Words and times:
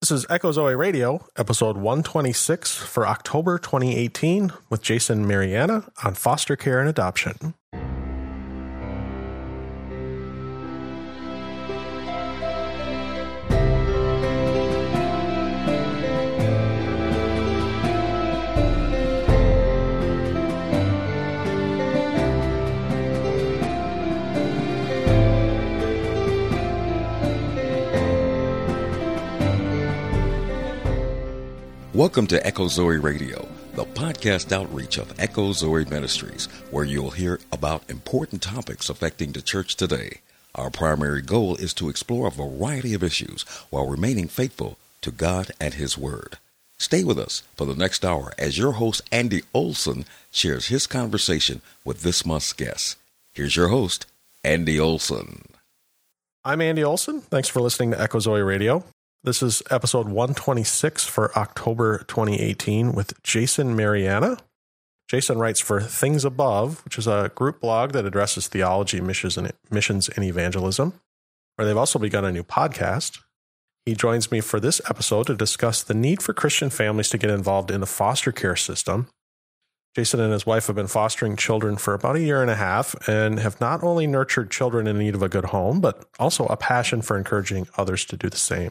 This 0.00 0.12
is 0.12 0.26
Echo 0.30 0.52
Zoe 0.52 0.76
Radio, 0.76 1.26
episode 1.36 1.76
126 1.76 2.76
for 2.76 3.04
October 3.04 3.58
2018, 3.58 4.52
with 4.70 4.80
Jason 4.80 5.26
Marianna 5.26 5.90
on 6.04 6.14
foster 6.14 6.54
care 6.54 6.78
and 6.78 6.88
adoption. 6.88 7.54
Welcome 31.98 32.28
to 32.28 32.46
Echo 32.46 32.68
Zoe 32.68 32.96
Radio, 32.98 33.48
the 33.74 33.84
podcast 33.84 34.52
outreach 34.52 34.98
of 34.98 35.18
Echo 35.18 35.50
Zoe 35.50 35.84
Ministries, 35.86 36.46
where 36.70 36.84
you'll 36.84 37.10
hear 37.10 37.40
about 37.50 37.90
important 37.90 38.40
topics 38.40 38.88
affecting 38.88 39.32
the 39.32 39.42
church 39.42 39.74
today. 39.74 40.20
Our 40.54 40.70
primary 40.70 41.22
goal 41.22 41.56
is 41.56 41.74
to 41.74 41.88
explore 41.88 42.28
a 42.28 42.30
variety 42.30 42.94
of 42.94 43.02
issues 43.02 43.42
while 43.70 43.88
remaining 43.88 44.28
faithful 44.28 44.78
to 45.00 45.10
God 45.10 45.50
and 45.60 45.74
His 45.74 45.98
Word. 45.98 46.38
Stay 46.78 47.02
with 47.02 47.18
us 47.18 47.42
for 47.56 47.64
the 47.64 47.74
next 47.74 48.04
hour 48.04 48.32
as 48.38 48.56
your 48.56 48.74
host, 48.74 49.02
Andy 49.10 49.42
Olson, 49.52 50.04
shares 50.30 50.68
his 50.68 50.86
conversation 50.86 51.62
with 51.84 52.02
this 52.02 52.24
month's 52.24 52.52
guest. 52.52 52.96
Here's 53.32 53.56
your 53.56 53.70
host, 53.70 54.06
Andy 54.44 54.78
Olson. 54.78 55.46
I'm 56.44 56.60
Andy 56.60 56.84
Olson. 56.84 57.22
Thanks 57.22 57.48
for 57.48 57.60
listening 57.60 57.90
to 57.90 58.00
Echo 58.00 58.20
Zoe 58.20 58.40
Radio. 58.40 58.84
This 59.24 59.42
is 59.42 59.64
episode 59.68 60.06
126 60.06 61.04
for 61.04 61.36
October 61.36 62.04
2018 62.06 62.92
with 62.92 63.20
Jason 63.24 63.74
Marianna. 63.74 64.38
Jason 65.08 65.38
writes 65.38 65.58
for 65.58 65.80
Things 65.80 66.24
Above, 66.24 66.84
which 66.84 66.98
is 66.98 67.08
a 67.08 67.32
group 67.34 67.60
blog 67.60 67.90
that 67.92 68.06
addresses 68.06 68.46
theology, 68.46 69.00
missions, 69.00 69.36
and, 69.36 69.52
missions, 69.72 70.08
and 70.08 70.24
evangelism, 70.24 71.00
where 71.56 71.66
they've 71.66 71.76
also 71.76 71.98
begun 71.98 72.24
a 72.24 72.30
new 72.30 72.44
podcast. 72.44 73.18
He 73.84 73.96
joins 73.96 74.30
me 74.30 74.40
for 74.40 74.60
this 74.60 74.80
episode 74.88 75.26
to 75.26 75.34
discuss 75.34 75.82
the 75.82 75.94
need 75.94 76.22
for 76.22 76.32
Christian 76.32 76.70
families 76.70 77.08
to 77.08 77.18
get 77.18 77.30
involved 77.30 77.72
in 77.72 77.80
the 77.80 77.86
foster 77.86 78.30
care 78.30 78.54
system. 78.54 79.08
Jason 79.96 80.20
and 80.20 80.32
his 80.32 80.46
wife 80.46 80.68
have 80.68 80.76
been 80.76 80.86
fostering 80.86 81.34
children 81.34 81.76
for 81.76 81.92
about 81.92 82.14
a 82.14 82.20
year 82.20 82.40
and 82.40 82.52
a 82.52 82.54
half 82.54 82.94
and 83.08 83.40
have 83.40 83.60
not 83.60 83.82
only 83.82 84.06
nurtured 84.06 84.52
children 84.52 84.86
in 84.86 84.96
need 84.96 85.16
of 85.16 85.24
a 85.24 85.28
good 85.28 85.46
home, 85.46 85.80
but 85.80 86.04
also 86.20 86.46
a 86.46 86.56
passion 86.56 87.02
for 87.02 87.18
encouraging 87.18 87.66
others 87.76 88.04
to 88.04 88.16
do 88.16 88.30
the 88.30 88.36
same. 88.36 88.70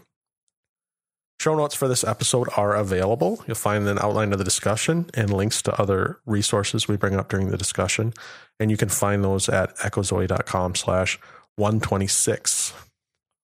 Show 1.39 1.55
notes 1.55 1.75
for 1.75 1.87
this 1.87 2.03
episode 2.03 2.49
are 2.57 2.75
available. 2.75 3.43
You'll 3.45 3.55
find 3.55 3.87
an 3.87 3.99
outline 3.99 4.31
of 4.31 4.39
the 4.39 4.43
discussion 4.43 5.07
and 5.13 5.31
links 5.31 5.61
to 5.63 5.79
other 5.79 6.19
resources 6.25 6.87
we 6.87 6.97
bring 6.97 7.15
up 7.15 7.29
during 7.29 7.49
the 7.49 7.57
discussion. 7.57 8.13
And 8.59 8.71
you 8.71 8.77
can 8.77 8.89
find 8.89 9.23
those 9.23 9.47
at 9.47 9.75
echozoe.com 9.77 10.73
slash 10.73 11.19
126. 11.57 12.73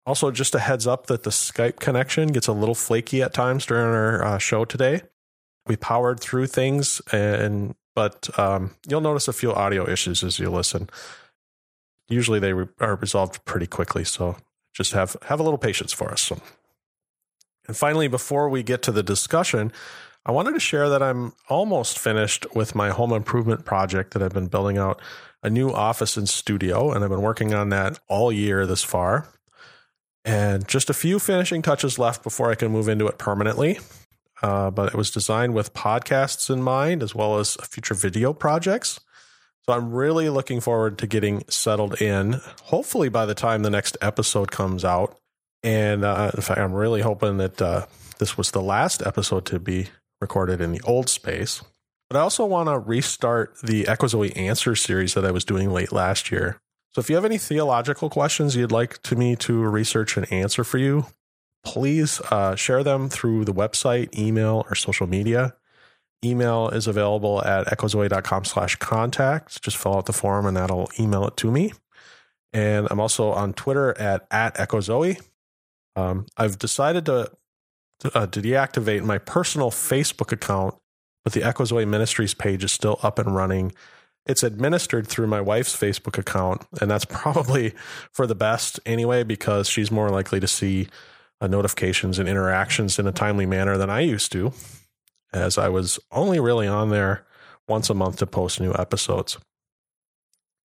Also, 0.05 0.29
just 0.29 0.53
a 0.53 0.59
heads 0.59 0.85
up 0.85 1.07
that 1.07 1.23
the 1.23 1.31
Skype 1.31 1.79
connection 1.79 2.27
gets 2.27 2.47
a 2.47 2.53
little 2.53 2.75
flaky 2.75 3.23
at 3.23 3.33
times 3.33 3.65
during 3.65 3.85
our 3.85 4.23
uh, 4.23 4.37
show 4.37 4.65
today. 4.65 5.01
We 5.65 5.75
powered 5.75 6.19
through 6.19 6.47
things, 6.47 7.01
and 7.11 7.75
but 7.95 8.29
um, 8.39 8.75
you'll 8.87 9.01
notice 9.01 9.27
a 9.27 9.33
few 9.33 9.51
audio 9.51 9.87
issues 9.87 10.23
as 10.23 10.39
you 10.39 10.49
listen. 10.49 10.89
Usually, 12.07 12.39
they 12.39 12.53
re- 12.53 12.69
are 12.79 12.95
resolved 12.95 13.43
pretty 13.45 13.67
quickly, 13.67 14.03
so 14.03 14.37
just 14.73 14.93
have 14.93 15.15
have 15.27 15.39
a 15.39 15.43
little 15.43 15.59
patience 15.59 15.93
for 15.93 16.11
us. 16.11 16.21
So. 16.21 16.41
And 17.69 17.77
finally, 17.77 18.07
before 18.07 18.49
we 18.49 18.63
get 18.63 18.81
to 18.81 18.91
the 18.91 19.03
discussion, 19.03 19.71
I 20.25 20.31
wanted 20.31 20.53
to 20.53 20.59
share 20.59 20.89
that 20.89 21.03
I'm 21.03 21.33
almost 21.49 21.99
finished 21.99 22.47
with 22.55 22.73
my 22.73 22.89
home 22.89 23.13
improvement 23.13 23.63
project 23.63 24.15
that 24.15 24.23
I've 24.23 24.33
been 24.33 24.47
building 24.47 24.79
out 24.79 24.99
a 25.43 25.51
new 25.51 25.69
office 25.69 26.17
and 26.17 26.27
studio, 26.27 26.91
and 26.91 27.03
I've 27.03 27.11
been 27.11 27.21
working 27.21 27.53
on 27.53 27.69
that 27.69 27.99
all 28.07 28.31
year 28.31 28.65
this 28.65 28.83
far. 28.83 29.27
And 30.25 30.67
just 30.67 30.89
a 30.89 30.95
few 30.95 31.19
finishing 31.19 31.61
touches 31.61 31.99
left 31.99 32.23
before 32.23 32.49
I 32.49 32.55
can 32.55 32.71
move 32.71 32.89
into 32.89 33.05
it 33.05 33.19
permanently. 33.19 33.77
Uh, 34.41 34.71
but 34.71 34.87
it 34.87 34.95
was 34.95 35.11
designed 35.11 35.53
with 35.53 35.71
podcasts 35.75 36.49
in 36.49 36.63
mind 36.63 37.03
as 37.03 37.13
well 37.13 37.37
as 37.37 37.53
future 37.57 37.93
video 37.93 38.33
projects. 38.33 38.99
So 39.67 39.73
I'm 39.73 39.91
really 39.91 40.29
looking 40.29 40.59
forward 40.59 40.97
to 40.97 41.05
getting 41.05 41.43
settled 41.49 42.01
in, 42.01 42.41
hopefully 42.63 43.09
by 43.09 43.27
the 43.27 43.35
time 43.35 43.61
the 43.61 43.69
next 43.69 43.95
episode 44.01 44.49
comes 44.49 44.83
out. 44.83 45.19
And 45.63 46.05
uh, 46.05 46.31
in 46.33 46.41
fact, 46.41 46.59
I'm 46.59 46.73
really 46.73 47.01
hoping 47.01 47.37
that 47.37 47.61
uh, 47.61 47.85
this 48.19 48.37
was 48.37 48.51
the 48.51 48.61
last 48.61 49.05
episode 49.05 49.45
to 49.47 49.59
be 49.59 49.87
recorded 50.21 50.61
in 50.61 50.71
the 50.71 50.81
old 50.83 51.09
space. 51.09 51.61
But 52.09 52.17
I 52.17 52.21
also 52.21 52.45
want 52.45 52.69
to 52.69 52.79
restart 52.79 53.59
the 53.61 53.83
Echozoe 53.83 54.35
Answer 54.35 54.75
series 54.75 55.13
that 55.13 55.25
I 55.25 55.31
was 55.31 55.45
doing 55.45 55.71
late 55.71 55.91
last 55.91 56.31
year. 56.31 56.59
So 56.91 56.99
if 56.99 57.09
you 57.09 57.15
have 57.15 57.25
any 57.25 57.37
theological 57.37 58.09
questions 58.09 58.55
you'd 58.55 58.71
like 58.71 59.01
to 59.03 59.15
me 59.15 59.35
to 59.37 59.63
research 59.63 60.17
and 60.17 60.31
answer 60.31 60.63
for 60.63 60.79
you, 60.79 61.05
please 61.63 62.19
uh, 62.31 62.55
share 62.55 62.83
them 62.83 63.09
through 63.09 63.45
the 63.45 63.53
website, 63.53 64.17
email, 64.17 64.65
or 64.69 64.75
social 64.75 65.05
media. 65.05 65.55
Email 66.25 66.69
is 66.69 66.87
available 66.87 67.43
at 67.45 67.67
echozoe.com 67.67 68.43
slash 68.43 68.75
contact. 68.77 69.61
Just 69.61 69.77
fill 69.77 69.95
out 69.95 70.07
the 70.07 70.13
form 70.13 70.45
and 70.47 70.57
that'll 70.57 70.89
email 70.99 71.25
it 71.27 71.37
to 71.37 71.51
me. 71.51 71.73
And 72.51 72.87
I'm 72.89 72.99
also 72.99 73.31
on 73.31 73.53
Twitter 73.53 73.95
at, 73.99 74.25
at 74.31 74.55
echozoe. 74.55 75.21
Um, 75.95 76.25
I've 76.37 76.57
decided 76.57 77.05
to 77.07 77.31
to, 77.99 78.17
uh, 78.17 78.27
to 78.27 78.41
deactivate 78.41 79.03
my 79.03 79.17
personal 79.17 79.71
Facebook 79.71 80.31
account, 80.31 80.75
but 81.23 81.33
the 81.33 81.41
Echozoe 81.41 81.87
Ministries 81.87 82.33
page 82.33 82.63
is 82.63 82.71
still 82.71 82.99
up 83.03 83.19
and 83.19 83.35
running. 83.35 83.73
It's 84.25 84.43
administered 84.43 85.07
through 85.07 85.27
my 85.27 85.41
wife's 85.41 85.75
Facebook 85.75 86.17
account, 86.17 86.65
and 86.81 86.89
that's 86.89 87.05
probably 87.09 87.73
for 88.11 88.25
the 88.27 88.35
best 88.35 88.79
anyway, 88.85 89.23
because 89.23 89.67
she's 89.67 89.91
more 89.91 90.09
likely 90.09 90.39
to 90.39 90.47
see 90.47 90.87
uh, 91.41 91.47
notifications 91.47 92.19
and 92.19 92.27
interactions 92.27 92.99
in 92.99 93.07
a 93.07 93.11
timely 93.11 93.45
manner 93.45 93.77
than 93.77 93.89
I 93.89 94.01
used 94.01 94.31
to, 94.33 94.53
as 95.33 95.57
I 95.57 95.69
was 95.69 95.99
only 96.11 96.39
really 96.39 96.67
on 96.67 96.89
there 96.89 97.25
once 97.67 97.89
a 97.89 97.93
month 97.93 98.17
to 98.17 98.25
post 98.25 98.59
new 98.59 98.73
episodes. 98.73 99.37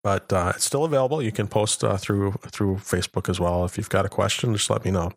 But 0.04 0.32
uh, 0.32 0.52
it's 0.54 0.64
still 0.64 0.84
available. 0.84 1.20
You 1.20 1.32
can 1.32 1.48
post 1.48 1.82
uh, 1.82 1.96
through 1.96 2.32
through 2.46 2.76
Facebook 2.76 3.28
as 3.28 3.40
well. 3.40 3.64
If 3.64 3.76
you've 3.76 3.88
got 3.88 4.06
a 4.06 4.08
question, 4.08 4.52
just 4.54 4.70
let 4.70 4.84
me 4.84 4.92
know 4.92 5.10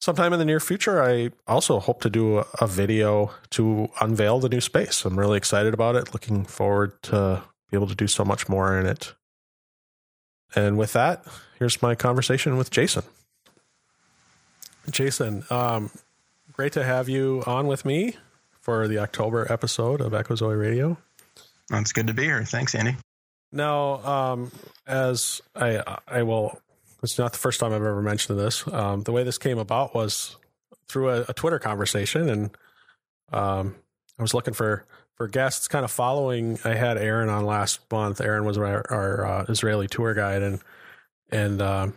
sometime 0.00 0.32
in 0.32 0.38
the 0.38 0.44
near 0.44 0.60
future, 0.60 1.02
I 1.02 1.30
also 1.46 1.80
hope 1.80 2.00
to 2.02 2.10
do 2.10 2.44
a, 2.60 2.66
video 2.66 3.32
to 3.50 3.88
unveil 4.00 4.38
the 4.38 4.48
new 4.48 4.60
space. 4.60 5.04
I'm 5.04 5.18
really 5.18 5.36
excited 5.36 5.74
about 5.74 5.96
it. 5.96 6.12
Looking 6.12 6.44
forward 6.44 7.02
to 7.04 7.42
be 7.70 7.76
able 7.76 7.88
to 7.88 7.94
do 7.94 8.06
so 8.06 8.24
much 8.24 8.48
more 8.48 8.78
in 8.78 8.86
it. 8.86 9.14
And 10.54 10.78
with 10.78 10.92
that, 10.92 11.24
here's 11.58 11.82
my 11.82 11.94
conversation 11.94 12.56
with 12.56 12.70
Jason. 12.70 13.02
Jason, 14.90 15.44
um, 15.50 15.90
great 16.52 16.72
to 16.74 16.84
have 16.84 17.08
you 17.08 17.42
on 17.46 17.66
with 17.66 17.84
me 17.84 18.16
for 18.60 18.86
the 18.86 18.98
October 18.98 19.50
episode 19.52 20.00
of 20.00 20.14
Echo 20.14 20.36
Zoe 20.36 20.54
Radio. 20.54 20.96
It's 21.72 21.92
good 21.92 22.06
to 22.06 22.14
be 22.14 22.24
here. 22.24 22.44
Thanks, 22.44 22.74
Andy. 22.76 22.96
Now, 23.52 24.04
um, 24.04 24.52
as 24.86 25.40
I 25.54 25.82
I 26.06 26.22
will 26.22 26.60
it's 27.02 27.18
not 27.18 27.32
the 27.32 27.38
first 27.38 27.60
time 27.60 27.72
I've 27.72 27.82
ever 27.82 28.02
mentioned 28.02 28.38
this. 28.38 28.66
Um, 28.72 29.02
the 29.02 29.12
way 29.12 29.22
this 29.22 29.38
came 29.38 29.58
about 29.58 29.94
was 29.94 30.36
through 30.88 31.10
a, 31.10 31.24
a 31.28 31.34
Twitter 31.34 31.58
conversation, 31.58 32.28
and 32.28 32.50
um, 33.32 33.76
I 34.18 34.22
was 34.22 34.34
looking 34.34 34.54
for 34.54 34.84
for 35.14 35.28
guests, 35.28 35.68
kind 35.68 35.84
of 35.84 35.90
following. 35.90 36.58
I 36.64 36.74
had 36.74 36.98
Aaron 36.98 37.28
on 37.28 37.44
last 37.44 37.80
month. 37.90 38.20
Aaron 38.20 38.44
was 38.44 38.58
our, 38.58 38.84
our 38.90 39.26
uh, 39.26 39.44
Israeli 39.48 39.86
tour 39.86 40.14
guide, 40.14 40.42
and 40.42 40.60
and 41.30 41.62
uh, 41.62 41.88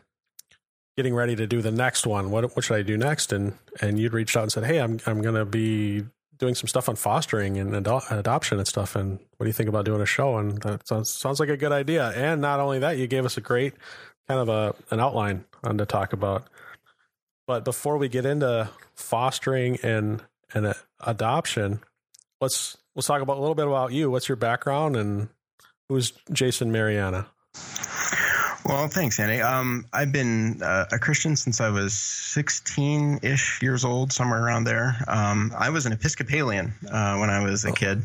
getting 0.95 1.15
ready 1.15 1.35
to 1.35 1.47
do 1.47 1.61
the 1.61 1.71
next 1.71 2.05
one. 2.05 2.31
What 2.31 2.55
what 2.55 2.63
should 2.63 2.77
I 2.77 2.81
do 2.81 2.97
next? 2.97 3.33
And 3.33 3.53
and 3.81 3.99
you'd 3.99 4.13
reached 4.13 4.37
out 4.37 4.43
and 4.43 4.51
said, 4.51 4.65
"Hey, 4.65 4.79
I'm 4.79 4.99
I'm 5.05 5.21
going 5.21 5.35
to 5.35 5.45
be 5.45 6.05
doing 6.39 6.55
some 6.55 6.67
stuff 6.67 6.89
on 6.89 6.95
fostering 6.95 7.57
and 7.57 7.75
adoption 7.75 8.57
and 8.57 8.67
stuff. 8.67 8.95
And 8.95 9.19
what 9.37 9.43
do 9.43 9.47
you 9.47 9.53
think 9.53 9.69
about 9.69 9.85
doing 9.85 10.01
a 10.01 10.05
show?" 10.05 10.37
And 10.37 10.61
that 10.61 10.87
sounds 10.87 11.09
sounds 11.09 11.39
like 11.39 11.49
a 11.49 11.57
good 11.57 11.71
idea. 11.71 12.09
And 12.09 12.41
not 12.41 12.59
only 12.59 12.79
that, 12.79 12.97
you 12.97 13.07
gave 13.07 13.25
us 13.25 13.37
a 13.37 13.41
great 13.41 13.73
kind 14.27 14.39
of 14.39 14.49
a 14.49 14.75
an 14.93 14.99
outline 14.99 15.45
on 15.63 15.77
to 15.77 15.85
talk 15.85 16.13
about. 16.13 16.47
But 17.47 17.65
before 17.65 17.97
we 17.97 18.09
get 18.09 18.25
into 18.25 18.69
fostering 18.95 19.77
and 19.83 20.21
and 20.53 20.73
adoption, 20.99 21.81
let's 22.41 22.77
let's 22.95 23.07
talk 23.07 23.21
about 23.21 23.37
a 23.37 23.41
little 23.41 23.55
bit 23.55 23.67
about 23.67 23.91
you. 23.91 24.09
What's 24.09 24.29
your 24.29 24.35
background 24.35 24.95
and 24.95 25.29
who's 25.89 26.13
Jason 26.31 26.71
Marianna? 26.71 27.27
Well, 28.65 28.87
thanks, 28.87 29.19
Andy. 29.19 29.41
Um, 29.41 29.85
I've 29.93 30.11
been 30.11 30.61
uh, 30.61 30.85
a 30.91 30.99
Christian 30.99 31.35
since 31.35 31.61
I 31.61 31.69
was 31.69 31.93
16 31.93 33.19
ish 33.23 33.61
years 33.61 33.85
old, 33.85 34.11
somewhere 34.11 34.43
around 34.43 34.65
there. 34.65 34.97
Um, 35.07 35.51
I 35.57 35.69
was 35.69 35.85
an 35.85 35.93
Episcopalian 35.93 36.73
uh, 36.91 37.17
when 37.17 37.29
I 37.29 37.43
was 37.43 37.65
a 37.65 37.69
oh. 37.69 37.73
kid, 37.73 38.03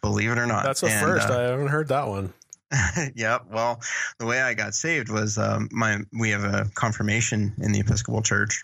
believe 0.00 0.30
it 0.30 0.38
or 0.38 0.46
not. 0.46 0.64
That's 0.64 0.82
a 0.82 0.86
and, 0.86 1.00
first. 1.00 1.28
Uh, 1.28 1.38
I 1.38 1.42
haven't 1.42 1.68
heard 1.68 1.88
that 1.88 2.08
one. 2.08 2.32
yeah. 3.14 3.38
Well, 3.50 3.80
the 4.18 4.26
way 4.26 4.40
I 4.40 4.54
got 4.54 4.74
saved 4.74 5.10
was 5.10 5.38
um, 5.38 5.68
my 5.72 5.98
we 6.18 6.30
have 6.30 6.44
a 6.44 6.70
confirmation 6.74 7.52
in 7.58 7.72
the 7.72 7.80
Episcopal 7.80 8.22
Church, 8.22 8.62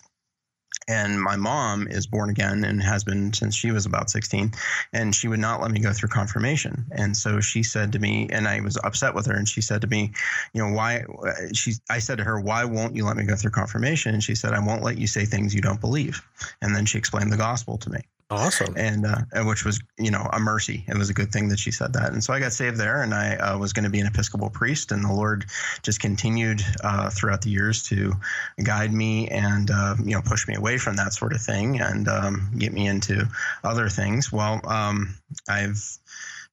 and 0.89 1.21
my 1.21 1.37
mom 1.37 1.89
is 1.89 2.07
born 2.07 2.31
again 2.31 2.65
and 2.65 2.83
has 2.83 3.05
been 3.05 3.33
since 3.33 3.55
she 3.55 3.73
was 3.73 3.87
about 3.87 4.11
16 4.11 4.53
and 4.93 5.15
she 5.15 5.29
would 5.29 5.41
not 5.41 5.61
let 5.61 5.71
me 5.71 5.81
go 5.81 5.93
through 5.93 6.09
confirmation. 6.09 6.87
And 6.93 7.17
so 7.17 7.41
she 7.41 7.63
said 7.63 7.93
to 7.93 7.99
me 7.99 8.29
and 8.31 8.47
i 8.47 8.61
was 8.61 8.77
upset 8.85 9.15
with 9.15 9.27
her 9.27 9.35
and 9.35 9.49
she 9.49 9.61
said 9.61 9.81
to 9.81 9.87
me 9.87 10.13
you 10.53 10.63
know 10.63 10.75
why 10.75 11.05
she 11.53 11.75
i 11.91 11.99
said 11.99 12.19
to 12.19 12.25
her 12.25 12.41
why 12.41 12.65
won't 12.65 12.95
you 12.95 13.05
let 13.05 13.17
me 13.17 13.25
go 13.25 13.37
through 13.37 13.51
confirmation? 13.51 14.15
And 14.15 14.23
she 14.23 14.35
said 14.35 14.53
i 14.53 14.61
won't 14.61 14.83
let 14.83 14.99
you 14.99 15.07
say 15.07 15.25
things 15.25 15.55
you 15.55 15.61
don't 15.61 15.81
believe. 15.81 16.23
And 16.63 16.75
then 16.75 16.87
she 16.87 16.99
explained 16.99 17.33
the 17.33 17.37
gospel 17.37 17.79
to 17.79 17.91
me 17.91 18.01
Awesome. 18.29 18.75
and 18.77 19.07
uh, 19.07 19.45
which 19.45 19.65
was 19.65 19.81
you 19.99 20.11
know 20.11 20.29
a 20.33 20.41
mercy. 20.41 20.85
It 20.89 20.99
was 20.99 21.11
a 21.11 21.15
good 21.15 21.31
thing 21.31 21.49
that 21.51 21.61
she 21.61 21.71
said 21.71 21.93
that, 21.93 22.13
and 22.13 22.25
so 22.25 22.33
I 22.33 22.41
got 22.41 22.53
saved 22.53 22.77
there, 22.77 23.03
and 23.03 23.15
I 23.15 23.37
uh, 23.37 23.59
was 23.59 23.73
going 23.73 23.85
to 23.85 23.91
be 23.91 24.01
an 24.01 24.07
Episcopal 24.09 24.51
priest, 24.51 24.91
and 24.91 25.05
the 25.05 25.13
Lord 25.13 25.45
just 25.83 26.01
continued 26.01 26.61
uh, 26.83 27.09
throughout 27.11 27.43
the 27.43 27.51
years 27.51 27.85
to 27.85 28.15
guide 28.65 28.93
me 28.93 29.29
and 29.29 29.71
uh, 29.71 29.95
you 30.03 30.11
know 30.11 30.23
push 30.23 30.49
me 30.49 30.57
away 30.57 30.77
from 30.77 30.97
that 30.97 31.13
sort 31.13 31.35
of 31.35 31.41
thing 31.41 31.81
and 31.81 32.09
um, 32.09 32.51
get 32.59 32.73
me 32.73 32.89
into 32.89 33.29
other 33.63 33.89
things. 33.89 34.33
Well, 34.33 34.61
um, 34.67 35.15
I've. 35.49 35.81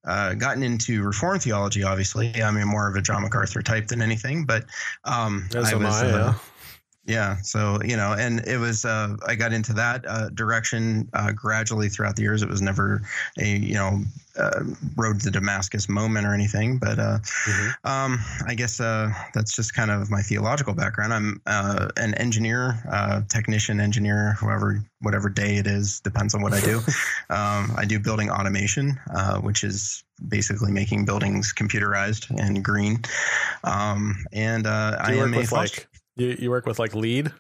Uh, 0.06 0.34
gotten 0.34 0.64
into 0.64 1.02
reform 1.02 1.40
theology, 1.40 1.82
obviously. 1.82 2.44
I 2.44 2.52
mean, 2.52 2.68
more 2.68 2.90
of 2.90 2.96
a 2.98 3.02
John 3.02 3.22
MacArthur 3.22 3.62
type 3.62 3.88
than 3.88 4.02
anything, 4.02 4.44
but 4.44 4.66
um, 5.06 5.48
As 5.56 5.72
I 5.72 5.78
was, 5.78 6.04
I, 6.04 6.08
uh, 6.08 6.12
yeah. 6.12 6.34
Yeah 7.06 7.36
so 7.42 7.80
you 7.84 7.98
know 7.98 8.14
and 8.14 8.40
it 8.48 8.58
was 8.58 8.86
uh, 8.86 9.16
i 9.28 9.36
got 9.36 9.52
into 9.52 9.74
that 9.74 10.06
uh, 10.08 10.30
direction 10.30 11.10
uh, 11.14 11.32
gradually 11.34 11.90
throughout 11.90 12.16
the 12.16 12.22
years. 12.22 12.42
It 12.42 12.50
was 12.50 12.62
never 12.62 13.02
a 13.40 13.46
you 13.58 13.74
know 13.74 14.02
uh, 14.40 14.64
road 14.96 15.20
to 15.22 15.30
damascus 15.30 15.88
moment 15.90 16.26
or 16.26 16.34
anything 16.34 16.78
but 16.80 16.98
uh, 17.00 17.20
Mhm. 17.46 17.74
um, 17.84 18.20
i 18.48 18.56
guess 18.56 18.80
uh, 18.80 19.12
that's 19.34 19.56
just 19.56 19.74
kind 19.76 19.92
of 19.92 20.10
my 20.10 20.22
theological 20.22 20.74
background. 20.74 21.14
I'm 21.14 21.42
uh, 21.46 21.90
an 21.98 22.14
engineer 22.16 22.82
uh, 22.90 23.22
technician 23.30 23.80
engineer 23.80 24.34
whoever 24.40 24.82
whatever 25.02 25.30
day 25.30 25.58
it 25.58 25.68
is 25.68 26.00
depends 26.00 26.34
on 26.34 26.42
what 26.42 26.54
i 26.54 26.62
do. 26.62 26.80
Um, 27.30 27.74
i 27.78 27.86
do 27.86 28.00
building 28.00 28.30
automation 28.30 29.00
uh, 29.14 29.40
which 29.40 29.64
is 29.64 30.04
basically 30.30 30.72
making 30.72 31.06
buildings 31.06 31.54
computerized 31.54 32.30
and 32.40 32.64
green. 32.64 33.02
Um, 33.64 34.24
and 34.32 34.66
uh, 34.68 34.92
Do 34.92 34.98
I 35.04 35.24
am 35.24 35.34
a 35.34 35.46
like 35.52 35.88
you, 36.16 36.36
you 36.40 36.50
work 36.50 36.66
with 36.66 36.80
like 36.80 36.94
LEED? 36.96 37.32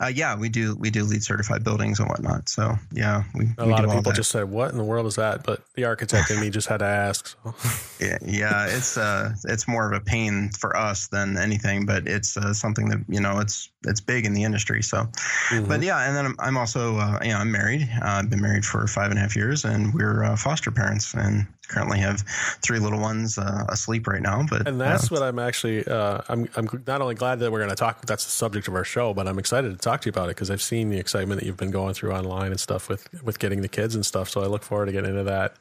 uh, 0.00 0.06
yeah, 0.06 0.36
we 0.36 0.48
do. 0.48 0.76
We 0.78 0.90
do 0.90 1.04
LEED 1.04 1.22
certified 1.24 1.64
buildings 1.64 1.98
and 1.98 2.08
whatnot. 2.08 2.48
So 2.48 2.74
yeah, 2.92 3.24
we, 3.34 3.46
A 3.58 3.66
we 3.66 3.72
lot 3.72 3.84
of 3.84 3.90
people 3.90 4.12
just 4.12 4.30
said, 4.30 4.44
"What 4.50 4.70
in 4.70 4.78
the 4.78 4.84
world 4.84 5.06
is 5.06 5.16
that?" 5.16 5.44
But 5.44 5.62
the 5.74 5.84
architect 5.84 6.30
in 6.30 6.40
me 6.40 6.50
just 6.50 6.68
had 6.68 6.78
to 6.78 6.84
ask. 6.84 7.26
So. 7.26 7.54
yeah, 8.00 8.18
yeah. 8.24 8.66
It's 8.66 8.96
uh, 8.96 9.34
it's 9.44 9.66
more 9.66 9.92
of 9.92 10.00
a 10.00 10.04
pain 10.04 10.50
for 10.58 10.76
us 10.76 11.08
than 11.08 11.36
anything, 11.36 11.86
but 11.86 12.06
it's 12.06 12.36
uh, 12.36 12.52
something 12.52 12.88
that 12.90 12.98
you 13.08 13.20
know 13.20 13.40
it's 13.40 13.70
it's 13.84 14.00
big 14.00 14.24
in 14.24 14.34
the 14.34 14.44
industry. 14.44 14.82
So, 14.82 15.08
Mhm. 15.50 15.68
but 15.68 15.82
yeah, 15.82 16.06
and 16.06 16.16
then 16.16 16.26
I'm, 16.26 16.36
I'm 16.38 16.56
also 16.56 16.96
uh, 16.98 17.18
you 17.22 17.30
know 17.30 17.38
I'm 17.38 17.50
married. 17.50 17.88
Uh, 18.00 18.06
I've 18.06 18.30
been 18.30 18.42
married 18.42 18.64
for 18.64 18.86
five 18.86 19.10
and 19.10 19.18
a 19.18 19.22
half 19.22 19.34
years, 19.34 19.64
and 19.64 19.92
we're 19.94 20.22
uh, 20.24 20.36
foster 20.36 20.70
parents, 20.70 21.14
and 21.14 21.46
currently 21.72 21.98
have 21.98 22.20
three 22.62 22.78
little 22.78 23.00
ones 23.00 23.38
uh, 23.38 23.64
asleep 23.68 24.06
right 24.06 24.22
now. 24.22 24.44
But 24.48 24.68
and 24.68 24.80
that's 24.80 25.04
uh, 25.04 25.14
what 25.14 25.22
I'm 25.22 25.38
actually. 25.38 25.86
Uh, 25.86 26.20
I'm 26.28 26.48
I'm 26.56 26.68
not 26.86 27.00
only 27.00 27.14
glad 27.14 27.40
that 27.40 27.50
we're 27.50 27.60
going 27.60 27.70
to 27.70 27.76
talk. 27.76 28.04
That's 28.06 28.24
the 28.24 28.30
subject 28.30 28.68
of 28.68 28.74
our 28.74 28.84
show, 28.84 29.14
but 29.14 29.26
I'm 29.26 29.38
excited 29.38 29.70
to 29.70 29.78
talk 29.78 30.02
to 30.02 30.06
you 30.06 30.10
about 30.10 30.26
it 30.26 30.36
because 30.36 30.50
I've 30.50 30.62
seen 30.62 30.90
the 30.90 30.98
excitement 30.98 31.40
that 31.40 31.46
you've 31.46 31.56
been 31.56 31.70
going 31.70 31.94
through 31.94 32.12
online 32.12 32.50
and 32.50 32.60
stuff 32.60 32.88
with 32.88 33.08
with 33.22 33.38
getting 33.38 33.62
the 33.62 33.68
kids 33.68 33.94
and 33.94 34.04
stuff. 34.04 34.28
So 34.28 34.42
I 34.42 34.46
look 34.46 34.62
forward 34.62 34.86
to 34.86 34.92
getting 34.92 35.10
into 35.10 35.24
that. 35.24 35.56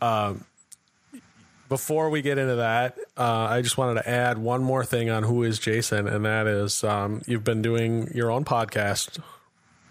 Um, 0.00 0.44
before 1.68 2.10
we 2.10 2.22
get 2.22 2.38
into 2.38 2.56
that, 2.56 2.96
uh, 3.16 3.46
I 3.50 3.62
just 3.62 3.76
wanted 3.76 4.02
to 4.02 4.08
add 4.08 4.38
one 4.38 4.62
more 4.62 4.84
thing 4.84 5.10
on 5.10 5.24
who 5.24 5.42
is 5.42 5.58
Jason, 5.58 6.06
and 6.06 6.24
that 6.24 6.46
is 6.46 6.84
um, 6.84 7.22
you've 7.26 7.44
been 7.44 7.62
doing 7.62 8.08
your 8.14 8.30
own 8.30 8.44
podcast 8.44 9.18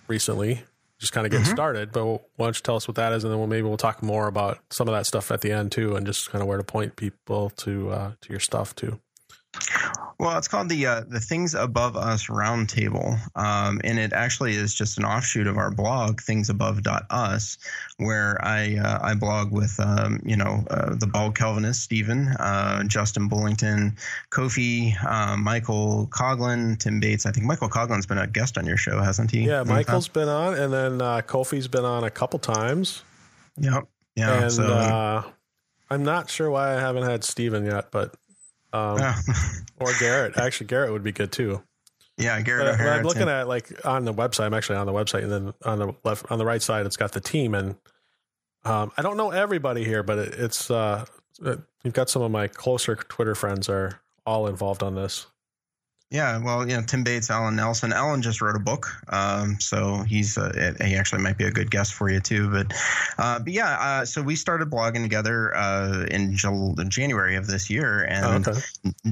recently, 0.07 0.63
just 0.99 1.13
kind 1.13 1.25
of 1.25 1.31
getting 1.31 1.45
started. 1.45 1.91
But 1.91 2.05
why 2.05 2.19
don't 2.37 2.55
you 2.55 2.61
tell 2.61 2.75
us 2.75 2.87
what 2.87 2.95
that 2.95 3.13
is, 3.13 3.23
and 3.23 3.31
then 3.31 3.39
we'll, 3.39 3.47
maybe 3.47 3.67
we'll 3.67 3.77
talk 3.77 4.01
more 4.01 4.27
about 4.27 4.59
some 4.69 4.87
of 4.87 4.93
that 4.93 5.05
stuff 5.05 5.31
at 5.31 5.41
the 5.41 5.51
end 5.51 5.71
too, 5.71 5.95
and 5.95 6.05
just 6.05 6.31
kind 6.31 6.41
of 6.41 6.47
where 6.47 6.57
to 6.57 6.63
point 6.63 6.95
people 6.95 7.49
to 7.57 7.89
uh, 7.91 8.11
to 8.21 8.29
your 8.29 8.39
stuff 8.39 8.75
too. 8.75 8.99
Well, 10.17 10.37
it's 10.37 10.47
called 10.47 10.69
the 10.69 10.85
uh, 10.85 11.01
the 11.07 11.19
Things 11.19 11.55
Above 11.55 11.97
Us 11.97 12.27
Roundtable, 12.27 13.19
um, 13.35 13.81
and 13.83 13.99
it 13.99 14.13
actually 14.13 14.55
is 14.55 14.73
just 14.73 14.97
an 14.97 15.03
offshoot 15.03 15.45
of 15.45 15.57
our 15.57 15.71
blog, 15.71 16.21
thingsabove.us, 16.21 17.57
where 17.97 18.37
I 18.41 18.77
uh, 18.77 18.99
I 19.01 19.13
blog 19.15 19.51
with 19.51 19.77
um, 19.79 20.21
you 20.23 20.37
know 20.37 20.63
uh, 20.69 20.95
the 20.95 21.07
bald 21.07 21.35
Calvinist 21.35 21.81
Stephen, 21.81 22.29
uh, 22.39 22.83
Justin 22.85 23.27
Bullington, 23.27 23.97
Kofi, 24.31 24.95
uh, 25.05 25.35
Michael 25.35 26.07
Coughlin, 26.11 26.79
Tim 26.79 27.01
Bates. 27.01 27.25
I 27.25 27.31
think 27.31 27.45
Michael 27.45 27.69
Coughlin's 27.69 28.05
been 28.05 28.17
a 28.17 28.27
guest 28.27 28.57
on 28.57 28.65
your 28.65 28.77
show, 28.77 29.01
hasn't 29.01 29.31
he? 29.31 29.41
Yeah, 29.41 29.63
Michael's 29.63 30.07
been 30.07 30.29
on, 30.29 30.53
and 30.53 30.71
then 30.71 31.01
uh, 31.01 31.21
Kofi's 31.21 31.67
been 31.67 31.85
on 31.85 32.05
a 32.05 32.09
couple 32.09 32.39
times. 32.39 33.03
Yep. 33.57 33.87
Yeah. 34.15 34.43
and 34.43 34.51
so. 34.51 34.63
uh, 34.63 35.23
I'm 35.89 36.03
not 36.03 36.29
sure 36.29 36.49
why 36.49 36.75
I 36.75 36.79
haven't 36.79 37.03
had 37.03 37.23
Steven 37.23 37.65
yet, 37.65 37.91
but 37.91 38.15
um, 38.75 39.15
or 39.79 39.91
Garrett. 39.99 40.37
Actually, 40.37 40.67
Garrett 40.67 40.91
would 40.91 41.03
be 41.03 41.11
good 41.11 41.31
too. 41.31 41.61
yeah, 42.17 42.39
Garrett 42.41 42.77
But. 42.77 42.87
I'm 42.87 43.03
looking 43.03 43.21
Tim- 43.21 43.29
at 43.29 43.47
like 43.47 43.85
on 43.85 44.05
the 44.05 44.13
website. 44.13 44.45
I'm 44.45 44.53
actually 44.53 44.77
on 44.77 44.85
the 44.85 44.93
website, 44.93 45.23
and 45.23 45.31
then 45.31 45.53
on 45.63 45.79
the 45.79 45.93
left, 46.03 46.31
on 46.31 46.37
the 46.39 46.45
right 46.45 46.61
side, 46.61 46.85
it's 46.85 46.97
got 46.97 47.11
the 47.11 47.21
team. 47.21 47.55
And 47.55 47.75
um, 48.63 48.91
I 48.97 49.01
don't 49.01 49.17
know 49.17 49.31
everybody 49.31 49.83
here, 49.83 50.03
but 50.03 50.17
it, 50.17 50.33
it's 50.35 50.69
uh, 50.71 51.05
uh, 51.43 51.55
you've 51.83 51.93
got 51.93 52.09
some 52.09 52.21
of 52.21 52.31
my 52.31 52.47
closer 52.47 52.95
Twitter 52.95 53.35
friends 53.35 53.69
are 53.69 54.01
all 54.25 54.47
involved 54.47 54.83
on 54.83 54.95
this. 54.95 55.27
Yeah, 56.11 56.37
well, 56.37 56.69
you 56.69 56.75
know, 56.77 56.83
Tim 56.83 57.03
Bates, 57.03 57.31
Alan 57.31 57.55
Nelson. 57.55 57.91
Alan 57.91 58.21
just 58.21 58.39
wrote 58.39 58.55
a 58.55 58.59
book, 58.59 58.87
um, 59.09 59.59
so 59.59 60.03
he's 60.03 60.37
uh, 60.37 60.73
he 60.79 60.95
actually 60.95 61.23
might 61.23 61.35
be 61.37 61.45
a 61.45 61.51
good 61.51 61.71
guest 61.71 61.95
for 61.95 62.09
you 62.11 62.19
too. 62.19 62.47
But, 62.51 62.73
uh, 63.17 63.39
but 63.39 63.51
yeah, 63.51 63.75
uh, 63.79 64.05
so 64.05 64.21
we 64.21 64.35
started 64.35 64.69
blogging 64.69 65.01
together 65.01 65.53
uh, 65.57 66.05
in 66.11 66.35
Jul- 66.37 66.75
January 66.87 67.35
of 67.35 67.47
this 67.47 67.71
year, 67.71 68.03
and 68.07 68.47
Oh, 68.47 68.51
okay. 68.51 68.59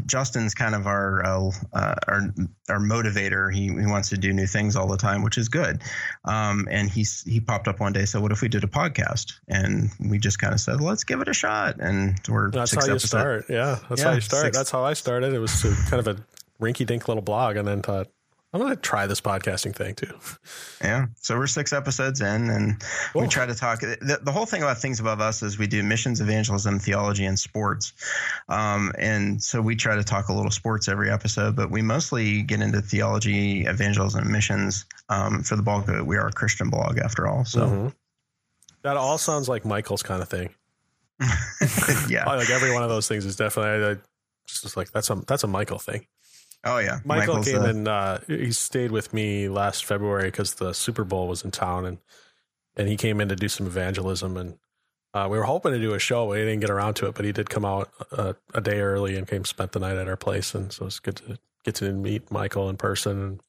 Justin's 0.06 0.54
kind 0.54 0.75
of 0.75 0.86
our 0.86 1.25
uh, 1.25 1.51
uh, 1.74 1.95
our 2.07 2.22
our 2.69 2.80
motivator. 2.80 3.51
He 3.51 3.63
he 3.69 3.88
wants 3.88 4.10
to 4.10 4.18
do 4.18 4.31
new 4.31 4.46
things 4.48 4.75
all 4.75 4.88
the 4.88 4.96
time, 4.98 5.24
which 5.24 5.39
is 5.39 5.50
good. 5.50 5.81
Um, 6.25 6.68
and 6.69 6.92
he's 6.92 7.24
he 7.24 7.39
popped 7.39 7.68
up 7.68 7.80
one 7.80 7.94
day, 7.94 8.06
said, 8.06 8.22
"What 8.22 8.31
if 8.31 8.42
we 8.42 8.50
did 8.50 8.63
a 8.63 8.68
podcast?" 8.68 9.34
And 9.48 9.89
we 10.00 10.19
just 10.19 10.38
kind 10.38 10.54
of 10.54 10.60
said, 10.60 10.80
"Let's 10.80 11.04
give 11.04 11.22
it 11.22 11.28
a 11.28 11.34
shot." 11.34 11.78
And 11.80 12.19
we're 12.30 12.51
That's 12.51 12.75
how 12.75 12.86
you 12.86 13.00
start. 13.00 13.46
Yeah, 13.50 13.80
that's 13.89 14.00
Yeah, 14.01 14.10
how 14.10 14.13
you 14.13 14.22
start. 14.22 14.44
six- 14.46 14.57
That's 14.57 14.69
how 14.69 14.84
I 14.84 14.94
started. 14.94 15.34
It 15.34 15.39
was 15.39 15.63
kind 15.89 16.07
of 16.07 16.07
a 16.07 16.24
rinky-dink 16.61 17.07
little 17.07 17.23
blog, 17.23 17.55
and 17.57 17.67
then 17.67 17.81
thought 17.81 18.07
I'm 18.53 18.59
going 18.61 18.71
to 18.75 18.79
try 18.79 19.07
this 19.07 19.19
podcasting 19.19 19.75
thing 19.75 19.95
too. 19.95 20.13
Yeah. 20.83 21.05
So 21.21 21.38
we're 21.38 21.47
six 21.47 21.71
episodes 21.71 22.19
in, 22.19 22.50
and 22.50 22.83
we 23.15 23.25
try 23.27 23.45
to 23.45 23.55
talk. 23.55 23.79
The, 23.79 24.19
the 24.22 24.33
whole 24.33 24.45
thing 24.45 24.62
about 24.63 24.77
Things 24.79 25.00
Above 25.00 25.22
Us 25.22 25.41
is 25.41 25.57
we 25.57 25.65
do 25.65 25.81
missions, 25.81 26.19
evangelism, 26.19 26.77
theology, 26.77 27.24
and 27.24 27.39
sports. 27.39 27.93
Um, 28.50 28.91
and 28.98 29.41
so 29.41 29.62
we 29.62 29.77
try 29.77 29.95
to 29.95 30.03
talk 30.03 30.27
a 30.27 30.33
little 30.33 30.51
sports 30.51 30.89
every 30.89 31.10
episode, 31.10 31.55
but 31.55 31.72
we 31.72 31.81
mostly 31.81 32.41
get 32.41 32.60
into 32.62 32.81
theology, 32.81 33.63
evangelism, 33.65 34.24
and 34.24 34.29
missions. 34.31 34.86
Um, 35.07 35.41
for 35.41 35.55
the 35.55 35.63
bulk 35.63 35.88
of 35.88 35.95
it, 35.95 36.05
we 36.05 36.17
are 36.17 36.27
a 36.27 36.33
Christian 36.33 36.69
blog 36.69 36.98
after 37.00 37.27
all. 37.29 37.45
So 37.45 37.62
Mhm. 37.62 37.93
that 38.81 38.98
all 38.98 39.17
sounds 39.17 39.48
like 39.48 39.63
Michael's 39.63 40.03
kind 40.03 40.22
of 40.22 40.27
thing. 40.27 40.50
yeah. 42.10 42.25
Like 42.36 42.50
every 42.50 42.74
one 42.74 42.83
of 42.83 42.89
those 42.89 43.07
things 43.07 43.25
is 43.25 43.38
definitely 43.38 43.86
I, 43.86 43.91
I 43.91 43.95
just 44.48 44.75
like 44.75 44.91
that's 44.91 45.10
a 45.10 45.15
that's 45.27 45.45
a 45.45 45.48
Michael 45.48 45.79
thing. 45.79 46.05
Oh 46.65 46.77
yeah. 46.77 47.00
Michael 47.03 47.36
Michael's, 47.36 47.46
came 47.48 47.62
uh, 47.62 47.65
and 47.65 47.88
uh, 47.88 48.20
he 48.27 48.51
stayed 48.51 48.91
with 48.91 49.13
me 49.13 49.50
last 49.50 49.86
February 49.86 50.25
because 50.25 50.55
the 50.55 50.74
Super 50.74 51.03
Bowl 51.03 51.27
was 51.27 51.43
in 51.43 51.51
town, 51.51 51.86
and 51.86 51.98
and 52.77 52.88
he 52.88 52.96
came 52.98 53.20
in 53.20 53.29
to 53.29 53.36
do 53.36 53.50
some 53.50 53.67
evangelism, 53.67 54.38
and 54.38 54.58
uh, 55.13 55.27
we 55.29 55.38
were 55.38 55.43
hoping 55.43 55.74
to 55.74 55.79
do 55.79 55.93
a 55.93 56.00
show. 56.00 56.27
But 56.27 56.38
he 56.38 56.43
didn't 56.46 56.62
get 56.62 56.70
around 56.70 56.93
to 56.96 57.08
it, 57.08 57.15
but 57.15 57.25
he 57.25 57.32
did 57.32 57.50
come 57.50 57.65
out 57.65 57.91
uh, 58.12 58.34
a 58.53 58.62
day 58.62 58.79
early 58.79 59.15
and 59.17 59.27
came 59.27 59.43
spent 59.46 59.74
the 59.74 59.79
night 59.79 59.98
at 59.98 60.08
our 60.08 60.15
place, 60.15 60.55
and 60.55 60.72
so 60.72 60.86
it's 60.86 61.00
good 61.00 61.17
to 61.17 61.38
get 61.65 61.75
to 61.75 61.91
meet 61.91 62.32
Michael 62.32 62.70
in 62.70 62.77
person. 62.77 63.22
And 63.22 63.39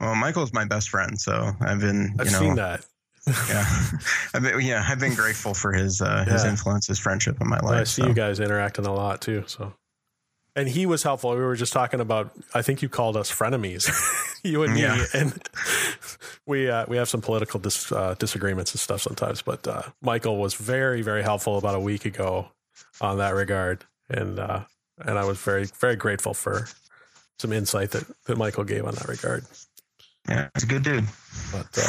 Well, 0.00 0.14
Michael's 0.14 0.52
my 0.52 0.64
best 0.64 0.88
friend, 0.88 1.20
so 1.20 1.52
I've 1.60 1.80
been. 1.80 2.14
I've 2.18 2.32
know, 2.32 2.38
seen 2.38 2.54
that. 2.56 2.84
Yeah. 3.48 3.64
I've 4.34 4.42
been, 4.42 4.60
yeah, 4.60 4.86
I've 4.88 5.00
been 5.00 5.16
grateful 5.16 5.52
for 5.52 5.72
his 5.72 6.00
uh, 6.00 6.24
his 6.24 6.44
Yeah. 6.44 6.50
influence, 6.50 6.86
his 6.86 7.00
friendship 7.00 7.40
in 7.40 7.48
my 7.48 7.58
life. 7.58 7.80
I 7.80 7.84
see 7.84 8.02
so. 8.02 8.08
you 8.08 8.14
guys 8.14 8.38
interacting 8.38 8.86
a 8.86 8.94
lot 8.94 9.20
too. 9.20 9.42
So, 9.48 9.72
and 10.56 10.68
he 10.68 10.86
was 10.86 11.02
helpful. 11.04 11.30
We 11.30 11.36
were 11.36 11.54
just 11.54 11.72
talking 11.72 12.00
about. 12.00 12.32
I 12.54 12.62
think 12.62 12.82
you 12.82 12.88
called 12.88 13.16
us 13.16 13.30
frenemies, 13.30 13.88
you 14.42 14.62
and 14.64 14.74
me, 14.74 14.82
Yeah. 14.82 15.04
and 15.14 15.40
we 16.46 16.68
uh, 16.70 16.86
we 16.88 16.96
have 16.96 17.08
some 17.08 17.20
political 17.20 17.60
dis, 17.60 17.92
uh, 17.92 18.14
disagreements 18.18 18.72
and 18.72 18.80
stuff 18.80 19.02
sometimes. 19.02 19.42
But 19.42 19.66
uh, 19.68 19.82
Michael 20.02 20.38
was 20.38 20.54
very 20.54 21.02
very 21.02 21.22
helpful 21.22 21.58
about 21.58 21.74
a 21.74 21.80
week 21.80 22.04
ago 22.06 22.48
on 23.00 23.18
that 23.18 23.34
regard, 23.34 23.84
and 24.08 24.38
uh, 24.38 24.60
and 25.04 25.18
I 25.18 25.24
was 25.24 25.38
very 25.38 25.66
very 25.80 25.96
grateful 25.96 26.34
for 26.34 26.66
some 27.38 27.52
insight 27.52 27.90
that 27.92 28.04
that 28.26 28.38
Michael 28.38 28.64
gave 28.64 28.84
on 28.86 28.94
that 28.94 29.08
regard. 29.08 29.44
Yeah, 30.28 30.48
he's 30.54 30.64
a 30.64 30.66
good 30.66 30.82
dude. 30.82 31.04
But 31.52 31.68
uh, 31.78 31.88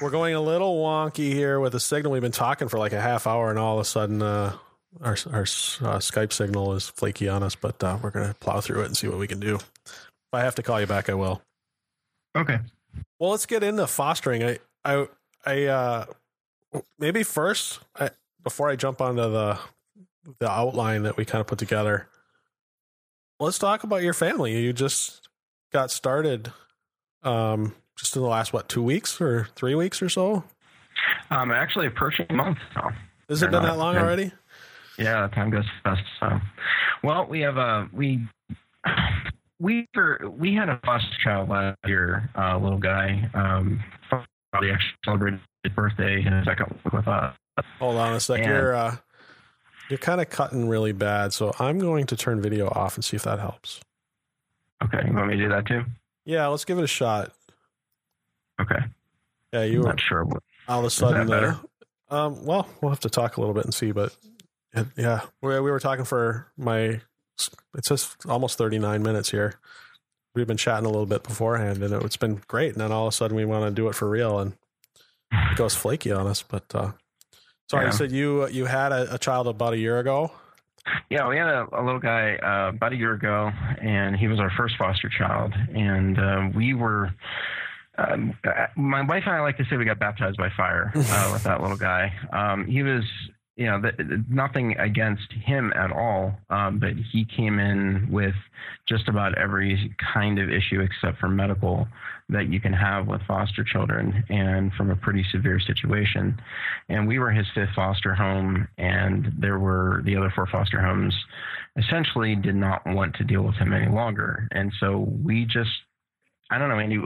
we're 0.00 0.10
going 0.10 0.34
a 0.34 0.40
little 0.40 0.80
wonky 0.82 1.32
here 1.32 1.58
with 1.60 1.72
the 1.72 1.80
signal. 1.80 2.12
We've 2.12 2.22
been 2.22 2.30
talking 2.30 2.68
for 2.68 2.78
like 2.78 2.92
a 2.92 3.00
half 3.00 3.26
hour, 3.26 3.50
and 3.50 3.58
all 3.58 3.76
of 3.78 3.80
a 3.80 3.84
sudden, 3.84 4.22
uh, 4.22 4.52
our 5.00 5.16
our 5.30 5.42
uh, 5.42 5.98
Skype 5.98 6.32
signal 6.32 6.74
is 6.74 6.88
flaky 6.88 7.28
on 7.28 7.42
us. 7.42 7.54
But 7.54 7.82
uh, 7.82 7.98
we're 8.02 8.10
gonna 8.10 8.34
plow 8.40 8.60
through 8.60 8.82
it 8.82 8.86
and 8.86 8.96
see 8.96 9.08
what 9.08 9.18
we 9.18 9.26
can 9.26 9.40
do. 9.40 9.56
If 9.56 10.32
I 10.32 10.40
have 10.40 10.54
to 10.56 10.62
call 10.62 10.80
you 10.80 10.86
back, 10.86 11.08
I 11.08 11.14
will. 11.14 11.42
Okay. 12.36 12.58
Well, 13.18 13.30
let's 13.30 13.46
get 13.46 13.62
into 13.62 13.86
fostering. 13.86 14.42
I, 14.42 14.58
I, 14.84 15.06
I, 15.46 15.64
uh, 15.64 16.04
maybe 16.98 17.22
first, 17.22 17.80
I, 17.98 18.10
before 18.42 18.68
I 18.68 18.76
jump 18.76 19.00
onto 19.00 19.22
the 19.22 19.58
the 20.38 20.50
outline 20.50 21.02
that 21.02 21.16
we 21.16 21.24
kind 21.24 21.40
of 21.40 21.46
put 21.46 21.58
together, 21.58 22.08
let's 23.40 23.58
talk 23.58 23.82
about 23.84 24.02
your 24.02 24.14
family. 24.14 24.56
You 24.56 24.72
just 24.72 25.28
got 25.72 25.90
started, 25.90 26.52
um, 27.22 27.74
just 27.98 28.14
in 28.14 28.22
the 28.22 28.28
last 28.28 28.52
what 28.52 28.68
two 28.68 28.82
weeks 28.82 29.20
or 29.20 29.48
three 29.56 29.74
weeks 29.74 30.00
or 30.00 30.08
so. 30.08 30.44
Um, 31.30 31.50
actually 31.50 31.86
approaching 31.86 32.26
a 32.30 32.34
month 32.34 32.58
now. 32.76 32.90
Has 33.28 33.42
it 33.42 33.50
been 33.50 33.62
that 33.62 33.78
long 33.78 33.96
already? 33.96 34.32
Yeah, 34.98 35.28
time 35.28 35.50
goes 35.50 35.64
fast. 35.82 36.02
So, 36.20 36.40
well, 37.02 37.26
we 37.26 37.40
have 37.40 37.56
a 37.56 37.88
we 37.92 38.26
we 39.58 39.86
were, 39.94 40.20
we 40.36 40.54
had 40.54 40.68
a 40.68 40.80
foster 40.84 41.16
child 41.22 41.48
last 41.48 41.78
year, 41.86 42.28
a 42.34 42.42
uh, 42.42 42.58
little 42.58 42.78
guy. 42.78 43.28
Um, 43.34 43.82
probably 44.08 44.70
actually 44.70 44.96
celebrated 45.04 45.40
his 45.62 45.72
birthday 45.72 46.24
in 46.24 46.32
a 46.32 46.44
second 46.44 46.78
with 46.92 47.06
us. 47.08 47.34
Hold 47.78 47.96
on 47.96 48.14
a 48.14 48.20
second. 48.20 48.48
You're 48.48 48.74
uh, 48.74 48.96
you're 49.88 49.98
kind 49.98 50.20
of 50.20 50.30
cutting 50.30 50.68
really 50.68 50.92
bad, 50.92 51.32
so 51.32 51.52
I'm 51.58 51.78
going 51.78 52.06
to 52.06 52.16
turn 52.16 52.40
video 52.40 52.68
off 52.68 52.96
and 52.96 53.04
see 53.04 53.16
if 53.16 53.22
that 53.24 53.38
helps. 53.38 53.80
Okay, 54.84 55.06
you 55.06 55.14
want 55.14 55.28
me 55.28 55.36
to 55.36 55.42
do 55.42 55.48
that 55.48 55.66
too? 55.66 55.84
Yeah, 56.24 56.46
let's 56.48 56.64
give 56.64 56.78
it 56.78 56.84
a 56.84 56.88
shot. 56.88 57.32
Okay. 58.60 58.78
Yeah, 59.52 59.64
you 59.64 59.78
I'm 59.78 59.82
were 59.82 59.88
not 59.90 60.00
sure 60.00 60.24
what. 60.24 60.42
all 60.68 60.80
of 60.80 60.84
a 60.86 60.90
sudden. 60.90 61.30
Uh, 61.30 61.58
um, 62.10 62.44
well, 62.44 62.68
we'll 62.80 62.90
have 62.90 63.00
to 63.00 63.10
talk 63.10 63.36
a 63.36 63.40
little 63.40 63.54
bit 63.54 63.64
and 63.64 63.74
see, 63.74 63.92
but 63.92 64.16
yeah, 64.96 65.20
we 65.40 65.48
we 65.60 65.70
were 65.70 65.80
talking 65.80 66.04
for 66.04 66.50
my. 66.56 67.00
It 67.74 67.84
says 67.84 68.14
almost 68.28 68.58
39 68.58 69.02
minutes 69.02 69.30
here. 69.30 69.54
We've 70.34 70.46
been 70.46 70.56
chatting 70.56 70.86
a 70.86 70.90
little 70.90 71.06
bit 71.06 71.22
beforehand, 71.24 71.82
and 71.82 71.92
it's 72.04 72.16
been 72.16 72.42
great. 72.46 72.72
And 72.72 72.80
then 72.80 72.92
all 72.92 73.06
of 73.06 73.12
a 73.12 73.16
sudden, 73.16 73.36
we 73.36 73.44
want 73.44 73.64
to 73.64 73.70
do 73.70 73.88
it 73.88 73.94
for 73.94 74.08
real, 74.08 74.38
and 74.38 74.52
it 75.32 75.56
goes 75.56 75.74
flaky 75.74 76.12
on 76.12 76.26
us. 76.26 76.42
But 76.42 76.64
uh, 76.74 76.92
sorry, 77.70 77.84
yeah. 77.84 77.90
you 77.90 77.96
said 77.96 78.12
you 78.12 78.48
you 78.48 78.66
had 78.66 78.92
a, 78.92 79.14
a, 79.14 79.18
child 79.18 79.48
about 79.48 79.72
a 79.72 79.78
year 79.78 79.98
ago. 79.98 80.30
Yeah, 81.10 81.28
we 81.28 81.36
had 81.36 81.48
a, 81.48 81.66
a 81.72 81.82
little 81.84 82.00
guy 82.00 82.36
uh, 82.36 82.70
about 82.70 82.92
a 82.92 82.96
year 82.96 83.12
ago, 83.12 83.50
and 83.80 84.16
he 84.16 84.28
was 84.28 84.40
our 84.40 84.50
first 84.56 84.76
foster 84.78 85.08
child, 85.08 85.52
and 85.74 86.18
uh, 86.18 86.48
we 86.54 86.74
were. 86.74 87.12
Um, 87.98 88.32
my 88.74 89.02
wife 89.02 89.24
and 89.26 89.34
I 89.34 89.40
like 89.42 89.58
to 89.58 89.66
say 89.68 89.76
we 89.76 89.84
got 89.84 89.98
baptized 89.98 90.38
by 90.38 90.48
fire 90.56 90.90
uh, 90.94 91.30
with 91.30 91.42
that 91.44 91.60
little 91.60 91.76
guy. 91.76 92.10
Um, 92.32 92.66
he 92.66 92.82
was 92.82 93.04
you 93.56 93.66
know, 93.66 93.80
the, 93.80 94.24
nothing 94.30 94.76
against 94.78 95.30
him 95.32 95.72
at 95.74 95.92
all, 95.92 96.34
um, 96.48 96.78
but 96.78 96.92
he 97.12 97.26
came 97.36 97.58
in 97.58 98.08
with 98.10 98.34
just 98.88 99.08
about 99.08 99.36
every 99.36 99.94
kind 100.14 100.38
of 100.38 100.48
issue 100.48 100.80
except 100.80 101.18
for 101.18 101.28
medical 101.28 101.86
that 102.30 102.48
you 102.48 102.60
can 102.60 102.72
have 102.72 103.06
with 103.06 103.20
foster 103.28 103.62
children 103.62 104.24
and 104.30 104.72
from 104.72 104.90
a 104.90 104.96
pretty 104.96 105.24
severe 105.30 105.60
situation. 105.60 106.40
And 106.88 107.06
we 107.06 107.18
were 107.18 107.30
his 107.30 107.46
fifth 107.54 107.74
foster 107.76 108.14
home, 108.14 108.68
and 108.78 109.32
there 109.38 109.58
were 109.58 110.00
the 110.06 110.16
other 110.16 110.32
four 110.34 110.46
foster 110.46 110.80
homes 110.80 111.14
essentially 111.76 112.34
did 112.34 112.54
not 112.54 112.82
want 112.86 113.14
to 113.16 113.24
deal 113.24 113.42
with 113.42 113.56
him 113.56 113.72
any 113.72 113.90
longer. 113.90 114.48
And 114.52 114.72
so 114.80 114.98
we 115.22 115.44
just 115.44 115.70
I 116.52 116.58
don't 116.58 116.68
know, 116.68 116.78
Andy. 116.78 117.00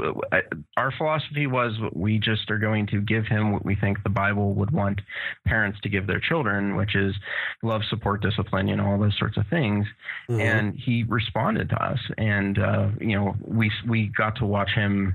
Our 0.76 0.92
philosophy 0.98 1.46
was 1.46 1.72
we 1.92 2.18
just 2.18 2.50
are 2.50 2.58
going 2.58 2.88
to 2.88 3.00
give 3.00 3.26
him 3.26 3.52
what 3.52 3.64
we 3.64 3.76
think 3.76 4.02
the 4.02 4.10
Bible 4.10 4.54
would 4.54 4.72
want 4.72 5.00
parents 5.46 5.78
to 5.82 5.88
give 5.88 6.08
their 6.08 6.18
children, 6.18 6.74
which 6.74 6.96
is 6.96 7.14
love, 7.62 7.82
support, 7.88 8.22
discipline, 8.22 8.66
you 8.66 8.74
know, 8.74 8.86
all 8.86 8.98
those 8.98 9.16
sorts 9.16 9.36
of 9.36 9.46
things. 9.48 9.86
Mm-hmm. 10.28 10.40
And 10.40 10.74
he 10.74 11.04
responded 11.04 11.68
to 11.68 11.76
us, 11.76 12.00
and 12.18 12.58
uh, 12.58 12.88
you 13.00 13.14
know, 13.16 13.36
we 13.40 13.70
we 13.88 14.12
got 14.16 14.34
to 14.36 14.46
watch 14.46 14.70
him 14.74 15.14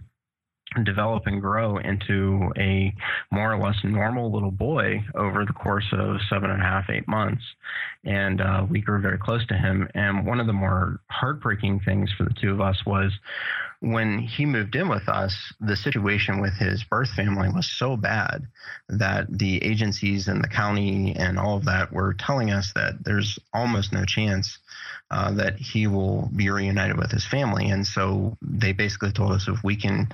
develop 0.85 1.23
and 1.25 1.41
grow 1.41 1.77
into 1.77 2.49
a 2.57 2.93
more 3.31 3.53
or 3.53 3.61
less 3.61 3.75
normal 3.83 4.31
little 4.31 4.51
boy 4.51 5.03
over 5.15 5.45
the 5.45 5.53
course 5.53 5.87
of 5.91 6.17
seven 6.29 6.49
and 6.49 6.61
a 6.61 6.65
half, 6.65 6.89
eight 6.89 7.07
months. 7.07 7.43
And 8.03 8.41
uh, 8.41 8.65
we 8.69 8.81
grew 8.81 8.99
very 8.99 9.17
close 9.17 9.45
to 9.47 9.55
him. 9.55 9.87
And 9.93 10.25
one 10.25 10.39
of 10.39 10.47
the 10.47 10.53
more 10.53 10.99
heartbreaking 11.09 11.81
things 11.81 12.11
for 12.11 12.23
the 12.23 12.33
two 12.33 12.51
of 12.51 12.61
us 12.61 12.83
was 12.85 13.11
when 13.81 14.19
he 14.19 14.45
moved 14.45 14.75
in 14.75 14.87
with 14.87 15.09
us, 15.09 15.35
the 15.59 15.75
situation 15.75 16.39
with 16.39 16.53
his 16.53 16.83
birth 16.83 17.09
family 17.09 17.49
was 17.49 17.65
so 17.65 17.97
bad 17.97 18.47
that 18.89 19.25
the 19.29 19.63
agencies 19.63 20.27
and 20.27 20.43
the 20.43 20.47
county 20.47 21.15
and 21.15 21.39
all 21.39 21.57
of 21.57 21.65
that 21.65 21.91
were 21.91 22.13
telling 22.13 22.51
us 22.51 22.71
that 22.73 23.03
there's 23.03 23.39
almost 23.53 23.91
no 23.91 24.05
chance 24.05 24.59
uh, 25.09 25.31
that 25.31 25.57
he 25.57 25.87
will 25.87 26.29
be 26.33 26.49
reunited 26.49 26.97
with 26.97 27.11
his 27.11 27.25
family. 27.25 27.69
And 27.69 27.85
so 27.85 28.37
they 28.41 28.71
basically 28.71 29.11
told 29.11 29.33
us 29.33 29.47
if 29.47 29.63
we 29.63 29.75
can, 29.75 30.07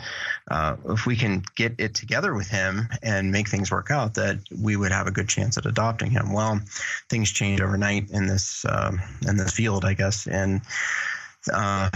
uh, 0.50 0.78
if 0.90 1.06
we 1.06 1.16
can 1.16 1.44
get 1.56 1.76
it 1.78 1.94
together 1.94 2.34
with 2.34 2.48
him 2.48 2.88
and 3.04 3.32
make 3.32 3.48
things 3.48 3.70
work 3.70 3.92
out, 3.92 4.16
that 4.16 4.40
we 4.60 4.76
would 4.76 4.92
have 4.92 5.06
a 5.06 5.12
good 5.12 5.30
chance 5.30 5.58
at 5.58 5.66
adopting 5.66 6.10
him. 6.10 6.34
Well, 6.34 6.62
things 7.10 7.32
changed 7.32 7.62
overnight 7.78 8.10
in 8.12 8.28
this 8.28 8.66
um, 8.70 9.00
in 9.28 9.38
this 9.38 9.52
field, 9.54 9.86
I 9.86 9.94
guess, 9.94 10.28
and 10.28 10.62
uh, 11.54 11.90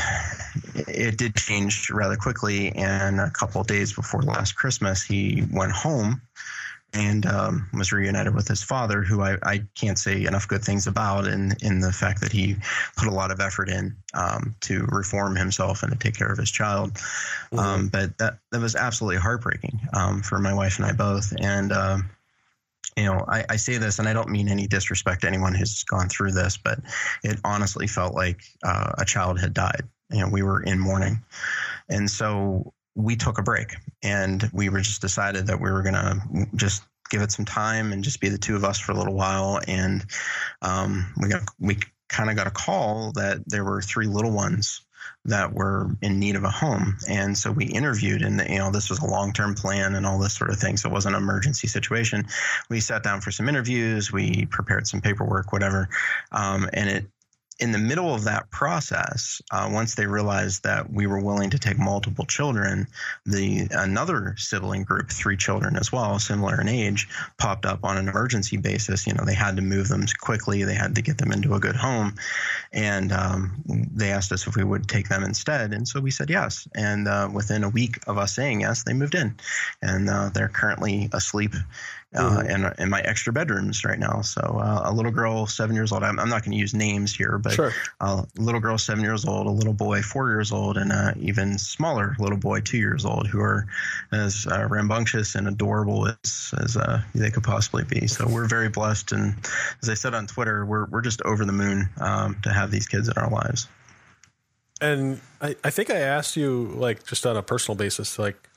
it 0.76 1.18
did 1.18 1.36
change 1.36 1.90
rather 1.90 2.16
quickly. 2.16 2.72
And 2.74 3.20
a 3.20 3.30
couple 3.32 3.64
days 3.64 3.94
before 3.94 4.22
last 4.22 4.56
Christmas, 4.56 5.04
he 5.04 5.44
went 5.52 5.72
home 5.72 6.22
and 6.94 7.26
um, 7.26 7.70
was 7.74 7.94
reunited 7.94 8.36
with 8.36 8.50
his 8.50 8.62
father, 8.62 9.02
who 9.02 9.22
I, 9.22 9.38
I, 9.44 9.64
can't 9.76 9.98
say 9.98 10.26
enough 10.26 10.46
good 10.46 10.62
things 10.62 10.88
about, 10.88 11.26
in 11.26 11.54
in 11.62 11.80
the 11.80 11.92
fact 11.92 12.20
that 12.22 12.34
he 12.34 12.58
put 12.98 13.08
a 13.08 13.12
lot 13.12 13.32
of 13.32 13.40
effort 13.40 13.70
in 13.70 13.96
um, 14.14 14.56
to 14.62 14.86
reform 14.92 15.36
himself 15.36 15.84
and 15.84 15.92
to 15.94 15.98
take 15.98 16.18
care 16.18 16.32
of 16.32 16.38
his 16.38 16.52
child. 16.52 16.94
Mm-hmm. 16.94 17.60
Um, 17.60 17.88
but 17.88 18.18
that 18.18 18.40
that 18.52 18.62
was 18.62 18.76
absolutely 18.76 19.22
heartbreaking 19.22 19.80
um, 19.94 20.22
for 20.22 20.38
my 20.40 20.54
wife 20.54 20.78
and 20.78 20.86
I 20.86 20.92
both. 20.92 21.34
And 21.40 21.72
um, 21.72 22.10
you 22.98 23.06
know, 23.06 23.26
I, 23.28 23.46
I, 23.50 23.56
say 23.56 23.78
this 23.78 24.00
and 24.00 24.08
I 24.08 24.14
don't 24.14 24.30
mean 24.30 24.50
any 24.50 24.68
disrespect 24.68 25.22
to 25.22 25.28
anyone 25.28 25.56
who's 25.56 25.84
gone 25.84 26.10
through 26.10 26.32
this, 26.32 26.58
but 26.58 26.80
it 27.24 27.40
honestly 27.44 27.88
felt 27.88 28.14
like 28.14 28.42
uh, 28.64 28.92
a 28.98 29.06
child 29.06 29.40
had 29.40 29.54
died. 29.54 29.84
You 30.12 30.22
know, 30.22 30.30
we 30.30 30.44
were 30.44 30.62
in 30.62 30.80
mourning. 30.80 31.24
And 31.90 32.10
so 32.10 32.74
we 32.96 33.16
took 33.16 33.38
a 33.38 33.44
break 33.44 33.76
and 34.04 34.50
we 34.54 34.70
were 34.70 34.82
just 34.82 35.02
decided 35.02 35.48
that 35.48 35.62
we 35.62 35.72
were 35.72 35.82
going 35.82 35.96
to 35.96 36.48
just 36.56 36.84
give 37.10 37.22
it 37.22 37.32
some 37.32 37.46
time 37.46 37.94
and 37.94 38.04
just 38.04 38.20
be 38.20 38.30
the 38.30 38.38
two 38.38 38.56
of 38.56 38.64
us 38.64 38.80
for 38.80 38.92
a 38.92 38.98
little 38.98 39.14
while. 39.14 39.60
And 39.68 40.04
um, 40.62 41.14
we 41.22 41.30
got, 41.30 41.44
we 41.60 41.78
kind 42.10 42.30
of 42.30 42.36
got 42.36 42.48
a 42.48 42.52
call 42.52 43.14
that 43.14 43.42
there 43.48 43.64
were 43.64 43.82
three 43.82 44.08
little 44.08 44.32
ones 44.32 44.82
that 45.26 45.54
were 45.54 45.88
in 46.02 46.20
need 46.20 46.36
of 46.36 46.44
a 46.44 46.50
home. 46.50 46.98
And 47.08 47.38
so 47.38 47.52
we 47.52 47.66
interviewed, 47.66 48.24
and 48.24 48.42
you 48.50 48.58
know, 48.58 48.72
this 48.72 48.90
was 48.90 49.00
a 49.00 49.06
long 49.06 49.34
term 49.34 49.54
plan 49.54 49.96
and 49.96 50.06
all 50.06 50.18
this 50.18 50.34
sort 50.34 50.50
of 50.50 50.58
thing. 50.58 50.78
So 50.78 50.90
it 50.90 50.94
wasn't 50.94 51.16
an 51.16 51.22
emergency 51.22 51.68
situation. 51.68 52.26
We 52.70 52.80
sat 52.80 53.04
down 53.04 53.22
for 53.22 53.32
some 53.32 53.48
interviews, 53.48 54.12
we 54.12 54.48
prepared 54.48 54.88
some 54.88 55.02
paperwork, 55.02 55.54
whatever. 55.54 55.90
Um, 56.32 56.70
and 56.74 56.90
it 56.90 57.06
in 57.62 57.72
the 57.72 57.78
middle 57.78 58.14
of 58.14 58.24
that 58.24 58.50
process, 58.50 59.40
uh, 59.52 59.70
once 59.72 59.94
they 59.94 60.08
realized 60.08 60.64
that 60.64 60.92
we 60.92 61.06
were 61.06 61.22
willing 61.22 61.52
to 61.52 61.60
take 61.60 61.78
multiple 61.78 62.26
children, 62.26 62.88
the 63.28 63.68
another 63.70 64.34
sibling 64.38 64.84
group, 64.84 65.12
three 65.12 65.38
children 65.38 65.76
as 65.76 65.92
well, 65.92 66.18
similar 66.18 66.60
in 66.60 66.68
age, 66.68 67.08
popped 67.38 67.68
up 67.68 67.86
on 67.86 67.98
an 67.98 68.10
emergency 68.10 68.58
basis. 68.58 69.06
You 69.06 69.14
know, 69.14 69.24
they 69.24 69.36
had 69.36 69.58
to 69.58 69.62
move 69.62 69.90
them 69.90 70.04
quickly. 70.20 70.64
They 70.64 70.74
had 70.74 70.96
to 70.96 71.04
get 71.04 71.20
them 71.20 71.32
into 71.32 71.54
a 71.54 71.60
good 71.60 71.76
home, 71.76 72.16
and 72.74 73.12
um, 73.12 73.64
they 73.94 74.10
asked 74.10 74.32
us 74.32 74.48
if 74.48 74.56
we 74.56 74.64
would 74.64 74.88
take 74.88 75.08
them 75.08 75.24
instead, 75.24 75.72
and 75.72 75.88
so 75.88 76.00
we 76.00 76.10
said 76.10 76.32
yes. 76.32 76.68
And 76.74 77.08
uh, 77.08 77.30
within 77.32 77.64
a 77.64 77.70
week 77.70 78.00
of 78.08 78.18
us 78.18 78.34
saying 78.34 78.62
yes, 78.62 78.84
they 78.84 78.94
moved 78.94 79.14
in, 79.14 79.36
and 79.84 80.10
uh, 80.10 80.32
they're 80.34 80.50
currently 80.50 81.10
asleep 81.14 81.54
uh, 82.16 82.44
in, 82.48 82.72
in 82.78 82.90
my 82.90 83.02
extra 83.02 83.32
bedrooms 83.32 83.86
right 83.86 84.00
now. 84.00 84.22
So 84.22 84.42
uh, 84.42 84.82
a 84.86 84.94
little 84.94 85.12
girl, 85.12 85.48
seven 85.48 85.76
years 85.76 85.92
old. 85.92 86.04
I'm, 86.04 86.20
I'm 86.20 86.30
not 86.30 86.44
going 86.44 86.52
to 86.52 86.58
use 86.58 86.74
names 86.74 87.16
here, 87.16 87.38
but 87.38 87.54
sure. 87.54 87.74
a 88.00 88.26
little 88.38 88.60
girl, 88.60 88.78
seven 88.78 89.04
years 89.04 89.26
old, 89.26 89.48
a 89.48 89.52
little 89.52 89.74
boy, 89.74 90.02
four 90.02 90.30
years 90.30 90.52
old, 90.52 90.78
and 90.78 90.92
an 90.92 91.20
even 91.22 91.58
smaller 91.58 92.16
little 92.20 92.38
boy, 92.38 92.62
two 92.62 92.78
years 92.78 93.06
old, 93.06 93.28
who 93.28 93.40
are 93.40 93.66
as 94.12 94.46
uh, 94.52 94.68
rambunctious 94.70 95.36
and 95.36 95.48
adorable 95.48 96.08
as, 96.08 96.54
as 96.60 96.78
uh, 96.78 97.02
they 97.16 97.32
could 97.32 97.44
possibly 97.44 97.84
be. 97.84 98.08
So 98.08 98.28
we're 98.28 98.48
very 98.48 98.70
blessed, 98.70 99.12
and 99.12 99.36
as 99.82 99.90
I 99.90 99.94
said 99.94 100.14
on 100.14 100.28
Twitter, 100.28 100.66
we're 100.66 100.86
we're 100.88 101.02
just 101.02 101.22
over 101.24 101.46
the 101.46 101.54
moon 101.54 101.90
um, 102.00 102.38
to 102.44 102.52
have 102.52 102.72
these 102.72 102.88
kids 102.88 103.08
in 103.08 103.14
our 103.18 103.30
lives. 103.30 103.68
And 104.82 105.22
I, 105.40 105.56
I 105.64 105.70
think 105.70 105.92
I 105.92 105.98
asked 105.98 106.36
you, 106.36 106.74
like, 106.76 107.06
just 107.06 107.26
on 107.26 107.38
a 107.38 107.44
personal 107.44 107.76
basis, 107.76 108.18
like, 108.18 108.50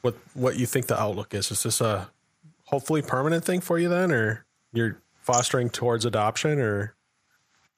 what 0.00 0.16
what 0.34 0.56
you 0.56 0.66
think 0.66 0.86
the 0.86 0.98
outlook 0.98 1.34
is. 1.34 1.50
Is 1.50 1.62
this 1.62 1.80
a 1.80 2.08
hopefully 2.68 3.00
permanent 3.00 3.44
thing 3.44 3.60
for 3.60 3.78
you 3.78 3.88
then, 3.88 4.12
or 4.12 4.44
you're 4.72 5.00
fostering 5.22 5.70
towards 5.70 6.04
adoption, 6.04 6.58
or? 6.60 6.94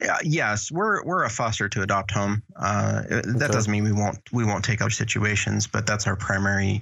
Yeah, 0.02 0.16
yes, 0.24 0.72
we're 0.72 1.04
we're 1.04 1.24
a 1.24 1.30
foster 1.30 1.68
to 1.68 1.82
adopt 1.82 2.10
home. 2.10 2.42
Uh, 2.56 3.02
that 3.02 3.26
okay. 3.26 3.46
doesn't 3.48 3.70
mean 3.70 3.84
we 3.84 3.92
won't 3.92 4.18
we 4.32 4.46
won't 4.46 4.64
take 4.64 4.80
other 4.80 4.90
situations, 4.90 5.66
but 5.66 5.86
that's 5.86 6.06
our 6.06 6.16
primary 6.16 6.80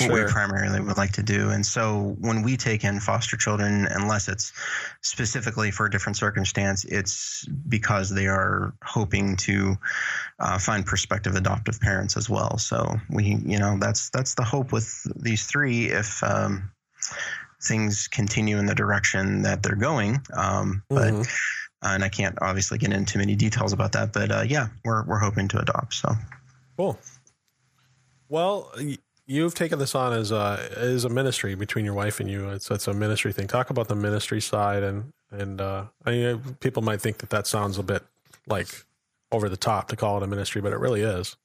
what 0.00 0.12
we 0.12 0.24
primarily 0.26 0.78
would 0.78 0.98
like 0.98 1.12
to 1.12 1.22
do. 1.22 1.48
And 1.48 1.64
so 1.64 2.14
when 2.20 2.42
we 2.42 2.58
take 2.58 2.84
in 2.84 3.00
foster 3.00 3.38
children, 3.38 3.88
unless 3.90 4.28
it's 4.28 4.52
specifically 5.00 5.70
for 5.70 5.86
a 5.86 5.90
different 5.90 6.18
circumstance, 6.18 6.84
it's 6.84 7.46
because 7.68 8.10
they 8.10 8.26
are 8.26 8.74
hoping 8.84 9.36
to 9.36 9.78
uh, 10.38 10.58
find 10.58 10.84
prospective 10.84 11.36
adoptive 11.36 11.80
parents 11.80 12.18
as 12.18 12.28
well. 12.28 12.58
So 12.58 12.96
we, 13.08 13.38
you 13.46 13.58
know, 13.58 13.78
that's 13.80 14.10
that's 14.10 14.34
the 14.34 14.44
hope 14.44 14.72
with 14.72 15.06
these 15.16 15.46
three. 15.46 15.86
If 15.86 16.22
um, 16.22 16.70
things 17.62 18.08
continue 18.08 18.58
in 18.58 18.66
the 18.66 18.74
direction 18.74 19.42
that 19.42 19.62
they're 19.62 19.76
going, 19.76 20.20
um, 20.36 20.82
but. 20.88 21.12
Mm-hmm 21.12 21.22
uh, 21.82 21.90
and 21.92 22.04
I 22.04 22.08
can't 22.08 22.36
obviously 22.40 22.78
get 22.78 22.92
into 22.92 23.18
many 23.18 23.36
details 23.36 23.72
about 23.72 23.92
that, 23.92 24.12
but 24.12 24.32
uh, 24.32 24.42
yeah, 24.42 24.68
we're 24.84 25.04
we're 25.04 25.18
hoping 25.18 25.46
to 25.48 25.60
adopt. 25.60 25.94
So 25.94 26.12
cool. 26.76 26.98
Well, 28.28 28.72
you've 29.26 29.54
taken 29.54 29.78
this 29.78 29.94
on 29.94 30.12
as 30.12 30.32
a 30.32 30.68
as 30.76 31.04
a 31.04 31.08
ministry 31.08 31.54
between 31.54 31.84
your 31.84 31.94
wife 31.94 32.18
and 32.18 32.28
you. 32.28 32.48
It's 32.50 32.68
it's 32.70 32.88
a 32.88 32.94
ministry 32.94 33.32
thing. 33.32 33.46
Talk 33.46 33.70
about 33.70 33.86
the 33.86 33.94
ministry 33.94 34.40
side, 34.40 34.82
and 34.82 35.12
and 35.30 35.60
uh, 35.60 35.84
I 36.04 36.10
mean, 36.10 36.56
people 36.58 36.82
might 36.82 37.00
think 37.00 37.18
that 37.18 37.30
that 37.30 37.46
sounds 37.46 37.78
a 37.78 37.84
bit 37.84 38.02
like 38.48 38.68
over 39.30 39.48
the 39.48 39.56
top 39.56 39.88
to 39.88 39.96
call 39.96 40.16
it 40.16 40.24
a 40.24 40.26
ministry, 40.26 40.60
but 40.60 40.72
it 40.72 40.80
really 40.80 41.02
is. 41.02 41.36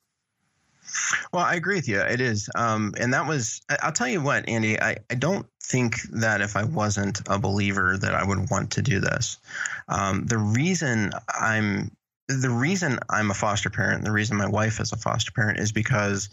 Well, 1.32 1.44
I 1.44 1.56
agree 1.56 1.75
with 1.75 1.88
you. 1.88 2.00
It 2.00 2.22
is. 2.22 2.50
Um, 2.56 2.94
and 3.00 3.13
that 3.13 3.28
was, 3.28 3.62
I'll 3.82 3.92
tell 3.92 4.08
you 4.08 4.22
what, 4.22 4.48
Andy, 4.48 4.80
I, 4.80 4.98
I 5.10 5.16
don't 5.16 5.46
think 5.62 6.02
that 6.12 6.42
if 6.42 6.56
I 6.56 6.63
wasn't 6.63 7.22
a 7.28 7.40
believer 7.40 7.98
that 7.98 8.13
I 8.13 8.24
would 8.24 8.50
want 8.50 8.72
to 8.72 8.82
do 8.82 9.00
this. 9.00 9.38
Um, 9.88 10.25
the 10.25 10.38
reason 10.38 11.12
I'm, 11.28 11.92
the 12.28 12.50
reason 12.50 13.00
I'm 13.10 13.32
a 13.32 13.34
foster 13.34 13.70
parent, 13.70 14.04
the 14.04 14.12
reason 14.12 14.38
my 14.38 14.48
wife 14.48 14.80
is 14.80 14.92
a 14.92 14.98
foster 14.98 15.32
parent 15.32 15.60
is 15.60 15.72
because 15.72 16.30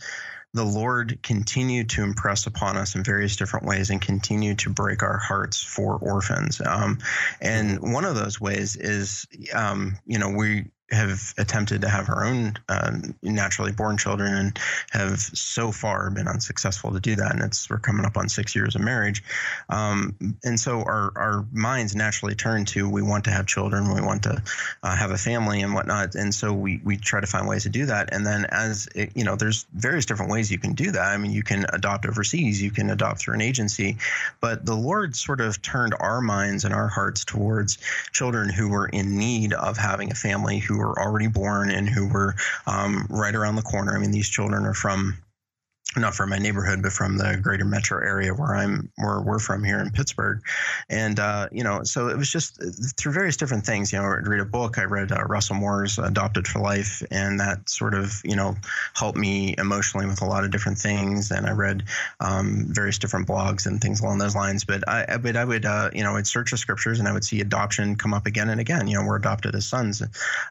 the 0.52 0.64
Lord 0.64 1.20
continued 1.22 1.90
to 1.90 2.02
impress 2.02 2.46
upon 2.46 2.76
us 2.76 2.96
in 2.96 3.04
various 3.04 3.36
different 3.36 3.66
ways 3.66 3.90
and 3.90 4.00
continue 4.00 4.54
to 4.56 4.70
break 4.70 5.02
our 5.02 5.16
hearts 5.16 5.62
for 5.62 5.96
orphans. 5.96 6.60
Um, 6.64 6.98
and 7.40 7.80
one 7.92 8.04
of 8.04 8.16
those 8.16 8.40
ways 8.40 8.76
is, 8.76 9.26
um, 9.54 9.96
you 10.06 10.18
know, 10.18 10.30
we 10.30 10.66
have 10.90 11.34
attempted 11.38 11.82
to 11.82 11.88
have 11.88 12.08
our 12.08 12.24
own 12.24 12.54
uh, 12.68 12.96
naturally 13.22 13.72
born 13.72 13.96
children 13.96 14.34
and 14.34 14.58
have 14.90 15.20
so 15.20 15.70
far 15.70 16.10
been 16.10 16.26
unsuccessful 16.26 16.92
to 16.92 17.00
do 17.00 17.16
that. 17.16 17.32
And 17.32 17.42
it's 17.42 17.70
we're 17.70 17.78
coming 17.78 18.04
up 18.04 18.16
on 18.16 18.28
six 18.28 18.54
years 18.54 18.74
of 18.74 18.80
marriage, 18.80 19.22
um, 19.68 20.16
and 20.44 20.58
so 20.58 20.80
our 20.80 21.12
our 21.16 21.46
minds 21.52 21.94
naturally 21.94 22.34
turn 22.34 22.64
to 22.66 22.88
we 22.88 23.02
want 23.02 23.24
to 23.24 23.30
have 23.30 23.46
children, 23.46 23.94
we 23.94 24.00
want 24.00 24.22
to 24.24 24.42
uh, 24.82 24.96
have 24.96 25.10
a 25.10 25.18
family 25.18 25.62
and 25.62 25.74
whatnot, 25.74 26.14
and 26.14 26.34
so 26.34 26.52
we 26.52 26.80
we 26.84 26.96
try 26.96 27.20
to 27.20 27.26
find 27.26 27.46
ways 27.46 27.62
to 27.62 27.68
do 27.68 27.86
that. 27.86 28.12
And 28.12 28.26
then 28.26 28.46
as 28.50 28.88
it, 28.94 29.12
you 29.14 29.24
know, 29.24 29.36
there's 29.36 29.66
various 29.74 30.06
different 30.06 30.30
ways 30.30 30.50
you 30.50 30.58
can 30.58 30.72
do 30.74 30.90
that. 30.90 31.02
I 31.02 31.16
mean, 31.16 31.30
you 31.30 31.42
can 31.42 31.66
adopt 31.72 32.06
overseas, 32.06 32.60
you 32.60 32.70
can 32.70 32.90
adopt 32.90 33.20
through 33.20 33.34
an 33.34 33.40
agency, 33.40 33.98
but 34.40 34.66
the 34.66 34.74
Lord 34.74 35.14
sort 35.14 35.40
of 35.40 35.62
turned 35.62 35.94
our 36.00 36.20
minds 36.20 36.64
and 36.64 36.74
our 36.74 36.88
hearts 36.88 37.24
towards 37.24 37.78
children 38.12 38.48
who 38.48 38.68
were 38.68 38.88
in 38.88 39.16
need 39.16 39.52
of 39.52 39.76
having 39.76 40.10
a 40.10 40.14
family 40.14 40.58
who 40.58 40.79
were 40.80 40.98
already 41.00 41.28
born 41.28 41.70
and 41.70 41.88
who 41.88 42.08
were 42.08 42.34
um, 42.66 43.06
right 43.10 43.34
around 43.34 43.56
the 43.56 43.62
corner. 43.62 43.94
I 43.94 43.98
mean, 43.98 44.10
these 44.10 44.28
children 44.28 44.64
are 44.64 44.74
from 44.74 45.18
not 45.96 46.14
from 46.14 46.30
my 46.30 46.38
neighborhood, 46.38 46.82
but 46.82 46.92
from 46.92 47.18
the 47.18 47.36
greater 47.42 47.64
metro 47.64 47.98
area 47.98 48.32
where 48.32 48.54
I'm, 48.54 48.90
where 48.96 49.20
we're 49.20 49.40
from 49.40 49.64
here 49.64 49.80
in 49.80 49.90
Pittsburgh. 49.90 50.40
And, 50.88 51.18
uh, 51.18 51.48
you 51.50 51.64
know, 51.64 51.82
so 51.82 52.08
it 52.08 52.16
was 52.16 52.30
just 52.30 52.60
through 52.96 53.12
various 53.12 53.36
different 53.36 53.66
things, 53.66 53.92
you 53.92 53.98
know, 53.98 54.04
I'd 54.04 54.26
read 54.26 54.40
a 54.40 54.44
book, 54.44 54.78
I 54.78 54.84
read 54.84 55.10
uh, 55.10 55.24
Russell 55.24 55.56
Moore's 55.56 55.98
Adopted 55.98 56.46
for 56.46 56.60
Life, 56.60 57.02
and 57.10 57.40
that 57.40 57.68
sort 57.68 57.94
of, 57.94 58.20
you 58.24 58.36
know, 58.36 58.54
helped 58.94 59.18
me 59.18 59.54
emotionally 59.58 60.06
with 60.06 60.22
a 60.22 60.26
lot 60.26 60.44
of 60.44 60.52
different 60.52 60.78
things. 60.78 61.32
And 61.32 61.46
I 61.46 61.52
read, 61.52 61.82
um, 62.20 62.66
various 62.68 62.98
different 62.98 63.26
blogs 63.26 63.66
and 63.66 63.80
things 63.80 64.00
along 64.00 64.18
those 64.18 64.36
lines. 64.36 64.64
But 64.64 64.88
I, 64.88 65.16
but 65.16 65.36
I 65.36 65.44
would, 65.44 65.64
uh, 65.64 65.90
you 65.92 66.04
know, 66.04 66.16
I'd 66.16 66.26
search 66.26 66.52
the 66.52 66.56
scriptures 66.56 67.00
and 67.00 67.08
I 67.08 67.12
would 67.12 67.24
see 67.24 67.40
adoption 67.40 67.96
come 67.96 68.14
up 68.14 68.26
again 68.26 68.48
and 68.48 68.60
again. 68.60 68.86
You 68.86 68.98
know, 68.98 69.06
we're 69.06 69.16
adopted 69.16 69.56
as 69.56 69.66
sons, 69.66 70.02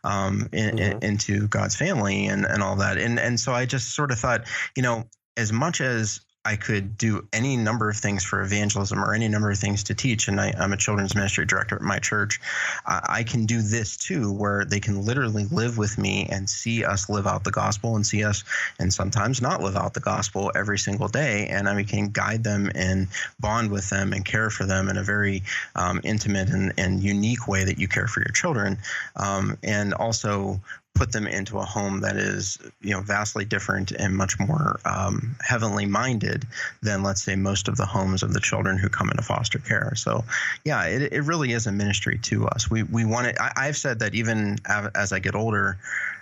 um, 0.04 0.50
in, 0.52 0.76
mm-hmm. 0.76 0.80
in, 0.80 1.04
into 1.04 1.48
God's 1.48 1.78
family 1.78 2.28
and, 2.28 2.46
and 2.46 2.62
all 2.62 2.76
that. 2.78 2.98
And, 2.98 3.18
and 3.20 3.40
so 3.40 3.54
I 3.54 3.66
just 3.66 3.96
sort 3.96 4.12
of 4.12 4.20
thought, 4.20 4.46
you 4.76 4.84
know, 4.84 5.06
as 5.40 5.54
much 5.54 5.80
as 5.80 6.20
I 6.46 6.56
could 6.56 6.98
do 6.98 7.28
any 7.32 7.58
number 7.58 7.90
of 7.90 7.98
things 7.98 8.24
for 8.24 8.42
evangelism 8.42 9.04
or 9.04 9.14
any 9.14 9.28
number 9.28 9.52
of 9.52 9.58
things 9.58 9.84
to 9.84 9.94
teach. 9.94 10.28
And 10.28 10.40
I, 10.40 10.54
am 10.58 10.74
a 10.74 10.78
children's 10.78 11.14
ministry 11.14 11.46
director 11.46 11.76
at 11.76 11.82
my 11.82 12.00
church. 12.00 12.40
I, 12.86 13.24
can 13.24 13.46
do 13.46 13.62
this 13.62 13.98
too, 13.98 14.32
where 14.32 14.66
they 14.66 14.80
can 14.80 15.06
literally 15.06 15.46
live 15.46 15.78
with 15.78 15.98
me 15.98 16.28
and 16.30 16.50
see 16.50 16.84
us 16.84 17.10
live 17.10 17.28
out 17.28 17.44
the 17.44 17.52
gospel 17.52 17.96
and 17.96 18.08
see 18.08 18.24
us, 18.24 18.44
and 18.80 18.94
sometimes 18.94 19.42
not 19.42 19.62
live 19.62 19.76
out 19.76 19.94
the 19.94 20.00
gospel 20.00 20.52
every 20.56 20.80
single 20.80 21.08
day. 21.08 21.48
And 21.48 21.68
I 21.70 21.84
can 21.84 22.10
guide 22.10 22.44
them 22.44 22.72
and 22.74 23.10
bond 23.40 23.70
with 23.70 23.90
them 23.90 24.12
and 24.14 24.26
care 24.26 24.50
for 24.50 24.66
them 24.66 24.90
in 24.90 24.98
a 24.98 25.04
very 25.04 25.44
um, 25.76 26.02
intimate 26.04 26.50
and, 26.50 26.74
and, 26.78 27.04
unique 27.04 27.48
way 27.48 27.64
that 27.64 27.78
you 27.78 27.88
care 27.88 28.08
for 28.08 28.22
your 28.22 28.34
children. 28.34 28.78
Um, 29.16 29.58
and 29.62 29.94
also 29.94 30.62
put 31.00 31.14
them 31.14 31.26
into 31.26 31.58
a 31.58 31.64
home 31.64 32.02
that 32.02 32.18
is 32.18 32.60
you 32.82 32.92
know 32.92 33.00
vastly 33.00 33.46
different 33.46 33.92
and 33.92 34.18
much 34.18 34.38
more 34.38 34.82
um, 34.84 35.34
heavenly 35.40 35.86
minded 35.86 36.46
than 36.82 37.04
let's 37.04 37.24
say 37.24 37.38
most 37.38 37.70
of 37.70 37.78
the 37.78 37.86
homes 37.86 38.22
of 38.22 38.34
the 38.34 38.42
children 38.42 38.78
who 38.78 38.90
come 38.90 39.10
into 39.10 39.24
foster 39.24 39.60
care. 39.60 39.94
So 39.96 40.26
yeah 40.66 40.84
it, 40.86 41.14
it 41.14 41.22
really 41.22 41.54
is 41.54 41.68
a 41.68 41.72
ministry 41.72 42.20
to 42.24 42.48
us. 42.48 42.70
We 42.70 42.84
we 42.84 43.06
want 43.06 43.28
it 43.28 43.38
I, 43.40 43.66
have 43.68 43.78
said 43.78 44.00
that 44.00 44.14
even 44.14 44.58
as 44.94 45.14
i 45.14 45.20
get 45.20 45.36
older 45.36 45.78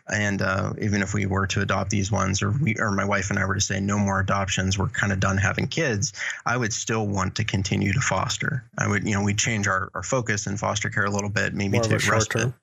and 0.10 0.42
uh, 0.42 0.74
even 0.80 1.02
if 1.02 1.14
we 1.14 1.26
were 1.26 1.48
to 1.48 1.62
adopt 1.62 1.90
these 1.90 2.12
ones 2.12 2.42
or 2.42 2.52
we 2.52 2.76
or 2.78 2.92
my 2.92 3.06
wife 3.06 3.30
and 3.30 3.40
i 3.40 3.46
were 3.46 3.56
to 3.56 3.62
say 3.62 3.80
no 3.80 3.98
more 3.98 4.20
adoptions 4.20 4.78
we're 4.78 4.90
kind 4.90 5.12
of 5.12 5.20
done 5.20 5.38
having 5.38 5.68
kids 5.68 6.14
i 6.46 6.56
would 6.56 6.74
still 6.74 7.08
want 7.08 7.36
to 7.36 7.44
continue 7.44 7.94
to 7.94 8.00
foster. 8.00 8.64
I 8.78 8.88
would 8.88 9.08
you 9.08 9.14
know 9.14 9.24
we'd 9.24 9.38
change 9.38 9.68
our, 9.68 9.90
our 9.96 10.04
focus 10.04 10.48
in 10.48 10.58
foster 10.58 10.90
care 10.90 11.06
a 11.06 11.10
little 11.10 11.30
bit 11.30 11.54
maybe 11.54 11.78
more 11.80 11.88
to 11.88 12.00
short 12.00 12.30
term 12.30 12.54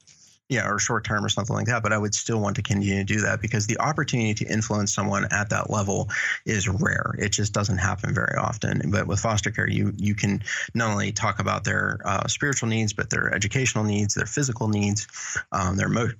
yeah, 0.48 0.68
or 0.68 0.78
short 0.78 1.04
term 1.04 1.24
or 1.24 1.28
something 1.28 1.54
like 1.57 1.66
that. 1.66 1.83
But 1.83 1.92
I 1.92 1.98
would 1.98 2.14
still 2.14 2.40
want 2.40 2.57
to 2.57 2.62
continue 2.62 2.96
to 2.96 3.04
do 3.04 3.20
that 3.22 3.40
because 3.40 3.66
the 3.66 3.78
opportunity 3.80 4.35
to 4.35 4.52
influence 4.52 4.94
someone 4.94 5.26
at 5.30 5.50
that 5.50 5.70
level 5.70 6.09
is 6.44 6.68
rare. 6.68 7.14
It 7.18 7.30
just 7.30 7.52
doesn't 7.52 7.78
happen 7.78 8.14
very 8.14 8.37
often. 8.38 8.90
But 8.90 9.07
with 9.07 9.20
foster 9.20 9.50
care, 9.50 9.68
you 9.68 9.92
you 9.96 10.14
can 10.14 10.42
not 10.74 10.90
only 10.90 11.12
talk 11.12 11.38
about 11.40 11.64
their 11.64 12.00
uh, 12.04 12.26
spiritual 12.28 12.68
needs, 12.68 12.92
but 12.92 13.11
their 13.11 13.35
educational 13.35 13.85
needs, 13.85 14.14
their 14.14 14.26
physical 14.26 14.68
needs, 14.68 15.07
um, 15.52 15.76
their 15.76 15.88
mo- 15.88 16.12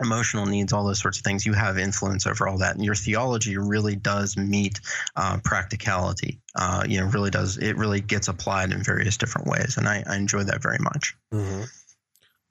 emotional 0.00 0.46
needs, 0.46 0.72
all 0.72 0.84
those 0.84 1.00
sorts 1.00 1.18
of 1.18 1.24
things. 1.24 1.46
You 1.46 1.54
have 1.54 1.78
influence 1.78 2.26
over 2.26 2.46
all 2.46 2.58
that, 2.58 2.76
and 2.76 2.84
your 2.84 2.94
theology 2.94 3.56
really 3.56 3.96
does 3.96 4.36
meet 4.36 4.80
uh, 5.16 5.38
practicality. 5.42 6.38
Uh, 6.54 6.84
you 6.86 7.00
know, 7.00 7.06
really 7.06 7.30
does. 7.30 7.56
It 7.56 7.76
really 7.76 8.02
gets 8.02 8.28
applied 8.28 8.72
in 8.72 8.82
various 8.82 9.16
different 9.16 9.46
ways, 9.46 9.78
and 9.78 9.88
I, 9.88 10.04
I 10.06 10.16
enjoy 10.16 10.44
that 10.44 10.62
very 10.62 10.78
much. 10.80 11.16
Mm-hmm. 11.32 11.64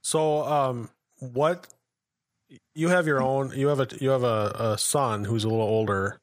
So, 0.01 0.43
um, 0.43 0.89
what 1.19 1.67
you 2.73 2.89
have 2.89 3.05
your 3.05 3.21
own 3.21 3.51
you 3.55 3.67
have 3.67 3.79
a 3.79 3.87
you 3.99 4.09
have 4.09 4.23
a, 4.23 4.55
a 4.59 4.77
son 4.77 5.25
who's 5.25 5.43
a 5.43 5.49
little 5.49 5.63
older. 5.63 6.19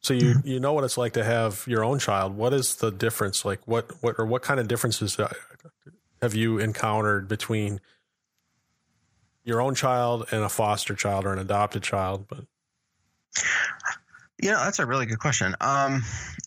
So 0.00 0.14
you 0.14 0.34
mm-hmm. 0.34 0.48
you 0.48 0.60
know 0.60 0.72
what 0.72 0.84
it's 0.84 0.98
like 0.98 1.14
to 1.14 1.24
have 1.24 1.64
your 1.66 1.84
own 1.84 1.98
child. 1.98 2.36
What 2.36 2.52
is 2.52 2.76
the 2.76 2.90
difference? 2.90 3.44
Like 3.44 3.60
what 3.66 3.90
what 4.02 4.16
or 4.18 4.26
what 4.26 4.42
kind 4.42 4.60
of 4.60 4.68
differences 4.68 5.18
have 6.22 6.34
you 6.34 6.58
encountered 6.58 7.28
between 7.28 7.80
your 9.44 9.60
own 9.60 9.74
child 9.74 10.26
and 10.30 10.42
a 10.42 10.48
foster 10.48 10.94
child 10.94 11.24
or 11.24 11.32
an 11.32 11.38
adopted 11.38 11.82
child? 11.82 12.26
But 12.28 12.44
you 14.42 14.50
know, 14.50 14.58
that's 14.58 14.78
a 14.78 14.86
really 14.86 15.06
good 15.06 15.18
question. 15.18 15.54
Um, 15.60 16.02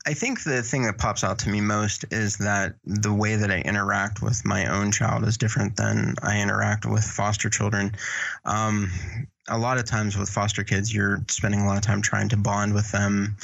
I 0.05 0.13
think 0.13 0.43
the 0.43 0.61
thing 0.61 0.83
that 0.83 0.97
pops 0.97 1.23
out 1.23 1.39
to 1.39 1.49
me 1.49 1.59
most 1.59 2.05
is 2.11 2.37
that 2.37 2.75
the 2.85 3.13
way 3.13 3.35
that 3.35 3.51
I 3.51 3.59
interact 3.59 4.21
with 4.21 4.45
my 4.45 4.67
own 4.67 4.91
child 4.91 5.23
is 5.25 5.37
different 5.37 5.75
than 5.75 6.15
I 6.21 6.41
interact 6.41 6.85
with 6.85 7.03
foster 7.03 7.49
children. 7.49 7.95
Um, 8.45 8.91
a 9.49 9.57
lot 9.57 9.77
of 9.77 9.85
times 9.85 10.17
with 10.17 10.29
foster 10.29 10.63
kids, 10.63 10.93
you're 10.93 11.23
spending 11.27 11.61
a 11.61 11.65
lot 11.65 11.77
of 11.77 11.83
time 11.83 12.01
trying 12.01 12.29
to 12.29 12.37
bond 12.37 12.73
with 12.73 12.91
them 12.91 13.35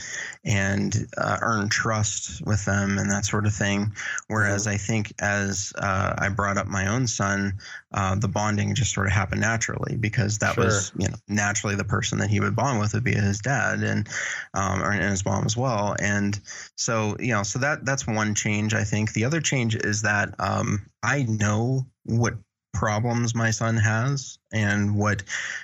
and 0.44 1.08
uh, 1.18 1.38
earn 1.41 1.70
trust 1.70 2.46
with 2.46 2.63
them 2.65 2.98
and 2.98 3.10
that 3.12 3.26
sort 3.26 3.46
of 3.46 3.54
thing. 3.54 3.91
Whereas 4.28 4.63
mm-hmm. 4.63 4.76
I 4.76 4.78
think 4.78 5.13
as 5.20 5.74
uh, 5.78 6.15
I 6.18 6.30
brought 6.30 6.58
up 6.58 6.68
my 6.68 6.88
own 6.88 7.08
son, 7.08 7.54
uh, 7.94 8.15
the 8.15 8.28
bonding 8.28 8.76
just 8.76 8.94
sort 8.94 9.08
of 9.08 9.13
happened 9.13 9.41
naturally 9.41 9.96
because 9.96 10.38
that 10.39 10.56
sure. 10.56 10.65
was, 10.65 10.91
you 10.98 11.08
know, 11.08 11.15
naturally 11.28 11.76
the 11.76 11.84
person 11.84 12.20
that 12.20 12.30
he 12.30 12.39
would 12.39 12.56
bond 12.56 12.80
with 12.80 12.94
would 12.94 13.04
be 13.04 13.13
his 13.13 13.39
dad 13.39 13.82
and, 13.82 14.08
um, 14.54 14.82
and 14.82 15.02
his 15.02 15.26
mom 15.26 15.46
as 15.46 15.58
well. 15.58 15.96
And 16.00 16.39
so, 16.76 17.15
you 17.20 17.34
know, 17.34 17.44
so 17.44 17.60
that 17.60 17.86
that's 17.86 18.06
one 18.06 18.36
change. 18.36 18.74
I 18.74 18.84
think 18.84 19.13
the 19.13 19.26
other 19.26 19.41
change 19.41 19.76
is 19.76 20.04
that 20.04 20.36
um, 20.39 20.89
I 21.02 21.24
know 21.24 21.86
what 22.04 22.36
problems 22.75 23.33
my 23.33 23.51
son 23.51 23.77
has 23.77 24.38
and 24.51 24.95
what 24.95 25.23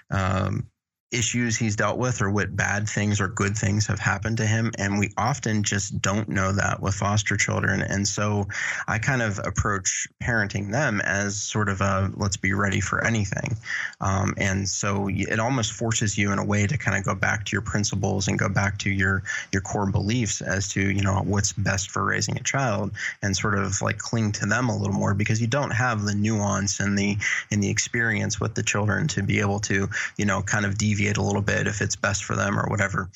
um, 0.09 0.67
issues 1.11 1.57
he's 1.57 1.75
dealt 1.75 1.97
with 1.97 2.21
or 2.21 2.31
what 2.31 2.55
bad 2.55 2.87
things 2.87 3.19
or 3.19 3.27
good 3.27 3.57
things 3.57 3.85
have 3.85 3.99
happened 3.99 4.37
to 4.37 4.45
him. 4.45 4.71
And 4.77 4.97
we 4.97 5.11
often 5.17 5.61
just 5.63 6.01
don't 6.01 6.29
know 6.29 6.53
that 6.53 6.81
with 6.81 6.95
foster 6.95 7.35
children. 7.35 7.81
And 7.81 8.07
so 8.07 8.47
I 8.87 8.97
kind 8.97 9.21
of 9.21 9.39
approach 9.39 10.07
parenting 10.23 10.71
them 10.71 11.01
as 11.01 11.35
sort 11.35 11.67
of 11.67 11.81
a 11.81 12.11
let's 12.15 12.37
be 12.37 12.53
ready 12.53 12.79
for 12.79 13.03
anything. 13.03 13.57
Um, 13.99 14.33
and 14.37 14.67
so 14.67 15.09
it 15.09 15.39
almost 15.39 15.73
forces 15.73 16.17
you 16.17 16.31
in 16.31 16.39
a 16.39 16.45
way 16.45 16.65
to 16.65 16.77
kind 16.77 16.97
of 16.97 17.03
go 17.03 17.13
back 17.13 17.45
to 17.45 17.51
your 17.51 17.61
principles 17.61 18.27
and 18.29 18.39
go 18.39 18.47
back 18.47 18.77
to 18.79 18.89
your, 18.89 19.23
your 19.51 19.61
core 19.61 19.91
beliefs 19.91 20.41
as 20.41 20.69
to, 20.69 20.81
you 20.81 21.01
know, 21.01 21.21
what's 21.25 21.51
best 21.51 21.91
for 21.91 22.05
raising 22.05 22.37
a 22.37 22.43
child 22.43 22.91
and 23.21 23.35
sort 23.35 23.57
of 23.57 23.81
like 23.81 23.97
cling 23.97 24.31
to 24.31 24.45
them 24.45 24.69
a 24.69 24.77
little 24.77 24.93
more 24.93 25.13
because 25.13 25.41
you 25.41 25.47
don't 25.47 25.71
have 25.71 26.03
the 26.03 26.15
nuance 26.15 26.79
and 26.79 26.97
the, 26.97 27.17
and 27.51 27.61
the 27.61 27.69
experience 27.69 28.39
with 28.39 28.55
the 28.55 28.63
children 28.63 29.09
to 29.09 29.21
be 29.21 29.41
able 29.41 29.59
to, 29.59 29.89
you 30.17 30.25
know, 30.25 30.41
kind 30.41 30.65
of 30.65 30.77
deviate 30.77 31.00
deviate 31.01 31.17
a 31.17 31.21
little 31.21 31.41
bit 31.41 31.67
if 31.67 31.81
it's 31.81 31.95
best 31.95 32.23
for 32.23 32.35
them 32.35 32.59
or 32.59 32.67
whatever 32.69 33.09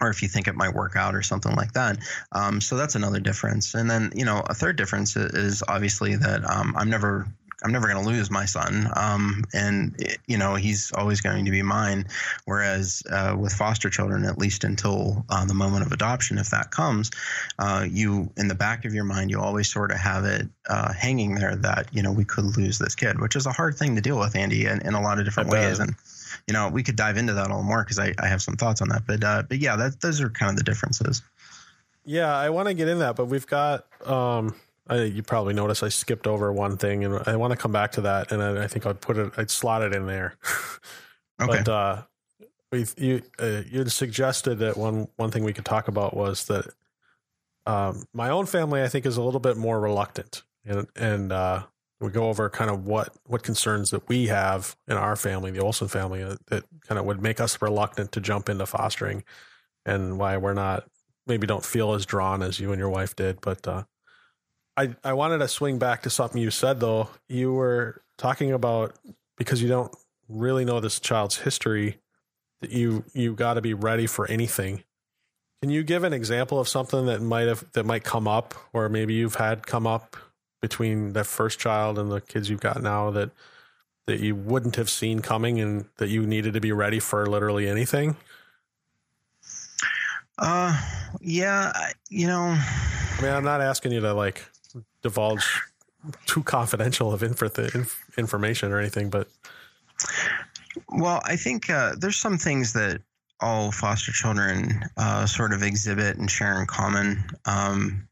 or 0.00 0.08
if 0.08 0.22
you 0.22 0.28
think 0.28 0.48
it 0.48 0.54
might 0.54 0.74
work 0.74 0.96
out 0.96 1.14
or 1.14 1.22
something 1.22 1.54
like 1.54 1.72
that. 1.72 1.98
Um, 2.32 2.62
so 2.62 2.76
that's 2.76 2.94
another 2.94 3.20
difference. 3.20 3.74
And 3.74 3.90
then, 3.90 4.10
you 4.14 4.24
know, 4.24 4.42
a 4.46 4.54
third 4.54 4.76
difference 4.76 5.16
is 5.16 5.62
obviously 5.68 6.16
that 6.16 6.48
um, 6.48 6.74
I'm 6.76 6.90
never. 6.90 7.26
I'm 7.64 7.70
never 7.70 7.86
going 7.86 8.02
to 8.02 8.10
lose 8.10 8.28
my 8.28 8.44
son, 8.44 8.88
um, 8.96 9.44
and 9.54 9.94
it, 10.00 10.18
you 10.26 10.36
know 10.36 10.56
he's 10.56 10.90
always 10.96 11.20
going 11.20 11.44
to 11.44 11.52
be 11.52 11.62
mine. 11.62 12.06
Whereas 12.44 13.04
uh, 13.08 13.36
with 13.38 13.52
foster 13.52 13.88
children, 13.88 14.24
at 14.24 14.36
least 14.36 14.64
until 14.64 15.24
uh, 15.30 15.44
the 15.44 15.54
moment 15.54 15.86
of 15.86 15.92
adoption, 15.92 16.38
if 16.38 16.50
that 16.50 16.72
comes, 16.72 17.12
uh, 17.60 17.86
you 17.88 18.28
in 18.36 18.48
the 18.48 18.56
back 18.56 18.84
of 18.84 18.94
your 18.94 19.04
mind, 19.04 19.30
you 19.30 19.38
always 19.38 19.72
sort 19.72 19.92
of 19.92 19.98
have 19.98 20.24
it 20.24 20.48
uh, 20.68 20.92
hanging 20.92 21.36
there 21.36 21.54
that 21.54 21.86
you 21.92 22.02
know 22.02 22.10
we 22.10 22.24
could 22.24 22.56
lose 22.56 22.78
this 22.78 22.96
kid, 22.96 23.20
which 23.20 23.36
is 23.36 23.46
a 23.46 23.52
hard 23.52 23.76
thing 23.76 23.94
to 23.94 24.00
deal 24.00 24.18
with, 24.18 24.34
Andy, 24.34 24.66
in, 24.66 24.80
in 24.84 24.94
a 24.94 25.00
lot 25.00 25.20
of 25.20 25.24
different 25.24 25.50
ways. 25.50 25.78
And 25.78 25.94
you 26.46 26.54
know, 26.54 26.68
we 26.68 26.82
could 26.82 26.96
dive 26.96 27.16
into 27.16 27.34
that 27.34 27.46
a 27.46 27.48
little 27.48 27.62
more 27.62 27.82
because 27.82 27.98
I, 27.98 28.14
I 28.18 28.26
have 28.26 28.42
some 28.42 28.56
thoughts 28.56 28.82
on 28.82 28.88
that. 28.88 29.06
But 29.06 29.24
uh, 29.24 29.42
but 29.48 29.58
yeah, 29.58 29.76
that, 29.76 30.00
those 30.00 30.20
are 30.20 30.28
kind 30.30 30.50
of 30.50 30.56
the 30.56 30.64
differences. 30.64 31.22
Yeah, 32.04 32.36
I 32.36 32.50
want 32.50 32.68
to 32.68 32.74
get 32.74 32.88
in 32.88 32.98
that, 32.98 33.16
but 33.16 33.26
we've 33.26 33.46
got. 33.46 33.86
Um, 34.06 34.54
I, 34.88 35.04
you 35.04 35.22
probably 35.22 35.54
noticed 35.54 35.82
I 35.82 35.88
skipped 35.88 36.26
over 36.26 36.52
one 36.52 36.76
thing, 36.76 37.04
and 37.04 37.22
I 37.26 37.36
want 37.36 37.52
to 37.52 37.56
come 37.56 37.72
back 37.72 37.92
to 37.92 38.00
that. 38.02 38.32
And 38.32 38.42
I, 38.42 38.64
I 38.64 38.66
think 38.66 38.84
I'd 38.84 39.00
put 39.00 39.16
it, 39.16 39.32
I'd 39.36 39.50
slot 39.50 39.82
it 39.82 39.94
in 39.94 40.06
there. 40.06 40.34
okay. 41.40 41.62
But 41.64 41.68
uh, 41.68 42.02
we 42.72 42.86
you 42.96 43.22
uh, 43.38 43.62
you 43.70 43.88
suggested 43.88 44.58
that 44.58 44.76
one 44.76 45.08
one 45.16 45.30
thing 45.30 45.44
we 45.44 45.52
could 45.52 45.64
talk 45.64 45.86
about 45.88 46.16
was 46.16 46.46
that 46.46 46.66
um, 47.66 48.04
my 48.12 48.30
own 48.30 48.46
family, 48.46 48.82
I 48.82 48.88
think, 48.88 49.06
is 49.06 49.16
a 49.16 49.22
little 49.22 49.40
bit 49.40 49.56
more 49.56 49.78
reluctant, 49.78 50.42
and 50.64 50.88
and 50.96 51.30
uh, 51.30 51.62
we 52.02 52.10
go 52.10 52.28
over 52.28 52.50
kind 52.50 52.70
of 52.70 52.86
what 52.86 53.14
what 53.26 53.42
concerns 53.42 53.90
that 53.90 54.08
we 54.08 54.26
have 54.26 54.76
in 54.88 54.96
our 54.96 55.16
family, 55.16 55.50
the 55.50 55.60
Olson 55.60 55.88
family, 55.88 56.22
that, 56.24 56.44
that 56.46 56.64
kind 56.86 56.98
of 56.98 57.04
would 57.06 57.22
make 57.22 57.40
us 57.40 57.62
reluctant 57.62 58.12
to 58.12 58.20
jump 58.20 58.48
into 58.48 58.66
fostering, 58.66 59.24
and 59.86 60.18
why 60.18 60.36
we're 60.36 60.54
not 60.54 60.84
maybe 61.26 61.46
don't 61.46 61.64
feel 61.64 61.94
as 61.94 62.04
drawn 62.04 62.42
as 62.42 62.58
you 62.58 62.72
and 62.72 62.80
your 62.80 62.88
wife 62.88 63.14
did. 63.14 63.40
But 63.40 63.66
uh, 63.68 63.84
I 64.76 64.96
I 65.04 65.12
wanted 65.12 65.38
to 65.38 65.48
swing 65.48 65.78
back 65.78 66.02
to 66.02 66.10
something 66.10 66.42
you 66.42 66.50
said 66.50 66.80
though. 66.80 67.08
You 67.28 67.52
were 67.52 68.02
talking 68.18 68.52
about 68.52 68.98
because 69.38 69.62
you 69.62 69.68
don't 69.68 69.94
really 70.28 70.64
know 70.64 70.80
this 70.80 70.98
child's 70.98 71.38
history 71.38 71.98
that 72.60 72.70
you 72.70 73.04
you 73.14 73.34
got 73.34 73.54
to 73.54 73.60
be 73.60 73.74
ready 73.74 74.06
for 74.06 74.26
anything. 74.26 74.82
Can 75.62 75.70
you 75.70 75.84
give 75.84 76.02
an 76.02 76.12
example 76.12 76.58
of 76.58 76.68
something 76.68 77.06
that 77.06 77.22
might 77.22 77.46
have 77.46 77.64
that 77.72 77.86
might 77.86 78.02
come 78.02 78.26
up, 78.26 78.54
or 78.72 78.88
maybe 78.88 79.14
you've 79.14 79.36
had 79.36 79.66
come 79.66 79.86
up 79.86 80.16
between 80.62 81.12
that 81.12 81.26
first 81.26 81.58
child 81.58 81.98
and 81.98 82.10
the 82.10 82.22
kids 82.22 82.48
you've 82.48 82.60
got 82.60 82.82
now 82.82 83.10
that 83.10 83.30
that 84.06 84.20
you 84.20 84.34
wouldn't 84.34 84.76
have 84.76 84.88
seen 84.88 85.20
coming 85.20 85.60
and 85.60 85.84
that 85.98 86.08
you 86.08 86.26
needed 86.26 86.54
to 86.54 86.60
be 86.60 86.72
ready 86.72 86.98
for 86.98 87.26
literally 87.26 87.68
anything? 87.68 88.16
Uh, 90.38 90.76
yeah, 91.20 91.72
you 92.08 92.26
know. 92.26 92.56
I 92.56 93.18
mean, 93.22 93.32
I'm 93.32 93.44
not 93.44 93.60
asking 93.60 93.92
you 93.92 94.00
to 94.00 94.14
like 94.14 94.44
divulge 95.02 95.62
too 96.26 96.42
confidential 96.42 97.12
of 97.12 97.22
inf- 97.22 98.04
information 98.16 98.72
or 98.72 98.78
anything, 98.78 99.10
but. 99.10 99.28
Well, 100.88 101.20
I 101.24 101.36
think 101.36 101.68
uh, 101.70 101.94
there's 101.98 102.16
some 102.16 102.38
things 102.38 102.72
that 102.72 103.02
all 103.40 103.70
foster 103.70 104.10
children 104.10 104.84
uh, 104.96 105.26
sort 105.26 105.52
of 105.52 105.62
exhibit 105.62 106.16
and 106.16 106.30
share 106.30 106.60
in 106.60 106.66
common. 106.66 107.24
Um, 107.44 108.08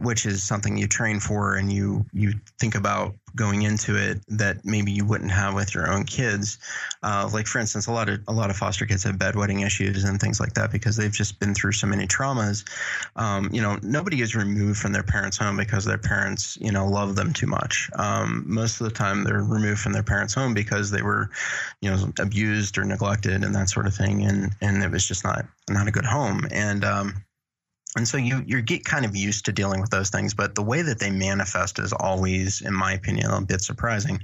which 0.00 0.26
is 0.26 0.42
something 0.42 0.76
you 0.76 0.86
train 0.86 1.20
for 1.20 1.56
and 1.56 1.72
you 1.72 2.04
you 2.12 2.32
think 2.58 2.74
about 2.74 3.14
going 3.36 3.62
into 3.62 3.96
it 3.96 4.20
that 4.28 4.64
maybe 4.64 4.90
you 4.90 5.04
wouldn't 5.04 5.30
have 5.30 5.54
with 5.54 5.74
your 5.74 5.90
own 5.90 6.04
kids. 6.04 6.58
Uh, 7.02 7.28
like 7.32 7.46
for 7.46 7.58
instance, 7.58 7.86
a 7.86 7.92
lot 7.92 8.08
of 8.08 8.20
a 8.28 8.32
lot 8.32 8.50
of 8.50 8.56
foster 8.56 8.86
kids 8.86 9.04
have 9.04 9.16
bedwetting 9.16 9.64
issues 9.64 10.04
and 10.04 10.20
things 10.20 10.40
like 10.40 10.54
that 10.54 10.72
because 10.72 10.96
they've 10.96 11.12
just 11.12 11.38
been 11.38 11.54
through 11.54 11.72
so 11.72 11.86
many 11.86 12.06
traumas. 12.06 12.64
Um, 13.16 13.50
you 13.52 13.60
know, 13.60 13.78
nobody 13.82 14.20
is 14.22 14.34
removed 14.34 14.78
from 14.78 14.92
their 14.92 15.02
parents' 15.02 15.36
home 15.36 15.56
because 15.56 15.84
their 15.84 15.98
parents 15.98 16.56
you 16.60 16.72
know 16.72 16.86
love 16.86 17.16
them 17.16 17.32
too 17.32 17.46
much. 17.46 17.90
Um, 17.96 18.44
most 18.46 18.80
of 18.80 18.84
the 18.86 18.94
time, 18.94 19.24
they're 19.24 19.42
removed 19.42 19.80
from 19.80 19.92
their 19.92 20.02
parents' 20.02 20.34
home 20.34 20.54
because 20.54 20.90
they 20.90 21.02
were 21.02 21.30
you 21.80 21.90
know 21.90 22.12
abused 22.18 22.78
or 22.78 22.84
neglected 22.84 23.44
and 23.44 23.54
that 23.54 23.68
sort 23.68 23.86
of 23.86 23.94
thing, 23.94 24.24
and 24.24 24.52
and 24.60 24.82
it 24.82 24.90
was 24.90 25.06
just 25.06 25.24
not 25.24 25.46
not 25.68 25.86
a 25.86 25.90
good 25.92 26.04
home 26.04 26.46
and 26.50 26.84
um, 26.84 27.24
and 27.96 28.06
so 28.06 28.16
you 28.16 28.42
you 28.46 28.62
get 28.62 28.84
kind 28.84 29.04
of 29.04 29.16
used 29.16 29.44
to 29.44 29.52
dealing 29.52 29.80
with 29.80 29.90
those 29.90 30.10
things 30.10 30.34
but 30.34 30.54
the 30.54 30.62
way 30.62 30.82
that 30.82 30.98
they 30.98 31.10
manifest 31.10 31.78
is 31.78 31.92
always 31.92 32.60
in 32.60 32.74
my 32.74 32.92
opinion 32.92 33.30
a 33.30 33.40
bit 33.40 33.60
surprising 33.60 34.20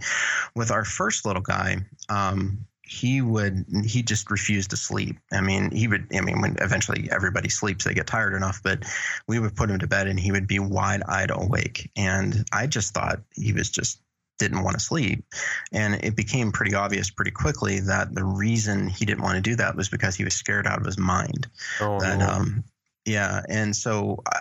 with 0.54 0.70
our 0.70 0.84
first 0.84 1.24
little 1.24 1.42
guy 1.42 1.76
um, 2.08 2.58
he 2.82 3.20
would 3.20 3.64
he 3.84 4.02
just 4.02 4.30
refused 4.30 4.70
to 4.70 4.76
sleep 4.76 5.16
i 5.32 5.40
mean 5.40 5.70
he 5.72 5.88
would 5.88 6.06
i 6.14 6.20
mean 6.20 6.40
when 6.40 6.56
eventually 6.60 7.08
everybody 7.10 7.48
sleeps 7.48 7.84
they 7.84 7.94
get 7.94 8.06
tired 8.06 8.34
enough 8.34 8.60
but 8.62 8.84
we 9.26 9.38
would 9.40 9.56
put 9.56 9.68
him 9.68 9.78
to 9.78 9.86
bed 9.86 10.06
and 10.06 10.20
he 10.20 10.30
would 10.30 10.46
be 10.46 10.60
wide-eyed 10.60 11.30
awake 11.32 11.90
and 11.96 12.44
i 12.52 12.66
just 12.66 12.94
thought 12.94 13.20
he 13.34 13.52
was 13.52 13.70
just 13.70 14.00
didn't 14.38 14.62
want 14.62 14.74
to 14.74 14.84
sleep. 14.84 15.24
And 15.72 15.94
it 16.04 16.16
became 16.16 16.52
pretty 16.52 16.74
obvious 16.74 17.10
pretty 17.10 17.30
quickly 17.30 17.80
that 17.80 18.14
the 18.14 18.24
reason 18.24 18.88
he 18.88 19.04
didn't 19.04 19.22
want 19.22 19.36
to 19.36 19.40
do 19.40 19.56
that 19.56 19.76
was 19.76 19.88
because 19.88 20.14
he 20.14 20.24
was 20.24 20.34
scared 20.34 20.66
out 20.66 20.78
of 20.78 20.84
his 20.84 20.98
mind. 20.98 21.46
Oh, 21.80 21.98
that 22.00 22.20
um, 22.20 22.64
yeah, 23.06 23.42
and 23.48 23.74
so 23.74 24.22
uh, 24.34 24.40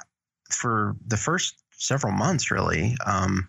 for 0.52 0.96
the 1.08 1.18
first 1.18 1.56
several 1.78 2.12
months, 2.12 2.52
really, 2.52 2.98
um, 3.06 3.48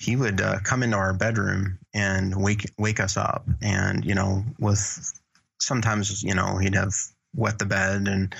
he 0.00 0.16
would 0.16 0.40
uh, 0.40 0.58
come 0.62 0.82
into 0.82 0.96
our 0.96 1.14
bedroom 1.14 1.78
and 1.94 2.40
wake 2.40 2.70
wake 2.78 3.00
us 3.00 3.16
up, 3.16 3.48
and 3.62 4.04
you 4.04 4.14
know, 4.14 4.44
with 4.58 5.12
sometimes 5.60 6.22
you 6.22 6.34
know 6.34 6.58
he'd 6.58 6.74
have 6.74 6.94
wet 7.34 7.58
the 7.58 7.64
bed 7.64 8.06
and 8.06 8.34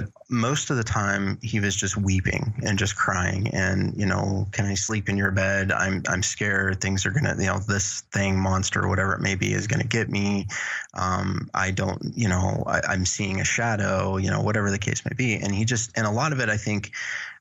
but 0.00 0.08
most 0.30 0.70
of 0.70 0.76
the 0.76 0.84
time 0.84 1.38
he 1.42 1.60
was 1.60 1.76
just 1.76 1.96
weeping 1.96 2.54
and 2.64 2.78
just 2.78 2.96
crying 2.96 3.48
and 3.48 3.94
you 3.96 4.06
know 4.06 4.46
can 4.52 4.64
i 4.64 4.74
sleep 4.74 5.08
in 5.08 5.16
your 5.16 5.30
bed 5.30 5.72
i'm 5.72 6.02
i'm 6.08 6.22
scared 6.22 6.80
things 6.80 7.04
are 7.04 7.10
gonna 7.10 7.34
you 7.38 7.46
know 7.46 7.58
this 7.58 8.02
thing 8.12 8.38
monster 8.38 8.88
whatever 8.88 9.14
it 9.14 9.20
may 9.20 9.34
be 9.34 9.52
is 9.52 9.66
gonna 9.66 9.84
get 9.84 10.08
me 10.08 10.46
um, 10.94 11.48
i 11.54 11.70
don't 11.70 12.00
you 12.14 12.28
know 12.28 12.64
I, 12.66 12.94
am 12.94 13.04
seeing 13.04 13.40
a 13.40 13.44
shadow 13.44 14.16
you 14.16 14.30
know 14.30 14.40
whatever 14.40 14.70
the 14.70 14.78
case 14.78 15.04
may 15.04 15.14
be 15.14 15.34
and 15.34 15.54
he 15.54 15.64
just 15.64 15.90
and 15.96 16.06
a 16.06 16.10
lot 16.10 16.32
of 16.32 16.40
it 16.40 16.48
i 16.48 16.56
think 16.56 16.92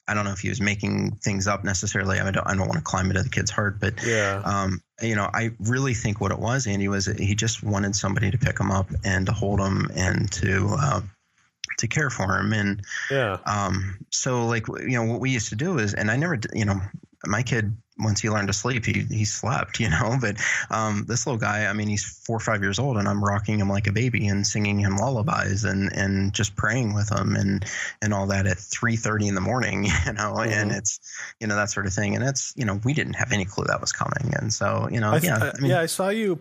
I 0.07 0.13
don't 0.13 0.25
know 0.25 0.31
if 0.31 0.39
he 0.39 0.49
was 0.49 0.59
making 0.59 1.11
things 1.23 1.47
up 1.47 1.63
necessarily. 1.63 2.19
I, 2.19 2.31
don't, 2.31 2.45
I 2.45 2.55
don't 2.55 2.67
want 2.67 2.79
to 2.79 2.81
climb 2.81 3.09
into 3.09 3.23
the 3.23 3.29
kid's 3.29 3.51
heart, 3.51 3.79
but 3.79 3.93
yeah. 4.05 4.41
Um, 4.43 4.81
you 5.01 5.15
know, 5.15 5.29
I 5.33 5.51
really 5.59 5.93
think 5.93 6.19
what 6.19 6.31
it 6.31 6.39
was, 6.39 6.67
Andy, 6.67 6.87
was 6.87 7.05
he 7.05 7.33
just 7.33 7.63
wanted 7.63 7.95
somebody 7.95 8.29
to 8.29 8.37
pick 8.37 8.59
him 8.59 8.71
up 8.71 8.89
and 9.05 9.25
to 9.27 9.31
hold 9.31 9.61
him 9.61 9.89
and 9.95 10.29
to 10.33 10.75
uh, 10.77 11.01
to 11.81 11.87
care 11.87 12.09
for 12.09 12.39
him. 12.39 12.53
And 12.53 12.81
yeah. 13.09 13.37
Um, 13.45 13.97
so 14.09 14.45
like 14.45 14.67
you 14.67 14.93
know 14.93 15.03
what 15.03 15.19
we 15.19 15.29
used 15.29 15.49
to 15.49 15.55
do 15.55 15.77
is, 15.77 15.93
and 15.93 16.09
I 16.09 16.17
never 16.17 16.39
you 16.53 16.65
know 16.65 16.81
my 17.25 17.43
kid 17.43 17.75
once 17.99 18.19
he 18.21 18.29
learned 18.29 18.47
to 18.47 18.53
sleep 18.53 18.85
he 18.85 19.05
he 19.09 19.25
slept 19.25 19.79
you 19.79 19.89
know 19.89 20.17
but 20.19 20.37
um, 20.69 21.05
this 21.07 21.25
little 21.25 21.39
guy 21.39 21.65
I 21.65 21.73
mean 21.73 21.87
he's 21.87 22.03
four 22.03 22.37
or 22.37 22.39
five 22.39 22.61
years 22.61 22.79
old 22.79 22.97
and 22.97 23.07
I'm 23.07 23.23
rocking 23.23 23.59
him 23.59 23.69
like 23.69 23.87
a 23.87 23.91
baby 23.91 24.27
and 24.27 24.45
singing 24.45 24.79
him 24.79 24.97
lullabies 24.97 25.63
and 25.63 25.91
and 25.93 26.33
just 26.33 26.55
praying 26.55 26.93
with 26.93 27.11
him 27.11 27.35
and 27.35 27.65
and 28.01 28.13
all 28.13 28.27
that 28.27 28.47
at 28.47 28.57
three 28.57 28.95
thirty 28.95 29.27
in 29.27 29.35
the 29.35 29.41
morning 29.41 29.85
you 30.05 30.13
know 30.13 30.33
mm-hmm. 30.33 30.51
and 30.51 30.71
it's 30.71 30.99
you 31.39 31.47
know 31.47 31.55
that 31.55 31.69
sort 31.69 31.85
of 31.85 31.93
thing 31.93 32.15
and 32.15 32.23
it's 32.23 32.53
you 32.55 32.65
know 32.65 32.79
we 32.83 32.93
didn't 32.93 33.13
have 33.13 33.31
any 33.31 33.45
clue 33.45 33.65
that 33.67 33.81
was 33.81 33.91
coming 33.91 34.33
and 34.35 34.53
so 34.53 34.87
you 34.91 34.99
know 34.99 35.11
I, 35.11 35.17
yeah 35.17 35.51
I 35.55 35.61
mean, 35.61 35.71
yeah 35.71 35.79
I 35.79 35.85
saw 35.85 36.09
you 36.09 36.39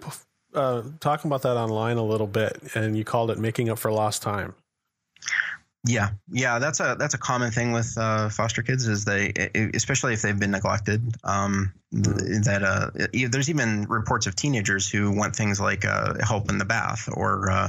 uh, 0.55 0.83
talking 0.99 1.29
about 1.29 1.43
that 1.43 1.57
online 1.57 1.97
a 1.97 2.05
little 2.05 2.27
bit 2.27 2.61
and 2.75 2.97
you 2.97 3.05
called 3.05 3.31
it 3.31 3.39
making 3.39 3.69
up 3.69 3.79
for 3.79 3.93
lost 3.93 4.23
time 4.23 4.55
Yeah, 5.83 6.11
yeah, 6.31 6.59
that's 6.59 6.79
a 6.81 6.95
that's 6.99 7.15
a 7.15 7.19
common 7.19 7.53
thing 7.53 7.73
with 7.73 7.97
uh, 7.97 8.29
foster 8.29 8.63
kids 8.63 8.87
is 8.87 9.07
they, 9.07 9.33
especially 9.73 10.13
if 10.13 10.21
they've 10.21 10.39
been 10.39 10.51
neglected. 10.51 11.15
Um, 11.25 11.73
mm-hmm. 11.95 12.43
That 12.43 12.63
uh, 12.63 12.91
there's 13.31 13.49
even 13.49 13.85
reports 13.85 14.27
of 14.27 14.37
teenagers 14.37 14.91
who 14.91 15.11
want 15.11 15.35
things 15.35 15.59
like 15.59 15.87
uh, 15.87 16.23
help 16.23 16.51
in 16.51 16.59
the 16.59 16.67
bath 16.67 17.09
or 17.11 17.51
uh, 17.51 17.69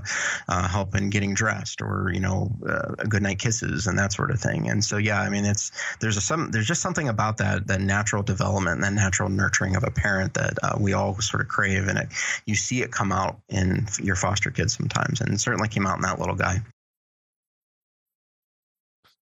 uh, 0.50 0.68
help 0.68 0.94
in 0.94 1.10
getting 1.10 1.34
dressed 1.34 1.82
or 1.82 2.12
you 2.14 2.20
know 2.20 2.52
uh, 2.68 2.96
good 3.08 3.24
night 3.24 3.40
kisses 3.40 3.88
and 3.88 3.98
that 3.98 4.12
sort 4.12 4.32
of 4.32 4.42
thing. 4.42 4.70
And 4.70 4.84
so 4.84 4.98
yeah, 4.98 5.22
I 5.22 5.30
mean 5.30 5.46
it's 5.46 5.72
there's 6.02 6.18
a 6.18 6.22
some 6.22 6.52
there's 6.52 6.68
just 6.68 6.82
something 6.82 7.08
about 7.08 7.38
that 7.38 7.68
that 7.68 7.80
natural 7.80 8.24
development 8.24 8.76
and 8.76 8.84
that 8.84 8.94
natural 8.94 9.30
nurturing 9.30 9.78
of 9.78 9.86
a 9.86 9.92
parent 9.92 10.34
that 10.34 10.82
we 10.82 10.92
all 10.92 11.18
sort 11.22 11.42
of 11.42 11.48
crave, 11.48 11.88
and 11.88 11.98
it 11.98 12.10
you 12.46 12.56
see 12.56 12.82
it 12.82 12.92
come 12.92 13.14
out 13.14 13.40
in 13.48 13.88
your 14.02 14.18
foster 14.18 14.52
kids 14.52 14.76
sometimes, 14.76 15.22
and 15.22 15.34
it 15.34 15.40
certainly 15.40 15.70
came 15.70 15.88
out 15.88 15.96
in 15.96 16.02
that 16.02 16.20
little 16.20 16.36
guy. 16.36 16.62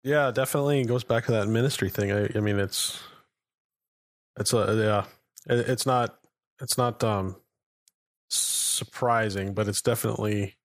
Yeah, 0.03 0.31
definitely 0.31 0.81
It 0.81 0.87
goes 0.87 1.03
back 1.03 1.25
to 1.25 1.31
that 1.33 1.47
ministry 1.47 1.89
thing. 1.89 2.11
I, 2.11 2.29
I 2.35 2.39
mean, 2.39 2.59
it's 2.59 2.99
it's 4.39 4.53
a 4.53 5.05
yeah, 5.47 5.53
it, 5.55 5.69
it's 5.69 5.85
not 5.85 6.17
it's 6.59 6.77
not 6.77 7.03
um 7.03 7.35
surprising, 8.29 9.53
but 9.53 9.67
it's 9.67 9.81
definitely 9.81 10.55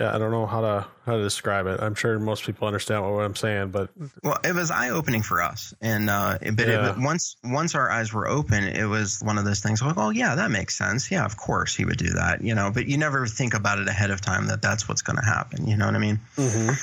I 0.00 0.18
don't 0.18 0.30
know 0.30 0.46
how 0.46 0.60
to 0.62 0.86
how 1.04 1.16
to 1.16 1.22
describe 1.22 1.66
it. 1.66 1.80
I'm 1.80 1.94
sure 1.94 2.18
most 2.18 2.44
people 2.44 2.66
understand 2.66 3.02
what, 3.02 3.24
I'm 3.24 3.36
saying, 3.36 3.70
but 3.70 3.90
well, 4.22 4.38
it 4.42 4.54
was 4.54 4.70
eye 4.70 4.90
opening 4.90 5.22
for 5.22 5.42
us, 5.42 5.74
and 5.80 6.08
uh, 6.08 6.38
but 6.54 6.68
yeah. 6.68 6.90
it, 6.90 6.98
once 6.98 7.36
once 7.44 7.74
our 7.74 7.90
eyes 7.90 8.12
were 8.12 8.26
open, 8.26 8.64
it 8.64 8.86
was 8.86 9.20
one 9.20 9.36
of 9.36 9.44
those 9.44 9.60
things. 9.60 9.82
Like, 9.82 9.98
oh 9.98 10.10
yeah, 10.10 10.34
that 10.34 10.50
makes 10.50 10.76
sense. 10.76 11.10
Yeah, 11.10 11.24
of 11.24 11.36
course 11.36 11.74
he 11.74 11.84
would 11.84 11.98
do 11.98 12.10
that, 12.10 12.42
you 12.42 12.54
know. 12.54 12.70
But 12.72 12.86
you 12.86 12.96
never 12.96 13.26
think 13.26 13.54
about 13.54 13.78
it 13.78 13.88
ahead 13.88 14.10
of 14.10 14.20
time 14.20 14.46
that 14.46 14.62
that's 14.62 14.88
what's 14.88 15.02
going 15.02 15.18
to 15.18 15.24
happen. 15.24 15.66
You 15.66 15.76
know 15.76 15.86
what 15.86 15.94
I 15.94 15.98
mean? 15.98 16.20
Mm-hmm. 16.36 16.74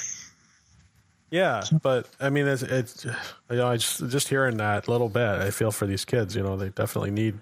Yeah, 1.30 1.64
but 1.82 2.08
I 2.22 2.30
mean, 2.30 2.48
it's, 2.48 2.62
it's 2.62 3.06
you 3.06 3.12
know, 3.58 3.68
I 3.68 3.78
just 3.78 4.08
just 4.10 4.28
hearing 4.30 4.58
that 4.58 4.88
little 4.88 5.10
bit, 5.10 5.42
I 5.42 5.52
feel 5.52 5.72
for 5.72 5.86
these 5.86 6.06
kids. 6.06 6.36
You 6.36 6.44
know, 6.44 6.56
they 6.56 6.70
definitely 6.70 7.12
need 7.12 7.40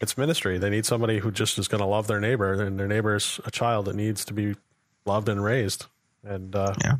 it's 0.00 0.16
ministry. 0.16 0.58
They 0.58 0.70
need 0.70 0.86
somebody 0.86 1.18
who 1.18 1.30
just 1.30 1.58
is 1.58 1.68
going 1.68 1.80
to 1.80 1.86
love 1.86 2.06
their 2.06 2.20
neighbor, 2.20 2.52
and 2.52 2.78
their 2.78 2.88
neighbor 2.88 3.16
is 3.16 3.40
a 3.44 3.50
child 3.50 3.86
that 3.86 3.96
needs 3.96 4.24
to 4.26 4.34
be 4.34 4.54
loved 5.04 5.28
and 5.28 5.42
raised. 5.42 5.86
And 6.24 6.54
uh, 6.54 6.74
yeah. 6.82 6.94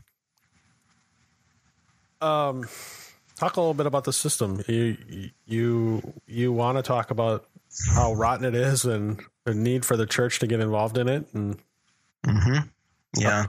Um, 2.21 2.69
talk 3.37 3.57
a 3.57 3.61
little 3.61 3.75
bit 3.75 3.87
about 3.87 4.05
the 4.05 4.13
system. 4.13 4.63
You 4.67 4.97
you 5.47 6.13
you 6.27 6.53
want 6.53 6.79
to 6.79 6.83
talk 6.83 7.11
about 7.11 7.47
how 7.95 8.15
rotten 8.15 8.45
it 8.45 8.55
is 8.55 8.85
and 8.85 9.23
the 9.45 9.55
need 9.55 9.85
for 9.85 9.97
the 9.97 10.07
church 10.07 10.41
to 10.41 10.47
get 10.47 10.61
involved 10.61 10.99
in 10.99 11.09
it 11.09 11.27
and. 11.33 11.59
Mm-hmm. 12.27 12.69
Yeah. 13.17 13.41
Uh, 13.41 13.47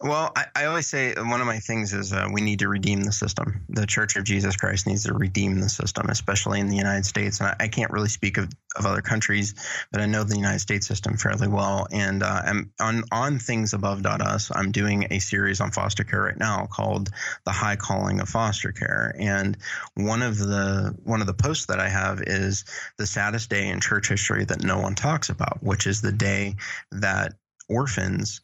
well, 0.00 0.32
I, 0.36 0.46
I, 0.54 0.64
always 0.66 0.86
say 0.86 1.14
one 1.14 1.40
of 1.40 1.46
my 1.46 1.58
things 1.58 1.92
is 1.92 2.12
uh, 2.12 2.28
we 2.32 2.40
need 2.40 2.58
to 2.60 2.68
redeem 2.68 3.02
the 3.02 3.12
system. 3.12 3.64
The 3.68 3.86
Church 3.86 4.16
of 4.16 4.24
Jesus 4.24 4.56
Christ 4.56 4.86
needs 4.86 5.04
to 5.04 5.14
redeem 5.14 5.60
the 5.60 5.68
system, 5.68 6.06
especially 6.08 6.60
in 6.60 6.68
the 6.68 6.76
United 6.76 7.06
States. 7.06 7.40
And 7.40 7.48
I, 7.48 7.56
I 7.60 7.68
can't 7.68 7.90
really 7.90 8.08
speak 8.08 8.36
of, 8.36 8.48
of 8.76 8.86
other 8.86 9.00
countries, 9.00 9.54
but 9.92 10.00
I 10.00 10.06
know 10.06 10.24
the 10.24 10.36
United 10.36 10.60
States 10.60 10.86
system 10.86 11.16
fairly 11.16 11.48
well. 11.48 11.86
And 11.92 12.22
uh, 12.22 12.42
I'm 12.44 12.72
on 12.80 13.04
on 13.12 13.38
thingsabove.us. 13.38 14.50
I'm 14.54 14.72
doing 14.72 15.06
a 15.10 15.18
series 15.18 15.60
on 15.60 15.70
foster 15.70 16.04
care 16.04 16.22
right 16.22 16.38
now 16.38 16.66
called 16.70 17.10
"The 17.44 17.52
High 17.52 17.76
Calling 17.76 18.20
of 18.20 18.28
Foster 18.28 18.72
Care." 18.72 19.14
And 19.18 19.56
one 19.94 20.22
of 20.22 20.38
the 20.38 20.96
one 21.04 21.20
of 21.20 21.26
the 21.26 21.34
posts 21.34 21.66
that 21.66 21.80
I 21.80 21.88
have 21.88 22.22
is 22.22 22.64
the 22.98 23.06
saddest 23.06 23.50
day 23.50 23.68
in 23.68 23.80
church 23.80 24.08
history 24.08 24.44
that 24.44 24.62
no 24.62 24.78
one 24.80 24.94
talks 24.94 25.28
about, 25.28 25.62
which 25.62 25.86
is 25.86 26.00
the 26.00 26.12
day 26.12 26.56
that 26.92 27.34
orphans 27.68 28.40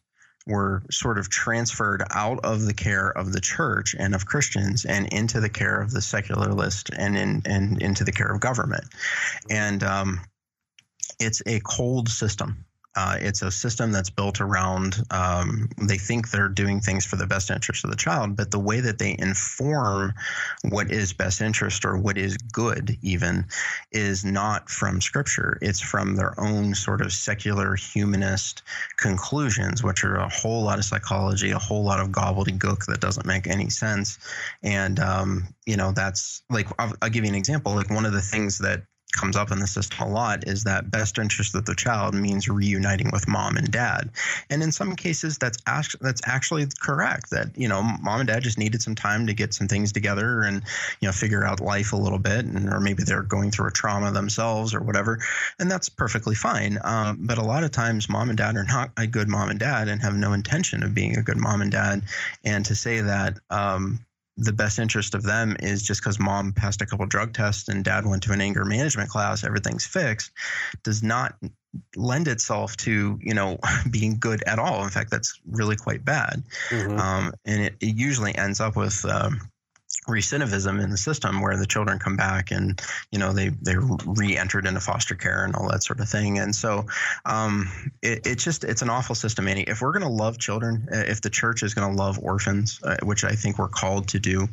were 0.47 0.83
sort 0.89 1.17
of 1.17 1.29
transferred 1.29 2.03
out 2.11 2.39
of 2.43 2.65
the 2.65 2.73
care 2.73 3.09
of 3.09 3.33
the 3.33 3.41
church 3.41 3.95
and 3.97 4.15
of 4.15 4.25
Christians 4.25 4.85
and 4.85 5.07
into 5.07 5.39
the 5.39 5.49
care 5.49 5.79
of 5.81 5.91
the 5.91 6.01
secularist 6.01 6.89
and 6.97 7.17
in 7.17 7.41
and 7.45 7.81
into 7.81 8.03
the 8.03 8.11
care 8.11 8.31
of 8.31 8.39
government. 8.39 8.85
And 9.49 9.83
um, 9.83 10.21
it's 11.19 11.41
a 11.45 11.59
cold 11.59 12.09
system. 12.09 12.65
Uh, 12.97 13.15
it's 13.21 13.43
a 13.43 13.51
system 13.51 13.91
that's 13.91 14.09
built 14.09 14.41
around, 14.41 15.03
um, 15.11 15.69
they 15.87 15.99
think 15.99 16.31
they're 16.31 16.49
doing 16.49 16.79
things 16.79 17.05
for 17.05 17.15
the 17.15 17.27
best 17.27 17.51
interest 17.51 17.83
of 17.83 17.91
the 17.91 17.95
child, 17.95 18.35
but 18.35 18.49
the 18.49 18.57
way 18.59 18.79
that 18.79 18.97
they 18.97 19.15
inform 19.19 20.11
what 20.69 20.89
is 20.91 21.13
best 21.13 21.39
interest 21.39 21.85
or 21.85 21.95
what 21.95 22.17
is 22.17 22.35
good, 22.37 22.97
even, 23.03 23.45
is 23.91 24.25
not 24.25 24.67
from 24.67 24.99
scripture. 24.99 25.59
It's 25.61 25.79
from 25.79 26.15
their 26.15 26.33
own 26.39 26.73
sort 26.73 27.01
of 27.01 27.13
secular 27.13 27.75
humanist 27.75 28.63
conclusions, 28.97 29.83
which 29.83 30.03
are 30.03 30.15
a 30.15 30.29
whole 30.29 30.63
lot 30.63 30.79
of 30.79 30.85
psychology, 30.85 31.51
a 31.51 31.59
whole 31.59 31.83
lot 31.83 31.99
of 31.99 32.07
gobbledygook 32.09 32.87
that 32.87 32.99
doesn't 32.99 33.27
make 33.27 33.45
any 33.45 33.69
sense. 33.69 34.17
And, 34.63 34.99
um, 34.99 35.47
you 35.67 35.77
know, 35.77 35.91
that's 35.91 36.41
like, 36.49 36.67
I'll, 36.79 36.93
I'll 37.03 37.11
give 37.11 37.25
you 37.25 37.29
an 37.29 37.35
example. 37.35 37.75
Like, 37.75 37.91
one 37.91 38.07
of 38.07 38.13
the 38.13 38.21
things 38.21 38.57
that 38.57 38.81
comes 39.13 39.37
up 39.37 39.51
in 39.51 39.59
the 39.59 39.67
system 39.67 40.07
a 40.07 40.11
lot 40.11 40.47
is 40.47 40.63
that 40.63 40.91
best 40.91 41.17
interest 41.17 41.55
of 41.55 41.65
the 41.65 41.75
child 41.75 42.13
means 42.13 42.49
reuniting 42.49 43.09
with 43.11 43.27
mom 43.27 43.55
and 43.55 43.71
dad. 43.71 44.09
And 44.49 44.61
in 44.61 44.71
some 44.71 44.95
cases 44.95 45.37
that's 45.37 45.57
actually 45.65 45.99
that's 46.03 46.21
actually 46.25 46.67
correct 46.81 47.29
that 47.31 47.47
you 47.55 47.67
know 47.67 47.81
mom 47.81 48.19
and 48.19 48.27
dad 48.27 48.43
just 48.43 48.57
needed 48.57 48.81
some 48.81 48.95
time 48.95 49.25
to 49.27 49.33
get 49.33 49.53
some 49.53 49.67
things 49.67 49.91
together 49.91 50.41
and 50.41 50.61
you 50.99 51.07
know 51.07 51.11
figure 51.11 51.45
out 51.45 51.61
life 51.61 51.93
a 51.93 51.97
little 51.97 52.19
bit 52.19 52.45
and 52.45 52.69
or 52.69 52.79
maybe 52.79 53.03
they're 53.03 53.23
going 53.23 53.49
through 53.49 53.67
a 53.67 53.71
trauma 53.71 54.11
themselves 54.11 54.73
or 54.73 54.81
whatever 54.81 55.19
and 55.59 55.71
that's 55.71 55.89
perfectly 55.89 56.35
fine. 56.35 56.77
Um, 56.83 57.19
but 57.21 57.37
a 57.37 57.43
lot 57.43 57.63
of 57.63 57.71
times 57.71 58.09
mom 58.09 58.29
and 58.29 58.37
dad 58.37 58.55
are 58.55 58.63
not 58.63 58.91
a 58.97 59.07
good 59.07 59.29
mom 59.29 59.49
and 59.49 59.59
dad 59.59 59.87
and 59.87 60.01
have 60.01 60.15
no 60.15 60.33
intention 60.33 60.83
of 60.83 60.93
being 60.93 61.17
a 61.17 61.23
good 61.23 61.37
mom 61.37 61.61
and 61.61 61.71
dad 61.71 62.03
and 62.43 62.65
to 62.65 62.75
say 62.75 63.01
that 63.01 63.39
um, 63.49 63.99
the 64.37 64.53
best 64.53 64.77
interest 64.77 65.15
of 65.15 65.23
them 65.23 65.55
is 65.59 65.81
just 65.81 66.01
because 66.01 66.19
mom 66.19 66.53
passed 66.53 66.81
a 66.81 66.85
couple 66.85 67.05
drug 67.07 67.33
tests 67.33 67.67
and 67.67 67.83
dad 67.83 68.05
went 68.05 68.21
to 68.23 68.31
an 68.31 68.41
anger 68.41 68.63
management 68.63 69.09
class, 69.09 69.43
everything's 69.43 69.85
fixed, 69.85 70.31
does 70.83 71.01
not 71.01 71.35
lend 71.95 72.27
itself 72.27 72.75
to 72.77 73.19
you 73.21 73.33
know 73.33 73.57
being 73.91 74.17
good 74.19 74.43
at 74.45 74.59
all. 74.59 74.83
In 74.83 74.89
fact, 74.89 75.09
that's 75.09 75.39
really 75.49 75.75
quite 75.75 76.05
bad, 76.05 76.43
mm-hmm. 76.69 76.99
um, 76.99 77.33
and 77.45 77.63
it, 77.63 77.75
it, 77.81 77.95
usually 77.95 78.35
ends 78.35 78.59
up 78.59 78.75
with 78.75 79.03
um, 79.05 79.41
recidivism 80.07 80.81
in 80.81 80.89
the 80.89 80.97
system 80.97 81.41
where 81.41 81.57
the 81.57 81.65
children 81.65 81.99
come 81.99 82.15
back 82.15 82.51
and 82.51 82.81
you 83.11 83.19
know 83.19 83.33
they 83.33 83.49
they're 83.49 83.81
re-entered 84.05 84.65
into 84.65 84.79
foster 84.79 85.15
care 85.15 85.43
and 85.43 85.55
all 85.55 85.69
that 85.69 85.83
sort 85.83 85.99
of 85.99 86.09
thing. 86.09 86.39
And 86.39 86.55
so 86.55 86.85
um, 87.25 87.69
it, 88.01 88.25
it's 88.25 88.43
just 88.43 88.63
it's 88.63 88.81
an 88.81 88.89
awful 88.89 89.15
system. 89.15 89.47
Andy. 89.47 89.63
if 89.63 89.81
we're 89.81 89.91
going 89.91 90.03
to 90.03 90.09
love 90.09 90.37
children 90.37 90.87
uh, 90.91 91.03
if 91.07 91.21
the 91.21 91.29
church 91.29 91.63
is 91.63 91.73
going 91.73 91.89
to 91.89 92.01
love 92.01 92.19
orphans 92.19 92.79
uh, 92.83 92.97
which 93.03 93.23
I 93.23 93.31
think 93.31 93.57
we're 93.57 93.67
called 93.67 94.07
to 94.09 94.19
do 94.19 94.47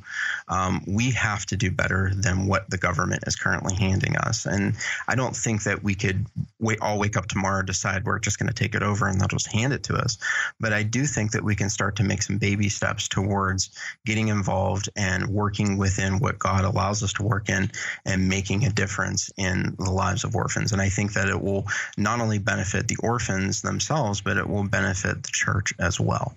um, 0.49 0.83
we 0.87 1.11
have 1.13 1.47
to 1.47 1.57
do 1.57 1.71
better 1.71 2.11
than 2.15 2.47
what 2.47 2.69
the 2.71 2.79
government 2.79 3.25
is 3.27 3.37
currently 3.37 3.75
handing 3.75 4.17
us. 4.17 4.47
And 4.47 4.75
I 5.09 5.15
don't 5.15 5.37
think 5.37 5.65
that 5.65 5.83
we 5.83 5.95
could 5.95 6.27
wait 6.61 6.81
all 6.81 6.99
wake 6.99 7.17
up 7.17 7.27
tomorrow 7.27 7.63
decide 7.63 8.05
we're 8.05 8.19
just 8.19 8.39
going 8.39 8.49
to 8.49 8.55
take 8.55 8.75
it 8.75 8.83
over 8.83 9.07
and 9.07 9.21
they'll 9.21 9.29
just 9.29 9.53
hand 9.53 9.73
it 9.73 9.85
to 9.85 9.95
us. 9.95 10.19
But 10.61 10.73
I 10.73 10.83
do 10.83 11.07
think 11.07 11.33
that 11.33 11.45
we 11.45 11.55
can 11.55 11.71
start 11.71 11.97
to 11.97 12.05
make 12.05 12.23
some 12.23 12.39
baby 12.39 12.69
steps 12.69 13.09
towards 13.09 13.71
getting 14.05 14.29
involved 14.29 14.89
and 14.97 15.29
working 15.35 15.77
within 15.77 16.21
what 16.21 16.39
God 16.39 16.65
allows 16.65 17.03
us 17.03 17.13
to 17.15 17.23
work 17.23 17.49
in 17.49 17.71
and 18.05 18.29
making 18.29 18.65
a 18.65 18.71
difference 18.71 19.31
in 19.37 19.75
the 19.79 19.91
lives 19.91 20.25
of 20.25 20.35
orphans. 20.35 20.73
And 20.73 20.81
I 20.81 20.89
think 20.89 21.13
that 21.15 21.29
it 21.29 21.43
will 21.43 21.67
not 21.97 22.21
only 22.21 22.39
benefit 22.39 22.89
the 22.89 22.97
orphans 23.03 23.63
themselves, 23.63 24.21
but 24.21 24.37
it 24.37 24.49
will 24.49 24.67
benefit 24.69 25.23
the 25.23 25.31
church 25.33 25.75
as 25.79 26.01
well. 26.01 26.37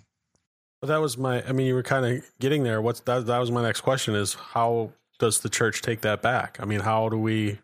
Well, 0.81 0.89
that 0.89 1.01
was 1.01 1.17
my, 1.17 1.43
I 1.47 1.53
mean, 1.53 1.67
you 1.67 1.73
were 1.73 1.83
kind 1.83 2.05
of 2.05 2.23
getting 2.39 2.63
there. 2.63 2.81
What's 2.81 2.99
that? 3.01 3.25
That 3.25 3.39
was 3.39 3.51
my 3.51 3.63
next 3.63 3.81
question 3.81 4.15
is 4.15 4.35
how 4.35 4.91
does 5.19 5.39
the 5.39 5.49
church 5.49 5.81
take 5.81 6.01
that 6.01 6.21
back? 6.21 6.57
I 6.59 6.65
mean, 6.65 6.81
how 6.81 7.09
do 7.09 7.17
we, 7.17 7.59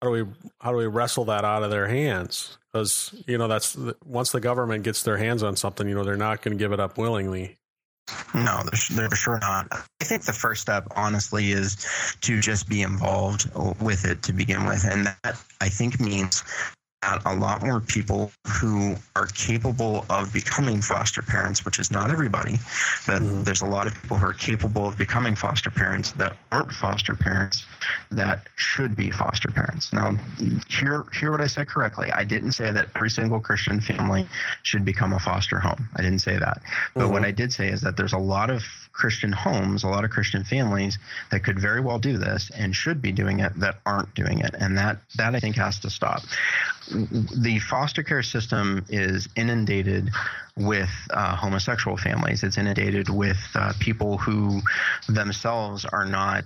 how 0.00 0.08
do 0.08 0.10
we, 0.10 0.32
how 0.60 0.70
do 0.70 0.76
we 0.76 0.86
wrestle 0.86 1.26
that 1.26 1.44
out 1.44 1.62
of 1.62 1.70
their 1.70 1.88
hands? 1.88 2.56
Because, 2.72 3.14
you 3.26 3.36
know, 3.36 3.48
that's 3.48 3.76
once 4.04 4.32
the 4.32 4.40
government 4.40 4.84
gets 4.84 5.02
their 5.02 5.16
hands 5.18 5.42
on 5.42 5.56
something, 5.56 5.88
you 5.88 5.94
know, 5.94 6.04
they're 6.04 6.16
not 6.16 6.42
going 6.42 6.56
to 6.56 6.62
give 6.62 6.72
it 6.72 6.80
up 6.80 6.96
willingly. 6.98 7.56
No, 8.34 8.62
they're, 8.62 9.08
they're 9.08 9.16
sure 9.16 9.38
not. 9.40 9.68
I 9.72 10.04
think 10.04 10.22
the 10.22 10.32
first 10.32 10.62
step, 10.62 10.86
honestly, 10.94 11.50
is 11.50 11.86
to 12.22 12.40
just 12.40 12.68
be 12.68 12.82
involved 12.82 13.50
with 13.80 14.04
it 14.04 14.22
to 14.24 14.32
begin 14.32 14.66
with. 14.66 14.84
And 14.84 15.06
that, 15.06 15.40
I 15.60 15.68
think, 15.68 15.98
means 15.98 16.44
that 17.02 17.22
a 17.24 17.34
lot 17.34 17.62
more 17.62 17.80
people 17.80 18.32
who 18.46 18.96
are 19.14 19.26
capable 19.26 20.04
of 20.10 20.32
becoming 20.32 20.82
foster 20.82 21.22
parents, 21.22 21.64
which 21.64 21.78
is 21.78 21.90
not 21.90 22.10
everybody, 22.10 22.58
but 23.06 23.22
mm-hmm. 23.22 23.42
there's 23.42 23.62
a 23.62 23.66
lot 23.66 23.86
of 23.86 24.00
people 24.00 24.16
who 24.16 24.26
are 24.26 24.32
capable 24.32 24.88
of 24.88 24.98
becoming 24.98 25.34
foster 25.34 25.70
parents 25.70 26.12
that 26.12 26.36
aren't 26.52 26.72
foster 26.72 27.14
parents 27.14 27.64
that 28.10 28.48
should 28.56 28.96
be 28.96 29.10
foster 29.10 29.50
parents. 29.50 29.92
Now, 29.92 30.16
hear 30.68 31.04
hear 31.18 31.30
what 31.30 31.40
I 31.40 31.46
said 31.46 31.68
correctly. 31.68 32.10
I 32.12 32.24
didn't 32.24 32.52
say 32.52 32.70
that 32.70 32.88
every 32.94 33.10
single 33.10 33.40
Christian 33.40 33.80
family 33.80 34.26
should 34.62 34.84
become 34.84 35.12
a 35.12 35.18
foster 35.18 35.58
home. 35.58 35.88
I 35.96 36.02
didn't 36.02 36.20
say 36.20 36.38
that. 36.38 36.60
But 36.94 37.04
mm-hmm. 37.04 37.12
what 37.12 37.24
I 37.24 37.30
did 37.30 37.52
say 37.52 37.68
is 37.68 37.80
that 37.82 37.96
there's 37.96 38.12
a 38.12 38.18
lot 38.18 38.50
of 38.50 38.62
Christian 38.92 39.32
homes, 39.32 39.84
a 39.84 39.88
lot 39.88 40.04
of 40.04 40.10
Christian 40.10 40.44
families 40.44 40.98
that 41.30 41.44
could 41.44 41.58
very 41.58 41.80
well 41.80 41.98
do 41.98 42.16
this 42.16 42.50
and 42.56 42.74
should 42.74 43.02
be 43.02 43.12
doing 43.12 43.40
it 43.40 43.52
that 43.60 43.76
aren't 43.84 44.14
doing 44.14 44.40
it, 44.40 44.54
and 44.58 44.78
that 44.78 44.98
that 45.16 45.34
I 45.34 45.40
think 45.40 45.56
has 45.56 45.78
to 45.80 45.90
stop. 45.90 46.22
The 46.88 47.58
foster 47.68 48.02
care 48.02 48.22
system 48.22 48.84
is 48.88 49.28
inundated 49.36 50.10
with 50.56 50.90
uh, 51.10 51.36
homosexual 51.36 51.96
families. 51.96 52.42
It's 52.42 52.56
inundated 52.56 53.08
with 53.10 53.38
uh, 53.54 53.72
people 53.80 54.16
who 54.18 54.62
themselves 55.08 55.84
are 55.84 56.06
not 56.06 56.44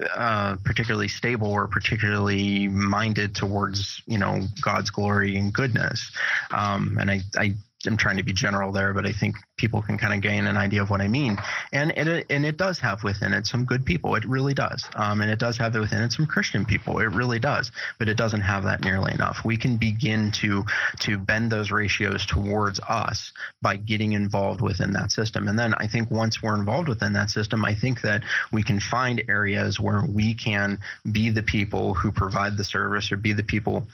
uh, 0.00 0.56
particularly 0.64 1.08
stable 1.08 1.48
or 1.48 1.68
particularly 1.68 2.66
minded 2.68 3.34
towards 3.34 4.02
you 4.06 4.18
know 4.18 4.42
God's 4.60 4.90
glory 4.90 5.36
and 5.36 5.52
goodness. 5.52 6.10
Um, 6.50 6.98
and 7.00 7.10
I, 7.10 7.20
I 7.36 7.54
am 7.86 7.96
trying 7.96 8.16
to 8.16 8.22
be 8.22 8.32
general 8.32 8.72
there, 8.72 8.92
but 8.94 9.06
I 9.06 9.12
think 9.12 9.36
people 9.56 9.82
can 9.82 9.98
kind 9.98 10.14
of 10.14 10.20
gain 10.20 10.46
an 10.46 10.56
idea 10.56 10.82
of 10.82 10.90
what 10.90 11.00
I 11.00 11.08
mean. 11.08 11.38
And 11.72 11.90
it 11.92 12.26
and 12.30 12.44
it 12.44 12.56
does 12.56 12.78
have 12.80 13.02
within 13.04 13.32
it 13.32 13.46
some 13.46 13.64
good 13.64 13.84
people. 13.84 14.14
It 14.14 14.24
really 14.24 14.54
does. 14.54 14.84
Um, 14.94 15.20
and 15.20 15.30
it 15.30 15.38
does 15.38 15.56
have 15.58 15.74
within 15.74 16.02
it 16.02 16.12
some 16.12 16.26
Christian 16.26 16.64
people. 16.64 16.98
It 17.00 17.12
really 17.12 17.38
does. 17.38 17.70
But 17.98 18.08
it 18.08 18.16
doesn't 18.16 18.42
have 18.42 18.64
that 18.64 18.82
nearly 18.82 19.12
enough. 19.12 19.44
We 19.44 19.56
can 19.56 19.76
begin 19.76 20.32
to 20.32 20.64
to 21.00 21.18
bend 21.18 21.50
those 21.50 21.70
ratios 21.70 22.26
towards 22.26 22.80
us 22.80 23.32
by 23.62 23.76
getting 23.76 24.12
involved 24.12 24.60
within 24.60 24.92
that 24.92 25.10
system. 25.10 25.48
And 25.48 25.58
then 25.58 25.74
I 25.74 25.86
think 25.86 26.10
once 26.10 26.42
we're 26.42 26.56
involved 26.56 26.88
within 26.88 27.12
that 27.14 27.30
system, 27.30 27.64
I 27.64 27.74
think 27.74 28.02
that 28.02 28.22
we 28.52 28.62
can 28.62 28.80
find 28.80 29.22
areas 29.28 29.80
where 29.80 30.04
we 30.06 30.34
can 30.34 30.78
be 31.10 31.30
the 31.30 31.42
people 31.42 31.94
who 31.94 32.12
provide 32.12 32.56
the 32.56 32.64
service 32.64 33.12
or 33.12 33.16
be 33.16 33.32
the 33.32 33.42
people 33.42 33.86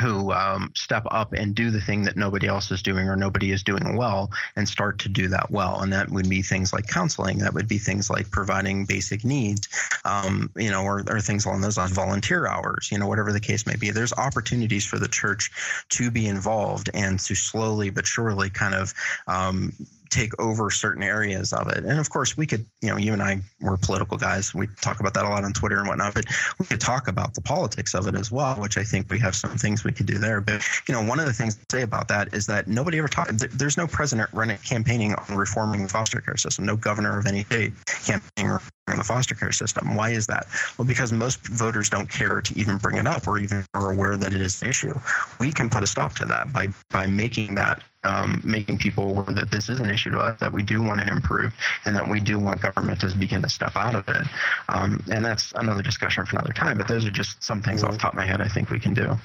who 0.00 0.32
um, 0.32 0.72
step 0.74 1.04
up 1.10 1.32
and 1.32 1.54
do 1.54 1.70
the 1.70 1.80
thing 1.80 2.02
that 2.02 2.16
nobody 2.16 2.46
else 2.46 2.70
is 2.70 2.82
doing 2.82 3.08
or 3.08 3.16
nobody 3.16 3.52
is 3.52 3.62
doing 3.62 3.96
well 3.96 4.30
and 4.56 4.68
start 4.68 4.98
to 5.00 5.08
do 5.08 5.28
that 5.28 5.50
well. 5.50 5.80
And 5.80 5.92
that 5.92 6.10
would 6.10 6.28
be 6.28 6.42
things 6.42 6.72
like 6.72 6.86
counseling. 6.86 7.38
That 7.38 7.54
would 7.54 7.68
be 7.68 7.78
things 7.78 8.10
like 8.10 8.30
providing 8.30 8.86
basic 8.86 9.24
needs, 9.24 9.68
um, 10.04 10.50
you 10.56 10.70
know, 10.70 10.82
or, 10.82 11.04
or 11.08 11.20
things 11.20 11.44
along 11.46 11.60
those 11.60 11.76
lines, 11.76 11.92
volunteer 11.92 12.46
hours, 12.46 12.88
you 12.90 12.98
know, 12.98 13.06
whatever 13.06 13.32
the 13.32 13.40
case 13.40 13.66
may 13.66 13.76
be. 13.76 13.90
There's 13.90 14.12
opportunities 14.12 14.84
for 14.84 14.98
the 14.98 15.08
church 15.08 15.50
to 15.90 16.10
be 16.10 16.26
involved 16.26 16.90
and 16.94 17.18
to 17.20 17.34
slowly 17.34 17.90
but 17.90 18.06
surely 18.06 18.50
kind 18.50 18.74
of 18.74 18.94
um, 19.26 19.72
take 20.14 20.38
over 20.40 20.70
certain 20.70 21.02
areas 21.02 21.52
of 21.52 21.68
it. 21.68 21.84
And 21.84 21.98
of 21.98 22.08
course, 22.08 22.36
we 22.36 22.46
could, 22.46 22.64
you 22.80 22.90
know, 22.90 22.96
you 22.96 23.12
and 23.12 23.22
I 23.22 23.40
were 23.60 23.76
political 23.76 24.16
guys. 24.16 24.54
We 24.54 24.68
talk 24.80 25.00
about 25.00 25.14
that 25.14 25.24
a 25.24 25.28
lot 25.28 25.44
on 25.44 25.52
Twitter 25.52 25.78
and 25.78 25.88
whatnot, 25.88 26.14
but 26.14 26.26
we 26.58 26.66
could 26.66 26.80
talk 26.80 27.08
about 27.08 27.34
the 27.34 27.40
politics 27.40 27.94
of 27.94 28.06
it 28.06 28.14
as 28.14 28.30
well, 28.30 28.54
which 28.56 28.78
I 28.78 28.84
think 28.84 29.10
we 29.10 29.18
have 29.18 29.34
some 29.34 29.56
things 29.56 29.82
we 29.82 29.92
could 29.92 30.06
do 30.06 30.18
there. 30.18 30.40
But, 30.40 30.62
you 30.88 30.94
know, 30.94 31.02
one 31.02 31.18
of 31.18 31.26
the 31.26 31.32
things 31.32 31.56
to 31.56 31.64
say 31.70 31.82
about 31.82 32.08
that 32.08 32.32
is 32.32 32.46
that 32.46 32.68
nobody 32.68 32.98
ever 32.98 33.08
talked, 33.08 33.58
there's 33.58 33.76
no 33.76 33.86
president 33.86 34.30
running 34.32 34.58
campaigning 34.58 35.14
on 35.14 35.36
reforming 35.36 35.82
the 35.82 35.88
foster 35.88 36.20
care 36.20 36.36
system, 36.36 36.64
no 36.64 36.76
governor 36.76 37.18
of 37.18 37.26
any 37.26 37.44
state 37.44 37.72
campaigning 37.86 38.58
in 38.90 38.98
the 38.98 39.04
foster 39.04 39.34
care 39.34 39.52
system. 39.52 39.94
Why 39.94 40.10
is 40.10 40.26
that? 40.26 40.46
Well, 40.76 40.86
because 40.86 41.12
most 41.12 41.46
voters 41.48 41.88
don't 41.88 42.08
care 42.08 42.40
to 42.40 42.58
even 42.58 42.76
bring 42.78 42.96
it 42.96 43.06
up 43.06 43.26
or 43.26 43.38
even 43.38 43.64
are 43.74 43.92
aware 43.92 44.16
that 44.16 44.34
it 44.34 44.40
is 44.40 44.60
an 44.62 44.68
issue. 44.68 44.94
We 45.40 45.52
can 45.52 45.70
put 45.70 45.82
a 45.82 45.86
stop 45.86 46.14
to 46.16 46.24
that 46.26 46.52
by 46.52 46.68
by 46.90 47.06
making 47.06 47.54
that 47.54 47.82
um, 48.04 48.42
making 48.44 48.78
people 48.78 49.10
aware 49.10 49.34
that 49.34 49.50
this 49.50 49.70
is 49.70 49.80
an 49.80 49.88
issue 49.88 50.10
to 50.10 50.18
us, 50.18 50.38
that 50.40 50.52
we 50.52 50.62
do 50.62 50.82
want 50.82 51.00
to 51.00 51.10
improve, 51.10 51.54
and 51.86 51.96
that 51.96 52.06
we 52.06 52.20
do 52.20 52.38
want 52.38 52.60
government 52.60 53.00
to 53.00 53.16
begin 53.16 53.40
to 53.42 53.48
step 53.48 53.74
out 53.76 53.94
of 53.94 54.06
it. 54.08 54.26
Um, 54.68 55.02
and 55.10 55.24
that's 55.24 55.52
another 55.52 55.82
discussion 55.82 56.26
for 56.26 56.36
another 56.36 56.52
time. 56.52 56.76
But 56.76 56.86
those 56.86 57.06
are 57.06 57.10
just 57.10 57.42
some 57.42 57.62
things 57.62 57.82
off 57.82 57.92
the 57.92 57.98
top 57.98 58.12
of 58.12 58.18
my 58.18 58.26
head 58.26 58.42
I 58.42 58.48
think 58.48 58.68
we 58.68 58.78
can 58.78 58.92
do. 58.92 59.16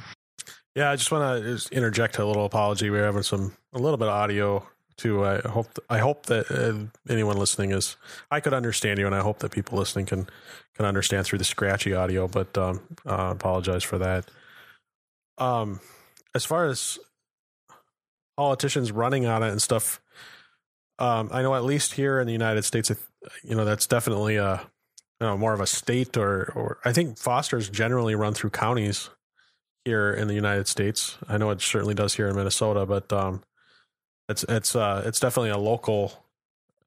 Yeah, 0.75 0.91
I 0.91 0.95
just 0.95 1.11
want 1.11 1.43
to 1.43 1.75
interject 1.75 2.19
a 2.19 2.25
little 2.25 2.45
apology. 2.45 2.89
We're 2.89 3.03
having 3.03 3.23
some 3.23 3.53
a 3.73 3.79
little 3.79 3.97
bit 3.97 4.07
of 4.07 4.13
audio 4.13 4.65
too. 4.99 5.25
I 5.25 5.39
hope 5.39 5.67
I 5.89 5.99
hope 5.99 6.27
that 6.27 6.51
uh, 6.51 7.11
anyone 7.11 7.37
listening 7.37 7.71
is 7.71 7.97
I 8.29 8.39
could 8.39 8.53
understand 8.53 8.99
you, 8.99 9.05
and 9.05 9.15
I 9.15 9.21
hope 9.21 9.39
that 9.39 9.51
people 9.51 9.77
listening 9.77 10.05
can 10.05 10.27
can 10.75 10.85
understand 10.85 11.25
through 11.25 11.39
the 11.39 11.45
scratchy 11.45 11.93
audio. 11.93 12.27
But 12.27 12.57
um, 12.57 12.81
apologize 13.05 13.83
for 13.83 13.97
that. 13.97 14.29
Um, 15.37 15.79
as 16.35 16.45
far 16.45 16.65
as 16.65 16.99
politicians 18.37 18.91
running 18.91 19.25
on 19.25 19.41
it 19.41 19.49
and 19.49 19.61
stuff, 19.61 20.01
um, 20.99 21.29
I 21.31 21.41
know 21.41 21.55
at 21.55 21.63
least 21.63 21.93
here 21.93 22.19
in 22.19 22.27
the 22.27 22.33
United 22.33 22.63
States, 22.63 22.91
you 23.43 23.55
know 23.55 23.65
that's 23.65 23.87
definitely 23.87 24.35
a 24.35 24.69
you 25.19 25.27
know, 25.27 25.37
more 25.37 25.53
of 25.53 25.59
a 25.59 25.67
state 25.67 26.17
or 26.17 26.51
or 26.55 26.79
I 26.85 26.93
think 26.93 27.17
fosters 27.17 27.69
generally 27.69 28.15
run 28.15 28.33
through 28.33 28.51
counties 28.51 29.09
here 29.85 30.11
in 30.11 30.27
the 30.27 30.33
United 30.33 30.67
States. 30.67 31.17
I 31.27 31.37
know 31.37 31.49
it 31.49 31.61
certainly 31.61 31.93
does 31.93 32.15
here 32.15 32.27
in 32.27 32.35
Minnesota, 32.35 32.85
but 32.85 33.11
um, 33.11 33.41
it's 34.29 34.45
it's 34.47 34.75
uh, 34.75 35.03
it's 35.05 35.19
definitely 35.19 35.49
a 35.49 35.57
local 35.57 36.23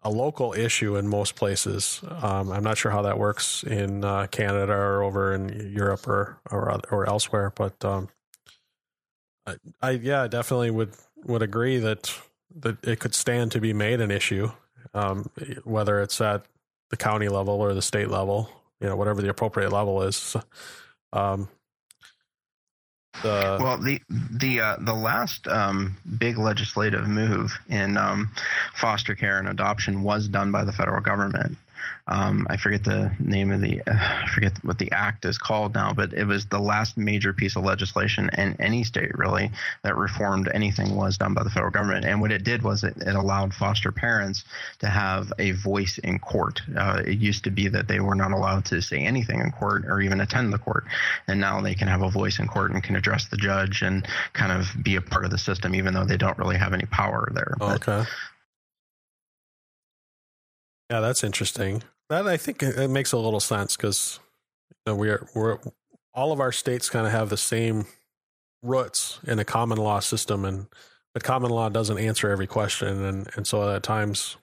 a 0.03 0.11
local 0.11 0.53
issue 0.53 0.97
in 0.97 1.07
most 1.07 1.37
places. 1.37 2.01
Um, 2.23 2.51
I'm 2.51 2.65
not 2.65 2.79
sure 2.79 2.91
how 2.91 3.03
that 3.03 3.19
works 3.19 3.63
in 3.63 4.05
uh, 4.05 4.27
Canada 4.29 4.73
or 4.73 5.03
over 5.03 5.35
in 5.35 5.73
Europe 5.75 6.07
or 6.07 6.39
or 6.51 6.81
or 6.91 7.09
elsewhere, 7.09 7.53
but 7.55 7.85
um, 7.85 8.09
I, 9.47 9.57
I 9.81 9.91
yeah 9.91 10.27
definitely 10.29 10.71
would 10.71 10.93
would 11.25 11.43
agree 11.43 11.79
that 11.79 12.15
that 12.57 12.85
it 12.87 13.01
could 13.01 13.15
stand 13.15 13.53
to 13.53 13.61
be 13.61 13.73
made 13.73 14.01
an 14.01 14.11
issue, 14.11 14.51
um, 14.95 15.29
whether 15.65 16.01
it's 16.01 16.21
at 16.21 16.45
the 16.91 16.97
county 16.97 17.29
level 17.29 17.55
or 17.55 17.75
the 17.75 17.83
state 17.83 18.09
level, 18.09 18.51
you 18.81 18.87
know, 18.87 18.97
whatever 18.97 19.23
the 19.23 19.31
appropriate 19.31 19.73
level 19.73 20.03
is. 20.03 20.37
The 23.23 23.59
well, 23.61 23.77
the 23.77 24.01
the 24.09 24.61
uh, 24.61 24.77
the 24.81 24.95
last 24.95 25.47
um, 25.47 25.97
big 26.19 26.39
legislative 26.39 27.07
move 27.07 27.53
in 27.69 27.97
um, 27.97 28.31
foster 28.75 29.15
care 29.15 29.39
and 29.39 29.49
adoption 29.49 30.03
was 30.03 30.29
done 30.29 30.51
by 30.51 30.65
the 30.65 30.73
federal 30.73 31.01
government. 31.01 31.59
Um, 32.09 32.47
I 32.51 32.57
forget 32.57 32.83
the 32.83 33.13
name 33.21 33.53
of 33.53 33.61
the, 33.61 33.81
uh, 33.87 33.93
I 33.95 34.29
forget 34.35 34.53
what 34.63 34.79
the 34.79 34.91
act 34.91 35.25
is 35.25 35.39
called 35.39 35.75
now, 35.75 35.93
but 35.93 36.13
it 36.13 36.25
was 36.25 36.47
the 36.47 36.59
last 36.59 36.97
major 36.97 37.33
piece 37.33 37.55
of 37.57 37.65
legislation 37.65 38.29
in 38.37 38.57
any 38.61 38.83
state 38.83 39.17
really 39.17 39.51
that 39.85 39.97
reformed 39.97 40.51
anything 40.53 40.97
was 40.97 41.17
done 41.17 41.33
by 41.33 41.45
the 41.45 41.51
federal 41.51 41.71
government. 41.71 42.05
And 42.05 42.21
what 42.21 42.33
it 42.33 42.43
did 42.43 42.63
was 42.63 42.83
it, 42.83 42.97
it 42.97 43.15
allowed 43.15 43.55
foster 43.55 43.93
parents 43.93 44.45
to 44.81 44.89
have 44.89 45.33
a 45.39 45.53
voice 45.53 45.99
in 45.99 46.19
court. 46.19 46.61
Uh, 46.77 47.03
it 47.07 47.19
used 47.19 47.45
to 47.45 47.51
be 47.51 47.69
that 47.69 47.87
they 47.87 48.01
were 48.01 48.17
not 48.17 48.33
allowed 48.33 48.65
to 48.67 48.83
say 48.83 48.99
anything 48.99 49.41
in 49.41 49.53
court 49.53 49.85
or 49.87 50.01
even 50.01 50.21
attend 50.21 50.53
the 50.53 50.59
court, 50.59 50.85
and 51.29 51.41
now 51.41 51.61
they 51.61 51.75
can 51.75 51.89
have 51.89 52.03
a 52.03 52.11
voice 52.11 52.39
in 52.41 52.49
court 52.49 52.73
and 52.73 52.83
can 52.83 52.97
address 52.97 53.29
the 53.29 53.37
judge 53.37 53.83
and 53.83 54.07
kind 54.33 54.51
of 54.53 54.67
be 54.83 54.97
a 54.97 55.01
part 55.01 55.25
of 55.25 55.31
the 55.31 55.39
system, 55.39 55.75
even 55.75 55.95
though 55.95 56.05
they 56.05 56.17
don't 56.17 56.39
really 56.39 56.57
have 56.57 56.73
any 56.73 56.87
power 56.87 57.29
there. 57.33 57.55
Okay. 57.61 57.79
But, 57.87 58.09
yeah, 60.93 61.01
that's 61.01 61.25
interesting. 61.25 61.83
That 62.11 62.27
I 62.29 62.37
think 62.37 62.63
it 62.63 62.91
makes 62.91 63.13
a 63.13 63.19
little 63.19 63.41
sense 63.41 63.79
because 63.79 64.21
you 64.69 64.93
know, 64.93 64.95
we're 64.95 65.27
we're 65.35 65.59
all 66.13 66.33
of 66.33 66.41
our 66.41 66.53
states 66.53 66.91
kind 66.91 67.07
of 67.07 67.13
have 67.13 67.31
the 67.31 67.39
same 67.39 67.87
roots 68.63 69.19
in 69.27 69.39
a 69.39 69.45
common 69.45 69.79
law 69.79 70.01
system, 70.01 70.45
and 70.45 70.67
but 71.15 71.25
common 71.25 71.51
law 71.51 71.71
doesn't 71.71 71.97
answer 71.97 72.31
every 72.31 72.47
question, 72.47 73.07
and 73.07 73.27
and 73.37 73.47
so 73.47 73.75
at 73.75 73.83
times, 73.83 74.37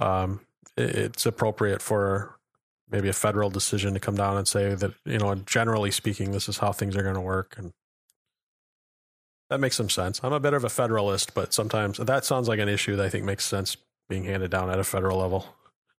um, 0.00 0.40
it, 0.76 0.96
it's 0.96 1.26
appropriate 1.26 1.80
for 1.80 2.36
maybe 2.90 3.08
a 3.08 3.12
federal 3.12 3.48
decision 3.48 3.94
to 3.94 4.00
come 4.00 4.16
down 4.16 4.36
and 4.36 4.48
say 4.48 4.74
that 4.74 4.94
you 5.04 5.18
know 5.18 5.36
generally 5.36 5.92
speaking, 5.92 6.32
this 6.32 6.48
is 6.48 6.58
how 6.58 6.72
things 6.72 6.96
are 6.96 7.04
going 7.04 7.14
to 7.14 7.20
work, 7.20 7.54
and 7.56 7.72
that 9.48 9.60
makes 9.60 9.76
some 9.76 9.90
sense. 9.90 10.18
I'm 10.24 10.32
a 10.32 10.40
bit 10.40 10.54
of 10.54 10.64
a 10.64 10.68
federalist, 10.68 11.34
but 11.34 11.54
sometimes 11.54 11.98
that 11.98 12.24
sounds 12.24 12.48
like 12.48 12.58
an 12.58 12.68
issue 12.68 12.96
that 12.96 13.06
I 13.06 13.08
think 13.08 13.24
makes 13.24 13.44
sense 13.44 13.76
being 14.08 14.24
handed 14.24 14.50
down 14.50 14.70
at 14.70 14.78
a 14.78 14.84
federal 14.84 15.18
level. 15.18 15.46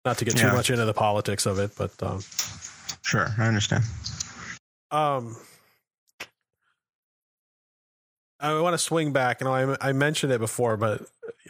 Not 0.05 0.17
to 0.19 0.25
get 0.25 0.37
too 0.37 0.47
much 0.53 0.69
into 0.69 0.85
the 0.85 0.93
politics 0.93 1.45
of 1.45 1.59
it, 1.59 1.71
but 1.77 1.91
um, 2.01 2.23
sure, 3.01 3.27
I 3.37 3.47
understand. 3.47 3.83
Um, 4.89 5.35
I 8.39 8.59
want 8.61 8.73
to 8.73 8.77
swing 8.77 9.11
back. 9.11 9.41
You 9.41 9.45
know, 9.45 9.53
I, 9.53 9.89
I 9.89 9.91
mentioned 9.91 10.31
it 10.31 10.39
before, 10.39 10.77
but 10.77 11.05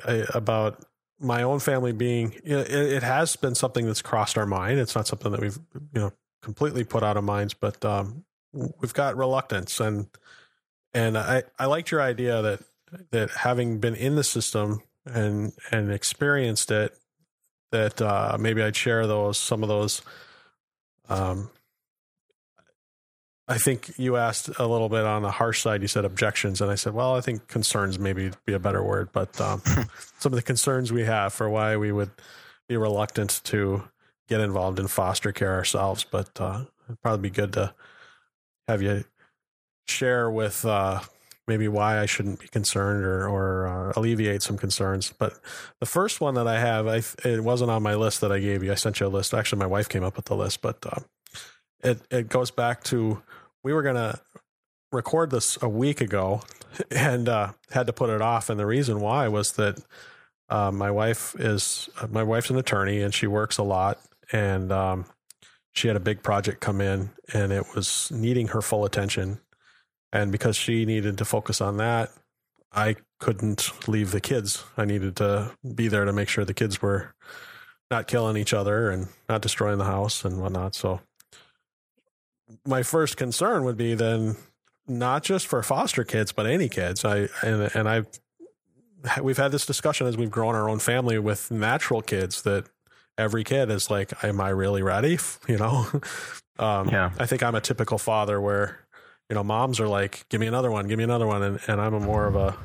I, 0.05 0.25
about 0.33 0.83
my 1.19 1.43
own 1.43 1.59
family 1.59 1.91
being, 1.91 2.33
you 2.43 2.55
know, 2.55 2.61
it, 2.61 2.71
it, 2.71 3.03
has 3.03 3.35
been 3.35 3.55
something 3.55 3.85
that's 3.85 4.01
crossed 4.01 4.37
our 4.37 4.45
mind. 4.45 4.79
It's 4.79 4.95
not 4.95 5.07
something 5.07 5.31
that 5.31 5.41
we've, 5.41 5.59
you 5.93 6.01
know, 6.01 6.13
completely 6.41 6.83
put 6.83 7.03
out 7.03 7.17
of 7.17 7.23
minds, 7.23 7.53
but 7.53 7.83
um, 7.83 8.23
we've 8.53 8.93
got 8.93 9.17
reluctance, 9.17 9.79
and 9.79 10.07
and 10.93 11.17
I 11.17 11.43
I 11.59 11.65
liked 11.65 11.91
your 11.91 12.01
idea 12.01 12.41
that 12.41 12.59
that 13.11 13.29
having 13.31 13.79
been 13.79 13.95
in 13.95 14.15
the 14.15 14.23
system 14.23 14.81
and 15.13 15.53
and 15.71 15.91
experienced 15.91 16.71
it 16.71 16.97
that 17.71 18.01
uh, 18.01 18.37
maybe 18.39 18.61
I'd 18.61 18.75
share 18.75 19.07
those 19.07 19.37
some 19.37 19.63
of 19.63 19.69
those. 19.69 20.01
Um, 21.09 21.49
I 23.49 23.57
think 23.57 23.97
you 23.97 24.17
asked 24.17 24.49
a 24.59 24.67
little 24.67 24.89
bit 24.89 25.05
on 25.05 25.21
the 25.21 25.31
harsh 25.31 25.61
side. 25.61 25.81
You 25.81 25.87
said 25.87 26.03
objections, 26.03 26.59
and 26.59 26.69
I 26.69 26.75
said, 26.75 26.93
well, 26.93 27.15
I 27.15 27.21
think 27.21 27.47
concerns 27.47 27.97
maybe 27.97 28.31
be 28.45 28.53
a 28.53 28.59
better 28.59 28.83
word, 28.83 29.09
but 29.13 29.39
um, 29.39 29.61
some 30.19 30.33
of 30.33 30.35
the 30.35 30.41
concerns 30.41 30.91
we 30.91 31.05
have 31.05 31.31
for 31.31 31.49
why 31.49 31.77
we 31.77 31.93
would 31.93 32.11
be 32.67 32.75
reluctant 32.75 33.39
to 33.45 33.83
get 34.27 34.41
involved 34.41 34.79
in 34.79 34.87
foster 34.87 35.31
care 35.31 35.53
ourselves. 35.53 36.03
But 36.03 36.29
uh, 36.41 36.65
it'd 36.87 37.01
probably 37.01 37.29
be 37.29 37.33
good 37.33 37.53
to 37.53 37.73
have 38.67 38.81
you 38.81 39.05
share 39.87 40.29
with 40.29 40.65
uh, 40.65 40.99
maybe 41.47 41.67
why 41.67 41.99
I 41.99 42.05
shouldn't 42.05 42.39
be 42.39 42.47
concerned 42.47 43.05
or, 43.05 43.27
or 43.27 43.67
uh, 43.67 43.93
alleviate 43.95 44.41
some 44.41 44.57
concerns. 44.57 45.13
But 45.17 45.39
the 45.79 45.85
first 45.85 46.19
one 46.19 46.33
that 46.35 46.47
I 46.47 46.59
have, 46.59 46.87
I, 46.87 47.01
it 47.27 47.43
wasn't 47.43 47.71
on 47.71 47.81
my 47.81 47.95
list 47.95 48.21
that 48.21 48.31
I 48.31 48.39
gave 48.39 48.63
you. 48.63 48.71
I 48.71 48.75
sent 48.75 48.99
you 48.99 49.07
a 49.07 49.09
list. 49.09 49.33
Actually, 49.33 49.59
my 49.59 49.67
wife 49.67 49.87
came 49.87 50.03
up 50.03 50.17
with 50.17 50.25
the 50.25 50.35
list, 50.35 50.61
but 50.61 50.85
uh, 50.85 50.99
it, 51.83 52.01
it 52.11 52.29
goes 52.29 52.51
back 52.51 52.83
to 52.85 53.21
we 53.63 53.73
were 53.73 53.83
to 53.83 54.19
record 54.91 55.31
this 55.31 55.57
a 55.61 55.69
week 55.69 56.01
ago 56.01 56.41
and 56.91 57.29
uh, 57.29 57.53
had 57.71 57.87
to 57.87 57.93
put 57.93 58.09
it 58.09 58.21
off. 58.21 58.49
And 58.49 58.59
the 58.59 58.65
reason 58.65 58.99
why 58.99 59.27
was 59.27 59.53
that 59.53 59.81
uh, 60.49 60.71
my 60.71 60.91
wife 60.91 61.35
is 61.39 61.89
uh, 62.01 62.07
my 62.07 62.23
wife's 62.23 62.49
an 62.49 62.57
attorney 62.57 63.01
and 63.01 63.13
she 63.13 63.27
works 63.27 63.57
a 63.57 63.63
lot 63.63 63.99
and 64.31 64.71
um, 64.71 65.05
she 65.73 65.87
had 65.87 65.97
a 65.97 66.01
big 66.01 66.23
project 66.23 66.61
come 66.61 66.81
in 66.81 67.09
and 67.33 67.51
it 67.51 67.75
was 67.75 68.11
needing 68.11 68.49
her 68.49 68.61
full 68.61 68.85
attention 68.85 69.39
and 70.13 70.31
because 70.31 70.55
she 70.55 70.85
needed 70.85 71.17
to 71.17 71.25
focus 71.25 71.61
on 71.61 71.77
that 71.77 72.11
i 72.73 72.95
couldn't 73.19 73.71
leave 73.87 74.11
the 74.11 74.21
kids. 74.21 74.63
I 74.77 74.85
needed 74.85 75.15
to 75.17 75.51
be 75.75 75.87
there 75.87 76.05
to 76.05 76.13
make 76.13 76.29
sure 76.29 76.45
the 76.45 76.53
kids 76.53 76.81
were 76.81 77.13
not 77.89 78.07
killing 78.07 78.37
each 78.37 78.53
other 78.53 78.89
and 78.89 79.07
not 79.27 79.41
destroying 79.41 79.77
the 79.77 79.85
house 79.85 80.23
and 80.25 80.41
whatnot. 80.41 80.75
So 80.75 81.01
my 82.65 82.83
first 82.83 83.17
concern 83.17 83.63
would 83.63 83.77
be 83.77 83.95
then 83.95 84.35
not 84.87 85.23
just 85.23 85.47
for 85.47 85.61
foster 85.63 86.03
kids 86.03 86.31
but 86.31 86.45
any 86.45 86.69
kids. 86.69 87.03
I 87.03 87.27
and 87.41 87.71
and 87.73 87.89
i 87.89 88.03
we've 89.21 89.37
had 89.37 89.51
this 89.51 89.65
discussion 89.65 90.07
as 90.07 90.17
we've 90.17 90.31
grown 90.31 90.55
our 90.55 90.69
own 90.69 90.79
family 90.79 91.19
with 91.19 91.49
natural 91.51 92.01
kids 92.01 92.41
that 92.43 92.67
every 93.17 93.43
kid 93.43 93.69
is 93.69 93.89
like 93.89 94.23
am 94.23 94.39
i 94.41 94.49
really 94.49 94.83
ready? 94.83 95.17
You 95.47 95.57
know? 95.57 95.87
Um, 96.59 96.89
yeah. 96.89 97.11
i 97.19 97.27
think 97.27 97.43
i'm 97.43 97.53
a 97.53 97.61
typical 97.61 97.99
father 97.99 98.41
where 98.41 98.86
you 99.29 99.35
know, 99.35 99.43
moms 99.43 99.79
are 99.79 99.87
like, 99.87 100.25
give 100.29 100.39
me 100.39 100.47
another 100.47 100.71
one, 100.71 100.87
give 100.87 100.97
me 100.97 101.03
another 101.03 101.27
one. 101.27 101.43
And, 101.43 101.59
and 101.67 101.81
I'm 101.81 101.93
a 101.93 101.99
more 101.99 102.27
of 102.27 102.35
a, 102.35 102.55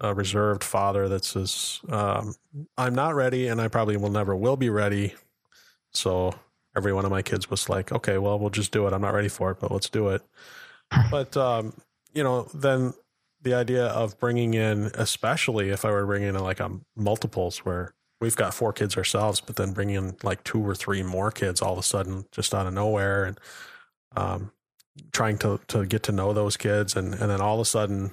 a 0.00 0.14
reserved 0.14 0.64
father 0.64 1.08
that 1.08 1.24
says, 1.24 1.80
um, 1.88 2.34
I'm 2.76 2.94
not 2.94 3.14
ready 3.14 3.46
and 3.46 3.60
I 3.60 3.68
probably 3.68 3.96
will 3.96 4.10
never 4.10 4.34
will 4.34 4.56
be 4.56 4.70
ready. 4.70 5.14
So 5.92 6.34
every 6.76 6.92
one 6.92 7.04
of 7.04 7.10
my 7.10 7.22
kids 7.22 7.50
was 7.50 7.68
like, 7.68 7.92
okay, 7.92 8.18
well, 8.18 8.38
we'll 8.38 8.50
just 8.50 8.72
do 8.72 8.86
it. 8.86 8.92
I'm 8.92 9.00
not 9.00 9.14
ready 9.14 9.28
for 9.28 9.50
it, 9.52 9.60
but 9.60 9.70
let's 9.70 9.88
do 9.88 10.08
it. 10.08 10.22
But, 11.10 11.36
um, 11.36 11.74
you 12.12 12.24
know, 12.24 12.48
then 12.54 12.94
the 13.42 13.54
idea 13.54 13.86
of 13.86 14.18
bringing 14.18 14.54
in, 14.54 14.90
especially 14.94 15.70
if 15.70 15.84
I 15.84 15.90
were 15.90 16.06
bringing 16.06 16.30
in 16.30 16.38
like 16.38 16.60
a 16.60 16.70
multiples 16.96 17.58
where 17.58 17.94
we've 18.20 18.36
got 18.36 18.54
four 18.54 18.72
kids 18.72 18.96
ourselves, 18.96 19.40
but 19.40 19.56
then 19.56 19.72
bringing 19.72 19.96
in 19.96 20.16
like 20.24 20.42
two 20.42 20.66
or 20.66 20.74
three 20.74 21.04
more 21.04 21.30
kids 21.30 21.62
all 21.62 21.74
of 21.74 21.78
a 21.78 21.82
sudden 21.82 22.26
just 22.32 22.54
out 22.54 22.66
of 22.66 22.74
nowhere. 22.74 23.24
And, 23.24 23.40
um, 24.16 24.52
trying 25.12 25.38
to 25.38 25.60
to 25.68 25.86
get 25.86 26.02
to 26.04 26.12
know 26.12 26.32
those 26.32 26.56
kids. 26.56 26.96
And 26.96 27.14
and 27.14 27.30
then 27.30 27.40
all 27.40 27.54
of 27.56 27.60
a 27.60 27.64
sudden 27.64 28.12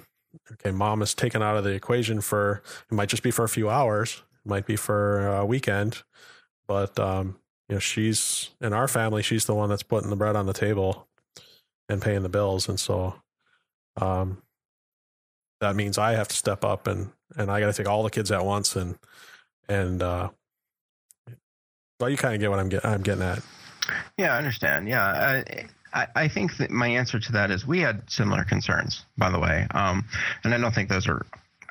okay 0.52 0.70
mom 0.70 1.00
is 1.00 1.14
taken 1.14 1.42
out 1.42 1.56
of 1.56 1.64
the 1.64 1.70
equation 1.70 2.20
for 2.20 2.62
it 2.90 2.94
might 2.94 3.08
just 3.08 3.22
be 3.22 3.30
for 3.30 3.44
a 3.44 3.48
few 3.48 3.70
hours 3.70 4.22
it 4.44 4.48
might 4.48 4.66
be 4.66 4.76
for 4.76 5.26
a 5.28 5.46
weekend 5.46 6.02
but 6.68 6.98
um 7.00 7.38
you 7.70 7.74
know 7.74 7.78
she's 7.78 8.50
in 8.60 8.74
our 8.74 8.86
family 8.86 9.22
she's 9.22 9.46
the 9.46 9.54
one 9.54 9.70
that's 9.70 9.82
putting 9.82 10.10
the 10.10 10.16
bread 10.16 10.36
on 10.36 10.44
the 10.44 10.52
table 10.52 11.08
and 11.88 12.02
paying 12.02 12.22
the 12.22 12.28
bills. 12.28 12.68
And 12.68 12.78
so 12.78 13.14
um 14.00 14.42
that 15.60 15.74
means 15.74 15.96
i 15.96 16.12
have 16.12 16.28
to 16.28 16.36
step 16.36 16.64
up 16.64 16.86
and 16.86 17.10
and 17.34 17.50
i 17.50 17.60
got 17.60 17.66
to 17.66 17.72
take 17.72 17.88
all 17.88 18.02
the 18.02 18.10
kids 18.10 18.30
at 18.30 18.44
once. 18.44 18.76
And 18.76 18.98
and 19.68 20.02
uh 20.02 20.28
well 21.98 22.10
you 22.10 22.16
kind 22.16 22.34
of 22.34 22.40
get 22.40 22.50
what 22.50 22.58
i'm 22.58 22.68
getting 22.68 22.90
i'm 22.90 23.02
getting 23.02 23.22
at. 23.22 23.40
Yeah 24.18 24.34
i 24.34 24.38
understand. 24.38 24.88
Yeah 24.88 25.04
I, 25.04 25.66
I, 26.14 26.28
think 26.28 26.56
that 26.58 26.70
my 26.70 26.88
answer 26.88 27.18
to 27.18 27.32
that 27.32 27.50
is 27.50 27.66
we 27.66 27.80
had 27.80 28.02
similar 28.10 28.44
concerns, 28.44 29.04
by 29.16 29.30
the 29.30 29.38
way, 29.38 29.66
um, 29.72 30.04
and 30.44 30.52
I 30.52 30.58
don't 30.58 30.74
think 30.74 30.88
those 30.88 31.08
are 31.08 31.24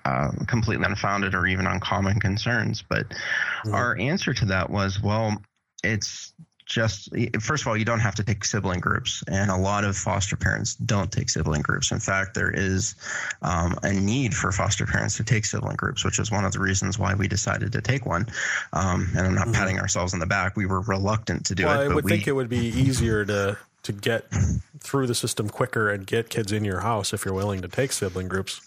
uh, 0.05 0.31
completely 0.47 0.85
unfounded 0.85 1.33
or 1.33 1.47
even 1.47 1.67
uncommon 1.67 2.19
concerns. 2.19 2.83
But 2.87 3.09
mm-hmm. 3.09 3.73
our 3.73 3.97
answer 3.97 4.33
to 4.33 4.45
that 4.45 4.69
was, 4.69 5.01
well, 5.01 5.41
it's 5.83 6.33
just 6.65 7.09
first 7.39 7.61
of 7.61 7.67
all, 7.67 7.77
you 7.77 7.85
don't 7.85 7.99
have 7.99 8.15
to 8.15 8.23
take 8.23 8.43
sibling 8.43 8.79
groups, 8.79 9.23
and 9.27 9.51
a 9.51 9.55
lot 9.55 9.83
of 9.83 9.95
foster 9.95 10.35
parents 10.35 10.75
don't 10.75 11.11
take 11.11 11.29
sibling 11.29 11.61
groups. 11.61 11.91
In 11.91 11.99
fact, 11.99 12.33
there 12.33 12.49
is 12.49 12.95
um, 13.43 13.77
a 13.83 13.93
need 13.93 14.33
for 14.33 14.51
foster 14.51 14.85
parents 14.85 15.15
to 15.17 15.23
take 15.23 15.45
sibling 15.45 15.75
groups, 15.75 16.03
which 16.03 16.17
is 16.17 16.31
one 16.31 16.43
of 16.43 16.51
the 16.51 16.59
reasons 16.59 16.97
why 16.97 17.13
we 17.13 17.27
decided 17.27 17.71
to 17.71 17.81
take 17.81 18.05
one. 18.05 18.25
Um, 18.73 19.09
and 19.15 19.27
I'm 19.27 19.35
not 19.35 19.45
mm-hmm. 19.45 19.53
patting 19.53 19.79
ourselves 19.79 20.13
on 20.13 20.19
the 20.19 20.25
back; 20.25 20.57
we 20.57 20.65
were 20.65 20.81
reluctant 20.81 21.45
to 21.45 21.55
do 21.55 21.63
it. 21.63 21.67
well, 21.67 21.81
it. 21.81 21.91
I 21.91 21.93
would 21.93 22.03
we, 22.03 22.11
think 22.11 22.27
it 22.27 22.33
would 22.33 22.49
be 22.49 22.67
easier 22.67 23.23
to 23.25 23.57
to 23.85 23.93
get 23.93 24.25
through 24.79 25.07
the 25.07 25.15
system 25.15 25.49
quicker 25.49 25.89
and 25.89 26.05
get 26.05 26.29
kids 26.29 26.51
in 26.51 26.65
your 26.65 26.81
house 26.81 27.13
if 27.13 27.25
you're 27.25 27.33
willing 27.33 27.61
to 27.61 27.67
take 27.67 27.91
sibling 27.91 28.27
groups. 28.27 28.61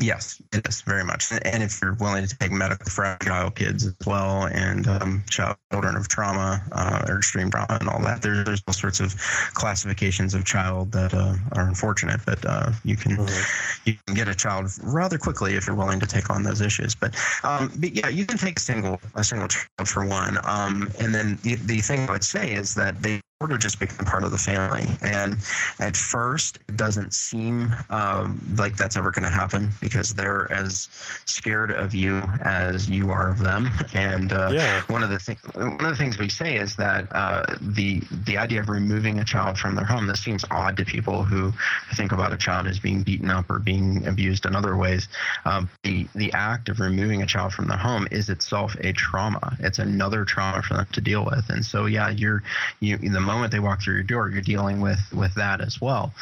Yes, 0.00 0.42
it 0.52 0.66
is 0.66 0.82
very 0.82 1.04
much. 1.04 1.30
And 1.30 1.62
if 1.62 1.80
you're 1.80 1.94
willing 1.94 2.26
to 2.26 2.38
take 2.38 2.50
medical 2.50 2.90
fragile 2.90 3.52
kids 3.52 3.86
as 3.86 3.94
well 4.04 4.46
and 4.46 4.88
um, 4.88 5.22
children 5.30 5.94
of 5.94 6.08
trauma 6.08 6.60
uh, 6.72 7.04
or 7.06 7.18
extreme 7.18 7.48
trauma 7.48 7.78
and 7.80 7.88
all 7.88 8.02
that, 8.02 8.20
there's, 8.20 8.44
there's 8.44 8.62
all 8.66 8.74
sorts 8.74 8.98
of 8.98 9.14
classifications 9.54 10.34
of 10.34 10.44
child 10.44 10.90
that 10.92 11.14
uh, 11.14 11.36
are 11.52 11.68
unfortunate, 11.68 12.20
but 12.26 12.44
uh, 12.44 12.72
you 12.82 12.96
can 12.96 13.18
mm-hmm. 13.18 13.88
you 13.88 13.94
can 14.04 14.16
get 14.16 14.26
a 14.26 14.34
child 14.34 14.68
rather 14.82 15.16
quickly 15.16 15.54
if 15.54 15.64
you're 15.64 15.76
willing 15.76 16.00
to 16.00 16.06
take 16.06 16.28
on 16.28 16.42
those 16.42 16.60
issues. 16.60 16.96
But, 16.96 17.14
um, 17.44 17.70
but 17.78 17.92
yeah, 17.92 18.08
you 18.08 18.26
can 18.26 18.36
take 18.36 18.58
a 18.58 18.62
single 18.62 19.00
a 19.14 19.22
single 19.22 19.46
child 19.46 19.88
for 19.88 20.04
one. 20.04 20.38
Um, 20.42 20.90
and 20.98 21.14
then 21.14 21.38
the, 21.42 21.54
the 21.54 21.80
thing 21.80 22.08
I 22.08 22.12
would 22.12 22.24
say 22.24 22.52
is 22.52 22.74
that 22.74 23.00
they 23.00 23.20
sort 23.44 23.52
of 23.52 23.60
just 23.60 23.78
become 23.78 24.06
part 24.06 24.24
of 24.24 24.30
the 24.30 24.38
family. 24.38 24.86
And 25.02 25.36
at 25.78 25.98
first, 25.98 26.60
it 26.66 26.78
doesn't 26.78 27.12
seem 27.12 27.74
um, 27.90 28.40
like 28.56 28.74
that's 28.74 28.96
ever 28.96 29.10
going 29.10 29.24
to 29.24 29.28
happen 29.28 29.70
because 29.82 30.14
they're 30.14 30.50
as 30.50 30.88
scared 31.26 31.70
of 31.70 31.94
you 31.94 32.22
as 32.40 32.88
you 32.88 33.10
are 33.10 33.28
of 33.28 33.40
them. 33.40 33.68
And 33.92 34.32
uh, 34.32 34.48
yeah. 34.50 34.80
one 34.86 35.02
of 35.02 35.10
the 35.10 35.18
things 35.18 35.40
one 35.54 35.84
of 35.84 35.90
the 35.90 35.96
things 35.96 36.16
we 36.16 36.30
say 36.30 36.56
is 36.56 36.74
that 36.76 37.06
uh, 37.12 37.44
the 37.60 38.00
the 38.24 38.38
idea 38.38 38.60
of 38.60 38.70
removing 38.70 39.18
a 39.18 39.24
child 39.24 39.58
from 39.58 39.74
their 39.74 39.84
home 39.84 40.06
this 40.06 40.20
seems 40.20 40.42
odd 40.50 40.78
to 40.78 40.86
people 40.86 41.22
who 41.22 41.52
think 41.96 42.12
about 42.12 42.32
a 42.32 42.38
child 42.38 42.66
as 42.66 42.78
being 42.78 43.02
beaten 43.02 43.28
up 43.28 43.50
or 43.50 43.58
being 43.58 44.06
abused 44.06 44.46
in 44.46 44.56
other 44.56 44.74
ways. 44.74 45.06
Um, 45.44 45.68
the 45.82 46.06
the 46.14 46.32
act 46.32 46.70
of 46.70 46.80
removing 46.80 47.20
a 47.20 47.26
child 47.26 47.52
from 47.52 47.66
their 47.66 47.76
home 47.76 48.08
is 48.10 48.30
itself 48.30 48.74
a 48.80 48.94
trauma. 48.94 49.54
It's 49.60 49.78
another 49.78 50.24
trauma 50.24 50.62
for 50.62 50.74
them 50.74 50.86
to 50.92 51.00
deal 51.02 51.26
with. 51.26 51.50
And 51.50 51.62
so, 51.62 51.84
yeah, 51.84 52.08
you're 52.08 52.42
you 52.80 52.96
the 52.96 53.20
moment 53.34 53.52
they 53.52 53.60
walk 53.60 53.82
through 53.82 53.94
your 53.94 54.02
door, 54.02 54.30
you're 54.30 54.42
dealing 54.42 54.80
with 54.80 55.00
with 55.12 55.34
that 55.34 55.60
as 55.60 55.80
well. 55.80 56.12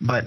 But 0.00 0.26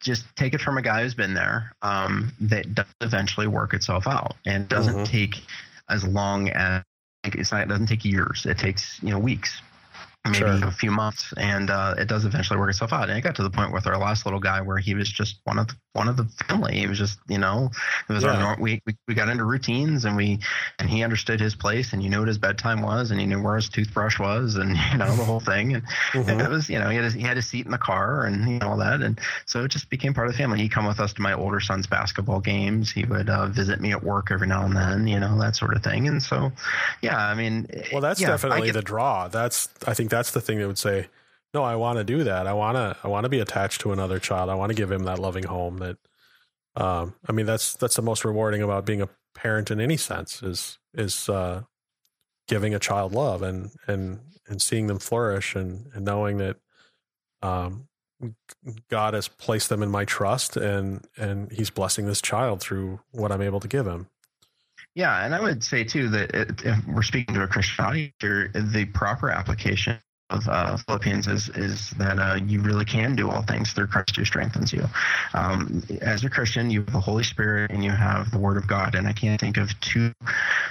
just 0.00 0.24
take 0.36 0.52
it 0.54 0.60
from 0.60 0.78
a 0.78 0.82
guy 0.82 1.02
who's 1.02 1.14
been 1.14 1.34
there. 1.34 1.72
Um, 1.82 2.32
that 2.40 2.74
does 2.74 2.86
eventually 3.00 3.46
work 3.46 3.72
itself 3.74 4.06
out, 4.06 4.34
and 4.44 4.68
doesn't 4.68 4.94
mm-hmm. 4.94 5.04
take 5.04 5.42
as 5.88 6.04
long 6.04 6.48
as 6.50 6.82
it's 7.24 7.52
not, 7.52 7.62
it 7.62 7.68
doesn't 7.68 7.86
take 7.86 8.04
years. 8.04 8.46
It 8.46 8.58
takes 8.58 8.98
you 9.02 9.10
know 9.10 9.18
weeks 9.18 9.60
maybe 10.24 10.38
sure. 10.38 10.68
a 10.68 10.70
few 10.70 10.90
months, 10.90 11.32
and 11.36 11.70
uh, 11.70 11.94
it 11.98 12.08
does 12.08 12.24
eventually 12.24 12.58
work 12.58 12.70
itself 12.70 12.92
out. 12.92 13.08
And 13.08 13.18
it 13.18 13.22
got 13.22 13.34
to 13.36 13.42
the 13.42 13.50
point 13.50 13.72
with 13.72 13.86
our 13.86 13.98
last 13.98 14.24
little 14.24 14.40
guy 14.40 14.60
where 14.60 14.78
he 14.78 14.94
was 14.94 15.10
just 15.10 15.40
one 15.44 15.58
of 15.58 15.68
the, 15.68 15.74
one 15.92 16.08
of 16.08 16.16
the 16.16 16.24
family. 16.48 16.82
It 16.82 16.88
was 16.88 16.98
just 16.98 17.18
you 17.28 17.38
know 17.38 17.70
it 18.08 18.12
was 18.12 18.24
yeah. 18.24 18.44
our 18.44 18.56
we, 18.60 18.80
we 18.86 18.96
we 19.08 19.14
got 19.14 19.28
into 19.28 19.44
routines 19.44 20.04
and 20.04 20.16
we 20.16 20.38
and 20.78 20.88
he 20.88 21.02
understood 21.02 21.40
his 21.40 21.54
place 21.54 21.92
and 21.92 22.02
you 22.02 22.08
knew 22.08 22.20
what 22.20 22.28
his 22.28 22.38
bedtime 22.38 22.82
was 22.82 23.10
and 23.10 23.20
he 23.20 23.26
knew 23.26 23.42
where 23.42 23.56
his 23.56 23.68
toothbrush 23.68 24.18
was 24.18 24.56
and 24.56 24.70
you 24.92 24.98
know 24.98 25.14
the 25.16 25.24
whole 25.24 25.40
thing 25.40 25.74
and, 25.74 25.82
mm-hmm. 26.12 26.40
it 26.40 26.48
was 26.48 26.68
you 26.68 26.78
know 26.78 26.88
he 26.88 26.96
had 26.96 27.04
his, 27.04 27.14
he 27.14 27.22
had 27.22 27.36
a 27.36 27.42
seat 27.42 27.66
in 27.66 27.72
the 27.72 27.78
car 27.78 28.24
and 28.24 28.48
you 28.48 28.58
know 28.58 28.70
all 28.70 28.76
that 28.78 29.02
and 29.02 29.20
so 29.46 29.64
it 29.64 29.68
just 29.68 29.90
became 29.90 30.14
part 30.14 30.26
of 30.26 30.32
the 30.32 30.38
family. 30.38 30.60
He'd 30.60 30.72
come 30.72 30.86
with 30.86 31.00
us 31.00 31.12
to 31.14 31.22
my 31.22 31.34
older 31.34 31.60
son's 31.60 31.86
basketball 31.86 32.40
games. 32.40 32.90
He 32.90 33.04
would 33.04 33.28
uh, 33.28 33.46
visit 33.46 33.80
me 33.80 33.92
at 33.92 34.02
work 34.02 34.30
every 34.30 34.46
now 34.46 34.64
and 34.64 34.76
then, 34.76 35.06
you 35.06 35.20
know 35.20 35.38
that 35.40 35.56
sort 35.56 35.74
of 35.74 35.82
thing. 35.82 36.08
And 36.08 36.22
so 36.22 36.52
yeah, 37.02 37.18
I 37.18 37.34
mean, 37.34 37.66
well, 37.92 38.00
that's 38.00 38.20
yeah, 38.20 38.28
definitely 38.28 38.66
get, 38.66 38.74
the 38.74 38.82
draw. 38.82 39.28
That's 39.28 39.68
I 39.86 39.94
think 39.94 40.10
that's 40.10 40.30
the 40.30 40.40
thing 40.40 40.58
that 40.58 40.66
would 40.66 40.78
say, 40.78 41.08
no, 41.54 41.62
I 41.62 41.76
want 41.76 41.98
to 41.98 42.04
do 42.04 42.24
that. 42.24 42.46
I 42.46 42.52
want 42.52 42.76
to, 42.76 42.96
I 43.02 43.08
want 43.08 43.24
to 43.24 43.28
be 43.28 43.40
attached 43.40 43.82
to 43.82 43.92
another 43.92 44.18
child. 44.18 44.48
I 44.48 44.54
want 44.54 44.70
to 44.70 44.74
give 44.74 44.90
him 44.90 45.04
that 45.04 45.18
loving 45.18 45.44
home 45.44 45.78
that, 45.78 45.98
um, 46.76 47.14
I 47.28 47.32
mean, 47.32 47.46
that's, 47.46 47.74
that's 47.74 47.96
the 47.96 48.02
most 48.02 48.24
rewarding 48.24 48.62
about 48.62 48.86
being 48.86 49.02
a 49.02 49.08
parent 49.34 49.70
in 49.70 49.80
any 49.80 49.96
sense 49.96 50.42
is, 50.42 50.78
is, 50.94 51.28
uh, 51.28 51.62
giving 52.48 52.74
a 52.74 52.78
child 52.78 53.12
love 53.12 53.42
and, 53.42 53.70
and, 53.86 54.20
and 54.48 54.60
seeing 54.60 54.86
them 54.86 54.98
flourish 54.98 55.54
and, 55.54 55.88
and 55.94 56.04
knowing 56.04 56.38
that, 56.38 56.56
um, 57.42 57.88
God 58.88 59.14
has 59.14 59.26
placed 59.28 59.68
them 59.68 59.82
in 59.82 59.90
my 59.90 60.04
trust 60.04 60.56
and, 60.56 61.04
and 61.16 61.50
he's 61.50 61.70
blessing 61.70 62.06
this 62.06 62.22
child 62.22 62.60
through 62.60 63.00
what 63.10 63.32
I'm 63.32 63.42
able 63.42 63.60
to 63.60 63.68
give 63.68 63.86
him. 63.86 64.06
Yeah, 64.94 65.24
and 65.24 65.34
I 65.34 65.40
would 65.40 65.64
say 65.64 65.84
too 65.84 66.08
that 66.10 66.30
if 66.34 66.86
we're 66.86 67.02
speaking 67.02 67.34
to 67.34 67.42
a 67.42 67.48
Christian 67.48 67.84
audience, 67.84 68.14
the 68.20 68.88
proper 68.94 69.30
application 69.30 69.98
of 70.32 70.48
uh, 70.48 70.76
Philippians 70.76 71.26
is 71.26 71.48
is 71.50 71.90
that 71.90 72.18
uh, 72.18 72.38
you 72.44 72.60
really 72.60 72.84
can 72.84 73.14
do 73.14 73.30
all 73.30 73.42
things 73.42 73.72
through 73.72 73.88
Christ 73.88 74.16
who 74.16 74.24
strengthens 74.24 74.72
you. 74.72 74.84
Um, 75.34 75.82
as 76.00 76.24
a 76.24 76.30
Christian, 76.30 76.70
you 76.70 76.80
have 76.80 76.92
the 76.92 77.00
Holy 77.00 77.24
Spirit 77.24 77.70
and 77.70 77.84
you 77.84 77.90
have 77.90 78.30
the 78.30 78.38
Word 78.38 78.56
of 78.56 78.66
God, 78.66 78.94
and 78.94 79.06
I 79.06 79.12
can't 79.12 79.40
think 79.40 79.56
of 79.56 79.78
two 79.80 80.12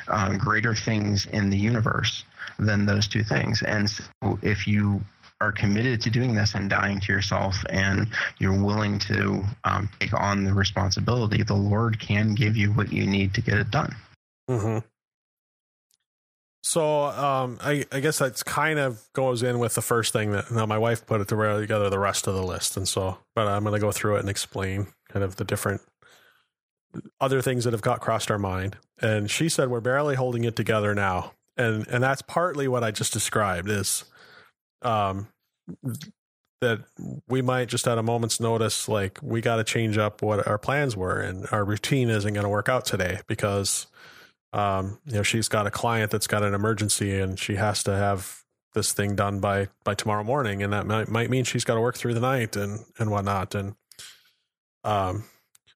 uh, 0.07 0.37
greater 0.37 0.75
things 0.75 1.25
in 1.27 1.49
the 1.49 1.57
universe 1.57 2.23
than 2.57 2.85
those 2.85 3.07
two 3.07 3.23
things. 3.23 3.61
And 3.61 3.89
so, 3.89 4.39
if 4.41 4.67
you 4.67 5.01
are 5.39 5.51
committed 5.51 5.99
to 6.01 6.09
doing 6.09 6.35
this 6.35 6.53
and 6.53 6.69
dying 6.69 6.99
to 6.99 7.11
yourself 7.11 7.55
and 7.69 8.07
you're 8.37 8.63
willing 8.63 8.99
to 8.99 9.43
um, 9.63 9.89
take 9.99 10.13
on 10.13 10.43
the 10.43 10.53
responsibility, 10.53 11.43
the 11.43 11.55
Lord 11.55 11.99
can 11.99 12.35
give 12.35 12.55
you 12.55 12.71
what 12.71 12.93
you 12.93 13.07
need 13.07 13.33
to 13.33 13.41
get 13.41 13.57
it 13.57 13.71
done. 13.71 13.95
Mm-hmm. 14.49 14.87
So 16.63 17.05
um, 17.05 17.57
I, 17.61 17.85
I, 17.91 17.99
guess 18.01 18.19
that's 18.19 18.43
kind 18.43 18.77
of 18.77 19.01
goes 19.13 19.41
in 19.41 19.57
with 19.57 19.73
the 19.73 19.81
first 19.81 20.13
thing 20.13 20.31
that 20.31 20.51
now 20.51 20.67
my 20.67 20.77
wife 20.77 21.05
put 21.07 21.19
it 21.19 21.27
together 21.27 21.89
the 21.89 21.99
rest 21.99 22.27
of 22.27 22.35
the 22.35 22.43
list, 22.43 22.77
and 22.77 22.87
so 22.87 23.17
but 23.35 23.47
I'm 23.47 23.63
going 23.63 23.73
to 23.73 23.79
go 23.79 23.91
through 23.91 24.17
it 24.17 24.19
and 24.19 24.29
explain 24.29 24.87
kind 25.09 25.23
of 25.23 25.37
the 25.37 25.43
different 25.43 25.81
other 27.19 27.41
things 27.41 27.63
that 27.63 27.73
have 27.73 27.81
got 27.81 27.99
crossed 27.99 28.29
our 28.29 28.37
mind. 28.37 28.77
And 29.01 29.29
she 29.29 29.49
said 29.49 29.69
we're 29.69 29.81
barely 29.81 30.15
holding 30.15 30.43
it 30.43 30.55
together 30.55 30.93
now, 30.93 31.33
and 31.57 31.87
and 31.87 32.03
that's 32.03 32.21
partly 32.21 32.67
what 32.67 32.83
I 32.83 32.91
just 32.91 33.11
described 33.11 33.67
is, 33.67 34.03
um, 34.83 35.29
that 36.61 36.81
we 37.27 37.41
might 37.41 37.69
just 37.69 37.87
at 37.87 37.97
a 37.97 38.03
moment's 38.03 38.39
notice 38.39 38.87
like 38.87 39.17
we 39.23 39.41
got 39.41 39.55
to 39.55 39.63
change 39.63 39.97
up 39.97 40.21
what 40.21 40.45
our 40.47 40.59
plans 40.59 40.95
were, 40.95 41.19
and 41.19 41.47
our 41.51 41.65
routine 41.65 42.09
isn't 42.09 42.33
going 42.35 42.43
to 42.43 42.49
work 42.49 42.69
out 42.69 42.85
today 42.85 43.19
because 43.25 43.87
um, 44.53 44.99
you 45.05 45.13
know, 45.13 45.23
she's 45.23 45.47
got 45.47 45.67
a 45.67 45.71
client 45.71 46.11
that's 46.11 46.27
got 46.27 46.43
an 46.43 46.53
emergency 46.53 47.19
and 47.19 47.39
she 47.39 47.55
has 47.55 47.83
to 47.83 47.95
have 47.95 48.41
this 48.73 48.93
thing 48.93 49.15
done 49.15 49.39
by 49.39 49.67
by 49.83 49.93
tomorrow 49.93 50.23
morning, 50.23 50.63
and 50.63 50.73
that 50.73 50.85
might 50.85 51.07
might 51.09 51.29
mean 51.29 51.43
she's 51.43 51.63
got 51.63 51.75
to 51.75 51.81
work 51.81 51.97
through 51.97 52.13
the 52.13 52.19
night 52.19 52.55
and 52.55 52.85
and 52.99 53.11
whatnot. 53.11 53.55
And 53.55 53.75
um, 54.83 55.25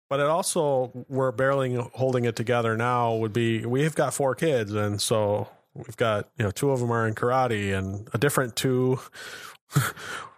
but 0.09 0.19
it 0.19 0.27
also 0.27 1.05
we're 1.09 1.31
barely 1.31 1.75
holding 1.75 2.25
it 2.25 2.35
together 2.35 2.77
now. 2.77 3.15
Would 3.15 3.33
be 3.33 3.65
we've 3.65 3.95
got 3.95 4.13
four 4.13 4.35
kids, 4.35 4.73
and 4.73 5.01
so 5.01 5.49
we've 5.73 5.97
got 5.97 6.29
you 6.37 6.45
know 6.45 6.51
two 6.51 6.71
of 6.71 6.79
them 6.79 6.91
are 6.91 7.07
in 7.07 7.15
karate, 7.15 7.77
and 7.77 8.07
a 8.13 8.17
different 8.17 8.55
two 8.55 8.99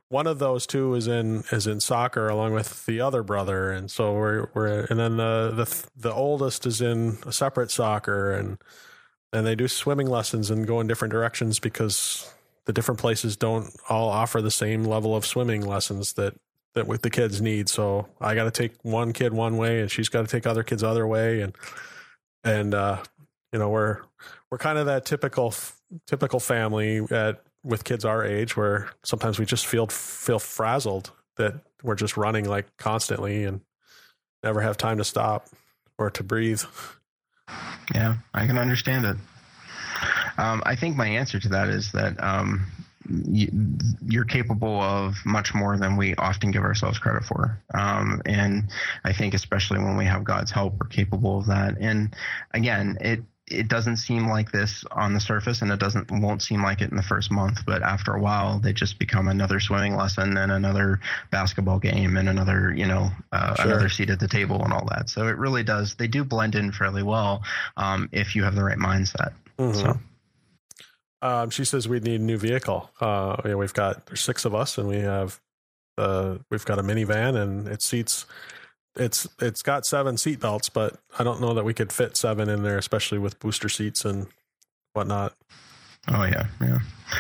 one 0.10 0.28
of 0.28 0.40
those 0.40 0.66
two 0.66 0.94
is 0.96 1.08
in 1.08 1.44
is 1.52 1.68
in 1.68 1.80
soccer 1.80 2.30
along 2.30 2.54
with 2.54 2.86
the 2.86 3.02
other 3.02 3.24
brother, 3.24 3.72
and 3.72 3.92
so 3.92 4.14
we're 4.14 4.50
we're 4.54 4.86
and 4.86 5.00
then 5.00 5.18
the 5.18 5.52
the 5.54 5.88
the 5.96 6.14
oldest 6.14 6.66
is 6.66 6.82
in 6.82 7.18
a 7.26 7.34
separate 7.34 7.72
soccer, 7.72 8.32
and 8.32 8.58
and 9.34 9.46
they 9.46 9.56
do 9.56 9.68
swimming 9.68 10.08
lessons 10.08 10.50
and 10.50 10.66
go 10.66 10.80
in 10.80 10.88
different 10.88 11.12
directions 11.12 11.60
because 11.60 12.34
the 12.66 12.74
different 12.74 13.00
places 13.00 13.36
don't 13.36 13.70
all 13.90 14.10
offer 14.10 14.42
the 14.42 14.52
same 14.52 14.84
level 14.84 15.16
of 15.16 15.26
swimming 15.26 15.66
lessons 15.66 16.14
that 16.14 16.36
that 16.74 16.88
with 16.88 17.02
the 17.02 17.10
kids 17.10 17.42
need. 17.42 17.68
So 17.68 18.08
I 18.22 18.36
got 18.36 18.46
to 18.46 18.52
take 18.52 18.74
one 18.84 19.12
kid 19.12 19.34
one 19.34 19.58
way, 19.58 19.82
and 19.82 19.92
she's 19.92 20.10
got 20.10 20.22
to 20.22 20.28
take 20.28 20.48
other 20.48 20.64
kids 20.64 20.84
other 20.84 21.06
way, 21.06 21.42
and 21.42 21.56
and 22.46 22.74
uh, 22.74 23.04
you 23.52 23.60
know 23.60 23.70
we're 23.70 24.00
we're 24.50 24.58
kind 24.58 24.78
of 24.78 24.86
that 24.86 25.06
typical 25.06 25.54
typical 26.06 26.40
family 26.40 27.00
at 27.12 27.44
with 27.68 27.84
kids 27.84 28.06
our 28.06 28.24
age 28.24 28.56
where 28.56 28.90
sometimes 29.04 29.38
we 29.38 29.46
just 29.46 29.68
feel 29.68 29.88
feel 29.88 30.40
frazzled 30.40 31.12
that 31.36 31.54
we're 31.84 31.96
just 31.96 32.18
running 32.18 32.46
like 32.46 32.66
constantly 32.78 33.44
and 33.44 33.62
never 34.44 34.62
have 34.62 34.78
time 34.78 34.98
to 34.98 35.04
stop 35.04 35.50
or 35.98 36.10
to 36.10 36.24
breathe. 36.24 36.64
Yeah, 37.94 38.16
I 38.34 38.48
can 38.48 38.58
understand 38.58 39.06
it. 39.06 39.18
Um, 40.38 40.62
I 40.66 40.76
think 40.76 40.96
my 40.96 41.08
answer 41.08 41.40
to 41.40 41.50
that 41.50 41.70
is 41.70 41.92
that 41.92 42.22
um, 42.24 42.68
you, 43.10 43.50
are 44.20 44.26
capable 44.26 44.82
of 44.82 45.16
much 45.26 45.54
more 45.54 45.78
than 45.78 45.98
we 45.98 46.16
often 46.16 46.52
give 46.52 46.64
ourselves 46.64 47.00
credit 47.00 47.24
for. 47.24 47.62
Um, 47.74 48.22
and 48.26 48.70
I 49.04 49.14
think, 49.14 49.34
especially 49.34 49.80
when 49.80 49.98
we 49.98 50.06
have 50.06 50.24
God's 50.24 50.52
help, 50.52 50.76
we're 50.80 50.88
capable 50.88 51.40
of 51.40 51.48
that. 51.48 51.78
And 51.80 52.16
again, 52.54 52.98
it 53.02 53.22
it 53.50 53.68
doesn't 53.68 53.98
seem 53.98 54.28
like 54.28 54.52
this 54.52 54.84
on 54.92 55.14
the 55.14 55.20
surface 55.20 55.62
and 55.62 55.72
it 55.72 55.80
doesn't 55.80 56.12
won't 56.12 56.42
seem 56.42 56.62
like 56.62 56.82
it 56.82 56.92
in 56.92 56.98
the 56.98 57.04
first 57.04 57.32
month 57.32 57.60
but 57.66 57.82
after 57.82 58.14
a 58.14 58.20
while 58.20 58.60
they 58.60 58.74
just 58.74 59.00
become 59.00 59.28
another 59.28 59.60
swimming 59.60 59.96
lesson 59.96 60.36
and 60.38 60.52
another 60.52 61.00
basketball 61.32 61.80
game 61.80 62.18
and 62.18 62.28
another 62.28 62.74
you 62.76 62.86
know 62.86 63.10
uh, 63.32 63.56
sure. 63.56 63.66
another 63.66 63.90
seat 63.90 64.10
at 64.10 64.20
the 64.20 64.28
table 64.28 64.64
and 64.64 64.74
all 64.74 64.86
that 64.90 65.10
so 65.10 65.28
it 65.28 65.38
really 65.38 65.64
does 65.64 65.96
they 65.96 66.08
do 66.08 66.24
blend 66.24 66.56
in 66.56 66.72
fairly 66.72 67.04
well 67.04 67.42
um, 67.78 68.10
if 68.12 68.36
you 68.36 68.44
have 68.44 68.56
the 68.56 68.64
right 68.64 68.78
mindset 68.78 69.34
mm-hmm. 69.58 69.74
so 69.74 69.98
um, 71.22 71.50
she 71.50 71.66
says 71.66 71.88
we 71.88 72.00
need 72.00 72.20
a 72.20 72.24
new 72.24 72.38
vehicle 72.38 72.90
uh, 73.00 73.38
we've 73.56 73.74
got 73.74 74.06
there's 74.08 74.22
six 74.22 74.44
of 74.46 74.54
us 74.54 74.78
and 74.78 74.88
we 74.88 74.98
have 74.98 75.40
uh, 75.98 76.38
we've 76.52 76.66
got 76.66 76.80
a 76.80 76.84
minivan 76.84 77.42
and 77.42 77.68
it 77.68 77.82
seats 77.82 78.26
it's 79.00 79.28
it's 79.40 79.62
got 79.62 79.86
seven 79.86 80.18
seat 80.18 80.40
belts, 80.40 80.70
but 80.70 81.00
I 81.18 81.24
don't 81.24 81.42
know 81.42 81.54
that 81.54 81.64
we 81.66 81.74
could 81.74 81.92
fit 81.92 82.18
seven 82.18 82.50
in 82.50 82.64
there, 82.64 82.78
especially 82.78 83.18
with 83.18 83.40
booster 83.40 83.70
seats 83.70 84.06
and 84.06 84.28
whatnot. 84.94 85.34
Oh 86.08 86.24
yeah, 86.24 86.48
yeah. 86.62 86.80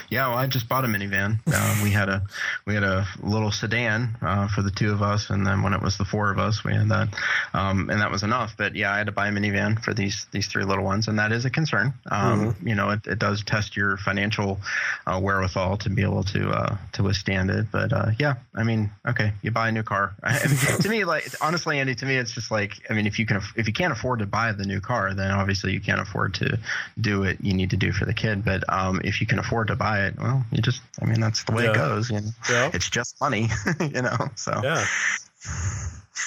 Yeah, 0.09 0.29
well, 0.29 0.37
I 0.37 0.47
just 0.47 0.69
bought 0.69 0.85
a 0.85 0.87
minivan. 0.87 1.39
Uh, 1.47 1.79
we 1.83 1.91
had 1.91 2.09
a 2.09 2.23
we 2.65 2.73
had 2.73 2.83
a 2.83 3.07
little 3.21 3.51
sedan 3.51 4.17
uh, 4.21 4.47
for 4.47 4.61
the 4.61 4.71
two 4.71 4.91
of 4.91 5.01
us, 5.01 5.29
and 5.29 5.45
then 5.45 5.63
when 5.63 5.73
it 5.73 5.81
was 5.81 5.97
the 5.97 6.05
four 6.05 6.31
of 6.31 6.39
us, 6.39 6.63
we 6.63 6.73
had 6.73 6.89
that, 6.89 7.09
um, 7.53 7.89
and 7.89 8.01
that 8.01 8.11
was 8.11 8.23
enough. 8.23 8.55
But 8.57 8.75
yeah, 8.75 8.93
I 8.93 8.97
had 8.97 9.07
to 9.07 9.11
buy 9.11 9.27
a 9.27 9.31
minivan 9.31 9.81
for 9.81 9.93
these 9.93 10.25
these 10.31 10.47
three 10.47 10.65
little 10.65 10.83
ones, 10.83 11.07
and 11.07 11.19
that 11.19 11.31
is 11.31 11.45
a 11.45 11.49
concern. 11.49 11.93
Um, 12.09 12.53
mm-hmm. 12.53 12.67
You 12.67 12.75
know, 12.75 12.89
it, 12.91 13.07
it, 13.07 13.19
does 13.19 13.43
test 13.43 13.75
your 13.75 13.97
financial 13.97 14.59
uh, 15.05 15.19
wherewithal 15.19 15.77
to 15.77 15.89
be 15.89 16.03
able 16.03 16.23
to 16.25 16.49
uh, 16.49 16.77
to 16.93 17.03
withstand 17.03 17.49
it. 17.49 17.67
But 17.71 17.93
uh, 17.93 18.11
yeah, 18.19 18.35
I 18.55 18.63
mean, 18.63 18.91
okay, 19.07 19.33
you 19.41 19.51
buy 19.51 19.69
a 19.69 19.71
new 19.71 19.83
car. 19.83 20.15
I 20.23 20.47
mean, 20.47 20.81
to 20.81 20.89
me, 20.89 21.05
like 21.05 21.27
honestly, 21.41 21.79
Andy, 21.79 21.95
to 21.95 22.05
me, 22.05 22.17
it's 22.17 22.33
just 22.33 22.51
like 22.51 22.73
I 22.89 22.93
mean, 22.93 23.07
if 23.07 23.19
you 23.19 23.25
can 23.25 23.41
if 23.55 23.67
you 23.67 23.73
can't 23.73 23.93
afford 23.93 24.19
to 24.19 24.25
buy 24.25 24.51
the 24.51 24.65
new 24.65 24.81
car, 24.81 25.13
then 25.13 25.31
obviously 25.31 25.71
you 25.71 25.81
can't 25.81 26.01
afford 26.01 26.33
to 26.35 26.59
do 26.99 27.21
what 27.21 27.43
you 27.43 27.53
need 27.53 27.69
to 27.69 27.77
do 27.77 27.91
for 27.91 28.05
the 28.05 28.13
kid. 28.13 28.43
But 28.43 28.63
um, 28.71 29.01
if 29.03 29.21
you 29.21 29.27
can 29.27 29.39
afford 29.39 29.67
to 29.67 29.76
buy 29.77 30.05
it, 30.05 30.15
well, 30.17 30.45
you 30.51 30.61
just, 30.61 30.81
I 31.01 31.05
mean, 31.05 31.19
that's 31.19 31.43
the 31.43 31.53
way 31.53 31.63
yeah. 31.63 31.71
it 31.71 31.75
goes. 31.75 32.09
You 32.09 32.21
know? 32.21 32.29
yeah. 32.49 32.71
It's 32.73 32.89
just 32.89 33.19
money, 33.21 33.49
you 33.79 34.01
know, 34.01 34.17
so. 34.35 34.59
Yeah. 34.63 34.85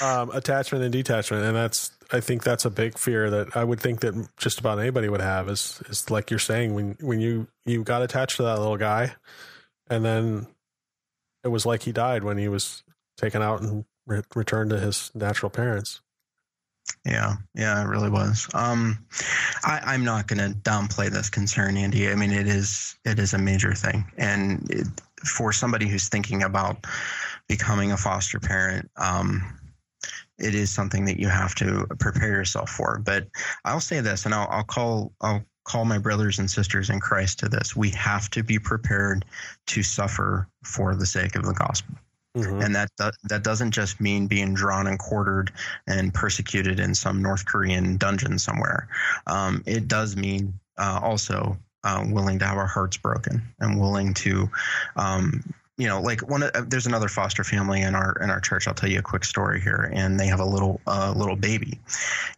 Um, 0.02 0.30
attachment 0.30 0.84
and 0.84 0.92
detachment. 0.92 1.44
And 1.44 1.56
that's, 1.56 1.90
I 2.12 2.20
think 2.20 2.42
that's 2.42 2.64
a 2.64 2.70
big 2.70 2.96
fear 2.96 3.28
that 3.30 3.56
I 3.56 3.64
would 3.64 3.80
think 3.80 4.00
that 4.00 4.28
just 4.36 4.60
about 4.60 4.78
anybody 4.78 5.08
would 5.08 5.20
have 5.20 5.48
is, 5.48 5.82
is 5.88 6.10
like 6.10 6.30
you're 6.30 6.38
saying, 6.38 6.74
when, 6.74 6.96
when 7.00 7.20
you, 7.20 7.48
you 7.66 7.84
got 7.84 8.02
attached 8.02 8.36
to 8.36 8.44
that 8.44 8.58
little 8.58 8.76
guy 8.76 9.12
and 9.90 10.04
then 10.04 10.46
it 11.44 11.48
was 11.48 11.66
like 11.66 11.82
he 11.82 11.92
died 11.92 12.24
when 12.24 12.38
he 12.38 12.48
was 12.48 12.82
taken 13.16 13.42
out 13.42 13.60
and 13.60 13.84
re- 14.06 14.22
returned 14.34 14.70
to 14.70 14.80
his 14.80 15.10
natural 15.14 15.50
parents. 15.50 16.00
Yeah, 17.04 17.36
yeah, 17.54 17.82
it 17.82 17.86
really 17.86 18.10
was. 18.10 18.48
Um, 18.52 18.98
I, 19.64 19.94
am 19.94 20.04
not 20.04 20.26
going 20.26 20.38
to 20.38 20.56
downplay 20.58 21.10
this 21.10 21.30
concern, 21.30 21.76
Andy. 21.76 22.08
I 22.08 22.14
mean, 22.14 22.30
it 22.30 22.46
is 22.46 22.96
it 23.04 23.18
is 23.18 23.32
a 23.32 23.38
major 23.38 23.74
thing, 23.74 24.04
and 24.18 24.70
it, 24.70 24.86
for 25.24 25.52
somebody 25.52 25.88
who's 25.88 26.08
thinking 26.08 26.42
about 26.42 26.86
becoming 27.48 27.92
a 27.92 27.96
foster 27.96 28.38
parent, 28.38 28.90
um, 28.96 29.58
it 30.38 30.54
is 30.54 30.70
something 30.70 31.04
that 31.06 31.18
you 31.18 31.28
have 31.28 31.54
to 31.56 31.86
prepare 31.98 32.32
yourself 32.32 32.70
for. 32.70 32.98
But 32.98 33.28
I'll 33.64 33.80
say 33.80 34.00
this, 34.00 34.26
and 34.26 34.34
I'll, 34.34 34.48
I'll 34.50 34.64
call 34.64 35.12
I'll 35.20 35.44
call 35.64 35.84
my 35.84 35.98
brothers 35.98 36.38
and 36.38 36.50
sisters 36.50 36.90
in 36.90 37.00
Christ 37.00 37.38
to 37.40 37.48
this: 37.48 37.74
we 37.74 37.90
have 37.90 38.28
to 38.30 38.42
be 38.42 38.58
prepared 38.58 39.24
to 39.68 39.82
suffer 39.82 40.48
for 40.64 40.94
the 40.94 41.06
sake 41.06 41.34
of 41.34 41.44
the 41.44 41.54
gospel. 41.54 41.94
Mm-hmm. 42.36 42.62
And 42.62 42.74
that 42.76 42.90
that 43.24 43.42
doesn't 43.42 43.72
just 43.72 44.00
mean 44.00 44.28
being 44.28 44.54
drawn 44.54 44.86
and 44.86 44.98
quartered 44.98 45.50
and 45.88 46.14
persecuted 46.14 46.78
in 46.78 46.94
some 46.94 47.22
North 47.22 47.44
Korean 47.44 47.96
dungeon 47.96 48.38
somewhere. 48.38 48.88
Um, 49.26 49.64
it 49.66 49.88
does 49.88 50.16
mean 50.16 50.54
uh, 50.78 51.00
also 51.02 51.58
uh, 51.82 52.04
willing 52.08 52.38
to 52.38 52.46
have 52.46 52.56
our 52.56 52.68
hearts 52.68 52.96
broken 52.96 53.42
and 53.58 53.80
willing 53.80 54.14
to 54.14 54.48
um, 54.94 55.42
you 55.80 55.88
know, 55.88 56.02
like 56.02 56.28
one. 56.28 56.42
Uh, 56.42 56.50
there's 56.68 56.86
another 56.86 57.08
foster 57.08 57.42
family 57.42 57.80
in 57.80 57.94
our 57.94 58.12
in 58.20 58.28
our 58.28 58.38
church. 58.38 58.68
I'll 58.68 58.74
tell 58.74 58.90
you 58.90 58.98
a 58.98 59.02
quick 59.02 59.24
story 59.24 59.62
here, 59.62 59.90
and 59.94 60.20
they 60.20 60.26
have 60.26 60.40
a 60.40 60.44
little 60.44 60.78
uh, 60.86 61.14
little 61.16 61.36
baby, 61.36 61.78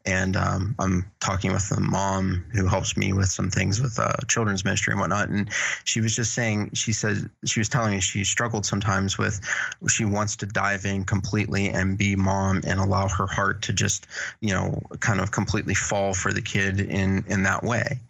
and 0.05 0.37
um, 0.37 0.77
I'm 0.79 1.11
talking 1.23 1.53
with 1.53 1.69
the 1.69 1.81
mom 1.81 2.45
who 2.53 2.67
helps 2.67 2.97
me 2.97 3.13
with 3.13 3.29
some 3.29 3.49
things 3.49 3.81
with 3.81 3.97
uh, 3.99 4.13
children's 4.27 4.65
ministry 4.65 4.93
and 4.93 5.01
whatnot, 5.01 5.29
and 5.29 5.49
she 5.85 6.01
was 6.01 6.17
just 6.17 6.35
saying, 6.35 6.71
she 6.75 6.93
said 6.93 7.31
she 7.45 7.61
was 7.61 7.69
telling 7.69 7.93
me 7.93 8.01
she 8.01 8.25
struggled 8.25 8.67
sometimes 8.67 9.17
with, 9.19 9.41
she 9.89 10.05
wants 10.05 10.35
to 10.37 10.47
dive 10.47 10.85
in 10.85 11.05
completely 11.05 11.69
and 11.69 11.97
be 11.97 12.17
mom 12.17 12.61
and 12.67 12.81
allow 12.81 13.07
her 13.07 13.29
heart 13.29 13.63
to 13.63 13.73
just, 13.73 14.09
you 14.41 14.53
know, 14.53 14.83
kind 14.99 15.21
of 15.21 15.31
completely 15.31 15.75
fall 15.75 16.13
for 16.13 16.33
the 16.33 16.43
kid 16.43 16.81
in 16.81 17.25
in 17.29 17.45
that 17.45 17.63
way, 17.63 18.01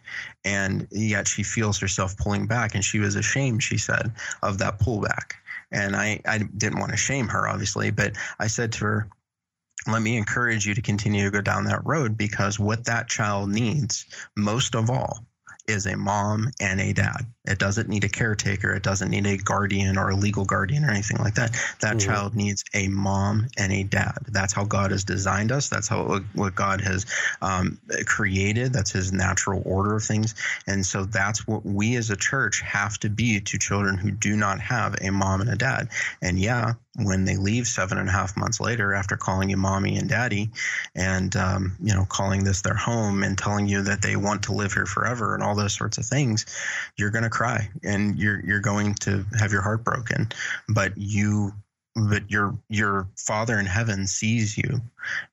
and 0.43 0.87
yet 0.89 1.27
she 1.27 1.43
feels 1.43 1.79
herself 1.79 2.17
pulling 2.17 2.47
back 2.47 2.73
and 2.73 2.83
she 2.83 2.97
was 2.99 3.15
ashamed 3.15 3.61
she 3.61 3.77
said 3.77 4.11
of 4.41 4.57
that 4.57 4.79
pullback. 4.79 5.33
And 5.71 5.95
I, 5.95 6.19
I 6.27 6.37
didn't 6.37 6.79
want 6.79 6.91
to 6.91 6.97
shame 6.97 7.27
her 7.29 7.47
obviously 7.47 7.89
but 7.89 8.13
i 8.39 8.45
said 8.45 8.71
to 8.73 8.85
her 8.85 9.07
let 9.87 10.01
me 10.01 10.17
encourage 10.17 10.65
you 10.65 10.73
to 10.73 10.81
continue 10.81 11.25
to 11.25 11.31
go 11.31 11.41
down 11.41 11.65
that 11.65 11.85
road 11.85 12.17
because 12.17 12.59
what 12.59 12.85
that 12.85 13.07
child 13.07 13.49
needs 13.49 14.05
most 14.35 14.75
of 14.75 14.89
all 14.89 15.25
is 15.67 15.85
a 15.85 15.95
mom 15.97 16.49
and 16.59 16.81
a 16.81 16.93
dad 16.93 17.25
It 17.45 17.59
doesn't 17.59 17.89
need 17.89 18.05
a 18.05 18.09
caretaker. 18.09 18.73
It 18.73 18.83
doesn't 18.83 19.09
need 19.09 19.27
a 19.27 19.37
guardian 19.37 19.97
or 19.97 20.09
a 20.09 20.15
legal 20.15 20.45
guardian 20.45 20.85
or 20.85 20.91
anything 20.91 21.17
like 21.17 21.35
that. 21.35 21.51
That 21.81 21.97
mm-hmm. 21.97 22.09
child 22.09 22.35
needs 22.35 22.63
a 22.73 22.87
mom 22.87 23.47
and 23.57 23.73
a 23.73 23.83
dad. 23.83 24.17
That's 24.29 24.53
how 24.53 24.63
God 24.63 24.91
has 24.91 25.03
designed 25.03 25.51
us. 25.51 25.67
That's 25.67 25.89
how 25.89 26.21
what 26.33 26.55
God 26.55 26.79
has 26.81 27.05
um, 27.41 27.79
created. 28.05 28.71
That's 28.71 28.91
His 28.91 29.11
natural 29.11 29.61
order 29.65 29.95
of 29.95 30.03
things. 30.03 30.35
And 30.67 30.85
so 30.85 31.03
that's 31.03 31.45
what 31.45 31.65
we 31.65 31.95
as 31.95 32.09
a 32.09 32.15
church 32.15 32.61
have 32.61 32.97
to 32.99 33.09
be 33.09 33.41
to 33.41 33.57
children 33.57 33.97
who 33.97 34.11
do 34.11 34.37
not 34.37 34.61
have 34.61 34.95
a 35.01 35.11
mom 35.11 35.41
and 35.41 35.49
a 35.49 35.57
dad. 35.57 35.89
And 36.21 36.39
yeah, 36.39 36.75
when 36.95 37.25
they 37.25 37.37
leave 37.37 37.65
seven 37.65 37.97
and 37.97 38.07
a 38.07 38.11
half 38.11 38.37
months 38.37 38.59
later 38.59 38.93
after 38.93 39.17
calling 39.17 39.49
you 39.49 39.57
mommy 39.57 39.97
and 39.97 40.07
daddy 40.07 40.51
and 40.93 41.35
um, 41.35 41.75
you 41.81 41.93
know 41.93 42.05
calling 42.07 42.43
this 42.43 42.61
their 42.61 42.75
home 42.75 43.23
and 43.23 43.35
telling 43.35 43.67
you 43.67 43.81
that 43.81 44.01
they 44.03 44.15
want 44.15 44.43
to 44.43 44.53
live 44.53 44.73
here 44.73 44.85
forever 44.85 45.33
and 45.33 45.43
all 45.43 45.55
those 45.55 45.73
sorts 45.73 45.97
of 45.97 46.05
things 46.05 46.45
you're 46.95 47.09
going 47.09 47.23
to 47.23 47.31
cry 47.33 47.67
and 47.83 48.17
you're 48.17 48.43
you're 48.45 48.59
going 48.59 48.93
to 48.93 49.25
have 49.37 49.51
your 49.51 49.61
heart 49.61 49.83
broken 49.83 50.29
but 50.69 50.93
you 50.95 51.51
but 51.95 52.29
your 52.29 52.57
your 52.69 53.07
father 53.17 53.59
in 53.59 53.65
heaven 53.65 54.07
sees 54.07 54.57
you 54.57 54.81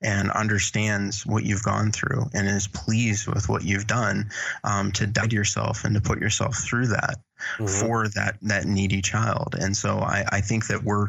and 0.01 0.29
understands 0.31 1.25
what 1.25 1.43
you've 1.43 1.63
gone 1.63 1.91
through 1.91 2.25
and 2.33 2.47
is 2.47 2.67
pleased 2.67 3.27
with 3.27 3.49
what 3.49 3.63
you've 3.63 3.87
done 3.87 4.29
um, 4.63 4.91
to 4.91 5.07
die 5.07 5.25
to 5.25 5.35
yourself 5.35 5.83
and 5.85 5.95
to 5.95 6.01
put 6.01 6.19
yourself 6.19 6.55
through 6.57 6.87
that 6.87 7.15
mm-hmm. 7.57 7.65
for 7.65 8.07
that 8.09 8.37
that 8.41 8.65
needy 8.65 9.01
child 9.01 9.55
and 9.59 9.75
so 9.75 9.99
I, 9.99 10.23
I 10.31 10.41
think 10.41 10.67
that 10.67 10.83
we're 10.83 11.07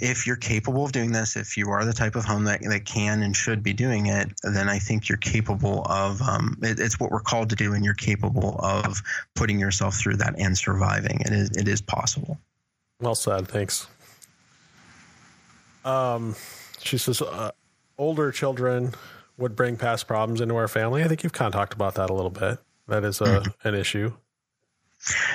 if 0.00 0.26
you're 0.26 0.36
capable 0.36 0.84
of 0.84 0.92
doing 0.92 1.12
this, 1.12 1.36
if 1.36 1.56
you 1.56 1.70
are 1.70 1.84
the 1.84 1.92
type 1.92 2.14
of 2.14 2.24
home 2.24 2.44
that, 2.44 2.60
that 2.62 2.84
can 2.84 3.22
and 3.22 3.34
should 3.34 3.62
be 3.62 3.72
doing 3.72 4.06
it, 4.06 4.30
then 4.42 4.68
I 4.68 4.78
think 4.78 5.08
you're 5.08 5.18
capable 5.18 5.84
of, 5.86 6.20
um, 6.22 6.58
it, 6.62 6.78
it's 6.78 7.00
what 7.00 7.10
we're 7.10 7.20
called 7.20 7.50
to 7.50 7.56
do, 7.56 7.72
and 7.72 7.84
you're 7.84 7.94
capable 7.94 8.58
of 8.58 9.00
putting 9.34 9.58
yourself 9.58 9.94
through 9.94 10.16
that 10.16 10.34
and 10.38 10.56
surviving. 10.56 11.20
It 11.20 11.32
is, 11.32 11.50
it 11.56 11.68
is 11.68 11.80
possible. 11.80 12.38
Well 13.00 13.14
said. 13.14 13.48
Thanks. 13.48 13.86
Um, 15.84 16.36
she 16.80 16.98
says 16.98 17.22
uh, 17.22 17.52
older 17.98 18.30
children 18.30 18.92
would 19.38 19.56
bring 19.56 19.76
past 19.76 20.06
problems 20.06 20.40
into 20.40 20.54
our 20.54 20.68
family. 20.68 21.02
I 21.02 21.08
think 21.08 21.22
you've 21.22 21.32
kind 21.32 21.46
of 21.46 21.52
talked 21.52 21.72
about 21.72 21.94
that 21.94 22.10
a 22.10 22.12
little 22.12 22.30
bit. 22.30 22.58
That 22.88 23.04
is 23.04 23.20
a, 23.20 23.24
mm-hmm. 23.24 23.68
an 23.68 23.74
issue. 23.74 24.12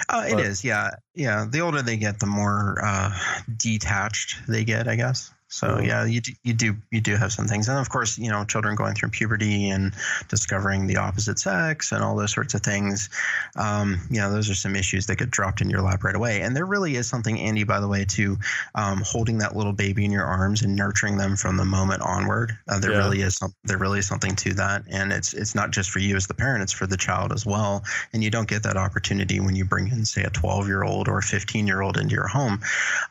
Uh, 0.09 0.25
it 0.27 0.35
but, 0.35 0.45
is, 0.45 0.63
yeah, 0.63 0.91
yeah. 1.13 1.45
The 1.49 1.59
older 1.61 1.81
they 1.81 1.97
get, 1.97 2.19
the 2.19 2.25
more 2.25 2.79
uh, 2.83 3.17
detached 3.55 4.47
they 4.47 4.63
get, 4.63 4.87
I 4.87 4.95
guess. 4.95 5.31
So 5.49 5.67
mm-hmm. 5.67 5.85
yeah, 5.85 6.05
you 6.05 6.21
do, 6.21 6.31
you 6.43 6.53
do 6.53 6.75
you 6.91 7.01
do 7.01 7.15
have 7.15 7.31
some 7.31 7.47
things, 7.47 7.69
and 7.69 7.79
of 7.79 7.89
course, 7.89 8.17
you 8.17 8.29
know, 8.29 8.43
children 8.43 8.75
going 8.75 8.95
through 8.95 9.09
puberty 9.09 9.69
and 9.69 9.93
discovering 10.27 10.87
the 10.87 10.97
opposite 10.97 11.39
sex 11.39 11.91
and 11.91 12.03
all 12.03 12.15
those 12.15 12.33
sorts 12.33 12.53
of 12.53 12.61
things. 12.61 13.09
Um, 13.55 14.01
you 14.09 14.19
know, 14.19 14.31
those 14.31 14.49
are 14.49 14.55
some 14.55 14.75
issues 14.75 15.05
that 15.05 15.17
get 15.17 15.31
dropped 15.31 15.61
in 15.61 15.69
your 15.69 15.81
lap 15.81 16.03
right 16.03 16.15
away. 16.15 16.41
And 16.41 16.55
there 16.55 16.65
really 16.65 16.95
is 16.95 17.07
something, 17.07 17.39
Andy, 17.39 17.63
by 17.63 17.79
the 17.79 17.87
way, 17.87 18.03
to 18.05 18.37
um, 18.75 19.01
holding 19.05 19.37
that 19.37 19.55
little 19.55 19.73
baby 19.73 20.03
in 20.03 20.11
your 20.11 20.25
arms 20.25 20.61
and 20.63 20.75
nurturing 20.75 21.17
them 21.17 21.37
from 21.37 21.55
the 21.55 21.65
moment 21.65 22.01
onward. 22.01 22.57
Uh, 22.67 22.79
there 22.79 22.91
yeah. 22.91 22.97
really 22.97 23.21
is 23.21 23.37
some, 23.37 23.53
there 23.63 23.77
really 23.77 23.99
is 23.99 24.07
something 24.07 24.35
to 24.35 24.53
that, 24.55 24.83
and 24.89 25.13
it's 25.13 25.33
it's 25.33 25.55
not 25.55 25.71
just 25.71 25.91
for 25.91 25.99
you 25.99 26.15
as 26.15 26.27
the 26.27 26.33
parent; 26.33 26.61
it's 26.61 26.73
for 26.73 26.87
the 26.87 26.97
child 26.97 27.31
as 27.31 27.45
well. 27.45 27.83
And 28.11 28.21
you 28.21 28.29
don't 28.29 28.49
get 28.49 28.63
that 28.63 28.75
opportunity 28.75 29.39
when 29.39 29.55
you 29.55 29.63
bring 29.63 29.87
in, 29.87 30.03
say, 30.03 30.23
a 30.23 30.29
12 30.29 30.67
year 30.67 30.83
old 30.83 31.07
or 31.07 31.19
a 31.19 31.23
15 31.23 31.67
year 31.67 31.81
old 31.81 31.97
into 31.97 32.15
your 32.15 32.27
home. 32.27 32.59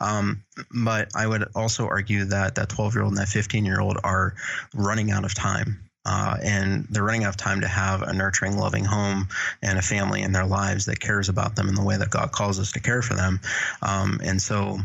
Um, 0.00 0.42
but 0.74 1.10
I 1.14 1.26
would 1.26 1.44
also 1.54 1.86
argue 1.86 2.24
that 2.26 2.54
that 2.54 2.68
12 2.68 2.94
year 2.94 3.02
old 3.04 3.12
and 3.12 3.18
that 3.18 3.28
15 3.28 3.64
year 3.64 3.80
old 3.80 3.98
are 4.04 4.34
running 4.74 5.10
out 5.10 5.24
of 5.24 5.34
time. 5.34 5.80
Uh, 6.08 6.36
and 6.40 6.86
they're 6.88 7.02
running 7.02 7.24
out 7.24 7.30
of 7.30 7.36
time 7.36 7.60
to 7.60 7.66
have 7.66 8.00
a 8.02 8.12
nurturing, 8.12 8.56
loving 8.56 8.84
home 8.84 9.26
and 9.60 9.76
a 9.76 9.82
family 9.82 10.22
in 10.22 10.30
their 10.30 10.46
lives 10.46 10.86
that 10.86 11.00
cares 11.00 11.28
about 11.28 11.56
them 11.56 11.68
in 11.68 11.74
the 11.74 11.82
way 11.82 11.96
that 11.96 12.10
God 12.10 12.30
calls 12.30 12.60
us 12.60 12.70
to 12.72 12.80
care 12.80 13.02
for 13.02 13.14
them. 13.14 13.40
Um, 13.82 14.20
and 14.22 14.40
so 14.40 14.78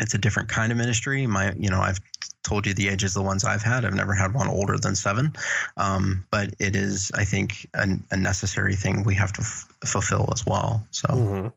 it's 0.00 0.14
a 0.14 0.18
different 0.18 0.48
kind 0.48 0.72
of 0.72 0.78
ministry. 0.78 1.24
My, 1.28 1.52
you 1.52 1.70
know, 1.70 1.80
I've 1.80 2.00
told 2.42 2.66
you 2.66 2.74
the 2.74 2.88
ages 2.88 3.14
the 3.14 3.22
ones 3.22 3.44
I've 3.44 3.62
had. 3.62 3.84
I've 3.84 3.94
never 3.94 4.12
had 4.12 4.34
one 4.34 4.48
older 4.48 4.76
than 4.76 4.96
seven, 4.96 5.34
um, 5.76 6.26
but 6.32 6.52
it 6.58 6.74
is, 6.74 7.12
I 7.14 7.24
think, 7.24 7.68
a, 7.72 7.86
a 8.10 8.16
necessary 8.16 8.74
thing 8.74 9.04
we 9.04 9.14
have 9.14 9.32
to 9.34 9.40
f- 9.40 9.68
fulfill 9.84 10.28
as 10.32 10.44
well. 10.44 10.84
So. 10.90 11.08
Mm-hmm 11.08 11.48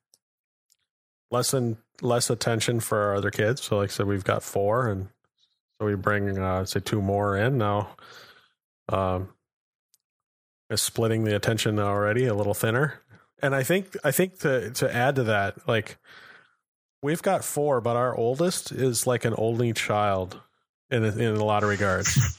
less 1.32 1.53
and 1.53 1.78
less 2.01 2.29
attention 2.29 2.79
for 2.79 2.97
our 2.99 3.15
other 3.15 3.31
kids. 3.31 3.63
So, 3.63 3.77
like 3.77 3.89
I 3.89 3.93
said, 3.93 4.07
we've 4.07 4.23
got 4.23 4.43
four, 4.43 4.87
and 4.87 5.09
so 5.79 5.85
we 5.87 5.95
bring 5.95 6.37
uh, 6.37 6.65
say 6.65 6.79
two 6.79 7.01
more 7.01 7.37
in 7.37 7.57
now. 7.57 7.95
Um, 8.89 9.29
is 10.69 10.81
splitting 10.81 11.23
the 11.23 11.35
attention 11.35 11.79
already 11.79 12.25
a 12.25 12.33
little 12.33 12.53
thinner, 12.53 13.01
and 13.41 13.55
I 13.55 13.63
think 13.63 13.95
I 14.03 14.11
think 14.11 14.39
to 14.39 14.71
to 14.71 14.93
add 14.93 15.15
to 15.15 15.23
that, 15.25 15.67
like 15.67 15.97
we've 17.01 17.21
got 17.21 17.43
four, 17.43 17.81
but 17.81 17.95
our 17.95 18.15
oldest 18.15 18.71
is 18.71 19.07
like 19.07 19.25
an 19.25 19.33
only 19.37 19.73
child 19.73 20.39
in 20.89 21.03
a, 21.03 21.09
in 21.09 21.35
a 21.35 21.43
lot 21.43 21.63
of 21.63 21.69
regards, 21.69 22.37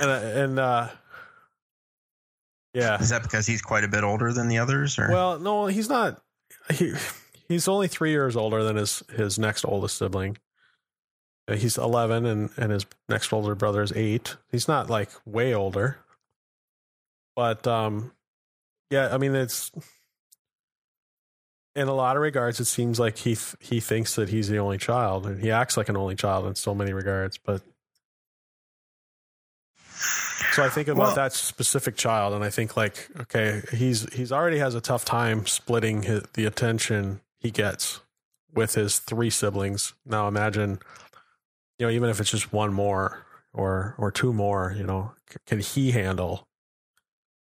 and 0.00 0.10
and 0.10 0.58
uh, 0.58 0.88
yeah, 2.74 3.00
is 3.00 3.08
that 3.10 3.22
because 3.22 3.46
he's 3.46 3.62
quite 3.62 3.84
a 3.84 3.88
bit 3.88 4.04
older 4.04 4.32
than 4.32 4.48
the 4.48 4.58
others? 4.58 4.98
Or 4.98 5.10
well, 5.10 5.38
no, 5.38 5.66
he's 5.66 5.88
not. 5.88 6.22
He 6.72 6.92
he's 7.48 7.68
only 7.68 7.88
three 7.88 8.10
years 8.10 8.36
older 8.36 8.62
than 8.62 8.76
his 8.76 9.02
his 9.14 9.38
next 9.38 9.64
oldest 9.64 9.96
sibling. 9.96 10.38
Uh, 11.48 11.54
he's 11.54 11.78
eleven, 11.78 12.26
and 12.26 12.50
and 12.56 12.72
his 12.72 12.86
next 13.08 13.32
older 13.32 13.54
brother 13.54 13.82
is 13.82 13.92
eight. 13.92 14.36
He's 14.50 14.68
not 14.68 14.90
like 14.90 15.10
way 15.24 15.54
older, 15.54 15.98
but 17.34 17.66
um, 17.66 18.12
yeah. 18.90 19.08
I 19.12 19.18
mean, 19.18 19.34
it's 19.34 19.70
in 21.76 21.88
a 21.88 21.94
lot 21.94 22.16
of 22.16 22.22
regards, 22.22 22.58
it 22.58 22.64
seems 22.64 22.98
like 22.98 23.18
he 23.18 23.36
th- 23.36 23.54
he 23.60 23.80
thinks 23.80 24.16
that 24.16 24.30
he's 24.30 24.48
the 24.48 24.58
only 24.58 24.78
child, 24.78 25.26
and 25.26 25.40
he 25.40 25.50
acts 25.50 25.76
like 25.76 25.90
an 25.90 25.96
only 25.96 26.16
child 26.16 26.46
in 26.46 26.54
so 26.54 26.74
many 26.74 26.92
regards. 26.92 27.36
But 27.36 27.62
so 30.52 30.64
I 30.64 30.70
think 30.70 30.88
about 30.88 31.08
well, 31.08 31.14
that 31.14 31.34
specific 31.34 31.96
child, 31.96 32.32
and 32.32 32.42
I 32.42 32.48
think 32.48 32.78
like, 32.78 33.08
okay, 33.20 33.62
he's 33.72 34.12
he's 34.14 34.32
already 34.32 34.58
has 34.58 34.74
a 34.74 34.80
tough 34.80 35.04
time 35.04 35.46
splitting 35.46 36.02
his, 36.02 36.22
the 36.32 36.46
attention 36.46 37.20
he 37.38 37.50
gets 37.50 38.00
with 38.52 38.74
his 38.74 38.98
three 38.98 39.30
siblings. 39.30 39.94
Now 40.04 40.28
imagine, 40.28 40.78
you 41.78 41.86
know, 41.86 41.90
even 41.92 42.08
if 42.08 42.20
it's 42.20 42.30
just 42.30 42.52
one 42.52 42.72
more 42.72 43.26
or 43.52 43.94
or 43.98 44.10
two 44.10 44.32
more, 44.32 44.74
you 44.76 44.84
know, 44.84 45.12
can 45.46 45.60
he 45.60 45.92
handle 45.92 46.48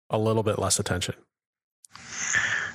a 0.09 0.19
little 0.19 0.43
bit 0.43 0.59
less 0.59 0.79
attention? 0.79 1.15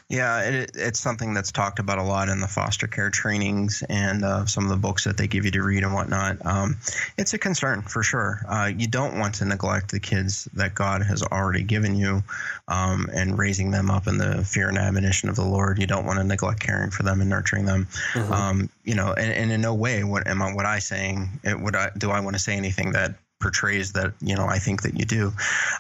Yeah, 0.07 0.41
it, 0.43 0.71
it's 0.75 0.99
something 0.99 1.33
that's 1.33 1.51
talked 1.51 1.79
about 1.79 1.97
a 1.97 2.03
lot 2.03 2.29
in 2.29 2.39
the 2.39 2.47
foster 2.47 2.85
care 2.85 3.09
trainings 3.09 3.83
and 3.89 4.23
uh, 4.23 4.45
some 4.45 4.63
of 4.63 4.69
the 4.69 4.77
books 4.77 5.03
that 5.05 5.17
they 5.17 5.25
give 5.25 5.45
you 5.45 5.51
to 5.51 5.63
read 5.63 5.83
and 5.83 5.95
whatnot. 5.95 6.45
Um, 6.45 6.77
it's 7.17 7.33
a 7.33 7.39
concern 7.39 7.81
for 7.81 8.03
sure. 8.03 8.41
Uh, 8.47 8.71
you 8.75 8.87
don't 8.87 9.17
want 9.17 9.33
to 9.35 9.45
neglect 9.45 9.89
the 9.89 9.99
kids 9.99 10.47
that 10.53 10.75
God 10.75 11.01
has 11.01 11.23
already 11.23 11.63
given 11.63 11.95
you 11.95 12.21
um, 12.67 13.07
and 13.15 13.39
raising 13.39 13.71
them 13.71 13.89
up 13.89 14.05
in 14.05 14.19
the 14.19 14.45
fear 14.45 14.69
and 14.69 14.77
admonition 14.77 15.27
of 15.27 15.35
the 15.35 15.45
Lord. 15.45 15.79
You 15.79 15.87
don't 15.87 16.05
want 16.05 16.19
to 16.19 16.23
neglect 16.23 16.59
caring 16.59 16.91
for 16.91 17.01
them 17.01 17.19
and 17.19 17.29
nurturing 17.29 17.65
them. 17.65 17.87
Mm-hmm. 18.13 18.31
Um, 18.31 18.69
you 18.83 18.93
know, 18.93 19.11
and, 19.13 19.33
and, 19.33 19.51
in 19.51 19.61
no 19.61 19.73
way 19.73 20.03
what 20.03 20.27
am 20.27 20.39
I, 20.39 20.53
what 20.53 20.67
I 20.67 20.77
saying? 20.79 21.29
It, 21.43 21.59
would 21.59 21.75
I 21.75 21.89
do 21.97 22.11
I 22.11 22.19
want 22.19 22.35
to 22.35 22.41
say 22.41 22.55
anything 22.55 22.91
that 22.91 23.15
portrays 23.39 23.93
that 23.93 24.13
you 24.21 24.35
know 24.35 24.45
I 24.45 24.59
think 24.59 24.83
that 24.83 24.99
you 24.99 25.05
do. 25.05 25.31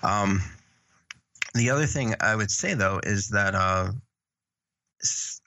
Um, 0.01 0.41
the 1.53 1.69
other 1.69 1.85
thing 1.85 2.15
I 2.19 2.35
would 2.35 2.51
say 2.51 2.73
though 2.73 2.99
is 3.03 3.29
that 3.29 3.53
uh, 3.53 3.91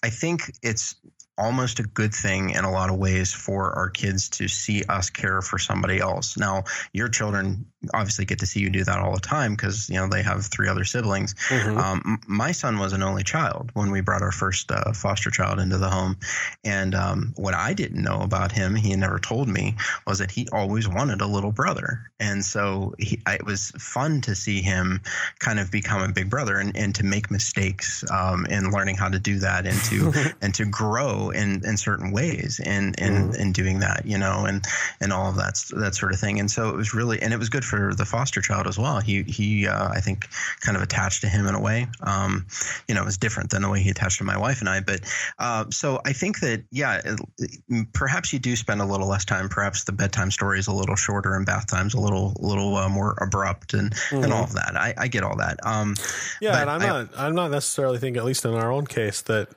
I 0.03 0.11
think 0.11 0.53
it's 0.63 0.95
almost 1.37 1.79
a 1.79 1.85
good 1.85 2.13
thing 2.13 2.51
in 2.51 2.65
a 2.65 2.71
lot 2.71 2.91
of 2.91 2.97
ways 2.99 3.33
for 3.33 3.73
our 3.79 3.89
kids 3.91 4.29
to 4.29 4.49
see 4.49 4.83
us 4.89 5.09
care 5.09 5.41
for 5.41 5.59
somebody 5.59 5.99
else. 6.01 6.37
Now, 6.37 6.65
your 6.93 7.09
children 7.09 7.67
obviously 7.95 8.25
get 8.25 8.41
to 8.41 8.47
see 8.47 8.61
you 8.61 8.71
do 8.71 8.85
that 8.85 8.99
all 8.99 9.15
the 9.15 9.21
time 9.21 9.55
because 9.55 9.89
you 9.89 9.97
know 9.97 10.09
they 10.09 10.23
have 10.23 10.45
three 10.47 10.69
other 10.69 10.85
siblings. 10.85 11.35
Mm-hmm. 11.49 11.79
Um, 11.79 12.21
my 12.27 12.53
son 12.53 12.79
was 12.79 12.93
an 12.93 13.03
only 13.03 13.23
child 13.23 13.71
when 13.75 13.91
we 13.91 14.01
brought 14.01 14.23
our 14.23 14.33
first 14.33 14.71
uh, 14.71 14.93
foster 14.93 15.31
child 15.31 15.61
into 15.61 15.79
the 15.79 15.89
home, 15.89 16.17
and 16.65 16.95
um, 16.95 17.33
what 17.37 17.55
I 17.55 17.75
didn't 17.75 18.03
know 18.03 18.21
about 18.21 18.53
him, 18.53 18.75
he 18.75 18.95
never 18.97 19.19
told 19.19 19.49
me, 19.49 19.77
was 20.07 20.19
that 20.19 20.31
he 20.31 20.49
always 20.53 20.89
wanted 20.89 21.21
a 21.21 21.27
little 21.27 21.53
brother, 21.53 22.11
and 22.19 22.45
so 22.45 22.95
he, 22.99 23.21
it 23.27 23.47
was 23.47 23.71
fun 23.79 24.21
to 24.23 24.35
see 24.35 24.61
him 24.61 25.01
kind 25.39 25.61
of 25.61 25.71
become 25.71 26.03
a 26.03 26.13
big 26.13 26.29
brother 26.29 26.59
and, 26.59 26.77
and 26.77 26.95
to 26.97 27.05
make 27.05 27.31
mistakes 27.31 28.05
um, 28.11 28.47
and 28.51 28.73
learning 28.73 28.97
how 28.97 29.09
to 29.09 29.19
do 29.19 29.39
that 29.39 29.67
and 29.67 29.79
to 29.85 30.13
and 30.43 30.55
to 30.55 30.65
grow 30.65 31.31
in, 31.31 31.63
in 31.65 31.77
certain 31.77 32.11
ways 32.11 32.61
in 32.65 32.95
in, 32.99 33.13
mm-hmm. 33.13 33.41
in 33.41 33.53
doing 33.53 33.79
that, 33.81 34.05
you 34.05 34.19
know, 34.19 34.47
and 34.47 34.65
and 35.01 35.13
all 35.13 35.31
of 35.31 35.37
that 35.37 35.63
that 35.77 35.95
sort 35.95 36.13
of 36.13 36.19
thing. 36.19 36.41
And 36.41 36.51
so 36.51 36.71
it 36.71 36.77
was 36.77 36.93
really 36.93 37.23
and 37.23 37.33
it 37.33 37.39
was 37.39 37.49
good 37.49 37.65
for 37.69 37.95
the 37.95 38.05
foster 38.05 38.41
child 38.41 38.67
as 38.67 38.79
well. 38.79 39.01
He 39.01 39.23
he 39.23 39.67
uh, 39.67 39.89
I 39.89 40.01
think 40.01 40.29
kind 40.61 40.77
of 40.77 40.83
attached 40.83 41.21
to 41.23 41.29
him 41.29 41.47
in 41.47 41.55
a 41.55 41.61
way. 41.61 41.87
Um, 42.03 42.47
you 42.89 42.95
know, 42.95 43.03
it 43.03 43.05
was 43.05 43.19
different 43.19 43.51
than 43.51 43.63
the 43.63 43.69
way 43.69 43.81
he 43.81 43.91
attached 43.91 44.19
to 44.19 44.25
my 44.25 44.37
wife 44.37 44.61
and 44.61 44.69
I. 44.69 44.81
But 44.81 45.01
uh, 45.39 45.67
so 45.71 46.01
I 46.05 46.13
think 46.13 46.41
that 46.41 46.65
yeah, 46.71 47.01
it, 47.05 47.93
perhaps 47.93 48.33
you 48.33 48.39
do 48.39 48.57
spend 48.57 48.81
a 48.81 48.85
little 48.85 49.09
less 49.09 49.25
time. 49.25 49.49
Perhaps 49.49 49.85
the 49.85 49.93
bedtime 49.93 50.31
story 50.31 50.59
is 50.59 50.67
a 50.67 50.73
little 50.73 50.97
shorter 50.97 51.35
and 51.35 51.45
bath 51.47 51.67
time's 51.69 51.95
a 51.95 52.01
little 52.01 52.33
a 52.41 52.47
little 52.47 52.77
uh, 52.77 52.89
more 52.89 53.17
abrupt 53.21 53.75
and 53.75 53.93
mm-hmm. 53.93 54.25
and 54.25 54.33
all 54.33 54.45
of 54.45 54.55
that. 54.55 54.77
I, 54.77 54.95
I 54.97 55.09
get 55.09 55.23
all 55.23 55.37
that. 55.37 55.59
Um, 55.65 55.95
yeah, 56.41 56.61
and 56.61 56.71
I'm 56.71 56.83
I, 56.83 56.87
not 56.87 57.09
I'm 57.17 57.35
not 57.35 57.51
necessarily 57.51 57.99
thinking 57.99 58.19
at 58.19 58.25
least 58.25 58.45
in 58.45 58.55
our 58.55 58.73
own 58.73 58.87
case 58.87 59.23
that 59.23 59.49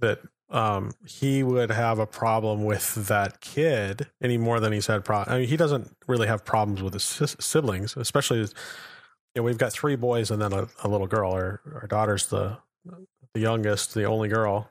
that 0.00 0.20
um, 0.50 0.92
he 1.06 1.42
would 1.42 1.70
have 1.70 1.98
a 1.98 2.06
problem 2.06 2.64
with 2.64 3.06
that 3.06 3.40
kid 3.40 4.08
any 4.20 4.36
more 4.36 4.58
than 4.58 4.72
he's 4.72 4.88
had 4.88 5.04
problems. 5.04 5.32
I 5.32 5.38
mean, 5.40 5.48
he 5.48 5.56
doesn't 5.56 5.96
really 6.08 6.26
have 6.26 6.44
problems 6.44 6.82
with 6.82 6.92
his 6.92 7.36
siblings, 7.38 7.96
especially. 7.96 8.40
As, 8.40 8.54
you 9.34 9.40
know, 9.40 9.44
we've 9.44 9.58
got 9.58 9.72
three 9.72 9.94
boys 9.94 10.30
and 10.30 10.42
then 10.42 10.52
a, 10.52 10.68
a 10.82 10.88
little 10.88 11.06
girl. 11.06 11.32
Our 11.32 11.60
our 11.72 11.86
daughter's 11.86 12.26
the 12.26 12.58
the 13.32 13.40
youngest, 13.40 13.94
the 13.94 14.04
only 14.04 14.28
girl, 14.28 14.70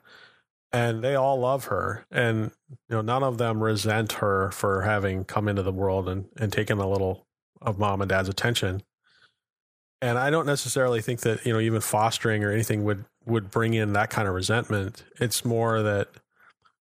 and 0.74 1.02
they 1.02 1.16
all 1.16 1.40
love 1.40 1.66
her. 1.66 2.06
And 2.12 2.52
you 2.70 2.96
know, 2.96 3.02
none 3.02 3.24
of 3.24 3.38
them 3.38 3.64
resent 3.64 4.14
her 4.14 4.52
for 4.52 4.82
having 4.82 5.24
come 5.24 5.48
into 5.48 5.64
the 5.64 5.72
world 5.72 6.10
and 6.10 6.26
and 6.38 6.52
taken 6.52 6.78
a 6.80 6.90
little 6.90 7.26
of 7.62 7.80
mom 7.80 8.02
and 8.02 8.10
dad's 8.10 8.30
attention. 8.30 8.84
And 10.02 10.18
I 10.18 10.30
don't 10.30 10.46
necessarily 10.46 11.02
think 11.02 11.22
that 11.22 11.46
you 11.46 11.54
know 11.54 11.60
even 11.62 11.80
fostering 11.80 12.44
or 12.44 12.52
anything 12.52 12.84
would 12.84 13.06
would 13.30 13.52
bring 13.52 13.74
in 13.74 13.94
that 13.94 14.10
kind 14.10 14.28
of 14.28 14.34
resentment. 14.34 15.04
It's 15.20 15.46
more 15.46 15.82
that 15.82 16.10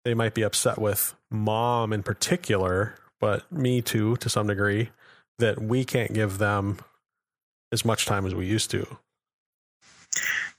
they 0.04 0.14
might 0.14 0.34
be 0.34 0.44
upset 0.44 0.78
with 0.78 1.16
mom 1.32 1.92
in 1.92 2.04
particular, 2.04 2.96
but 3.20 3.52
me 3.52 3.82
too, 3.82 4.18
to 4.18 4.30
some 4.30 4.48
degree, 4.48 4.90
that 5.40 5.62
we 5.62 5.84
can't 5.84 6.14
give 6.14 6.38
them 6.38 6.78
as 7.72 7.84
much 7.84 8.06
time 8.06 8.26
as 8.26 8.36
we 8.36 8.46
used 8.46 8.72
to. 8.72 8.86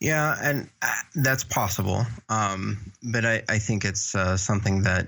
Yeah, 0.00 0.36
and 0.42 0.68
uh, 0.82 0.92
that's 1.14 1.44
possible. 1.44 2.04
Um, 2.28 2.92
but 3.02 3.24
I, 3.24 3.42
I, 3.48 3.58
think 3.58 3.86
it's 3.86 4.14
uh, 4.14 4.36
something 4.36 4.82
that 4.82 5.06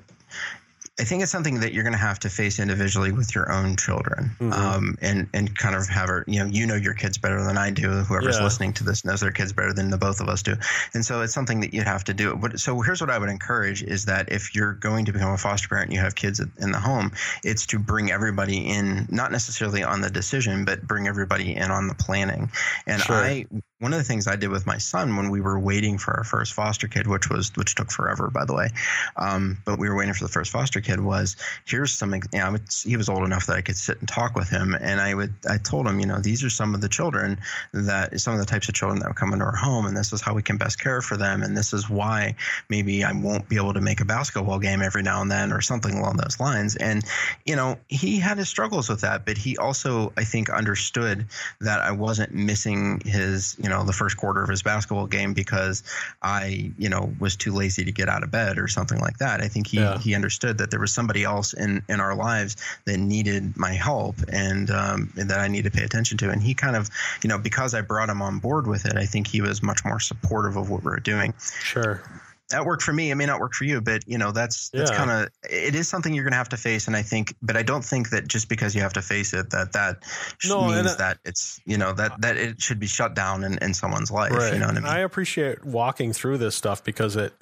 I 1.00 1.04
think 1.04 1.22
it's 1.22 1.30
something 1.30 1.60
that 1.60 1.72
you're 1.72 1.84
going 1.84 1.92
to 1.92 1.98
have 1.98 2.18
to 2.20 2.30
face 2.30 2.58
individually 2.58 3.12
with 3.12 3.32
your 3.32 3.52
own 3.52 3.76
children, 3.76 4.32
mm-hmm. 4.40 4.52
um, 4.52 4.98
and 5.00 5.28
and 5.32 5.56
kind 5.56 5.76
of 5.76 5.86
have 5.88 6.08
her. 6.08 6.24
You 6.26 6.40
know, 6.40 6.46
you 6.46 6.66
know 6.66 6.74
your 6.74 6.94
kids 6.94 7.18
better 7.18 7.42
than 7.44 7.56
I 7.56 7.70
do. 7.70 7.88
Whoever's 7.88 8.38
yeah. 8.38 8.42
listening 8.42 8.72
to 8.74 8.84
this 8.84 9.04
knows 9.04 9.20
their 9.20 9.30
kids 9.30 9.52
better 9.52 9.72
than 9.72 9.90
the 9.90 9.98
both 9.98 10.20
of 10.20 10.28
us 10.28 10.42
do, 10.42 10.56
and 10.94 11.04
so 11.04 11.20
it's 11.20 11.32
something 11.32 11.60
that 11.60 11.72
you 11.72 11.82
have 11.82 12.02
to 12.04 12.14
do. 12.14 12.34
But 12.34 12.58
so 12.58 12.80
here's 12.80 13.00
what 13.00 13.10
I 13.10 13.18
would 13.18 13.28
encourage: 13.28 13.82
is 13.82 14.06
that 14.06 14.32
if 14.32 14.56
you're 14.56 14.72
going 14.72 15.04
to 15.04 15.12
become 15.12 15.32
a 15.32 15.38
foster 15.38 15.68
parent, 15.68 15.86
and 15.86 15.94
you 15.94 16.00
have 16.00 16.16
kids 16.16 16.40
in 16.40 16.72
the 16.72 16.80
home, 16.80 17.12
it's 17.44 17.66
to 17.66 17.78
bring 17.78 18.10
everybody 18.10 18.68
in, 18.68 19.06
not 19.08 19.30
necessarily 19.30 19.84
on 19.84 20.00
the 20.00 20.10
decision, 20.10 20.64
but 20.64 20.82
bring 20.82 21.06
everybody 21.06 21.54
in 21.54 21.70
on 21.70 21.86
the 21.86 21.94
planning. 21.94 22.50
And 22.88 23.00
sure. 23.00 23.16
I 23.16 23.46
one 23.80 23.92
of 23.92 23.98
the 23.98 24.04
things 24.04 24.26
I 24.26 24.36
did 24.36 24.50
with 24.50 24.66
my 24.66 24.78
son 24.78 25.16
when 25.16 25.30
we 25.30 25.40
were 25.40 25.58
waiting 25.58 25.98
for 25.98 26.16
our 26.16 26.24
first 26.24 26.52
foster 26.52 26.88
kid, 26.88 27.06
which 27.06 27.30
was 27.30 27.54
which 27.54 27.74
took 27.74 27.90
forever, 27.90 28.28
by 28.28 28.44
the 28.44 28.54
way, 28.54 28.68
um, 29.16 29.58
but 29.64 29.78
we 29.78 29.88
were 29.88 29.96
waiting 29.96 30.14
for 30.14 30.24
the 30.24 30.32
first 30.32 30.50
foster 30.50 30.80
kid, 30.80 30.87
was 31.00 31.36
here's 31.64 31.92
some. 31.92 32.12
You 32.14 32.20
know, 32.34 32.56
he 32.84 32.96
was 32.96 33.08
old 33.08 33.24
enough 33.24 33.46
that 33.46 33.56
I 33.56 33.62
could 33.62 33.76
sit 33.76 33.98
and 34.00 34.08
talk 34.08 34.34
with 34.34 34.48
him, 34.48 34.74
and 34.74 35.00
I 35.00 35.14
would 35.14 35.32
I 35.48 35.58
told 35.58 35.86
him, 35.86 36.00
you 36.00 36.06
know, 36.06 36.18
these 36.18 36.42
are 36.42 36.50
some 36.50 36.74
of 36.74 36.80
the 36.80 36.88
children 36.88 37.38
that 37.72 38.20
some 38.20 38.34
of 38.34 38.40
the 38.40 38.46
types 38.46 38.68
of 38.68 38.74
children 38.74 39.00
that 39.00 39.08
would 39.08 39.16
come 39.16 39.32
into 39.32 39.44
our 39.44 39.56
home, 39.56 39.86
and 39.86 39.96
this 39.96 40.12
is 40.12 40.20
how 40.20 40.34
we 40.34 40.42
can 40.42 40.56
best 40.56 40.80
care 40.80 41.00
for 41.00 41.16
them, 41.16 41.42
and 41.42 41.56
this 41.56 41.72
is 41.72 41.88
why 41.88 42.34
maybe 42.68 43.04
I 43.04 43.12
won't 43.12 43.48
be 43.48 43.56
able 43.56 43.74
to 43.74 43.80
make 43.80 44.00
a 44.00 44.04
basketball 44.04 44.58
game 44.58 44.82
every 44.82 45.02
now 45.02 45.22
and 45.22 45.30
then 45.30 45.52
or 45.52 45.60
something 45.60 45.94
along 45.94 46.16
those 46.16 46.40
lines. 46.40 46.74
And 46.74 47.04
you 47.44 47.54
know, 47.54 47.78
he 47.88 48.18
had 48.18 48.38
his 48.38 48.48
struggles 48.48 48.88
with 48.88 49.02
that, 49.02 49.24
but 49.24 49.38
he 49.38 49.56
also 49.56 50.12
I 50.16 50.24
think 50.24 50.50
understood 50.50 51.26
that 51.60 51.80
I 51.80 51.92
wasn't 51.92 52.34
missing 52.34 53.00
his. 53.04 53.56
You 53.58 53.68
you 53.68 53.74
know 53.74 53.84
the 53.84 53.92
first 53.92 54.16
quarter 54.16 54.42
of 54.42 54.48
his 54.48 54.62
basketball 54.62 55.06
game 55.06 55.34
because 55.34 55.82
I 56.22 56.72
you 56.78 56.88
know 56.88 57.12
was 57.20 57.36
too 57.36 57.52
lazy 57.52 57.84
to 57.84 57.92
get 57.92 58.08
out 58.08 58.22
of 58.22 58.30
bed 58.30 58.58
or 58.58 58.66
something 58.66 58.98
like 58.98 59.18
that. 59.18 59.42
I 59.42 59.48
think 59.48 59.66
he 59.66 59.76
yeah. 59.76 59.98
he 59.98 60.14
understood 60.14 60.56
that 60.58 60.70
there 60.70 60.77
was 60.78 60.92
somebody 60.92 61.24
else 61.24 61.52
in 61.52 61.82
in 61.88 62.00
our 62.00 62.14
lives 62.14 62.56
that 62.84 62.98
needed 62.98 63.56
my 63.56 63.72
help 63.72 64.16
and, 64.32 64.70
um, 64.70 65.12
and 65.16 65.30
that 65.30 65.40
I 65.40 65.48
need 65.48 65.64
to 65.64 65.70
pay 65.70 65.84
attention 65.84 66.18
to. 66.18 66.30
And 66.30 66.42
he 66.42 66.54
kind 66.54 66.76
of 66.76 66.88
you 67.22 67.28
know 67.28 67.38
because 67.38 67.74
I 67.74 67.80
brought 67.80 68.08
him 68.08 68.22
on 68.22 68.38
board 68.38 68.66
with 68.66 68.86
it, 68.86 68.96
I 68.96 69.06
think 69.06 69.26
he 69.26 69.40
was 69.40 69.62
much 69.62 69.84
more 69.84 70.00
supportive 70.00 70.56
of 70.56 70.70
what 70.70 70.82
we 70.82 70.90
were 70.90 71.00
doing. 71.00 71.34
Sure 71.62 72.02
that 72.50 72.64
worked 72.64 72.82
for 72.82 72.92
me. 72.92 73.10
It 73.10 73.14
may 73.14 73.26
not 73.26 73.40
work 73.40 73.52
for 73.52 73.64
you, 73.64 73.80
but 73.80 74.06
you 74.06 74.16
know 74.16 74.32
that's 74.32 74.70
that's 74.70 74.90
yeah. 74.90 74.96
kind 74.96 75.10
of 75.10 75.28
it 75.50 75.74
is 75.74 75.88
something 75.88 76.14
you're 76.14 76.24
going 76.24 76.32
to 76.32 76.38
have 76.38 76.48
to 76.50 76.56
face. 76.56 76.86
And 76.86 76.96
I 76.96 77.02
think, 77.02 77.34
but 77.42 77.56
I 77.56 77.62
don't 77.62 77.84
think 77.84 78.10
that 78.10 78.26
just 78.26 78.48
because 78.48 78.74
you 78.74 78.80
have 78.80 78.94
to 78.94 79.02
face 79.02 79.34
it, 79.34 79.50
that 79.50 79.72
that 79.72 80.02
no, 80.46 80.66
means 80.66 80.96
that 80.96 81.18
it's 81.24 81.60
you 81.66 81.76
know 81.76 81.92
that 81.92 82.20
that 82.20 82.36
it 82.36 82.60
should 82.60 82.80
be 82.80 82.86
shut 82.86 83.14
down 83.14 83.44
in, 83.44 83.58
in 83.58 83.74
someone's 83.74 84.10
life. 84.10 84.32
Right. 84.32 84.54
You 84.54 84.60
know 84.60 84.66
what 84.66 84.76
I 84.76 84.80
mean? 84.80 84.88
I 84.88 85.00
appreciate 85.00 85.64
walking 85.64 86.12
through 86.12 86.38
this 86.38 86.54
stuff 86.54 86.82
because 86.82 87.16
it 87.16 87.34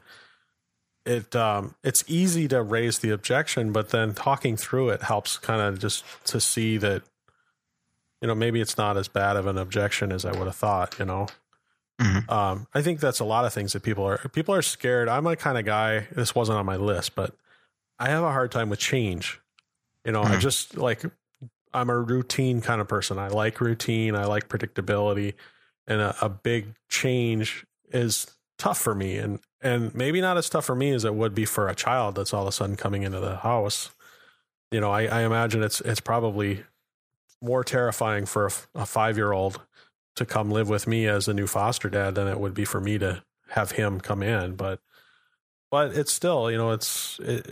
it 1.06 1.34
um 1.36 1.74
it's 1.82 2.04
easy 2.06 2.48
to 2.48 2.62
raise 2.62 2.98
the 2.98 3.10
objection, 3.10 3.72
but 3.72 3.90
then 3.90 4.14
talking 4.14 4.56
through 4.56 4.90
it 4.90 5.02
helps 5.02 5.38
kind 5.38 5.60
of 5.60 5.78
just 5.78 6.04
to 6.26 6.40
see 6.40 6.76
that 6.78 7.02
you 8.20 8.28
know 8.28 8.34
maybe 8.34 8.60
it's 8.60 8.76
not 8.76 8.96
as 8.96 9.08
bad 9.08 9.36
of 9.36 9.46
an 9.46 9.56
objection 9.56 10.12
as 10.12 10.24
I 10.24 10.32
would 10.32 10.46
have 10.46 10.56
thought. 10.56 10.98
You 10.98 11.04
know. 11.04 11.26
Mm-hmm. 12.00 12.30
Um, 12.30 12.66
I 12.74 12.82
think 12.82 13.00
that's 13.00 13.20
a 13.20 13.24
lot 13.24 13.46
of 13.46 13.54
things 13.54 13.72
that 13.72 13.82
people 13.82 14.04
are 14.04 14.18
people 14.32 14.54
are 14.54 14.62
scared. 14.62 15.08
I'm 15.08 15.26
a 15.26 15.36
kind 15.36 15.56
of 15.56 15.64
guy. 15.64 16.08
This 16.12 16.34
wasn't 16.34 16.58
on 16.58 16.66
my 16.66 16.76
list, 16.76 17.14
but 17.14 17.34
I 17.98 18.10
have 18.10 18.22
a 18.22 18.32
hard 18.32 18.52
time 18.52 18.68
with 18.68 18.78
change. 18.78 19.40
You 20.04 20.12
know, 20.12 20.22
mm-hmm. 20.22 20.34
I 20.34 20.38
just 20.38 20.76
like 20.76 21.02
I'm 21.72 21.88
a 21.88 21.98
routine 21.98 22.60
kind 22.60 22.80
of 22.80 22.88
person. 22.88 23.18
I 23.18 23.28
like 23.28 23.60
routine. 23.60 24.14
I 24.14 24.24
like 24.24 24.48
predictability, 24.48 25.34
and 25.86 26.00
a, 26.00 26.16
a 26.20 26.28
big 26.28 26.74
change 26.88 27.64
is 27.90 28.26
tough 28.58 28.78
for 28.78 28.94
me. 28.94 29.16
And 29.16 29.40
and 29.60 29.94
maybe 29.94 30.20
not 30.20 30.36
as 30.36 30.48
tough 30.48 30.64
for 30.66 30.74
me 30.74 30.90
as 30.90 31.04
it 31.04 31.14
would 31.14 31.34
be 31.34 31.44
for 31.44 31.68
a 31.68 31.74
child 31.74 32.16
that's 32.16 32.34
all 32.34 32.42
of 32.42 32.48
a 32.48 32.52
sudden 32.52 32.76
coming 32.76 33.02
into 33.02 33.20
the 33.20 33.36
house. 33.36 33.90
You 34.70 34.80
know, 34.80 34.90
I, 34.90 35.06
I 35.06 35.22
imagine 35.22 35.62
it's 35.62 35.80
it's 35.80 36.00
probably 36.00 36.64
more 37.40 37.64
terrifying 37.64 38.26
for 38.26 38.46
a, 38.46 38.50
a 38.82 38.86
five 38.86 39.16
year 39.16 39.32
old 39.32 39.60
to 40.16 40.24
come 40.24 40.50
live 40.50 40.68
with 40.68 40.86
me 40.86 41.06
as 41.06 41.28
a 41.28 41.34
new 41.34 41.46
foster 41.46 41.88
dad 41.88 42.14
than 42.14 42.26
it 42.26 42.40
would 42.40 42.54
be 42.54 42.64
for 42.64 42.80
me 42.80 42.98
to 42.98 43.22
have 43.50 43.72
him 43.72 44.00
come 44.00 44.22
in. 44.22 44.56
But 44.56 44.80
but 45.70 45.96
it's 45.96 46.12
still, 46.12 46.50
you 46.50 46.56
know, 46.56 46.70
it's 46.70 47.18
it, 47.20 47.46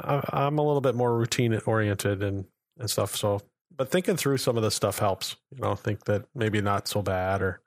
I, 0.00 0.46
am 0.46 0.58
a 0.58 0.62
little 0.62 0.80
bit 0.80 0.94
more 0.94 1.16
routine 1.16 1.58
oriented 1.66 2.22
and 2.22 2.46
and 2.78 2.90
stuff. 2.90 3.16
So, 3.16 3.40
but 3.74 3.90
thinking 3.90 4.16
through 4.16 4.38
some 4.38 4.56
of 4.56 4.62
this 4.62 4.74
stuff 4.74 4.98
helps. 4.98 5.36
You 5.54 5.62
know, 5.62 5.74
think 5.74 6.04
that 6.04 6.24
maybe 6.34 6.60
not 6.60 6.88
so 6.88 7.02
bad, 7.02 7.42
or 7.42 7.60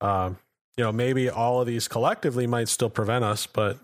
um, 0.00 0.38
you 0.76 0.84
know, 0.84 0.92
maybe 0.92 1.30
all 1.30 1.60
of 1.60 1.66
these 1.66 1.88
collectively 1.88 2.46
might 2.46 2.68
still 2.68 2.90
prevent 2.90 3.24
us, 3.24 3.46
but 3.46 3.78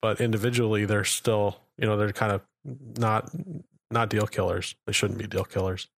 but 0.00 0.20
individually 0.20 0.84
they're 0.84 1.04
still, 1.04 1.58
you 1.76 1.86
know, 1.86 1.96
they're 1.96 2.12
kind 2.12 2.32
of 2.32 2.42
not 2.98 3.30
not 3.90 4.10
deal 4.10 4.26
killers. 4.26 4.74
They 4.86 4.92
shouldn't 4.92 5.18
be 5.18 5.26
deal 5.26 5.44
killers. 5.44 5.88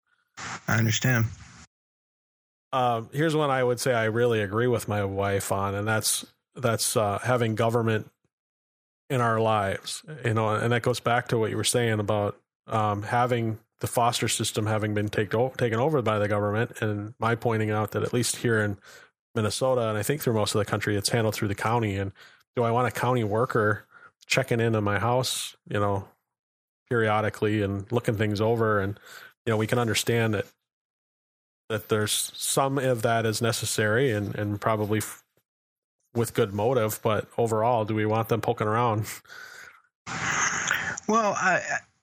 I 0.68 0.76
understand. 0.76 1.26
Um, 2.72 3.08
here's 3.12 3.34
one 3.34 3.50
I 3.50 3.64
would 3.64 3.80
say 3.80 3.94
I 3.94 4.04
really 4.04 4.40
agree 4.40 4.68
with 4.68 4.86
my 4.86 5.04
wife 5.04 5.50
on, 5.50 5.74
and 5.74 5.86
that's 5.86 6.24
that's 6.54 6.96
uh, 6.96 7.18
having 7.22 7.56
government 7.56 8.10
in 9.08 9.20
our 9.20 9.40
lives. 9.40 10.02
You 10.24 10.34
know, 10.34 10.50
and 10.50 10.72
that 10.72 10.82
goes 10.82 11.00
back 11.00 11.28
to 11.28 11.38
what 11.38 11.50
you 11.50 11.56
were 11.56 11.64
saying 11.64 11.98
about 11.98 12.38
um, 12.68 13.02
having 13.02 13.58
the 13.80 13.86
foster 13.86 14.28
system 14.28 14.66
having 14.66 14.94
been 14.94 15.08
take, 15.08 15.30
taken 15.56 15.80
over 15.80 16.02
by 16.02 16.18
the 16.18 16.28
government, 16.28 16.80
and 16.80 17.14
my 17.18 17.34
pointing 17.34 17.70
out 17.70 17.90
that 17.92 18.04
at 18.04 18.12
least 18.12 18.36
here 18.36 18.60
in 18.60 18.76
Minnesota, 19.34 19.88
and 19.88 19.98
I 19.98 20.02
think 20.02 20.22
through 20.22 20.34
most 20.34 20.54
of 20.54 20.58
the 20.58 20.64
country, 20.64 20.96
it's 20.96 21.10
handled 21.10 21.34
through 21.34 21.48
the 21.48 21.54
county. 21.54 21.96
And 21.96 22.12
do 22.56 22.62
I 22.62 22.70
want 22.70 22.88
a 22.88 22.90
county 22.90 23.24
worker 23.24 23.86
checking 24.26 24.60
in 24.60 24.74
on 24.74 24.84
my 24.84 24.98
house, 24.98 25.56
you 25.68 25.78
know, 25.78 26.08
periodically 26.88 27.62
and 27.62 27.90
looking 27.92 28.16
things 28.16 28.40
over? 28.40 28.80
And 28.80 28.98
you 29.46 29.52
know, 29.52 29.56
we 29.56 29.66
can 29.66 29.78
understand 29.78 30.34
that 30.34 30.46
that 31.68 31.88
there's 31.88 32.32
some 32.34 32.78
of 32.78 33.02
that 33.02 33.24
is 33.24 33.40
necessary 33.40 34.10
and, 34.10 34.34
and 34.34 34.60
probably 34.60 34.98
f- 34.98 35.22
with 36.14 36.34
good 36.34 36.52
motive, 36.52 36.98
but 37.00 37.28
overall, 37.38 37.84
do 37.84 37.94
we 37.94 38.04
want 38.04 38.28
them 38.28 38.40
poking 38.40 38.66
around? 38.66 39.06
Well, 41.08 41.34
I, 41.36 41.60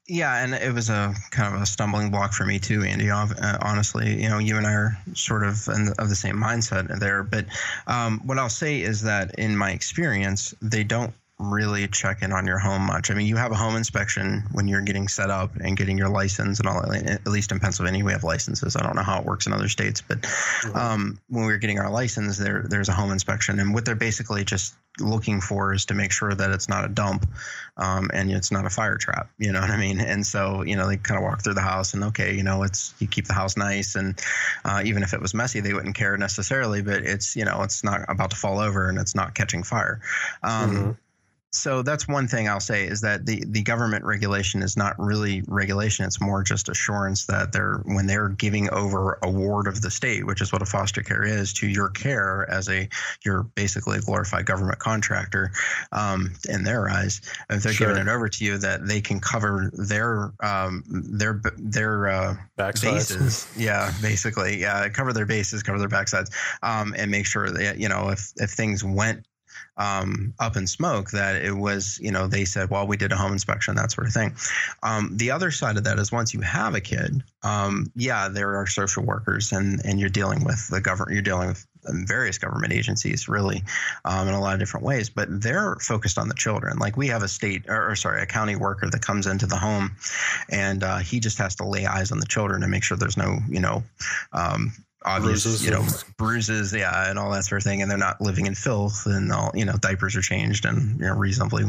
yeah, 0.08 0.44
and 0.44 0.54
it 0.54 0.74
was 0.74 0.90
a 0.90 1.14
kind 1.32 1.54
of 1.54 1.62
a 1.62 1.66
stumbling 1.66 2.10
block 2.12 2.34
for 2.34 2.46
me 2.46 2.60
too, 2.60 2.84
Andy. 2.84 3.10
Uh, 3.10 3.28
honestly, 3.62 4.22
you 4.22 4.30
know, 4.30 4.38
you 4.38 4.58
and 4.58 4.66
I 4.66 4.74
are 4.74 4.98
sort 5.14 5.44
of 5.44 5.66
the, 5.66 5.94
of 6.00 6.10
the 6.10 6.16
same 6.16 6.38
mindset 6.38 7.00
there. 7.00 7.24
But 7.24 7.46
um, 7.88 8.22
what 8.26 8.40
I'll 8.40 8.50
say 8.50 8.82
is 8.82 9.02
that 9.02 9.36
in 9.38 9.58
my 9.58 9.72
experience, 9.72 10.56
they 10.62 10.84
don't 10.84 11.14
really 11.40 11.88
check 11.88 12.24
in 12.24 12.32
on 12.32 12.48
your 12.48 12.58
home 12.58 12.88
much. 12.88 13.12
I 13.12 13.14
mean, 13.14 13.28
you 13.28 13.36
have 13.36 13.52
a 13.52 13.56
home 13.56 13.76
inspection 13.76 14.44
when 14.54 14.68
you're 14.68 14.82
getting 14.82 15.08
set 15.08 15.30
up 15.30 15.56
and 15.58 15.78
getting 15.78 15.98
your 15.98 16.10
license 16.10 16.60
and 16.60 16.68
all 16.68 16.82
that. 16.82 17.08
At 17.08 17.28
least 17.28 17.52
in 17.52 17.60
Pennsylvania, 17.60 18.04
we 18.04 18.12
have 18.12 18.24
licenses. 18.24 18.76
I 18.76 18.82
don't 18.82 18.96
know 18.96 19.04
how 19.04 19.20
it 19.20 19.26
works 19.26 19.46
in 19.46 19.54
other 19.54 19.70
states, 19.70 20.02
but 20.02 20.26
um, 20.74 21.20
when 21.30 21.46
we 21.46 21.52
were 21.52 21.60
getting 21.60 21.80
our 21.80 21.92
license, 21.92 22.38
there 22.38 22.66
there's 22.68 22.90
a 22.90 22.94
home 22.94 23.12
inspection, 23.12 23.60
and 23.60 23.74
what 23.74 23.86
they're 23.86 23.96
basically 23.96 24.46
just 24.46 24.74
looking 25.00 25.42
for 25.42 25.74
is 25.74 25.86
to 25.86 25.94
make 25.94 26.12
sure 26.12 26.34
that 26.34 26.50
it's 26.50 26.68
not 26.68 26.84
a 26.84 26.88
dump 26.88 27.30
um, 27.78 28.10
and 28.12 28.32
it's 28.32 28.52
not 28.52 28.66
a 28.66 28.70
fire 28.70 28.98
trap. 28.98 29.30
You 29.38 29.52
know 29.52 29.62
what 29.62 29.70
I 29.70 29.78
mean? 29.78 30.00
And 30.00 30.26
so 30.26 30.64
you 30.64 30.76
know 30.76 30.88
they 30.88 30.98
kind 30.98 31.20
of 31.20 31.24
walk 31.24 31.44
through 31.44 31.54
the 31.54 31.62
house 31.62 31.94
and 31.94 32.06
okay, 32.06 32.36
you 32.36 32.42
know 32.42 32.64
it's 32.64 32.96
you 32.98 33.08
keep 33.08 33.26
the 33.28 33.34
house 33.34 33.56
nice, 33.56 33.96
and 33.96 34.20
uh, 34.66 34.82
even 34.84 35.04
if 35.04 35.14
it 35.14 35.22
was 35.22 35.36
messy, 35.36 35.60
they 35.60 35.74
wouldn't 35.74 35.96
care 35.96 36.18
necessarily. 36.18 36.82
But 36.82 37.04
it's 37.04 37.36
you 37.36 37.46
know 37.46 37.62
it's 37.62 37.84
not 37.84 38.06
about 38.08 38.32
to 38.32 38.36
fall 38.36 38.60
over 38.60 38.90
and 38.90 38.98
it's 38.98 39.14
not 39.14 39.36
catching 39.36 39.62
fire. 39.62 40.02
Um, 40.42 40.72
mm-hmm 40.72 40.92
so 41.52 41.82
that's 41.82 42.08
one 42.08 42.28
thing 42.28 42.50
I'll 42.50 42.60
say 42.60 42.86
is 42.86 43.02
that 43.02 43.26
the, 43.26 43.42
the 43.48 43.64
government 43.64 44.04
regulation 44.04 44.62
is 44.62 44.76
not 44.76 45.00
really 45.00 45.44
regulation. 45.48 46.06
It's 46.06 46.20
more 46.20 46.44
just 46.44 46.68
assurance 46.68 47.26
that 47.28 47.54
they're 47.54 47.78
when 47.86 48.06
they're 48.06 48.30
giving 48.30 48.70
over 48.72 49.18
a 49.24 49.32
ward 49.32 49.68
of 49.68 49.82
the 49.82 49.90
state, 49.90 50.26
which 50.26 50.42
is 50.42 50.52
what 50.52 50.62
a 50.62 50.66
foster 50.66 51.02
care 51.02 51.24
is, 51.24 51.54
to 51.54 51.68
your 51.68 51.90
care 51.90 52.50
as 52.50 52.68
a 52.68 52.90
you're 53.24 53.44
basically 53.44 53.98
a 53.98 54.02
glorified 54.02 54.46
government 54.46 54.80
contractor 54.80 55.52
um, 55.94 56.34
in 56.50 56.64
their 56.64 56.90
eyes. 56.90 57.22
If 57.50 57.64
they're 57.64 57.72
sure. 57.72 57.88
giving 57.88 58.08
it 58.08 58.10
over 58.10 58.28
to 58.28 58.46
you, 58.46 58.58
that 58.58 58.86
they 58.86 59.00
can 59.00 59.22
cover 59.22 59.72
their 59.74 60.34
um, 60.42 60.84
their 60.88 61.42
their 61.58 62.08
uh, 62.08 62.36
bases. 62.58 63.48
yeah, 63.56 63.94
basically, 64.02 64.60
yeah, 64.60 64.90
cover 64.90 65.14
their 65.14 65.26
bases, 65.26 65.64
cover 65.64 65.80
their 65.80 65.88
backsides, 65.88 66.30
um, 66.62 66.94
and 66.98 67.10
make 67.10 67.26
sure 67.26 67.50
that 67.50 67.78
you 67.78 67.88
know 67.88 68.10
if 68.10 68.34
if 68.36 68.52
things 68.52 68.84
went 68.84 69.26
um, 69.78 70.34
up 70.40 70.58
in 70.58 70.68
smoke 70.68 71.12
that 71.12 71.36
it 71.36 71.54
was, 71.54 72.00
you 72.02 72.12
know, 72.12 72.28
they 72.28 72.46
said, 72.46 72.70
well, 72.70 72.88
we 72.88 72.98
did 72.98 73.12
a 73.12 73.16
home 73.16 73.32
inspection, 73.32 73.76
that 73.76 73.92
sort 73.92 74.08
of 74.08 74.14
thing. 74.14 74.36
Um, 74.84 75.12
the 75.16 75.32
other 75.32 75.52
side 75.52 75.78
of 75.78 75.84
that 75.86 76.00
is 76.00 76.12
once 76.12 76.34
you 76.34 76.42
have 76.42 76.76
a 76.76 76.82
kid, 76.82 77.24
um, 77.44 77.92
yeah, 77.96 78.28
there 78.30 78.56
are 78.58 78.68
social 78.68 79.04
workers 79.04 79.52
and, 79.52 79.82
and 79.86 80.00
you're 80.00 80.10
dealing 80.10 80.44
with 80.44 80.68
the 80.70 80.82
government, 80.82 81.14
you're 81.14 81.22
dealing 81.22 81.50
with 81.50 81.66
various 81.90 82.38
government 82.38 82.74
agencies 82.74 83.28
really 83.28 83.64
um, 84.06 84.28
in 84.28 84.34
a 84.34 84.40
lot 84.40 84.54
of 84.54 84.60
different 84.60 84.86
ways 84.86 85.10
but 85.10 85.28
they're 85.42 85.76
focused 85.76 86.18
on 86.18 86.28
the 86.28 86.34
children 86.36 86.78
like 86.80 86.98
we 86.98 87.08
have 87.08 87.24
a 87.24 87.28
state 87.28 87.64
or, 87.68 87.92
or 87.92 87.96
sorry 87.96 88.22
a 88.22 88.26
county 88.26 88.56
worker 88.56 88.90
that 88.90 89.02
comes 89.02 89.28
into 89.28 89.46
the 89.46 89.56
home 89.56 89.96
and 90.50 90.84
uh, 90.84 90.98
he 90.98 91.20
just 91.20 91.38
has 91.38 91.56
to 91.56 91.66
lay 91.66 91.86
eyes 91.86 92.12
on 92.12 92.20
the 92.20 92.26
children 92.26 92.64
and 92.64 92.72
make 92.72 92.84
sure 92.84 92.98
there's 92.98 93.18
no 93.18 93.38
you 93.50 93.60
know 93.60 93.84
um, 94.34 94.74
obvious, 95.06 95.44
bruises, 95.44 95.66
you 95.66 95.72
know, 95.72 95.86
bruises, 96.18 96.74
yeah, 96.74 97.10
and 97.10 97.18
all 97.20 97.32
that 97.32 97.46
sort 97.46 97.62
of 97.62 97.64
thing. 97.64 97.82
And 97.82 97.90
they're 97.90 97.98
not 97.98 98.22
living 98.22 98.46
in 98.46 98.56
filth, 98.56 99.06
and 99.06 99.32
all, 99.32 99.52
you 99.54 99.66
know, 99.66 99.74
diapers 99.74 100.16
are 100.16 100.22
changed 100.22 100.66
and 100.66 101.00
you 101.00 101.06
know 101.06 101.16
reasonably, 101.16 101.66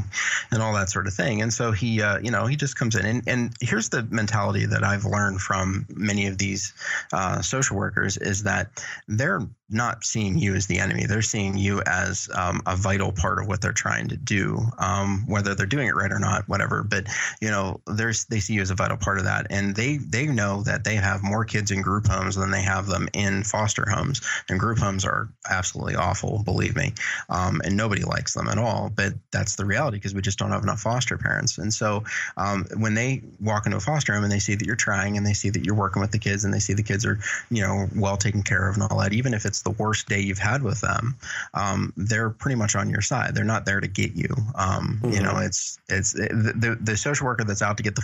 and 0.51 0.63
all 0.63 0.75
that 0.75 0.91
sort 0.91 1.07
of 1.07 1.15
thing. 1.15 1.43
And 1.43 1.53
so 1.53 1.73
he, 1.73 2.03
uh, 2.03 2.19
you 2.19 2.31
know, 2.31 2.47
he 2.47 2.57
just 2.57 2.77
comes 2.77 2.97
in, 2.97 3.05
and, 3.05 3.23
and 3.27 3.53
here's 3.61 3.89
the 3.89 4.03
mentality 4.05 4.67
that 4.67 4.85
I've 4.85 5.05
learned 5.05 5.41
from 5.41 5.87
many 5.89 6.27
of 6.27 6.39
these 6.39 6.73
uh, 7.13 7.43
social 7.43 7.77
workers 7.77 8.17
is 8.17 8.45
that 8.45 8.85
they're 9.07 9.41
not 9.71 10.05
seeing 10.05 10.39
you 10.39 10.55
as 10.55 10.67
the 10.67 10.79
enemy. 10.79 11.05
They're 11.05 11.21
seeing 11.23 11.59
you 11.59 11.83
as 11.87 12.29
um, 12.35 12.63
a 12.67 12.75
vital 12.75 13.13
part 13.13 13.39
of 13.39 13.49
what 13.49 13.61
they're 13.61 13.73
trying 13.73 14.09
to 14.09 14.17
do, 14.17 14.61
um, 14.79 15.25
whether 15.27 15.55
they're 15.55 15.67
doing 15.67 15.89
it 15.89 15.95
right 15.95 16.11
or 16.11 16.19
not, 16.19 16.49
whatever. 16.49 16.83
But 16.83 17.07
you 17.41 17.51
know, 17.51 17.81
there's 17.87 18.25
they 18.27 18.41
see 18.41 18.55
you 18.55 18.63
as 18.63 18.71
a 18.71 18.75
vital 18.75 18.97
part 18.97 19.19
of 19.19 19.25
that, 19.25 19.47
and 19.51 19.77
they 19.77 19.99
they 19.99 20.27
know 20.27 20.63
that 20.63 20.85
they 20.85 20.95
have 20.95 21.23
more 21.23 21.45
kids 21.45 21.71
in 21.71 21.83
group 21.83 22.07
homes 22.07 22.37
than 22.37 22.51
they 22.51 22.63
have 22.63 22.87
them 22.87 23.09
in 23.13 23.45
foster 23.45 23.87
homes. 23.89 24.23
And 24.49 24.59
group 24.59 24.79
homes 24.79 25.05
are 25.05 25.29
absolutely 25.51 25.97
awful, 25.97 26.43
believe 26.45 26.75
me, 26.75 26.95
um, 27.29 27.61
and 27.65 27.77
nobody 27.77 28.05
likes 28.05 28.33
them 28.33 28.49
at 28.49 28.59
all. 28.59 28.91
But 28.95 29.15
that's 29.33 29.57
the 29.57 29.67
reality 29.67 29.99
because 29.99 30.15
we 30.15 30.23
just 30.23 30.39
don't 30.39 30.51
have 30.51 30.63
enough 30.63 30.81
foster 30.81 31.19
parents. 31.19 31.59
And 31.59 31.73
so 31.75 32.05
um, 32.39 32.65
when 32.77 32.95
they 32.95 33.23
walk 33.41 33.67
into 33.67 33.77
a 33.77 33.81
foster 33.81 34.15
home 34.15 34.25
and 34.25 34.33
they 34.33 34.39
see 34.39 34.55
that 34.55 34.67
you're 34.67 34.77
trying, 34.77 35.19
and 35.19 35.27
they 35.27 35.35
see 35.35 35.51
that 35.51 35.65
you're 35.65 35.75
working 35.75 36.01
with 36.01 36.13
the 36.13 36.19
kids, 36.19 36.45
and 36.45 36.55
they 36.55 36.59
see 36.59 36.73
the 36.73 36.83
kids 36.83 37.05
are 37.05 37.19
you 37.51 37.63
know 37.63 37.87
well 37.95 38.17
taken 38.17 38.43
care 38.43 38.67
of 38.69 38.77
and 38.77 38.83
all 38.85 38.99
that, 38.99 39.13
even 39.13 39.35
if 39.35 39.45
it's 39.45 39.58
it's 39.59 39.63
the 39.63 39.83
worst 39.83 40.09
day 40.09 40.21
you've 40.21 40.39
had 40.39 40.63
with 40.63 40.81
them, 40.81 41.17
um, 41.55 41.93
they're 41.97 42.31
pretty 42.31 42.55
much 42.55 42.77
on 42.77 42.91
your 42.91 43.01
side. 43.01 43.35
They're 43.35 43.45
not 43.45 43.65
there 43.67 43.81
to 43.81 43.89
get 43.89 44.15
you. 44.15 44.29
Um, 44.55 45.01
mm-hmm. 45.03 45.13
You 45.13 45.23
know, 45.23 45.39
it's 45.39 45.79
it's 45.89 46.15
it, 46.15 46.29
the 46.31 46.79
the 46.81 46.97
social 46.97 47.27
worker 47.27 47.45
that's 47.45 47.63
out 47.63 47.77
to 47.79 47.83
get 47.83 47.97
the 47.97 48.03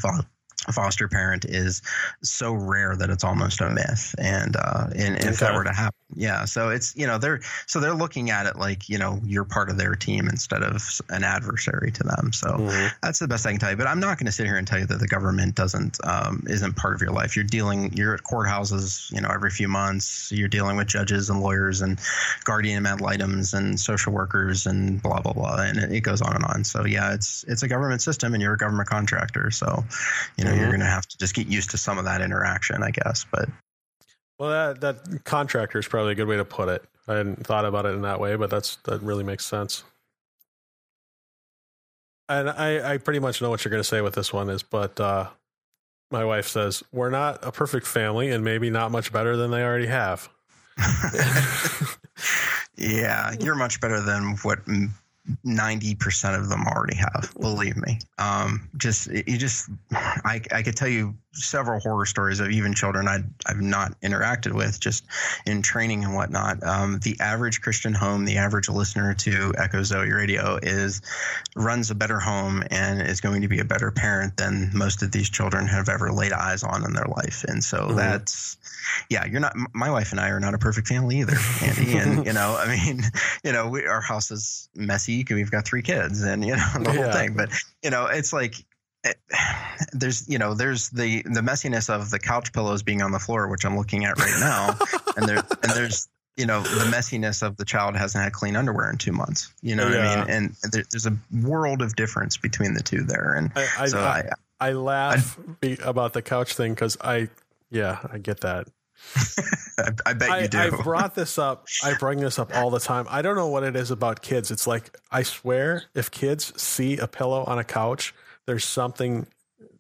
foster 0.73 1.09
parent 1.09 1.45
is 1.45 1.83
so 2.23 2.53
rare 2.53 2.97
that 2.97 3.11
it's 3.11 3.25
almost 3.25 3.61
a 3.61 3.71
myth. 3.71 4.15
And, 4.19 4.57
uh, 4.57 4.87
and, 4.95 5.17
and 5.17 5.25
if 5.25 5.41
that 5.41 5.55
were 5.55 5.65
to 5.65 5.73
happen, 5.73 5.99
yeah. 6.17 6.45
So 6.45 6.69
it's, 6.69 6.95
you 6.97 7.07
know, 7.07 7.19
they're, 7.19 7.41
so 7.67 7.81
they're 7.81 7.95
looking 7.95 8.31
at 8.31 8.47
it 8.47 8.57
like, 8.57 8.89
you 8.89 8.99
know, 8.99 9.21
you're 9.25 9.45
part 9.45 9.69
of 9.69 9.79
their 9.79 9.95
team 9.95 10.29
instead 10.29 10.63
of 10.63 10.83
an 11.09 11.25
adversary 11.25 11.91
to 11.93 12.03
them. 12.05 12.33
So 12.33 12.49
mm-hmm. 12.49 12.87
that's 13.03 13.19
the 13.19 13.27
best 13.27 13.47
I 13.47 13.51
can 13.51 13.61
tell 13.61 13.71
you. 13.71 13.77
But 13.77 13.89
I'm 13.89 14.01
not 14.01 14.19
going 14.19 14.27
to 14.27 14.33
sit 14.33 14.47
here 14.47 14.57
and 14.57 14.67
tell 14.67 14.79
you 14.79 14.87
that 14.87 15.01
the 15.01 15.09
government 15.09 15.55
doesn't, 15.55 15.99
um, 16.05 16.45
isn't 16.49 16.77
part 16.77 16.95
of 16.95 17.01
your 17.01 17.11
life. 17.11 17.35
You're 17.35 17.45
dealing, 17.45 17.93
you're 17.95 18.15
at 18.15 18.23
courthouses, 18.23 19.11
you 19.13 19.21
know, 19.21 19.29
every 19.29 19.51
few 19.51 19.69
months. 19.69 20.31
You're 20.31 20.49
dealing 20.49 20.77
with 20.77 20.87
judges 20.87 21.31
and 21.31 21.41
lawyers 21.41 21.83
and 21.83 21.99
guardian 22.45 22.87
ad 22.87 23.01
litems 23.01 23.55
and 23.55 23.79
social 23.79 24.13
workers 24.13 24.67
and 24.67 25.03
blah, 25.03 25.21
blah, 25.21 25.33
blah. 25.33 25.57
And 25.57 25.79
it, 25.79 25.93
it 25.93 26.01
goes 26.03 26.23
on 26.23 26.37
and 26.37 26.45
on. 26.45 26.65
So 26.65 26.85
yeah, 26.85 27.13
it's, 27.13 27.45
it's 27.49 27.63
a 27.63 27.69
government 27.69 28.03
system 28.03 28.35
and 28.35 28.43
you're 28.43 28.55
a 28.55 28.59
government 28.59 28.89
contractor. 28.89 29.51
So, 29.51 29.85
you 30.39 30.45
know, 30.45 30.54
mm-hmm. 30.55 30.63
you're 30.63 30.71
going 30.71 30.81
to 30.81 30.87
have 30.87 31.07
to 31.07 31.19
just 31.19 31.35
get 31.35 31.47
used 31.47 31.71
to 31.71 31.79
some 31.79 31.99
of 31.99 32.05
that 32.05 32.21
interaction, 32.21 32.83
I 32.83 32.91
guess. 32.91 33.27
But 33.31 33.49
well, 34.39 34.51
that 34.51 34.81
that 34.81 35.25
contractor 35.25 35.79
is 35.79 35.87
probably 35.87 36.13
a 36.13 36.15
good 36.15 36.29
way 36.29 36.37
to 36.37 36.45
put 36.45 36.69
it. 36.69 36.85
I 37.07 37.15
hadn't 37.15 37.47
thought 37.47 37.65
about 37.65 37.87
it 37.87 37.95
in 37.95 38.03
that 38.03 38.21
way, 38.21 38.37
but 38.37 38.51
that's 38.51 38.77
that 38.85 39.03
really 39.03 39.25
makes 39.25 39.45
sense. 39.45 39.85
And 42.29 42.49
I, 42.49 42.95
I 42.95 42.99
pretty 42.99 43.21
much 43.21 43.43
know 43.43 43.51
what 43.51 43.65
you're 43.65 43.71
going 43.71 43.83
to 43.83 43.89
say 43.89 44.01
with 44.01 44.15
this 44.15 44.33
one 44.33 44.49
is, 44.49 44.63
but 44.63 44.99
uh, 44.99 45.29
my 46.11 46.25
wife 46.25 46.49
says 46.49 46.83
we're 46.91 47.11
not 47.11 47.45
a 47.45 47.53
perfect 47.53 47.87
family, 47.87 48.31
and 48.31 48.43
maybe 48.43 48.71
not 48.71 48.91
much 48.91 49.13
better 49.13 49.37
than 49.37 49.51
they 49.51 49.63
already 49.63 49.87
have. 49.87 50.29
yeah, 52.77 53.35
you're 53.39 53.55
much 53.55 53.81
better 53.81 54.01
than 54.01 54.37
what 54.43 54.61
90% 55.47 56.39
of 56.39 56.49
them 56.49 56.67
already 56.67 56.97
have 56.97 57.33
believe 57.41 57.77
me. 57.77 57.99
Um, 58.19 58.69
just 58.77 59.11
you 59.11 59.39
just 59.39 59.71
I, 59.93 60.43
I 60.53 60.63
could 60.63 60.77
tell 60.77 60.89
you 60.89 61.15
several 61.33 61.81
horror 61.81 62.07
stories 62.07 62.39
of 62.39 62.49
even 62.51 62.73
children 62.75 63.09
i 63.09 63.19
have 63.49 63.61
not 63.61 64.01
interacted 64.03 64.53
with 64.53 64.79
just 64.79 65.05
in 65.47 65.63
training 65.63 66.05
and 66.05 66.15
whatnot. 66.15 66.63
Um, 66.63 67.01
the 67.01 67.17
average 67.19 67.61
christian 67.61 67.93
home 67.93 68.25
the 68.25 68.37
average 68.37 68.69
listener 68.69 69.15
to 69.15 69.53
echo 69.59 69.83
zoe 69.83 70.13
radio 70.13 70.59
is 70.63 71.03
runs 71.57 71.91
a 71.91 71.95
better 71.95 72.21
home 72.21 72.63
and 72.71 73.01
is 73.01 73.21
going 73.21 73.43
to 73.43 73.49
be 73.49 73.61
a 73.61 73.65
better 73.65 73.91
parent 73.91 74.37
than 74.37 74.71
most 74.75 75.03
of 75.03 75.11
these 75.13 75.31
children 75.31 75.67
have 75.67 75.89
ever 75.89 76.13
laid 76.13 76.33
eyes 76.33 76.63
on 76.63 76.85
in 76.85 76.93
their 76.93 77.07
life. 77.07 77.45
And 77.49 77.63
so 77.63 77.79
mm-hmm. 77.79 77.97
that's 77.97 78.57
yeah 79.11 79.25
you're 79.25 79.41
not 79.41 79.55
my 79.75 79.91
wife 79.91 80.11
and 80.11 80.21
i 80.21 80.29
are 80.29 80.41
not 80.41 80.55
a 80.55 80.59
perfect 80.59 80.89
family 80.89 81.21
either 81.21 81.37
andy 81.63 81.97
and 81.97 82.27
you 82.27 82.33
know 82.33 82.57
i 82.59 82.69
mean 82.69 83.03
you 83.45 83.53
know 83.53 83.69
we, 83.69 83.87
our 83.87 84.01
house 84.01 84.31
is 84.31 84.69
messy 84.75 85.19
because 85.19 85.37
we've 85.37 85.51
got 85.51 85.67
three 85.67 85.83
kids 85.83 86.23
and 86.23 86.45
you 86.45 86.57
know 86.57 86.67
the 86.81 86.93
whole 86.93 87.07
yeah. 87.07 87.13
thing. 87.13 87.35
But 87.35 87.51
you 87.83 87.91
know, 87.91 88.07
it's 88.07 88.33
like 88.33 88.57
eh, 89.05 89.13
it, 89.13 89.17
there's 89.93 90.29
you 90.29 90.39
know 90.39 90.55
there's 90.55 90.91
the 90.91 91.23
the 91.23 91.41
messiness 91.41 91.93
of 91.93 92.11
the 92.11 92.19
couch 92.19 92.53
pillows 92.53 92.83
being 92.83 93.03
on 93.03 93.13
the 93.13 93.19
floor, 93.19 93.49
which 93.49 93.65
I'm 93.65 93.77
looking 93.77 94.05
at 94.05 94.19
right 94.19 94.37
now, 94.41 94.79
and 95.17 95.29
there 95.29 95.43
and 95.63 95.73
there's 95.73 96.09
you 96.37 96.47
know 96.47 96.63
the 96.63 96.91
messiness 96.91 97.43
of 97.43 97.57
the 97.57 97.65
child 97.65 97.97
hasn't 97.97 98.23
had 98.23 98.33
clean 98.33 98.57
underwear 98.57 98.91
in 98.91 98.99
two 98.99 99.13
months. 99.13 99.53
You 99.63 99.77
know 99.77 99.89
yeah. 99.89 99.99
what 99.99 100.07
I 100.07 100.21
mean? 100.21 100.31
And 100.31 100.73
there, 100.73 100.85
there's 100.91 101.07
a 101.07 101.17
world 101.43 101.83
of 101.83 101.97
difference 101.97 102.37
between 102.37 102.75
the 102.75 102.83
two 102.83 103.03
there. 103.03 103.35
And 103.35 103.53
I, 103.55 103.69
I, 103.79 103.87
so 103.87 104.01
I, 104.01 104.31
I, 104.61 104.69
I 104.69 104.73
laugh 104.73 105.39
about 105.85 106.13
the 106.13 106.23
couch 106.23 106.55
thing 106.55 106.75
because 106.75 106.97
I 107.01 107.29
yeah 107.75 107.99
I 108.11 108.19
get 108.19 108.41
that. 108.41 108.69
I, 109.79 109.91
I, 110.07 110.13
bet 110.15 110.43
you 110.43 110.49
do. 110.49 110.59
I 110.59 110.71
brought 110.71 111.15
this 111.15 111.39
up. 111.39 111.67
I 111.83 111.95
bring 111.95 112.21
this 112.21 112.39
up 112.39 112.55
all 112.55 112.71
the 112.71 112.81
time. 112.81 113.07
I 113.11 113.23
don't 113.23 113.37
know 113.37 113.49
what 113.49 113.65
it 113.65 113.77
is 113.77 113.91
about 113.91 114.23
kids. 114.23 114.51
It's 114.51 114.67
like 114.67 114.97
I 115.11 115.23
swear, 115.23 115.85
if 115.95 116.11
kids 116.11 116.61
see 116.61 116.99
a 116.99 117.07
pillow 117.07 117.45
on 117.45 117.59
a 117.59 117.65
couch, 117.65 118.15
there's 118.47 118.65
something 118.65 119.27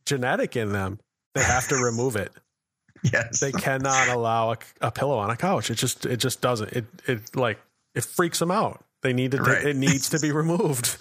genetic 0.04 0.56
in 0.56 0.72
them. 0.72 1.00
They 1.34 1.42
have 1.42 1.68
to 1.68 1.76
remove 1.76 2.16
it. 2.16 2.32
Yes, 3.12 3.38
they 3.40 3.52
cannot 3.52 4.08
allow 4.08 4.52
a, 4.52 4.58
a, 4.80 4.90
pillow 4.90 5.18
on 5.18 5.28
a 5.28 5.36
couch. 5.36 5.70
It 5.70 5.74
just 5.74 6.06
it 6.06 6.16
just 6.16 6.40
doesn't. 6.40 6.72
It 6.72 6.86
it 7.06 7.36
like 7.36 7.60
it 7.94 8.02
freaks 8.02 8.38
them 8.38 8.50
out. 8.50 8.82
They 9.02 9.12
need 9.12 9.32
to. 9.32 9.42
Right. 9.42 9.62
It 9.62 9.76
needs 9.76 10.08
to 10.08 10.18
be 10.18 10.32
removed. 10.32 10.96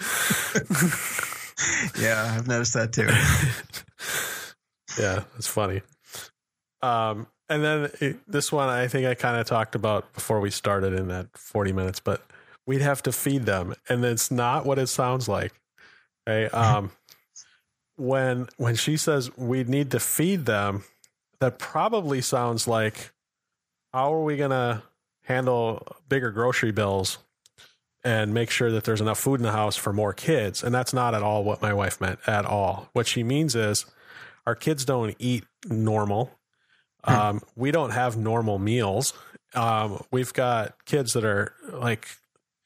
yeah, 1.98 2.36
I've 2.36 2.46
noticed 2.46 2.74
that 2.74 2.92
too. 2.92 3.08
yeah, 5.02 5.24
it's 5.38 5.48
funny. 5.48 5.82
Um, 6.84 7.28
and 7.50 7.64
then 7.64 7.92
it, 8.00 8.18
this 8.28 8.52
one, 8.52 8.70
I 8.70 8.88
think 8.88 9.08
I 9.08 9.16
kind 9.16 9.40
of 9.40 9.46
talked 9.46 9.76
about 9.76 10.14
before 10.14 10.40
we 10.40 10.52
started 10.52 10.94
in 10.94 11.08
that 11.08 11.28
40 11.38 11.72
minutes, 11.72 12.00
but 12.00 12.22
we'd 12.66 12.82
have 12.82 13.02
to 13.04 13.12
feed 13.12 13.46
them. 13.46 13.76
And 13.90 14.04
it's 14.04 14.32
not 14.32 14.66
what 14.66 14.80
it 14.80 14.88
sounds 14.88 15.28
like. 15.28 15.54
Okay. 16.28 16.50
Um, 16.58 16.92
when, 17.96 18.48
when 18.58 18.76
she 18.76 18.98
says 18.98 19.36
we 19.38 19.64
need 19.66 19.92
to 19.92 20.00
feed 20.00 20.46
them, 20.46 20.84
that 21.40 21.60
probably 21.60 22.22
sounds 22.22 22.68
like, 22.68 23.12
how 23.94 24.12
are 24.14 24.24
we 24.24 24.36
going 24.36 24.50
to 24.50 24.82
handle 25.24 25.86
bigger 26.10 26.32
grocery 26.32 26.72
bills 26.72 27.20
and 28.04 28.34
make 28.34 28.50
sure 28.50 28.72
that 28.72 28.84
there's 28.84 29.02
enough 29.02 29.20
food 29.20 29.40
in 29.40 29.44
the 29.44 29.52
house 29.52 29.76
for 29.76 29.94
more 29.94 30.14
kids. 30.14 30.64
And 30.64 30.74
that's 30.76 30.94
not 30.94 31.14
at 31.14 31.24
all 31.24 31.44
what 31.44 31.62
my 31.62 31.74
wife 31.74 32.02
meant 32.02 32.20
at 32.28 32.46
all. 32.46 32.90
What 32.94 33.08
she 33.08 33.24
means 33.24 33.56
is 33.56 33.86
our 34.46 34.56
kids 34.56 34.84
don't 34.84 35.16
eat 35.20 35.46
normal. 35.70 36.32
Um, 37.04 37.42
we 37.56 37.72
don't 37.72 37.92
have 37.92 38.18
normal 38.18 38.60
meals. 38.60 39.14
Um, 39.54 40.04
we've 40.12 40.34
got 40.34 40.86
kids 40.86 41.14
that 41.14 41.26
are 41.26 41.54
like, 41.72 42.08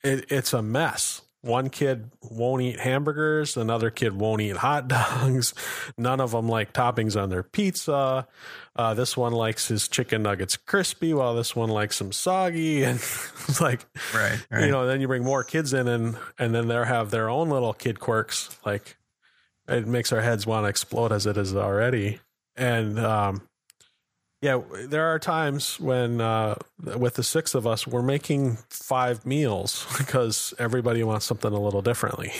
it, 0.04 0.26
it's 0.30 0.54
a 0.54 0.62
mess. 0.62 1.22
One 1.42 1.70
kid 1.70 2.12
won't 2.22 2.62
eat 2.62 2.80
hamburgers. 2.80 3.58
Another 3.58 3.90
kid 3.90 4.14
won't 4.14 4.42
eat 4.42 4.58
hot 4.58 4.88
dogs. 4.90 5.54
None 5.98 6.20
of 6.20 6.32
them 6.32 6.50
like 6.50 6.74
toppings 6.74 7.20
on 7.22 7.30
their 7.30 7.44
pizza. 7.44 8.28
Uh, 8.76 8.94
this 8.94 9.16
one 9.16 9.34
likes 9.34 9.68
his 9.68 9.88
chicken 9.88 10.24
nuggets 10.24 10.58
crispy, 10.58 11.14
while 11.14 11.36
this 11.36 11.56
one 11.56 11.70
likes 11.70 12.00
them 12.00 12.12
soggy. 12.12 12.84
And 12.88 12.98
it's 12.98 13.62
like, 13.62 13.86
right, 14.14 14.46
right, 14.52 14.66
you 14.66 14.72
know, 14.72 14.86
then 14.88 15.00
you 15.00 15.08
bring 15.08 15.24
more 15.24 15.44
kids 15.44 15.74
in, 15.74 15.88
and 15.88 16.18
and 16.38 16.54
then 16.54 16.68
they 16.68 16.76
have 16.76 17.12
their 17.12 17.30
own 17.30 17.50
little 17.50 17.74
kid 17.74 18.00
quirks. 18.00 18.58
Like, 18.66 18.98
it 19.68 19.88
makes 19.88 20.12
our 20.12 20.22
heads 20.22 20.46
want 20.46 20.66
to 20.66 20.70
explode 20.70 21.12
as 21.12 21.26
it 21.26 21.38
is 21.38 21.56
already. 21.56 22.20
And 22.56 23.00
um, 23.00 23.48
yeah, 24.48 24.62
there 24.88 25.08
are 25.08 25.20
times 25.20 25.78
when 25.78 26.22
uh, 26.22 26.56
with 26.80 27.16
the 27.16 27.24
six 27.24 27.54
of 27.54 27.68
us, 27.68 27.86
we're 27.86 28.02
making 28.02 28.58
five 28.70 29.26
meals 29.26 29.86
because 29.98 30.54
everybody 30.58 31.04
wants 31.04 31.26
something 31.26 31.52
a 31.52 31.60
little 31.60 31.82
differently. 31.82 32.32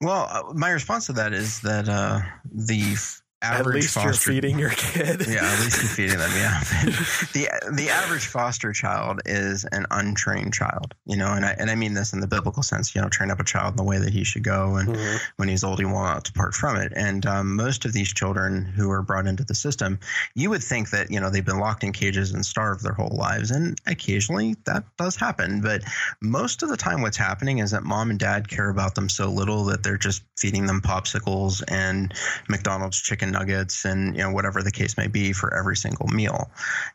Well, 0.00 0.26
uh, 0.28 0.52
my 0.54 0.70
response 0.70 1.06
to 1.06 1.12
that 1.12 1.32
is 1.32 1.60
that 1.60 1.88
uh, 1.88 2.20
the 2.52 2.96
average 3.42 3.66
at 3.66 3.74
least 3.74 3.94
foster, 3.94 4.08
you're 4.32 4.42
feeding 4.42 4.58
your 4.58 4.70
kid. 4.70 5.26
yeah, 5.28 5.44
at 5.44 5.60
least 5.60 5.76
you're 5.76 5.90
feeding 5.90 6.18
them. 6.18 6.30
Yeah, 6.34 6.60
the 7.32 7.48
the 7.72 7.88
average 7.90 8.26
foster 8.26 8.72
child 8.72 9.20
is 9.26 9.64
an 9.72 9.86
untrained 9.90 10.52
child, 10.52 10.94
you 11.06 11.16
know, 11.16 11.32
and 11.32 11.44
I 11.44 11.54
and 11.58 11.70
I 11.70 11.74
mean 11.74 11.94
this 11.94 12.12
in 12.12 12.20
the 12.20 12.26
biblical 12.26 12.62
sense. 12.62 12.94
You 12.94 13.02
know, 13.02 13.08
train 13.08 13.30
up 13.30 13.40
a 13.40 13.44
child 13.44 13.74
in 13.74 13.76
the 13.76 13.84
way 13.84 13.98
that 13.98 14.12
he 14.12 14.24
should 14.24 14.42
go, 14.42 14.76
and 14.76 14.88
mm-hmm. 14.88 15.16
when 15.36 15.48
he's 15.48 15.62
old, 15.62 15.78
he 15.78 15.84
will 15.84 15.92
not 15.94 16.24
depart 16.24 16.54
from 16.54 16.76
it. 16.76 16.92
And 16.96 17.24
um, 17.26 17.54
most 17.54 17.84
of 17.84 17.92
these 17.92 18.12
children 18.12 18.64
who 18.64 18.90
are 18.90 19.02
brought 19.02 19.26
into 19.26 19.44
the 19.44 19.54
system, 19.54 19.98
you 20.34 20.50
would 20.50 20.62
think 20.62 20.90
that 20.90 21.10
you 21.10 21.20
know 21.20 21.30
they've 21.30 21.44
been 21.44 21.60
locked 21.60 21.84
in 21.84 21.92
cages 21.92 22.32
and 22.32 22.44
starved 22.44 22.82
their 22.82 22.94
whole 22.94 23.16
lives, 23.16 23.50
and 23.50 23.78
occasionally 23.86 24.56
that 24.64 24.84
does 24.96 25.14
happen. 25.14 25.60
But 25.60 25.82
most 26.20 26.62
of 26.62 26.68
the 26.68 26.76
time, 26.76 27.02
what's 27.02 27.16
happening 27.16 27.58
is 27.58 27.70
that 27.70 27.84
mom 27.84 28.10
and 28.10 28.18
dad 28.18 28.48
care 28.48 28.68
about 28.68 28.96
them 28.96 29.08
so 29.08 29.28
little 29.30 29.64
that 29.66 29.82
they're 29.82 29.96
just 29.96 30.22
feeding 30.36 30.66
them 30.66 30.80
popsicles 30.80 31.62
and 31.68 32.12
McDonald's 32.48 33.00
chicken 33.00 33.27
chicken 33.28 33.38
nuggets 33.38 33.84
and 33.84 34.16
you 34.16 34.22
know 34.22 34.30
whatever 34.30 34.62
the 34.62 34.70
case 34.70 34.96
may 34.96 35.06
be 35.06 35.32
for 35.32 35.54
every 35.54 35.76
single 35.76 36.06
meal. 36.08 36.50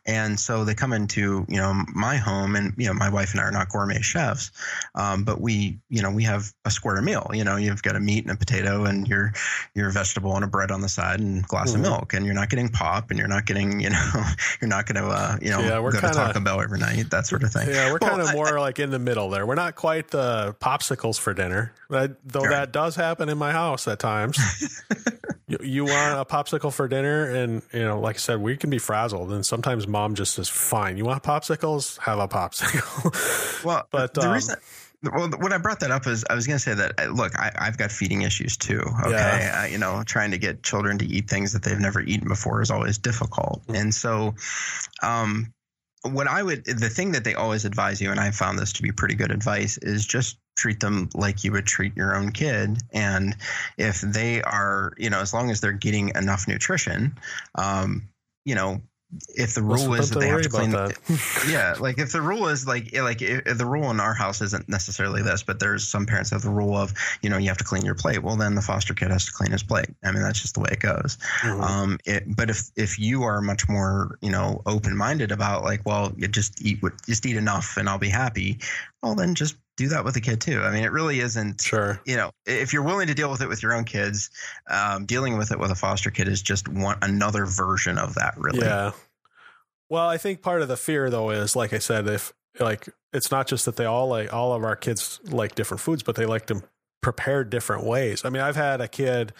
And 0.06 0.38
so 0.38 0.64
they 0.64 0.74
come 0.74 0.92
into 0.92 1.44
you 1.48 1.56
know 1.56 1.84
my 1.94 2.16
home, 2.16 2.56
and 2.56 2.74
you 2.76 2.86
know 2.86 2.94
my 2.94 3.08
wife 3.08 3.32
and 3.32 3.40
I 3.40 3.44
are 3.44 3.52
not 3.52 3.68
gourmet 3.68 4.00
chefs, 4.00 4.50
um, 4.94 5.24
but 5.24 5.40
we 5.40 5.78
you 5.88 6.02
know 6.02 6.10
we 6.10 6.24
have 6.24 6.52
a 6.64 6.70
square 6.70 7.00
meal. 7.02 7.30
You 7.32 7.44
know 7.44 7.56
you've 7.56 7.82
got 7.82 7.96
a 7.96 8.00
meat 8.00 8.24
and 8.24 8.32
a 8.32 8.36
potato 8.36 8.84
and 8.84 9.06
your 9.06 9.32
your 9.74 9.90
vegetable 9.90 10.34
and 10.34 10.44
a 10.44 10.48
bread 10.48 10.70
on 10.70 10.80
the 10.80 10.88
side 10.88 11.20
and 11.20 11.44
a 11.44 11.46
glass 11.46 11.72
mm-hmm. 11.72 11.84
of 11.84 11.90
milk, 11.90 12.14
and 12.14 12.26
you're 12.26 12.34
not 12.34 12.50
getting 12.50 12.68
pop, 12.68 13.10
and 13.10 13.18
you're 13.18 13.28
not 13.28 13.46
getting 13.46 13.80
you 13.80 13.90
know 13.90 14.10
you're 14.60 14.68
not 14.68 14.86
going 14.86 15.02
to 15.02 15.08
uh, 15.08 15.36
you 15.40 15.50
know 15.50 15.60
yeah, 15.60 15.78
we're 15.78 15.92
go 15.92 16.00
kinda, 16.00 16.14
to 16.14 16.20
Taco 16.20 16.40
Bell 16.40 16.60
every 16.60 16.78
night, 16.78 17.10
that 17.10 17.26
sort 17.26 17.42
of 17.42 17.52
thing. 17.52 17.68
Yeah, 17.68 17.92
we're 17.92 17.98
well, 18.00 18.10
kind 18.10 18.22
of 18.22 18.32
more 18.34 18.58
I, 18.58 18.60
like 18.60 18.78
in 18.78 18.90
the 18.90 18.98
middle 18.98 19.30
there. 19.30 19.46
We're 19.46 19.54
not 19.54 19.74
quite 19.74 20.08
the 20.08 20.54
popsicles 20.60 21.18
for 21.18 21.34
dinner, 21.34 21.72
though 21.88 22.08
right. 22.40 22.50
that 22.50 22.72
does 22.72 22.96
happen 22.96 23.28
in 23.28 23.38
my 23.38 23.52
house 23.52 23.86
at 23.88 23.98
times. 23.98 24.38
you, 25.46 25.58
you 25.62 25.84
want 25.84 26.18
a 26.18 26.23
popsicle 26.24 26.72
for 26.72 26.88
dinner, 26.88 27.30
and 27.30 27.62
you 27.72 27.80
know, 27.84 28.00
like 28.00 28.16
I 28.16 28.18
said, 28.18 28.40
we 28.40 28.56
can 28.56 28.70
be 28.70 28.78
frazzled, 28.78 29.32
and 29.32 29.44
sometimes 29.44 29.86
mom 29.86 30.14
just 30.14 30.34
says, 30.34 30.48
"Fine, 30.48 30.96
you 30.96 31.04
want 31.04 31.22
popsicles? 31.22 31.98
Have 31.98 32.18
a 32.18 32.28
popsicle." 32.28 33.64
well, 33.64 33.86
but 33.90 34.14
the 34.14 34.22
um, 34.22 34.32
reason. 34.32 34.56
Well, 35.12 35.28
when 35.38 35.52
I 35.52 35.58
brought 35.58 35.80
that 35.80 35.90
up 35.90 36.06
is 36.06 36.24
I 36.30 36.34
was 36.34 36.46
going 36.46 36.56
to 36.56 36.62
say 36.62 36.72
that 36.74 36.94
uh, 36.98 37.08
look, 37.08 37.38
I, 37.38 37.52
have 37.56 37.76
got 37.76 37.92
feeding 37.92 38.22
issues 38.22 38.56
too. 38.56 38.80
Okay, 39.02 39.10
yeah. 39.10 39.60
I, 39.64 39.66
you 39.66 39.76
know, 39.76 40.02
trying 40.06 40.30
to 40.30 40.38
get 40.38 40.62
children 40.62 40.96
to 40.98 41.04
eat 41.04 41.28
things 41.28 41.52
that 41.52 41.62
they've 41.62 41.78
never 41.78 42.00
eaten 42.00 42.26
before 42.26 42.62
is 42.62 42.70
always 42.70 42.96
difficult, 42.96 43.62
mm-hmm. 43.62 43.74
and 43.74 43.94
so, 43.94 44.34
um, 45.02 45.52
what 46.02 46.26
I 46.26 46.42
would 46.42 46.64
the 46.64 46.88
thing 46.88 47.12
that 47.12 47.24
they 47.24 47.34
always 47.34 47.64
advise 47.64 48.00
you, 48.00 48.10
and 48.10 48.20
I 48.20 48.30
found 48.30 48.58
this 48.58 48.72
to 48.74 48.82
be 48.82 48.92
pretty 48.92 49.14
good 49.14 49.30
advice, 49.30 49.78
is 49.78 50.06
just 50.06 50.38
treat 50.56 50.80
them 50.80 51.08
like 51.14 51.44
you 51.44 51.52
would 51.52 51.66
treat 51.66 51.96
your 51.96 52.14
own 52.14 52.32
kid. 52.32 52.78
And 52.92 53.36
if 53.76 54.00
they 54.00 54.42
are, 54.42 54.92
you 54.96 55.10
know, 55.10 55.20
as 55.20 55.34
long 55.34 55.50
as 55.50 55.60
they're 55.60 55.72
getting 55.72 56.10
enough 56.14 56.46
nutrition, 56.48 57.16
um, 57.54 58.08
you 58.44 58.54
know, 58.54 58.80
if 59.34 59.54
the 59.54 59.62
rule 59.62 59.94
is 59.94 60.10
that 60.10 60.18
they 60.18 60.28
have 60.28 60.42
to 60.42 60.48
clean 60.48 60.70
that. 60.70 60.98
yeah 61.48 61.74
like 61.78 61.98
if 61.98 62.12
the 62.12 62.20
rule 62.20 62.48
is 62.48 62.66
like 62.66 62.94
like 62.96 63.22
if 63.22 63.58
the 63.58 63.66
rule 63.66 63.90
in 63.90 64.00
our 64.00 64.14
house 64.14 64.40
isn't 64.40 64.68
necessarily 64.68 65.22
this 65.22 65.42
but 65.42 65.60
there's 65.60 65.86
some 65.86 66.06
parents 66.06 66.30
have 66.30 66.42
the 66.42 66.50
rule 66.50 66.76
of 66.76 66.92
you 67.22 67.30
know 67.30 67.36
you 67.36 67.48
have 67.48 67.56
to 67.56 67.64
clean 67.64 67.84
your 67.84 67.94
plate 67.94 68.22
well 68.22 68.36
then 68.36 68.54
the 68.54 68.62
foster 68.62 68.94
kid 68.94 69.10
has 69.10 69.26
to 69.26 69.32
clean 69.32 69.50
his 69.52 69.62
plate 69.62 69.88
i 70.04 70.10
mean 70.10 70.22
that's 70.22 70.40
just 70.40 70.54
the 70.54 70.60
way 70.60 70.68
it 70.72 70.80
goes 70.80 71.16
mm-hmm. 71.40 71.60
um 71.60 71.98
it, 72.04 72.24
but 72.34 72.50
if 72.50 72.70
if 72.76 72.98
you 72.98 73.22
are 73.22 73.40
much 73.40 73.68
more 73.68 74.18
you 74.20 74.30
know 74.30 74.62
open 74.66 74.96
minded 74.96 75.30
about 75.30 75.62
like 75.62 75.84
well 75.84 76.12
you 76.16 76.26
just 76.28 76.64
eat 76.64 76.80
just 77.06 77.24
eat 77.26 77.36
enough 77.36 77.76
and 77.76 77.88
i'll 77.88 77.98
be 77.98 78.08
happy 78.08 78.58
well 79.04 79.14
then 79.14 79.34
just 79.34 79.56
do 79.76 79.88
that 79.88 80.04
with 80.04 80.16
a 80.16 80.20
kid 80.20 80.40
too. 80.40 80.60
I 80.60 80.72
mean, 80.72 80.82
it 80.82 80.92
really 80.92 81.20
isn't. 81.20 81.60
Sure. 81.60 82.00
You 82.06 82.16
know, 82.16 82.30
if 82.46 82.72
you're 82.72 82.82
willing 82.82 83.08
to 83.08 83.14
deal 83.14 83.30
with 83.30 83.42
it 83.42 83.48
with 83.48 83.62
your 83.62 83.74
own 83.74 83.84
kids, 83.84 84.30
um, 84.68 85.04
dealing 85.04 85.36
with 85.36 85.52
it 85.52 85.58
with 85.58 85.70
a 85.70 85.74
foster 85.74 86.10
kid 86.10 86.28
is 86.28 86.42
just 86.42 86.68
one 86.68 86.98
another 87.02 87.44
version 87.44 87.98
of 87.98 88.14
that. 88.14 88.34
Really. 88.36 88.60
Yeah. 88.60 88.92
Well, 89.90 90.08
I 90.08 90.16
think 90.16 90.42
part 90.42 90.62
of 90.62 90.68
the 90.68 90.76
fear 90.76 91.10
though 91.10 91.30
is, 91.30 91.54
like 91.54 91.72
I 91.72 91.78
said, 91.78 92.08
if 92.08 92.32
like 92.58 92.88
it's 93.12 93.30
not 93.30 93.46
just 93.46 93.66
that 93.66 93.76
they 93.76 93.84
all 93.84 94.08
like 94.08 94.32
all 94.32 94.54
of 94.54 94.64
our 94.64 94.76
kids 94.76 95.20
like 95.24 95.54
different 95.54 95.80
foods, 95.80 96.02
but 96.02 96.16
they 96.16 96.26
like 96.26 96.46
them 96.46 96.62
prepared 97.02 97.50
different 97.50 97.84
ways. 97.84 98.24
I 98.24 98.30
mean, 98.30 98.42
I've 98.42 98.56
had 98.56 98.80
a 98.80 98.88
kid 98.88 99.32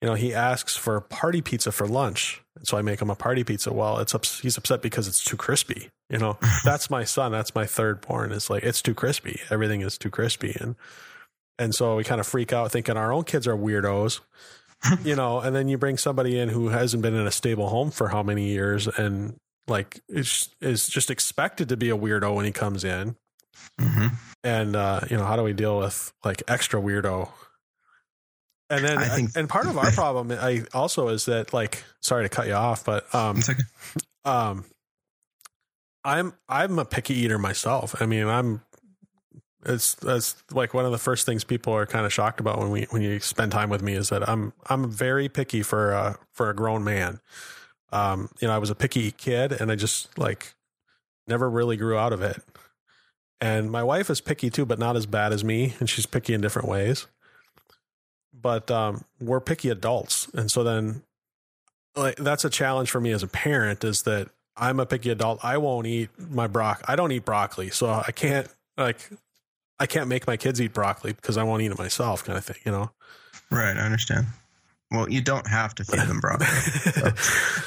you 0.00 0.08
know, 0.08 0.14
he 0.14 0.32
asks 0.32 0.76
for 0.76 1.00
party 1.00 1.42
pizza 1.42 1.70
for 1.70 1.86
lunch. 1.86 2.42
And 2.56 2.66
so 2.66 2.78
I 2.78 2.82
make 2.82 3.02
him 3.02 3.10
a 3.10 3.14
party 3.14 3.44
pizza. 3.44 3.72
Well, 3.72 3.98
it's 3.98 4.14
ups- 4.14 4.40
he's 4.40 4.56
upset 4.56 4.82
because 4.82 5.06
it's 5.06 5.22
too 5.22 5.36
crispy. 5.36 5.90
You 6.10 6.18
know, 6.18 6.38
that's 6.64 6.90
my 6.90 7.04
son. 7.04 7.32
That's 7.32 7.54
my 7.54 7.66
third 7.66 8.00
born. 8.00 8.32
It's 8.32 8.50
like, 8.50 8.62
it's 8.62 8.82
too 8.82 8.94
crispy. 8.94 9.40
Everything 9.50 9.80
is 9.80 9.96
too 9.96 10.10
crispy. 10.10 10.56
And, 10.60 10.76
and 11.58 11.74
so 11.74 11.96
we 11.96 12.04
kind 12.04 12.20
of 12.20 12.26
freak 12.26 12.52
out 12.52 12.72
thinking 12.72 12.96
our 12.96 13.12
own 13.12 13.24
kids 13.24 13.46
are 13.46 13.56
weirdos, 13.56 14.20
you 15.04 15.14
know, 15.14 15.40
and 15.40 15.54
then 15.54 15.68
you 15.68 15.78
bring 15.78 15.98
somebody 15.98 16.38
in 16.38 16.48
who 16.48 16.68
hasn't 16.68 17.02
been 17.02 17.14
in 17.14 17.26
a 17.26 17.30
stable 17.30 17.68
home 17.68 17.90
for 17.90 18.08
how 18.08 18.22
many 18.22 18.48
years 18.48 18.86
and 18.86 19.36
like 19.68 20.00
is, 20.08 20.48
is 20.60 20.88
just 20.88 21.10
expected 21.10 21.68
to 21.68 21.76
be 21.76 21.90
a 21.90 21.96
weirdo 21.96 22.34
when 22.34 22.44
he 22.44 22.52
comes 22.52 22.82
in. 22.82 23.14
Mm-hmm. 23.80 24.08
And, 24.42 24.74
uh, 24.74 25.00
you 25.10 25.16
know, 25.16 25.24
how 25.24 25.36
do 25.36 25.42
we 25.42 25.52
deal 25.52 25.78
with 25.78 26.12
like 26.24 26.42
extra 26.48 26.80
weirdo 26.80 27.28
and 28.70 28.84
then, 28.84 28.98
I 28.98 29.08
think, 29.08 29.30
and 29.34 29.48
part 29.48 29.66
of 29.66 29.76
our 29.76 29.90
problem, 29.92 30.30
I 30.30 30.62
also 30.72 31.08
is 31.08 31.24
that 31.26 31.52
like, 31.52 31.82
sorry 32.00 32.24
to 32.24 32.28
cut 32.28 32.46
you 32.46 32.54
off, 32.54 32.84
but 32.84 33.12
um, 33.12 33.40
um, 34.24 34.64
I'm 36.04 36.34
I'm 36.48 36.78
a 36.78 36.84
picky 36.84 37.14
eater 37.14 37.38
myself. 37.38 38.00
I 38.00 38.06
mean, 38.06 38.26
I'm 38.26 38.62
it's 39.64 39.94
that's 39.94 40.42
like 40.52 40.72
one 40.72 40.86
of 40.86 40.92
the 40.92 40.98
first 40.98 41.26
things 41.26 41.44
people 41.44 41.74
are 41.74 41.86
kind 41.86 42.06
of 42.06 42.12
shocked 42.12 42.40
about 42.40 42.58
when 42.58 42.70
we 42.70 42.86
when 42.90 43.02
you 43.02 43.20
spend 43.20 43.52
time 43.52 43.70
with 43.70 43.82
me 43.82 43.94
is 43.94 44.08
that 44.08 44.28
I'm 44.28 44.52
I'm 44.68 44.90
very 44.90 45.28
picky 45.28 45.62
for 45.62 45.94
uh 45.94 46.14
for 46.32 46.50
a 46.50 46.54
grown 46.54 46.84
man. 46.84 47.20
Um, 47.92 48.30
you 48.40 48.48
know, 48.48 48.54
I 48.54 48.58
was 48.58 48.70
a 48.70 48.74
picky 48.74 49.10
kid, 49.10 49.52
and 49.52 49.70
I 49.70 49.74
just 49.74 50.16
like 50.18 50.54
never 51.26 51.50
really 51.50 51.76
grew 51.76 51.96
out 51.98 52.12
of 52.12 52.22
it. 52.22 52.42
And 53.40 53.70
my 53.70 53.82
wife 53.82 54.10
is 54.10 54.20
picky 54.20 54.50
too, 54.50 54.66
but 54.66 54.78
not 54.78 54.96
as 54.96 55.06
bad 55.06 55.32
as 55.32 55.42
me, 55.42 55.74
and 55.80 55.88
she's 55.88 56.06
picky 56.06 56.34
in 56.34 56.40
different 56.40 56.68
ways 56.68 57.06
but 58.40 58.70
um, 58.70 59.04
we're 59.20 59.40
picky 59.40 59.68
adults, 59.68 60.28
and 60.34 60.50
so 60.50 60.62
then 60.62 61.02
like 61.96 62.16
that's 62.16 62.44
a 62.44 62.50
challenge 62.50 62.90
for 62.90 63.00
me 63.00 63.10
as 63.12 63.22
a 63.22 63.28
parent 63.28 63.84
is 63.84 64.02
that 64.02 64.28
I'm 64.56 64.80
a 64.80 64.86
picky 64.86 65.10
adult. 65.10 65.40
I 65.42 65.58
won't 65.58 65.86
eat 65.86 66.10
my 66.18 66.46
broccoli. 66.46 66.84
I 66.88 66.96
don't 66.96 67.12
eat 67.12 67.24
broccoli, 67.24 67.70
so 67.70 67.88
I 67.88 68.12
can't 68.12 68.48
like 68.76 69.10
I 69.78 69.86
can't 69.86 70.08
make 70.08 70.26
my 70.26 70.36
kids 70.36 70.60
eat 70.60 70.72
broccoli 70.72 71.12
because 71.12 71.36
I 71.36 71.42
won't 71.42 71.62
eat 71.62 71.70
it 71.70 71.78
myself, 71.78 72.24
kind 72.24 72.36
of 72.36 72.44
thing. 72.44 72.58
You 72.64 72.72
know? 72.72 72.90
Right. 73.50 73.76
I 73.76 73.80
understand. 73.80 74.26
Well, 74.90 75.08
you 75.08 75.22
don't 75.22 75.46
have 75.46 75.74
to 75.76 75.84
feed 75.84 76.00
them 76.00 76.20
broccoli. 76.20 76.46
so, 76.46 77.10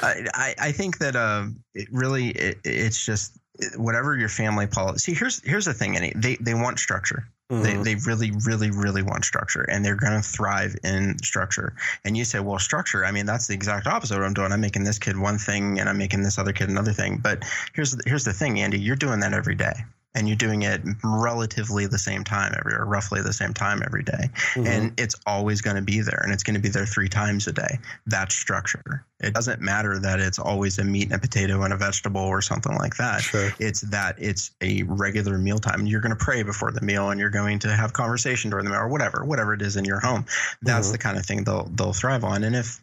I, 0.02 0.54
I 0.60 0.72
think 0.72 1.00
that 1.00 1.16
uh, 1.16 1.46
it 1.74 1.88
really 1.92 2.30
it, 2.30 2.58
it's 2.64 3.04
just 3.04 3.38
whatever 3.78 4.18
your 4.18 4.30
family 4.30 4.68
policy. 4.68 5.14
See, 5.14 5.18
here's 5.18 5.42
here's 5.44 5.66
the 5.66 5.74
thing. 5.74 5.96
Any 5.96 6.12
they 6.16 6.36
they 6.36 6.54
want 6.54 6.80
structure. 6.80 7.28
Mm-hmm. 7.54 7.84
They, 7.84 7.94
they 7.94 8.02
really, 8.06 8.32
really, 8.46 8.72
really 8.72 9.04
want 9.04 9.26
structure 9.26 9.64
and 9.64 9.86
they're 9.86 9.96
going 9.96 10.20
to 10.20 10.28
thrive 10.28 10.76
in 10.84 11.18
structure. 11.20 11.76
And 12.04 12.18
you 12.18 12.26
say, 12.26 12.40
well, 12.40 12.60
structure, 12.60 13.06
I 13.06 13.12
mean, 13.12 13.26
that's 13.26 13.48
the 13.48 13.54
exact 13.54 13.86
opposite 13.86 14.16
of 14.16 14.22
what 14.22 14.26
I'm 14.26 14.34
doing. 14.34 14.52
I'm 14.52 14.62
making 14.62 14.84
this 14.84 14.98
kid 14.98 15.18
one 15.18 15.38
thing 15.38 15.80
and 15.80 15.88
I'm 15.88 15.98
making 15.98 16.24
this 16.24 16.38
other 16.38 16.54
kid 16.54 16.70
another 16.70 16.94
thing. 16.94 17.18
But 17.18 17.44
here's, 17.74 17.96
here's 18.06 18.24
the 18.24 18.34
thing, 18.34 18.60
Andy, 18.60 18.80
you're 18.80 18.96
doing 18.96 19.20
that 19.20 19.34
every 19.34 19.56
day. 19.56 19.74
And 20.16 20.28
you're 20.28 20.38
doing 20.38 20.62
it 20.62 20.82
relatively 21.04 21.88
the 21.88 21.98
same 21.98 22.24
time 22.24 22.54
every 22.60 22.74
or 22.74 22.86
roughly 22.86 23.22
the 23.22 23.34
same 23.34 23.54
time 23.54 23.82
every 23.86 24.04
day. 24.04 24.30
Mhm. 24.56 24.68
and 24.68 25.00
it's 25.00 25.16
always 25.26 25.62
going 25.62 25.76
to 25.76 25.82
be 25.82 26.02
there 26.02 26.20
and 26.24 26.32
it's 26.32 26.44
going 26.44 26.54
to 26.56 26.60
be 26.62 26.70
there 26.70 26.86
three 26.86 27.10
times 27.10 27.48
a 27.48 27.52
day 27.54 27.80
that's 28.08 28.36
structure 28.36 29.04
it 29.20 29.34
doesn't 29.34 29.62
matter 29.62 29.98
that 30.00 30.20
it's 30.20 30.38
always 30.38 30.78
a 30.78 30.84
meat 30.84 31.04
and 31.06 31.14
a 31.14 31.20
potato 31.20 31.64
and 31.64 31.74
a 31.74 31.78
vegetable 31.78 32.22
or 32.22 32.42
something 32.42 32.76
like 32.76 32.96
that 32.98 33.22
Sure. 33.22 33.52
it's 33.60 33.82
that 33.82 34.16
it's 34.20 34.52
a 34.62 34.84
regular 34.84 35.38
mealtime 35.38 35.80
and 35.80 35.88
you're 35.90 36.02
going 36.02 36.16
to 36.16 36.24
pray 36.24 36.44
before 36.44 36.72
the 36.72 36.82
meal 36.82 37.10
and 37.10 37.20
you're 37.20 37.30
going 37.30 37.58
to 37.60 37.74
have 37.76 37.94
conversation 37.94 38.50
during 38.52 38.66
the 38.66 38.72
meal 38.72 38.80
or 38.80 38.88
whatever 38.90 39.24
whatever 39.26 39.54
it 39.54 39.62
is 39.62 39.76
in 39.78 39.86
your 39.86 40.00
home 40.00 40.26
that's 40.62 40.90
Mhm. 40.90 40.92
the 40.94 40.98
kind 40.98 41.18
of 41.18 41.26
thing 41.26 41.44
they'll 41.44 41.70
they'll 41.76 41.94
thrive 41.94 42.24
on 42.24 42.44
and 42.44 42.56
if 42.56 42.80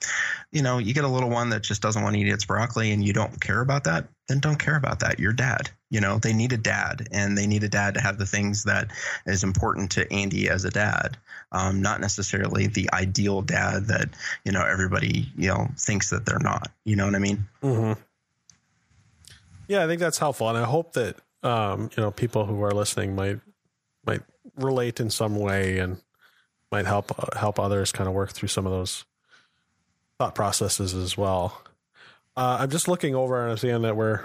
you 0.51 0.63
know 0.63 0.79
you 0.79 0.95
get 0.95 1.05
a 1.05 1.09
little 1.09 1.31
one 1.31 1.51
that 1.51 1.63
just 1.63 1.83
doesn't 1.83 2.03
want 2.03 2.15
to 2.17 2.21
eat 2.21 2.29
its 2.29 2.45
broccoli 2.45 2.91
and 2.93 3.05
you 3.05 3.13
don't 3.13 3.41
care 3.41 3.61
about 3.61 3.85
that 3.85 4.09
then 4.29 4.41
don't 4.41 4.59
care 4.59 4.77
about 4.77 5.01
that 5.01 5.19
you're 5.21 5.33
dad 5.33 5.71
you 5.91 6.01
know 6.01 6.19
they 6.19 6.33
need 6.33 6.53
a 6.53 6.57
dad 6.57 7.09
and 7.13 7.37
they 7.37 7.47
need 7.47 7.65
a 7.65 7.69
dad 7.69 7.95
to 7.95 8.01
have 8.01 8.17
the 8.19 8.27
things 8.27 8.65
that 8.65 8.89
is 9.27 9.43
important 9.43 9.91
to 9.91 10.11
andy 10.13 10.49
as 10.49 10.65
a 10.65 10.71
dad 10.71 11.17
um, 11.53 11.83
not 11.83 12.01
necessarily 12.01 12.69
the 12.69 12.89
ideal 12.93 13.43
dad 13.43 13.87
that 13.89 14.09
you 14.45 14.53
know 14.53 14.65
everybody 14.65 15.27
you 15.37 15.49
know 15.49 15.69
thinks 15.77 16.11
that 16.11 16.25
they're 16.25 16.39
not. 16.39 16.71
You 16.85 16.97
know 16.97 17.07
what 17.07 17.15
i 17.15 17.19
mean? 17.19 17.49
Hmm 17.63 17.93
Yeah, 19.69 19.85
I 19.85 19.87
think 19.87 20.01
that's 20.01 20.19
helpful, 20.19 20.49
and 20.49 20.59
I 20.59 20.65
hope 20.65 20.93
that 20.95 21.17
um, 21.43 21.91
you 21.97 22.03
know 22.03 22.11
people 22.11 22.45
who 22.47 22.63
are 22.63 22.73
listening 22.73 23.15
might 23.15 23.41
might 24.05 24.23
relate 24.57 25.01
in 25.01 25.11
some 25.11 25.37
way 25.37 25.79
and 25.79 25.99
might 26.73 26.87
help 26.87 27.13
uh, 27.19 27.37
help 27.39 27.59
others 27.59 27.93
kind 27.93 28.09
of 28.09 28.15
work 28.15 28.31
through 28.33 28.49
some 28.49 28.67
of 28.67 28.73
those 28.73 29.05
thought 30.19 30.35
processes 30.35 30.93
as 30.95 31.17
well. 31.17 31.63
Uh, 32.37 32.59
I'm 32.61 32.71
just 32.71 32.89
looking 32.89 33.15
over 33.15 33.43
and 33.43 33.51
I'm 33.53 33.57
seeing 33.59 33.83
that 33.83 33.97
we're- 33.97 34.21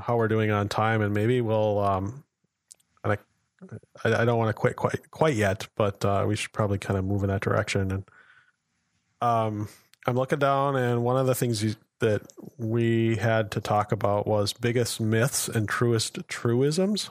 how 0.00 0.16
we're 0.16 0.28
doing 0.28 0.50
on 0.50 0.68
time, 0.68 1.02
and 1.02 1.12
maybe 1.14 1.40
we'll. 1.40 1.78
Um, 1.80 2.24
I, 3.04 3.16
I 4.04 4.24
don't 4.24 4.38
want 4.38 4.48
to 4.48 4.54
quit 4.54 4.76
quite 4.76 5.10
quite 5.10 5.34
yet, 5.34 5.68
but 5.76 6.04
uh, 6.04 6.24
we 6.26 6.36
should 6.36 6.52
probably 6.52 6.78
kind 6.78 6.98
of 6.98 7.04
move 7.04 7.22
in 7.22 7.28
that 7.28 7.42
direction. 7.42 7.90
And 7.92 8.04
um, 9.20 9.68
I'm 10.06 10.16
looking 10.16 10.38
down, 10.38 10.76
and 10.76 11.04
one 11.04 11.16
of 11.16 11.26
the 11.26 11.34
things 11.34 11.62
you, 11.62 11.76
that 12.00 12.22
we 12.58 13.16
had 13.16 13.50
to 13.52 13.60
talk 13.60 13.92
about 13.92 14.26
was 14.26 14.52
biggest 14.52 15.00
myths 15.00 15.48
and 15.48 15.68
truest 15.68 16.18
truisms. 16.28 17.10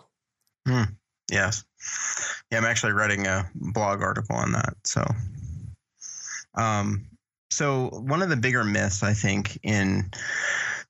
yes 1.32 1.64
yeah 2.52 2.58
i'm 2.58 2.66
actually 2.66 2.92
writing 2.92 3.26
a 3.26 3.50
blog 3.56 4.02
article 4.02 4.36
on 4.36 4.52
that 4.52 4.76
so 4.84 5.04
um 6.56 7.08
so 7.50 7.90
one 7.90 8.22
of 8.22 8.30
the 8.30 8.36
bigger 8.36 8.64
myths 8.64 9.02
i 9.02 9.14
think 9.14 9.58
in 9.64 10.12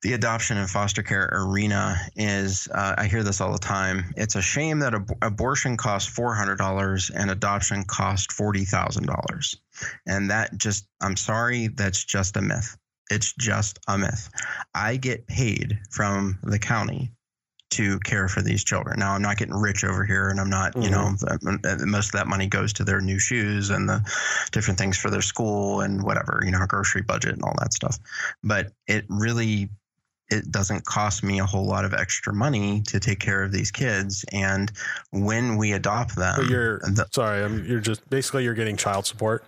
the 0.01 0.13
adoption 0.13 0.57
and 0.57 0.69
foster 0.69 1.03
care 1.03 1.29
arena 1.31 1.95
is 2.15 2.67
uh, 2.73 2.95
I 2.97 3.07
hear 3.07 3.23
this 3.23 3.39
all 3.39 3.51
the 3.51 3.59
time. 3.59 4.13
It's 4.17 4.35
a 4.35 4.41
shame 4.41 4.79
that 4.79 4.95
ab- 4.95 5.17
abortion 5.21 5.77
costs 5.77 6.09
four 6.09 6.33
hundred 6.33 6.57
dollars 6.57 7.11
and 7.13 7.29
adoption 7.29 7.83
costs 7.83 8.33
forty 8.33 8.65
thousand 8.65 9.05
dollars, 9.05 9.57
and 10.07 10.31
that 10.31 10.57
just 10.57 10.87
I'm 11.01 11.17
sorry, 11.17 11.67
that's 11.67 12.03
just 12.03 12.35
a 12.37 12.41
myth. 12.41 12.77
It's 13.11 13.33
just 13.33 13.79
a 13.87 13.97
myth. 13.97 14.29
I 14.73 14.95
get 14.95 15.27
paid 15.27 15.79
from 15.91 16.39
the 16.43 16.59
county 16.59 17.11
to 17.71 17.99
care 17.99 18.27
for 18.27 18.41
these 18.41 18.63
children. 18.63 18.99
Now 18.99 19.13
I'm 19.13 19.21
not 19.21 19.37
getting 19.37 19.55
rich 19.55 19.83
over 19.83 20.03
here, 20.03 20.29
and 20.29 20.39
I'm 20.39 20.49
not, 20.49 20.75
you 20.75 20.89
know, 20.89 21.15
uh, 21.25 21.37
most 21.85 22.07
of 22.07 22.11
that 22.13 22.27
money 22.27 22.47
goes 22.47 22.73
to 22.73 22.83
their 22.83 22.99
new 22.99 23.17
shoes 23.17 23.69
and 23.69 23.87
the 23.87 24.01
different 24.51 24.77
things 24.77 24.97
for 24.97 25.09
their 25.09 25.21
school 25.21 25.79
and 25.79 26.03
whatever, 26.03 26.41
you 26.43 26.51
know, 26.51 26.65
grocery 26.67 27.01
budget 27.01 27.33
and 27.33 27.43
all 27.43 27.55
that 27.59 27.73
stuff. 27.73 27.97
But 28.43 28.73
it 28.87 29.05
really 29.07 29.69
it 30.31 30.51
doesn't 30.51 30.85
cost 30.85 31.23
me 31.23 31.39
a 31.39 31.45
whole 31.45 31.65
lot 31.65 31.85
of 31.85 31.93
extra 31.93 32.33
money 32.33 32.81
to 32.87 32.99
take 32.99 33.19
care 33.19 33.43
of 33.43 33.51
these 33.51 33.69
kids. 33.71 34.25
And 34.31 34.71
when 35.11 35.57
we 35.57 35.73
adopt 35.73 36.15
them, 36.15 36.35
But 36.37 36.47
you're 36.47 36.79
the- 36.79 37.07
sorry, 37.11 37.43
I'm, 37.43 37.65
you're 37.65 37.79
just 37.81 38.09
basically 38.09 38.43
you're 38.43 38.53
getting 38.53 38.77
child 38.77 39.05
support 39.05 39.43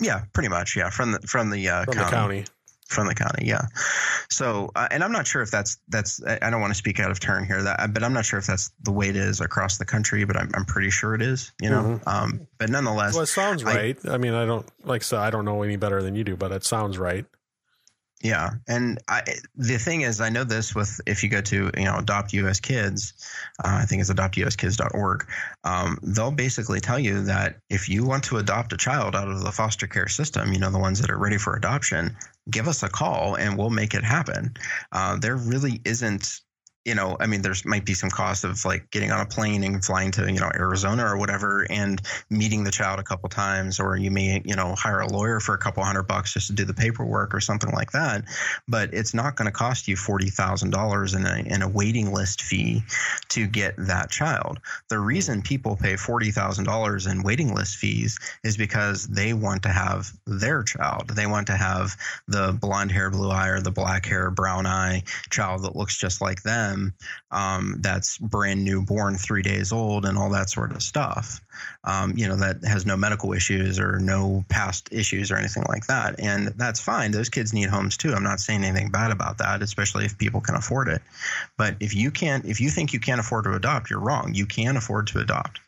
yeah, 0.00 0.22
pretty 0.32 0.48
much, 0.48 0.76
yeah, 0.76 0.90
from 0.90 1.10
the 1.12 1.18
from 1.20 1.50
the 1.50 1.68
uh, 1.68 1.84
from 1.84 1.94
county, 1.94 2.04
the 2.04 2.10
county. 2.10 2.44
from 2.88 3.06
the 3.08 3.14
county, 3.16 3.46
yeah. 3.46 3.62
So, 4.30 4.70
uh, 4.76 4.86
and 4.92 5.02
I'm 5.02 5.10
not 5.10 5.26
sure 5.26 5.42
if 5.42 5.50
that's 5.50 5.78
that's 5.88 6.22
I 6.24 6.50
don't 6.50 6.60
want 6.60 6.70
to 6.72 6.78
speak 6.78 7.00
out 7.00 7.10
of 7.10 7.18
turn 7.18 7.44
here, 7.44 7.60
that 7.64 7.92
but 7.92 8.04
I'm 8.04 8.12
not 8.12 8.24
sure 8.24 8.38
if 8.38 8.46
that's 8.46 8.70
the 8.82 8.92
way 8.92 9.08
it 9.08 9.16
is 9.16 9.40
across 9.40 9.76
the 9.78 9.84
country, 9.84 10.24
but 10.24 10.36
I'm 10.36 10.50
I'm 10.54 10.64
pretty 10.64 10.90
sure 10.90 11.16
it 11.16 11.22
is, 11.22 11.52
you 11.60 11.68
know. 11.68 12.00
Um, 12.06 12.46
but 12.58 12.70
nonetheless, 12.70 13.14
Well, 13.14 13.24
it 13.24 13.26
sounds 13.26 13.64
I- 13.64 13.74
right. 13.74 13.98
I, 14.08 14.18
mean, 14.18 14.34
I 14.34 14.46
don't 14.46 14.66
like 14.84 15.02
So 15.02 15.18
I 15.18 15.30
don't 15.30 15.44
know 15.44 15.62
any 15.62 15.76
better 15.76 16.00
than 16.00 16.14
you 16.14 16.22
do, 16.22 16.36
but 16.36 16.52
it 16.52 16.64
sounds 16.64 16.96
right. 16.96 17.26
Yeah, 18.20 18.50
and 18.66 18.98
I, 19.06 19.22
the 19.54 19.78
thing 19.78 20.00
is, 20.00 20.20
I 20.20 20.28
know 20.28 20.42
this 20.42 20.74
with 20.74 21.00
if 21.06 21.22
you 21.22 21.28
go 21.28 21.40
to 21.42 21.70
you 21.76 21.84
know 21.84 21.98
Adopt 21.98 22.32
US 22.32 22.58
Kids, 22.58 23.12
uh, 23.64 23.78
I 23.80 23.84
think 23.84 24.00
it's 24.00 24.10
adoptuskids.org. 24.10 25.26
Um, 25.62 25.98
they'll 26.02 26.32
basically 26.32 26.80
tell 26.80 26.98
you 26.98 27.22
that 27.24 27.60
if 27.70 27.88
you 27.88 28.04
want 28.04 28.24
to 28.24 28.38
adopt 28.38 28.72
a 28.72 28.76
child 28.76 29.14
out 29.14 29.28
of 29.28 29.42
the 29.42 29.52
foster 29.52 29.86
care 29.86 30.08
system, 30.08 30.52
you 30.52 30.58
know 30.58 30.70
the 30.70 30.80
ones 30.80 31.00
that 31.00 31.10
are 31.10 31.18
ready 31.18 31.38
for 31.38 31.54
adoption, 31.54 32.16
give 32.50 32.66
us 32.66 32.82
a 32.82 32.88
call 32.88 33.36
and 33.36 33.56
we'll 33.56 33.70
make 33.70 33.94
it 33.94 34.02
happen. 34.02 34.52
Uh, 34.90 35.16
there 35.16 35.36
really 35.36 35.80
isn't. 35.84 36.40
You 36.84 36.94
know, 36.94 37.16
I 37.20 37.26
mean, 37.26 37.42
there's 37.42 37.64
might 37.66 37.84
be 37.84 37.94
some 37.94 38.10
cost 38.10 38.44
of 38.44 38.64
like 38.64 38.90
getting 38.90 39.10
on 39.12 39.20
a 39.20 39.26
plane 39.26 39.62
and 39.62 39.84
flying 39.84 40.10
to, 40.12 40.32
you 40.32 40.40
know, 40.40 40.50
Arizona 40.54 41.04
or 41.04 41.18
whatever 41.18 41.66
and 41.68 42.00
meeting 42.30 42.64
the 42.64 42.70
child 42.70 42.98
a 42.98 43.02
couple 43.02 43.28
times, 43.28 43.78
or 43.78 43.96
you 43.96 44.10
may, 44.10 44.40
you 44.44 44.56
know, 44.56 44.74
hire 44.74 45.00
a 45.00 45.08
lawyer 45.08 45.40
for 45.40 45.54
a 45.54 45.58
couple 45.58 45.82
hundred 45.84 46.04
bucks 46.04 46.32
just 46.32 46.46
to 46.46 46.52
do 46.54 46.64
the 46.64 46.74
paperwork 46.74 47.34
or 47.34 47.40
something 47.40 47.70
like 47.72 47.90
that 47.92 48.24
but 48.68 48.92
it's 48.92 49.14
not 49.14 49.36
going 49.36 49.46
to 49.46 49.52
cost 49.52 49.88
you 49.88 49.96
forty 49.96 50.30
thousand 50.30 50.70
dollars 50.70 51.14
in 51.14 51.26
a 51.26 51.38
in 51.46 51.62
a 51.62 51.68
waiting 51.68 52.12
list 52.12 52.42
fee 52.42 52.82
to 53.28 53.46
get 53.46 53.74
that 53.78 54.10
child. 54.10 54.58
The 54.88 54.98
reason 54.98 55.42
people 55.42 55.76
pay 55.76 55.96
forty 55.96 56.30
thousand 56.30 56.64
dollars 56.64 57.06
in 57.06 57.22
waiting 57.22 57.54
list 57.54 57.76
fees 57.76 58.18
is 58.44 58.56
because 58.56 59.06
they 59.08 59.32
want 59.32 59.62
to 59.62 59.70
have 59.70 60.12
their 60.26 60.62
child. 60.62 61.10
They 61.10 61.26
want 61.26 61.46
to 61.48 61.56
have 61.56 61.96
the 62.26 62.56
blonde 62.60 62.92
hair, 62.92 63.10
blue 63.10 63.30
eye, 63.30 63.48
or 63.48 63.60
the 63.60 63.70
black 63.70 64.06
hair, 64.06 64.30
brown 64.30 64.66
eye 64.66 65.02
child 65.30 65.64
that 65.64 65.76
looks 65.76 65.96
just 65.96 66.20
like 66.20 66.42
them. 66.42 66.67
Um, 67.30 67.76
that's 67.80 68.18
brand 68.18 68.64
new, 68.64 68.82
born 68.82 69.16
three 69.16 69.42
days 69.42 69.72
old, 69.72 70.04
and 70.04 70.18
all 70.18 70.30
that 70.30 70.50
sort 70.50 70.72
of 70.72 70.82
stuff. 70.82 71.40
Um, 71.84 72.14
you 72.16 72.28
know 72.28 72.36
that 72.36 72.64
has 72.64 72.86
no 72.86 72.96
medical 72.96 73.32
issues 73.32 73.78
or 73.78 73.98
no 73.98 74.44
past 74.48 74.88
issues 74.92 75.30
or 75.30 75.36
anything 75.36 75.64
like 75.68 75.86
that, 75.86 76.20
and 76.20 76.48
that's 76.56 76.80
fine. 76.80 77.10
Those 77.10 77.28
kids 77.28 77.52
need 77.52 77.68
homes 77.68 77.96
too. 77.96 78.12
I'm 78.12 78.22
not 78.22 78.40
saying 78.40 78.64
anything 78.64 78.90
bad 78.90 79.10
about 79.10 79.38
that, 79.38 79.62
especially 79.62 80.04
if 80.04 80.18
people 80.18 80.40
can 80.40 80.54
afford 80.54 80.88
it. 80.88 81.02
But 81.56 81.76
if 81.80 81.94
you 81.94 82.10
can't, 82.10 82.44
if 82.44 82.60
you 82.60 82.70
think 82.70 82.92
you 82.92 83.00
can't 83.00 83.20
afford 83.20 83.44
to 83.44 83.54
adopt, 83.54 83.90
you're 83.90 84.00
wrong. 84.00 84.34
You 84.34 84.46
can 84.46 84.76
afford 84.76 85.08
to 85.08 85.20
adopt. 85.20 85.60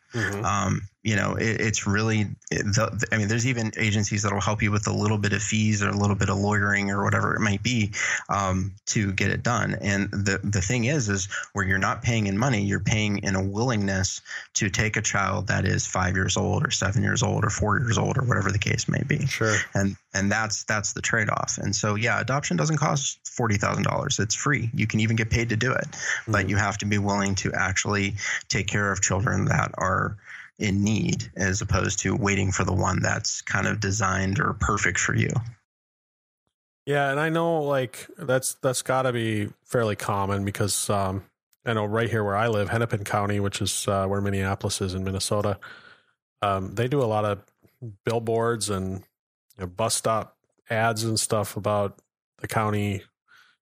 Um, 0.43 0.81
you 1.03 1.15
know, 1.15 1.35
it, 1.35 1.59
it's 1.61 1.87
really. 1.87 2.27
It, 2.51 2.63
the, 2.63 3.07
I 3.11 3.17
mean, 3.17 3.27
there's 3.27 3.47
even 3.47 3.71
agencies 3.77 4.23
that 4.23 4.33
will 4.33 4.41
help 4.41 4.61
you 4.61 4.71
with 4.71 4.87
a 4.87 4.93
little 4.93 5.17
bit 5.17 5.33
of 5.33 5.41
fees 5.41 5.81
or 5.81 5.89
a 5.89 5.97
little 5.97 6.15
bit 6.15 6.29
of 6.29 6.37
lawyering 6.37 6.91
or 6.91 7.03
whatever 7.03 7.35
it 7.35 7.39
might 7.39 7.63
be 7.63 7.91
um, 8.29 8.73
to 8.87 9.11
get 9.11 9.31
it 9.31 9.41
done. 9.41 9.75
And 9.81 10.11
the 10.11 10.39
the 10.43 10.61
thing 10.61 10.85
is, 10.85 11.09
is 11.09 11.27
where 11.53 11.65
you're 11.65 11.79
not 11.79 12.03
paying 12.03 12.27
in 12.27 12.37
money, 12.37 12.63
you're 12.63 12.79
paying 12.79 13.19
in 13.19 13.35
a 13.35 13.43
willingness 13.43 14.21
to 14.55 14.69
take 14.69 14.95
a 14.95 15.01
child 15.01 15.47
that 15.47 15.65
is 15.65 15.87
five 15.87 16.15
years 16.15 16.37
old 16.37 16.65
or 16.65 16.71
seven 16.71 17.01
years 17.03 17.23
old 17.23 17.43
or 17.45 17.49
four 17.49 17.79
years 17.79 17.97
old 17.97 18.17
or 18.17 18.23
whatever 18.23 18.51
the 18.51 18.59
case 18.59 18.87
may 18.87 19.01
be 19.07 19.25
Sure. 19.25 19.55
and 19.73 19.95
and 20.13 20.31
that's 20.31 20.65
that's 20.65 20.93
the 20.93 21.01
trade 21.01 21.29
off. 21.29 21.57
And 21.57 21.75
so 21.75 21.95
yeah, 21.95 22.19
adoption 22.19 22.57
doesn't 22.57 22.77
cost 22.77 23.19
forty 23.27 23.57
thousand 23.57 23.83
dollars. 23.83 24.19
It's 24.19 24.35
free. 24.35 24.69
You 24.73 24.85
can 24.85 24.99
even 24.99 25.15
get 25.15 25.29
paid 25.29 25.49
to 25.49 25.55
do 25.55 25.71
it, 25.71 25.87
but 26.27 26.49
you 26.49 26.57
have 26.57 26.77
to 26.79 26.85
be 26.85 26.97
willing 26.97 27.35
to 27.35 27.53
actually 27.53 28.15
take 28.49 28.67
care 28.67 28.91
of 28.91 29.01
children 29.01 29.45
that 29.45 29.71
are 29.77 30.17
in 30.61 30.83
need, 30.83 31.31
as 31.35 31.61
opposed 31.61 31.99
to 31.99 32.15
waiting 32.15 32.51
for 32.51 32.63
the 32.63 32.73
one 32.73 33.01
that's 33.01 33.41
kind 33.41 33.67
of 33.67 33.79
designed 33.79 34.39
or 34.39 34.53
perfect 34.53 34.99
for 34.99 35.15
you. 35.15 35.31
Yeah, 36.85 37.11
and 37.11 37.19
I 37.19 37.29
know 37.29 37.61
like 37.61 38.07
that's 38.17 38.55
that's 38.55 38.81
got 38.81 39.03
to 39.03 39.13
be 39.13 39.49
fairly 39.65 39.95
common 39.95 40.45
because 40.45 40.89
um, 40.89 41.23
I 41.65 41.73
know 41.73 41.85
right 41.85 42.09
here 42.09 42.23
where 42.23 42.35
I 42.35 42.47
live, 42.47 42.69
Hennepin 42.69 43.03
County, 43.03 43.39
which 43.39 43.61
is 43.61 43.87
uh, 43.87 44.07
where 44.07 44.21
Minneapolis 44.21 44.81
is 44.81 44.93
in 44.93 45.03
Minnesota, 45.03 45.59
um, 46.41 46.73
they 46.75 46.87
do 46.87 47.01
a 47.01 47.05
lot 47.05 47.25
of 47.25 47.43
billboards 48.05 48.69
and 48.69 49.03
you 49.57 49.61
know, 49.61 49.67
bus 49.67 49.95
stop 49.95 50.37
ads 50.69 51.03
and 51.03 51.19
stuff 51.19 51.55
about 51.55 51.99
the 52.39 52.47
county 52.47 53.03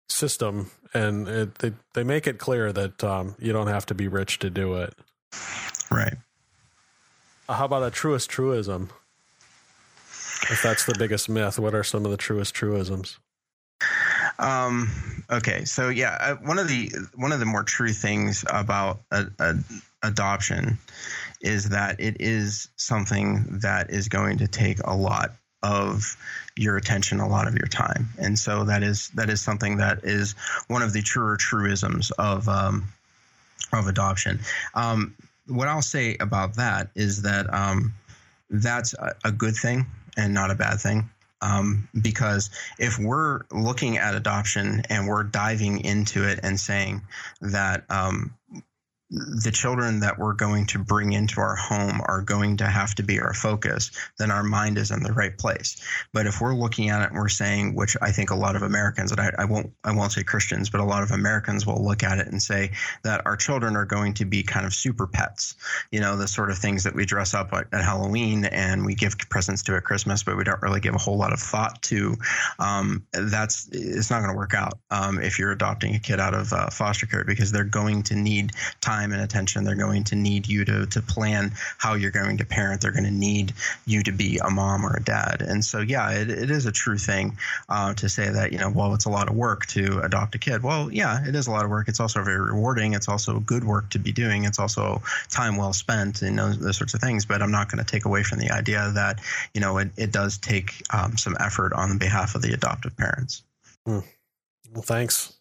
system, 0.09 0.71
and 0.93 1.29
it, 1.29 1.55
they 1.57 1.73
they 1.95 2.05
make 2.05 2.27
it 2.27 2.39
clear 2.39 2.73
that 2.73 3.03
um, 3.05 3.37
you 3.39 3.53
don't 3.53 3.69
have 3.69 3.87
to 3.87 3.95
be 3.95 4.09
rich 4.09 4.41
to 4.41 4.51
do 4.51 4.75
it. 4.75 4.95
Right. 5.91 6.17
Uh, 7.49 7.55
How 7.55 7.67
about 7.67 7.83
a 7.83 7.91
truest 7.91 8.31
truism? 8.31 8.91
If 10.51 10.61
that's 10.63 10.85
the 10.85 10.95
biggest 10.99 11.29
myth, 11.29 11.59
what 11.59 11.75
are 11.75 11.85
some 11.85 12.05
of 12.05 12.11
the 12.11 12.17
truest 12.17 12.55
truisms? 12.55 13.19
Um, 14.39 14.91
okay, 15.31 15.65
so 15.65 15.89
yeah, 15.89 16.17
uh, 16.21 16.35
one 16.37 16.59
of 16.59 16.69
the 16.69 16.91
one 17.15 17.33
of 17.33 17.41
the 17.41 17.47
more 17.47 17.63
true 17.63 17.93
things 17.93 18.45
about 18.49 19.01
a, 19.11 19.27
a, 19.39 19.55
adoption 20.03 20.79
is 21.41 21.71
that 21.71 22.01
it 22.01 22.17
is 22.21 22.69
something 22.77 23.59
that 23.63 23.91
is 23.91 24.09
going 24.09 24.39
to 24.39 24.49
take 24.49 24.79
a 24.85 24.95
lot 24.95 25.33
of 25.63 26.17
your 26.57 26.77
attention, 26.77 27.21
a 27.21 27.29
lot 27.29 27.47
of 27.47 27.55
your 27.55 27.69
time, 27.69 28.09
and 28.19 28.39
so 28.39 28.65
that 28.65 28.83
is 28.83 29.09
that 29.11 29.31
is 29.31 29.41
something 29.41 29.77
that 29.79 30.03
is 30.03 30.35
one 30.69 30.83
of 30.83 30.93
the 30.93 31.03
truer 31.03 31.37
truisms 31.37 32.11
of 32.13 32.49
um, 32.49 32.85
of 33.73 33.87
adoption. 33.87 34.41
Um, 34.75 35.15
what 35.47 35.69
I'll 35.69 35.83
say 35.83 36.17
about 36.21 36.57
that 36.57 36.91
is 36.95 37.23
that 37.23 37.53
um, 37.53 37.95
that's 38.51 38.95
a, 39.25 39.33
good 39.33 39.55
thing 39.55 39.87
and 40.17 40.33
not 40.33 40.51
a 40.51 40.55
bad 40.55 40.81
thing. 40.81 41.11
Um, 41.43 41.89
because 42.01 42.49
if 42.79 42.99
we're 42.99 43.43
looking 43.53 43.99
at 43.99 44.15
adoption 44.15 44.83
and 44.89 45.07
we're 45.07 45.25
diving 45.25 45.85
into 45.85 46.27
it 46.27 46.41
and 46.43 46.59
saying 46.59 47.03
that 47.43 47.85
um, 47.91 48.35
the 49.15 49.51
children 49.53 50.01
that 50.01 50.19
we're 50.19 50.33
going 50.33 50.67
to 50.67 50.79
bring 50.79 51.13
into 51.13 51.41
our 51.41 51.55
home 51.55 52.01
are 52.07 52.21
going 52.21 52.57
to 52.57 52.67
have 52.67 52.95
to 52.97 53.03
be 53.03 53.21
our 53.21 53.35
focus, 53.35 53.91
then 54.19 54.31
our 54.31 54.43
mind 54.43 54.79
is 54.79 54.91
in 54.91 55.03
the 55.03 55.13
right 55.13 55.37
place. 55.39 55.81
But 56.13 56.27
if 56.27 56.41
we're 56.41 56.55
looking 56.55 56.91
at 56.91 57.03
it 57.03 57.11
and 57.11 57.19
we're 57.19 57.29
saying, 57.29 57.75
which 57.75 57.97
I 58.03 58.11
think 58.11 58.31
a 58.31 58.35
lot 58.35 58.57
of 58.57 58.63
Americans, 58.63 59.13
and 59.13 59.21
I, 59.21 59.31
I 59.39 59.45
won't, 59.45 59.73
I 59.85 59.93
won't 59.93 60.13
say 60.13 60.23
Christians, 60.25 60.71
but 60.71 60.81
a 60.81 60.85
lot 60.85 61.03
of 61.03 61.11
Americans 61.11 61.67
will 61.67 61.85
look 61.85 62.03
at 62.03 62.19
it 62.19 62.27
and 62.27 62.43
say 62.43 62.73
that 63.05 63.23
our 63.27 63.37
children 63.37 63.77
are 63.77 63.85
going 63.85 64.15
to 64.15 64.25
be 64.25 64.43
kind 64.43 64.67
of 64.67 64.75
super 64.75 65.07
pets, 65.07 65.55
you 65.91 66.01
know, 66.01 66.17
the 66.17 66.29
sort 66.29 66.51
of 66.51 66.59
things 66.59 66.85
that 66.85 66.95
we 66.95 67.05
dress 67.05 67.35
up 67.35 67.53
at, 67.53 67.67
at 67.73 67.85
Halloween 67.85 68.45
and 68.47 68.85
we 68.85 68.95
give 68.95 69.17
presents 69.31 69.63
to 69.65 69.77
at 69.77 69.85
Christmas, 69.85 70.23
but 70.23 70.37
we 70.37 70.45
don't 70.45 70.63
really 70.63 70.81
give 70.81 70.95
a 70.95 70.99
whole 70.99 71.17
lot 71.17 71.33
of 71.33 71.39
thought 71.39 71.81
to. 71.83 72.17
Um, 72.59 73.07
that's 73.13 73.69
it's 73.73 74.11
not 74.11 74.21
going 74.21 74.33
to 74.33 74.37
work 74.37 74.55
out 74.55 74.79
um, 74.91 75.21
if 75.21 75.39
you're 75.39 75.53
adopting 75.53 75.95
a 75.95 76.01
kid 76.01 76.19
out 76.19 76.35
of 76.35 76.53
uh, 76.53 76.71
foster 76.71 77.07
care 77.07 77.25
because 77.25 77.53
they're 77.53 77.65
going 77.65 78.03
to 78.05 78.15
need 78.15 78.53
time 78.81 79.04
time 79.05 79.13
and 79.13 79.23
attention. 79.23 79.65
They're 79.65 79.75
going 79.75 80.05
to 80.05 80.17
need 80.17 80.49
you 80.49 80.65
to, 80.65 80.87
to 80.87 81.03
plan 81.03 81.53
how 81.79 81.95
you're 81.95 82.11
going 82.11 82.39
to 82.39 82.45
parent. 82.45 82.81
They're 82.81 82.93
going 82.93 83.05
to 83.05 83.11
need 83.11 83.53
you 83.87 84.03
to 84.03 84.13
be 84.13 84.39
a 84.39 84.51
mom 84.51 84.85
or 84.85 84.97
a 84.97 85.03
dad. 85.03 85.43
And 85.43 85.65
so, 85.65 85.81
yeah, 85.81 86.11
it, 86.11 86.31
it 86.31 86.51
is 86.51 86.67
a 86.67 86.73
true 86.73 86.97
thing 86.97 87.37
uh, 87.69 87.95
to 87.95 88.09
say 88.09 88.31
that, 88.31 88.53
you 88.53 88.59
know, 88.59 88.71
well, 88.71 88.95
it's 88.95 89.05
a 89.05 89.11
lot 89.11 89.29
of 89.29 89.37
work 89.37 89.67
to 89.67 90.01
adopt 90.01 90.35
a 90.35 90.39
kid. 90.39 90.63
Well, 90.63 90.91
yeah, 90.91 91.27
it 91.27 91.35
is 91.35 91.47
a 91.47 91.51
lot 91.51 91.65
of 91.65 91.71
work. 91.71 91.89
It's 91.89 92.01
also 92.01 92.23
very 92.25 92.41
rewarding. 92.41 92.95
It's 92.95 93.09
also 93.09 93.41
good 93.41 93.65
work 93.65 93.91
to 93.91 93.99
be 93.99 94.13
doing. 94.13 94.45
It's 94.45 94.59
also 94.59 95.03
time 95.29 95.57
well 95.57 95.73
spent 95.73 96.23
and 96.23 96.39
those, 96.39 96.59
those 96.59 96.77
sorts 96.79 96.95
of 96.95 97.01
things. 97.01 97.27
But 97.27 97.43
I'm 97.43 97.53
not 97.53 97.71
going 97.71 97.85
to 97.85 97.91
take 97.91 98.07
away 98.07 98.23
from 98.23 98.39
the 98.39 98.51
idea 98.51 98.91
that, 98.95 99.21
you 99.53 99.61
know, 99.61 99.79
it, 99.79 99.91
it 99.97 100.13
does 100.13 100.39
take 100.39 100.83
um, 100.91 101.17
some 101.19 101.37
effort 101.41 101.73
on 101.75 101.99
behalf 101.99 102.35
of 102.35 102.43
the 102.43 102.53
adoptive 102.55 102.97
parents. 102.97 103.43
Hmm. 103.85 104.01
Well, 104.73 104.83
thanks. 104.83 105.34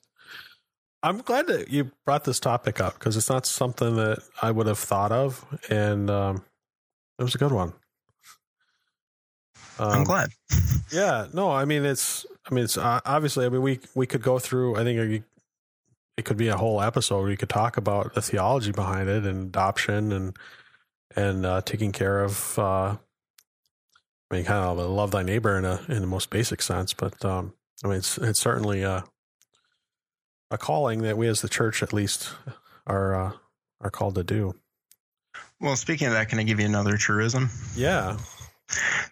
I'm 1.03 1.17
glad 1.17 1.47
that 1.47 1.69
you 1.69 1.91
brought 2.05 2.23
this 2.23 2.39
topic 2.39 2.79
up 2.79 2.93
because 2.93 3.17
it's 3.17 3.29
not 3.29 3.45
something 3.45 3.97
that 3.97 4.19
I 4.41 4.51
would 4.51 4.67
have 4.67 4.79
thought 4.79 5.11
of, 5.11 5.45
and 5.69 6.09
um, 6.09 6.45
it 7.19 7.23
was 7.23 7.35
a 7.35 7.37
good 7.37 7.51
one. 7.51 7.73
Um, 9.77 9.91
I'm 9.91 10.03
glad. 10.05 10.29
yeah, 10.93 11.27
no, 11.33 11.51
I 11.51 11.65
mean 11.65 11.83
it's, 11.83 12.25
I 12.49 12.53
mean 12.53 12.63
it's 12.63 12.77
uh, 12.77 13.01
obviously. 13.05 13.45
I 13.45 13.49
mean 13.49 13.61
we 13.61 13.79
we 13.93 14.07
could 14.07 14.21
go 14.21 14.39
through. 14.39 14.77
I 14.77 14.85
think 14.85 15.23
it 16.15 16.25
could 16.25 16.37
be 16.37 16.47
a 16.47 16.57
whole 16.57 16.81
episode 16.81 17.19
where 17.21 17.31
you 17.31 17.37
could 17.37 17.49
talk 17.49 17.75
about 17.75 18.13
the 18.13 18.21
theology 18.21 18.71
behind 18.71 19.09
it 19.09 19.25
and 19.25 19.47
adoption 19.47 20.13
and 20.13 20.37
and 21.17 21.45
uh, 21.45 21.61
taking 21.61 21.91
care 21.91 22.23
of. 22.23 22.57
Uh, 22.57 22.95
I 24.31 24.35
mean, 24.35 24.45
kind 24.45 24.63
of 24.63 24.77
love 24.89 25.11
thy 25.11 25.23
neighbor 25.23 25.57
in 25.57 25.65
a 25.65 25.81
in 25.89 25.99
the 25.99 26.07
most 26.07 26.29
basic 26.29 26.61
sense, 26.61 26.93
but 26.93 27.25
um, 27.25 27.53
I 27.83 27.89
mean 27.89 27.97
it's 27.97 28.17
it's 28.19 28.39
certainly 28.39 28.85
uh, 28.85 29.01
a 30.53 30.57
calling 30.57 31.01
that 31.01 31.17
we 31.17 31.27
as 31.27 31.41
the 31.41 31.49
church 31.49 31.81
at 31.81 31.91
least 31.91 32.29
are 32.85 33.15
uh, 33.15 33.31
are 33.81 33.89
called 33.89 34.15
to 34.15 34.23
do. 34.23 34.53
Well, 35.59 35.75
speaking 35.75 36.07
of 36.07 36.13
that, 36.13 36.29
can 36.29 36.39
I 36.39 36.43
give 36.43 36.59
you 36.59 36.65
another 36.65 36.95
truism? 36.95 37.49
Yeah. 37.75 38.17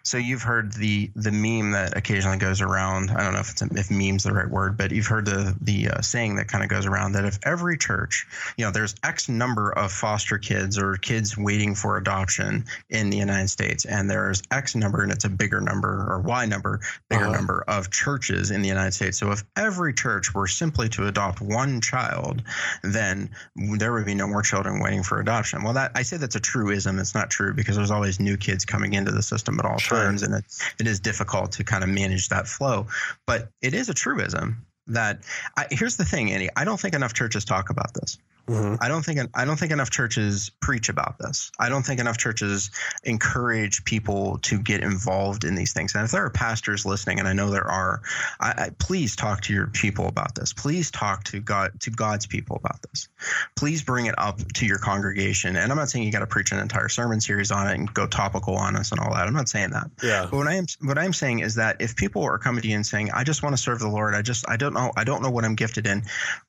So 0.02 0.18
you've 0.18 0.42
heard 0.42 0.72
the 0.72 1.10
the 1.14 1.30
meme 1.30 1.72
that 1.72 1.96
occasionally 1.96 2.38
goes 2.38 2.60
around. 2.60 3.10
I 3.10 3.22
don't 3.22 3.34
know 3.34 3.40
if 3.40 3.50
it's 3.50 3.62
a, 3.62 3.68
if 3.72 3.90
meme's 3.90 4.24
the 4.24 4.32
right 4.32 4.48
word, 4.48 4.76
but 4.76 4.92
you've 4.92 5.06
heard 5.06 5.26
the 5.26 5.56
the 5.60 5.88
uh, 5.88 6.00
saying 6.00 6.36
that 6.36 6.48
kind 6.48 6.64
of 6.64 6.70
goes 6.70 6.86
around 6.86 7.12
that 7.12 7.24
if 7.24 7.38
every 7.44 7.76
church, 7.76 8.26
you 8.56 8.64
know, 8.64 8.70
there's 8.70 8.94
X 9.02 9.28
number 9.28 9.70
of 9.70 9.92
foster 9.92 10.38
kids 10.38 10.78
or 10.78 10.96
kids 10.96 11.36
waiting 11.36 11.74
for 11.74 11.96
adoption 11.96 12.64
in 12.90 13.10
the 13.10 13.16
United 13.16 13.48
States, 13.48 13.84
and 13.84 14.10
there's 14.10 14.42
X 14.50 14.74
number, 14.74 15.02
and 15.02 15.12
it's 15.12 15.24
a 15.24 15.30
bigger 15.30 15.60
number 15.60 16.06
or 16.10 16.20
Y 16.20 16.46
number, 16.46 16.80
bigger 17.08 17.24
uh-huh. 17.24 17.36
number 17.36 17.64
of 17.68 17.90
churches 17.90 18.50
in 18.50 18.62
the 18.62 18.68
United 18.68 18.92
States. 18.92 19.18
So 19.18 19.30
if 19.30 19.44
every 19.56 19.94
church 19.94 20.34
were 20.34 20.46
simply 20.46 20.88
to 20.90 21.06
adopt 21.06 21.40
one 21.40 21.80
child, 21.80 22.42
then 22.82 23.30
there 23.54 23.92
would 23.92 24.06
be 24.06 24.14
no 24.14 24.26
more 24.26 24.42
children 24.42 24.80
waiting 24.80 25.02
for 25.02 25.20
adoption. 25.20 25.62
Well, 25.62 25.74
that 25.74 25.92
I 25.94 26.02
say 26.02 26.16
that's 26.16 26.36
a 26.36 26.40
truism. 26.40 26.98
It's 26.98 27.14
not 27.14 27.30
true 27.30 27.54
because 27.54 27.76
there's 27.76 27.90
always 27.90 28.20
new 28.20 28.36
kids 28.36 28.64
coming 28.64 28.94
into 28.94 29.10
the 29.10 29.22
system 29.22 29.51
at 29.58 29.66
all 29.66 29.78
sure. 29.78 29.98
times, 29.98 30.22
and 30.22 30.34
it, 30.34 30.44
it 30.78 30.86
is 30.86 31.00
difficult 31.00 31.52
to 31.52 31.64
kind 31.64 31.82
of 31.82 31.90
manage 31.90 32.28
that 32.28 32.46
flow. 32.46 32.86
But 33.26 33.50
it 33.60 33.74
is 33.74 33.88
a 33.88 33.94
truism 33.94 34.64
that 34.88 35.20
I, 35.56 35.66
here's 35.70 35.96
the 35.96 36.04
thing, 36.04 36.32
Andy. 36.32 36.48
I 36.56 36.64
don't 36.64 36.80
think 36.80 36.94
enough 36.94 37.12
churches 37.12 37.44
talk 37.44 37.70
about 37.70 37.94
this. 37.94 38.18
Mm-hmm. 38.48 38.82
I 38.82 38.88
don't 38.88 39.04
think 39.04 39.20
I 39.34 39.44
don't 39.44 39.56
think 39.56 39.70
enough 39.70 39.90
churches 39.90 40.50
preach 40.60 40.88
about 40.88 41.16
this. 41.18 41.52
I 41.60 41.68
don't 41.68 41.84
think 41.84 42.00
enough 42.00 42.18
churches 42.18 42.70
encourage 43.04 43.84
people 43.84 44.38
to 44.42 44.58
get 44.58 44.82
involved 44.82 45.44
in 45.44 45.54
these 45.54 45.72
things. 45.72 45.94
And 45.94 46.04
if 46.04 46.10
there 46.10 46.24
are 46.24 46.30
pastors 46.30 46.84
listening, 46.84 47.20
and 47.20 47.28
I 47.28 47.34
know 47.34 47.50
there 47.50 47.70
are, 47.70 48.02
I, 48.40 48.54
I, 48.56 48.70
please 48.80 49.14
talk 49.14 49.42
to 49.42 49.52
your 49.52 49.68
people 49.68 50.08
about 50.08 50.34
this. 50.34 50.52
Please 50.52 50.90
talk 50.90 51.22
to 51.24 51.40
God 51.40 51.80
to 51.80 51.90
God's 51.90 52.26
people 52.26 52.56
about 52.56 52.82
this. 52.82 53.08
Please 53.54 53.82
bring 53.82 54.06
it 54.06 54.14
up 54.18 54.40
to 54.54 54.66
your 54.66 54.78
congregation. 54.78 55.54
And 55.54 55.70
I'm 55.70 55.78
not 55.78 55.88
saying 55.88 56.04
you 56.04 56.10
got 56.10 56.20
to 56.20 56.26
preach 56.26 56.50
an 56.50 56.58
entire 56.58 56.88
sermon 56.88 57.20
series 57.20 57.52
on 57.52 57.68
it 57.68 57.74
and 57.74 57.94
go 57.94 58.08
topical 58.08 58.56
on 58.56 58.74
us 58.74 58.90
and 58.90 59.00
all 59.00 59.14
that. 59.14 59.28
I'm 59.28 59.34
not 59.34 59.48
saying 59.48 59.70
that. 59.70 59.88
Yeah. 60.02 60.26
But 60.28 60.36
what 60.36 60.48
I 60.48 60.54
am 60.54 60.66
what 60.80 60.98
I'm 60.98 61.12
saying 61.12 61.40
is 61.40 61.54
that 61.54 61.80
if 61.80 61.94
people 61.94 62.24
are 62.24 62.38
coming 62.38 62.62
to 62.62 62.68
you 62.68 62.74
and 62.74 62.84
saying, 62.84 63.12
"I 63.12 63.22
just 63.22 63.44
want 63.44 63.56
to 63.56 63.62
serve 63.62 63.78
the 63.78 63.88
Lord," 63.88 64.16
I 64.16 64.22
just 64.22 64.44
I 64.48 64.56
don't 64.56 64.74
know 64.74 64.90
I 64.96 65.04
don't 65.04 65.22
know 65.22 65.30
what 65.30 65.44
I'm 65.44 65.54
gifted 65.54 65.86
in, 65.86 66.02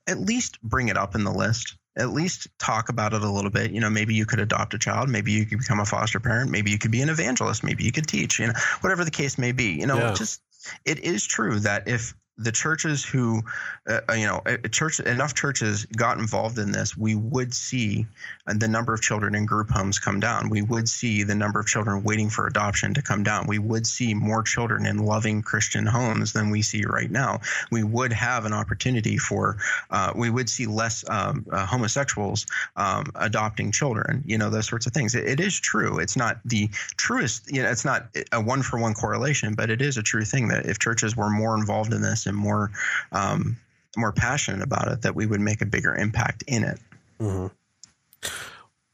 at 0.08 0.18
least 0.18 0.60
bring 0.62 0.88
it 0.88 0.96
up 0.96 1.14
in 1.14 1.22
the 1.22 1.32
list 1.32 1.76
at 1.96 2.10
least 2.10 2.48
talk 2.58 2.88
about 2.88 3.12
it 3.12 3.22
a 3.22 3.30
little 3.30 3.50
bit. 3.50 3.70
You 3.70 3.80
know, 3.80 3.90
maybe 3.90 4.14
you 4.14 4.26
could 4.26 4.40
adopt 4.40 4.74
a 4.74 4.78
child, 4.78 5.08
maybe 5.08 5.32
you 5.32 5.46
could 5.46 5.58
become 5.58 5.80
a 5.80 5.84
foster 5.84 6.20
parent, 6.20 6.50
maybe 6.50 6.70
you 6.70 6.78
could 6.78 6.90
be 6.90 7.02
an 7.02 7.08
evangelist, 7.08 7.62
maybe 7.62 7.84
you 7.84 7.92
could 7.92 8.06
teach, 8.06 8.38
you 8.38 8.48
know, 8.48 8.52
whatever 8.80 9.04
the 9.04 9.10
case 9.10 9.38
may 9.38 9.52
be. 9.52 9.72
You 9.72 9.86
know, 9.86 9.98
yeah. 9.98 10.14
just 10.14 10.40
it 10.84 11.00
is 11.00 11.26
true 11.26 11.60
that 11.60 11.88
if 11.88 12.14
the 12.36 12.52
churches 12.52 13.04
who, 13.04 13.42
uh, 13.88 14.00
uh 14.08 14.14
you 14.14 14.26
know, 14.26 14.42
church 14.70 15.00
enough 15.00 15.34
churches 15.34 15.86
got 15.86 16.18
involved 16.18 16.58
in 16.58 16.72
this, 16.72 16.96
we 16.96 17.14
would 17.14 17.54
see 17.54 18.06
the 18.46 18.68
number 18.68 18.92
of 18.92 19.00
children 19.00 19.34
in 19.34 19.46
group 19.46 19.70
homes 19.70 19.98
come 19.98 20.20
down. 20.20 20.50
We 20.50 20.62
would 20.62 20.88
see 20.88 21.22
the 21.22 21.34
number 21.34 21.60
of 21.60 21.66
children 21.66 22.02
waiting 22.02 22.28
for 22.28 22.46
adoption 22.46 22.92
to 22.94 23.02
come 23.02 23.22
down. 23.22 23.46
We 23.46 23.58
would 23.58 23.86
see 23.86 24.14
more 24.14 24.42
children 24.42 24.86
in 24.86 24.98
loving 24.98 25.42
Christian 25.42 25.86
homes 25.86 26.32
than 26.32 26.50
we 26.50 26.62
see 26.62 26.84
right 26.84 27.10
now. 27.10 27.40
We 27.70 27.84
would 27.84 28.12
have 28.12 28.44
an 28.44 28.52
opportunity 28.52 29.16
for, 29.16 29.56
uh, 29.90 30.12
we 30.14 30.28
would 30.28 30.50
see 30.50 30.66
less 30.66 31.08
um, 31.08 31.46
uh, 31.50 31.64
homosexuals 31.66 32.46
um, 32.76 33.06
adopting 33.14 33.70
children. 33.70 34.22
You 34.26 34.38
know, 34.38 34.50
those 34.50 34.66
sorts 34.66 34.86
of 34.86 34.92
things. 34.92 35.14
It, 35.14 35.26
it 35.26 35.40
is 35.40 35.58
true. 35.58 35.98
It's 35.98 36.16
not 36.16 36.40
the 36.44 36.68
truest. 36.96 37.50
You 37.50 37.62
know, 37.62 37.70
it's 37.70 37.84
not 37.84 38.08
a 38.32 38.40
one 38.40 38.62
for 38.62 38.78
one 38.78 38.94
correlation, 38.94 39.54
but 39.54 39.70
it 39.70 39.80
is 39.80 39.96
a 39.96 40.02
true 40.02 40.24
thing 40.24 40.48
that 40.48 40.66
if 40.66 40.78
churches 40.78 41.16
were 41.16 41.30
more 41.30 41.56
involved 41.56 41.92
in 41.92 42.02
this 42.02 42.23
and 42.26 42.36
more 42.36 42.70
um, 43.12 43.58
more 43.96 44.12
passionate 44.12 44.62
about 44.62 44.88
it, 44.88 45.02
that 45.02 45.14
we 45.14 45.26
would 45.26 45.40
make 45.40 45.60
a 45.60 45.66
bigger 45.66 45.94
impact 45.94 46.42
in 46.46 46.64
it. 46.64 46.78
Mm-hmm. 47.20 47.46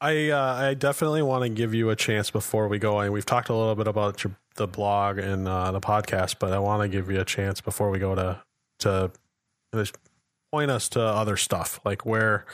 I 0.01 0.31
uh, 0.31 0.55
I 0.55 0.75
definitely 0.75 1.23
want 1.23 1.43
to 1.45 1.49
give 1.49 1.75
you 1.75 1.91
a 1.91 1.97
chance 1.97 2.31
before 2.31 2.69
we 2.69 2.79
go. 2.79 3.01
And 3.01 3.13
we've 3.13 3.27
talked 3.27 3.49
a 3.49 3.55
little 3.55 3.75
bit 3.75 3.87
about 3.87 4.25
your, 4.25 4.35
the 4.57 4.67
blog 4.67 5.19
and 5.19 5.47
uh, 5.47 5.73
the 5.73 5.81
podcast, 5.81 6.37
but 6.39 6.53
I 6.53 6.59
want 6.59 6.83
to 6.83 6.89
give 6.89 7.11
you 7.11 7.21
a 7.21 7.25
chance 7.25 7.61
before 7.61 7.91
we 7.91 7.99
go 7.99 8.15
to 8.15 8.43
to 8.81 9.11
point 10.51 10.71
us 10.71 10.89
to 10.91 11.01
other 11.01 11.37
stuff 11.37 11.81
like 11.85 12.05
where 12.05 12.45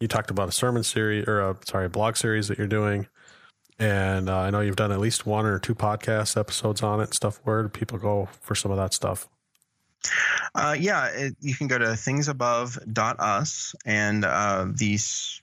you 0.00 0.08
talked 0.08 0.30
about 0.30 0.48
a 0.48 0.52
sermon 0.52 0.82
series 0.82 1.26
or 1.26 1.40
a 1.40 1.56
sorry 1.64 1.86
a 1.86 1.88
blog 1.88 2.16
series 2.16 2.48
that 2.48 2.58
you're 2.58 2.66
doing. 2.66 3.06
And 3.78 4.28
uh, 4.28 4.38
I 4.38 4.50
know 4.50 4.60
you've 4.60 4.76
done 4.76 4.90
at 4.90 5.00
least 5.00 5.26
one 5.26 5.44
or 5.44 5.58
two 5.58 5.74
podcast 5.74 6.38
episodes 6.38 6.82
on 6.82 7.00
it. 7.00 7.04
and 7.04 7.14
Stuff 7.14 7.40
where 7.44 7.62
do 7.62 7.68
people 7.68 7.98
go 7.98 8.28
for 8.40 8.54
some 8.54 8.70
of 8.70 8.78
that 8.78 8.94
stuff. 8.94 9.28
Uh, 10.54 10.76
yeah, 10.78 11.06
it, 11.06 11.36
you 11.40 11.54
can 11.54 11.66
go 11.66 11.78
to 11.78 11.86
thingsabove.us 11.86 13.74
and 13.84 14.24
uh, 14.24 14.66
these 14.72 15.42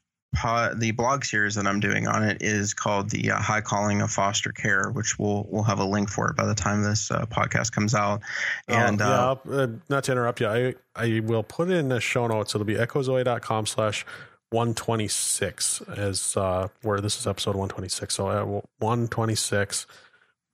the 0.76 0.92
blog 0.96 1.24
series 1.24 1.56
that 1.56 1.68
I'm 1.68 1.80
doing 1.80 2.08
on 2.08 2.24
it 2.24 2.42
is 2.42 2.74
called 2.74 3.10
the 3.12 3.32
uh, 3.32 3.40
High 3.40 3.62
Calling 3.62 4.02
of 4.02 4.12
Foster 4.12 4.52
Care, 4.52 4.90
which 4.90 5.20
we'll 5.20 5.46
we'll 5.50 5.64
have 5.64 5.80
a 5.80 5.86
link 5.86 6.10
for 6.10 6.30
it 6.30 6.36
by 6.36 6.46
the 6.46 6.56
time 6.56 6.84
this 6.84 7.12
uh, 7.12 7.26
podcast 7.28 7.72
comes 7.72 7.94
out. 7.94 8.22
Oh, 8.68 8.74
and 8.74 9.02
uh, 9.02 9.36
yeah, 9.46 9.56
uh, 9.56 9.68
not 9.90 10.06
to 10.06 10.12
interrupt 10.12 10.42
you, 10.42 10.48
I 10.48 10.76
I 10.96 11.20
will 11.20 11.44
put 11.44 11.70
it 11.70 11.76
in 11.76 11.90
the 11.90 12.02
show 12.02 12.28
notes. 12.28 12.56
It'll 12.56 12.66
be 12.66 12.76
echozoe.com 12.76 13.66
slash 13.68 14.06
126 14.50 15.82
as 15.96 16.38
uh, 16.38 16.68
where 16.82 17.00
this 17.00 17.20
is 17.20 17.28
episode 17.28 17.56
126. 17.56 18.16
So 18.16 18.64
126 18.80 19.88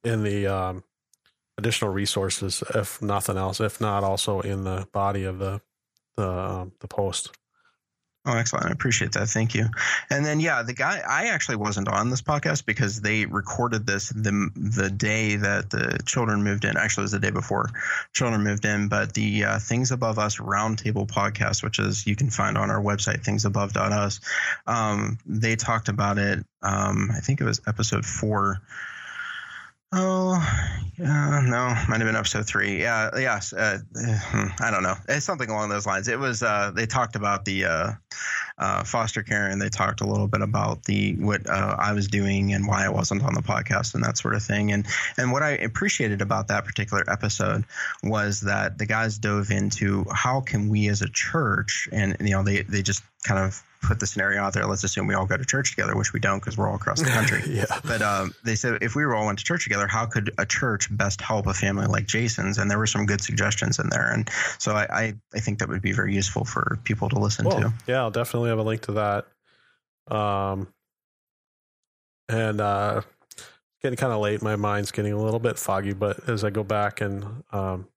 in 0.04 0.24
the 0.24 0.48
um, 0.48 0.84
additional 1.60 1.92
resources, 1.92 2.64
if 2.74 3.02
nothing 3.02 3.38
else, 3.38 3.60
if 3.60 3.80
not 3.80 4.04
also 4.04 4.40
in 4.42 4.64
the 4.64 4.88
body 4.92 5.26
of 5.26 5.38
the 5.40 5.62
the 6.18 6.30
um, 6.30 6.72
the 6.80 6.88
post. 6.88 7.32
Oh, 8.26 8.36
excellent. 8.36 8.66
I 8.66 8.72
appreciate 8.72 9.14
that. 9.14 9.30
Thank 9.30 9.56
you. 9.56 9.68
And 10.10 10.26
then, 10.26 10.42
yeah, 10.42 10.62
the 10.62 10.74
guy, 10.74 11.02
I 11.08 11.28
actually 11.28 11.56
wasn't 11.56 11.88
on 11.88 12.10
this 12.10 12.22
podcast 12.22 12.66
because 12.66 13.00
they 13.00 13.26
recorded 13.26 13.88
this 13.88 14.10
the, 14.10 14.50
the 14.56 14.90
day 14.90 15.38
that 15.38 15.70
the 15.70 16.00
children 16.06 16.44
moved 16.44 16.66
in. 16.66 16.76
Actually, 16.76 17.04
it 17.04 17.06
was 17.06 17.12
the 17.14 17.20
day 17.20 17.32
before 17.32 17.70
children 18.14 18.44
moved 18.44 18.66
in. 18.66 18.90
But 18.90 19.14
the 19.14 19.46
uh, 19.46 19.60
Things 19.60 19.92
Above 19.92 20.20
Us 20.20 20.38
Roundtable 20.38 21.08
podcast, 21.08 21.64
which 21.64 21.80
is 21.80 22.06
you 22.06 22.18
can 22.18 22.30
find 22.30 22.58
on 22.58 22.70
our 22.70 22.82
website, 22.82 23.24
thingsabove.us, 23.24 24.20
um, 24.68 25.18
they 25.26 25.56
talked 25.56 25.88
about 25.88 26.18
it. 26.18 26.46
Um, 26.62 27.10
I 27.16 27.22
think 27.22 27.40
it 27.40 27.46
was 27.46 27.62
episode 27.68 28.06
four 28.06 28.60
Oh, 29.92 30.38
yeah, 31.00 31.42
no, 31.44 31.74
might 31.88 32.00
have 32.00 32.08
been 32.08 32.16
episode 32.16 32.46
three. 32.46 32.80
Yeah, 32.82 33.10
yes. 33.18 33.54
Uh, 33.54 33.80
hmm, 33.96 34.48
I 34.60 34.70
don't 34.70 34.84
know. 34.84 34.94
It's 35.08 35.26
something 35.26 35.50
along 35.50 35.70
those 35.70 35.88
lines. 35.88 36.08
It 36.08 36.20
was. 36.20 36.44
Uh, 36.44 36.72
they 36.76 36.86
talked 36.86 37.16
about 37.16 37.46
the 37.46 37.66
uh, 37.66 37.92
uh, 38.60 38.84
foster 38.84 39.24
care, 39.24 39.48
and 39.48 39.60
they 39.60 39.70
talked 39.70 40.02
a 40.02 40.06
little 40.06 40.28
bit 40.28 40.42
about 40.42 40.84
the 40.84 41.16
what 41.16 41.50
uh, 41.50 41.76
I 41.80 41.94
was 41.94 42.08
doing 42.08 42.54
and 42.54 42.68
why 42.68 42.86
I 42.86 42.90
wasn't 42.90 43.24
on 43.24 43.34
the 43.34 43.42
podcast 43.42 43.96
and 43.96 44.04
that 44.04 44.18
sort 44.18 44.36
of 44.36 44.44
thing. 44.44 44.72
And 44.72 44.86
and 45.18 45.32
what 45.32 45.42
I 45.42 45.52
appreciated 45.52 46.22
about 46.22 46.50
that 46.50 46.66
particular 46.66 47.04
episode 47.10 47.66
was 48.04 48.42
that 48.42 48.78
the 48.78 48.86
guys 48.86 49.18
dove 49.18 49.50
into 49.50 50.06
how 50.14 50.42
can 50.42 50.70
we 50.70 50.88
as 50.90 51.02
a 51.02 51.10
church, 51.10 51.90
and 51.92 52.16
you 52.20 52.32
know, 52.32 52.44
they 52.44 52.62
they 52.62 52.84
just 52.84 53.02
kind 53.24 53.40
of 53.40 53.64
put 53.82 54.00
the 54.00 54.08
scenario 54.08 54.42
out 54.42 54.54
there. 54.54 54.66
Let's 54.66 54.84
assume 54.84 55.08
we 55.08 55.14
all 55.14 55.26
go 55.26 55.38
to 55.38 55.46
church 55.46 55.72
together, 55.72 55.96
which 55.96 56.14
we 56.14 56.20
don't 56.20 56.40
because 56.40 56.58
we're 56.58 56.68
all 56.70 56.76
across 56.76 57.02
the 57.02 57.10
country. 57.10 57.42
yeah. 57.48 57.66
But 57.86 58.02
um, 58.02 58.34
they 58.44 58.56
said 58.56 58.80
if 58.82 58.96
we 58.96 59.06
were 59.06 59.16
all 59.16 59.26
went 59.26 59.40
to 59.40 59.46
church 59.46 59.64
together, 59.64 59.88
how 59.88 60.06
could 60.06 60.32
a 60.38 60.46
church 60.46 60.96
best 60.96 61.22
help 61.22 61.48
a 61.48 61.54
family 61.54 61.88
like 61.88 62.06
Jason's? 62.06 62.58
And 62.58 62.70
there 62.70 62.78
were 62.78 62.88
some 62.88 63.06
good 63.06 63.22
suggestions 63.22 63.80
in 63.80 63.90
there. 63.90 64.12
And 64.12 64.30
so 64.58 64.74
I, 64.74 64.88
I, 64.90 65.14
I 65.34 65.40
think 65.40 65.60
that 65.60 65.70
would 65.70 65.82
be 65.82 65.92
very 65.94 66.14
useful 66.14 66.46
for 66.46 66.80
people 66.84 67.10
to 67.10 67.20
listen 67.20 67.46
Well, 67.46 67.60
to. 67.62 67.74
yeah, 67.88 68.00
I'll 68.00 68.12
definitely 68.12 68.50
have 68.50 68.60
a 68.60 68.64
link 68.64 68.82
to 68.84 68.92
that. 68.94 70.16
Um, 70.16 70.68
and 72.28 72.60
uh, 72.62 73.02
getting 73.82 73.98
kind 73.98 74.14
of 74.14 74.20
late. 74.20 74.42
My 74.42 74.56
mind's 74.56 74.92
getting 74.92 75.14
a 75.14 75.18
little 75.18 75.40
bit 75.40 75.58
foggy, 75.58 75.94
but 75.94 76.28
as 76.30 76.44
I 76.44 76.50
go 76.50 76.64
back 76.64 77.02
and 77.02 77.44
um, 77.52 77.88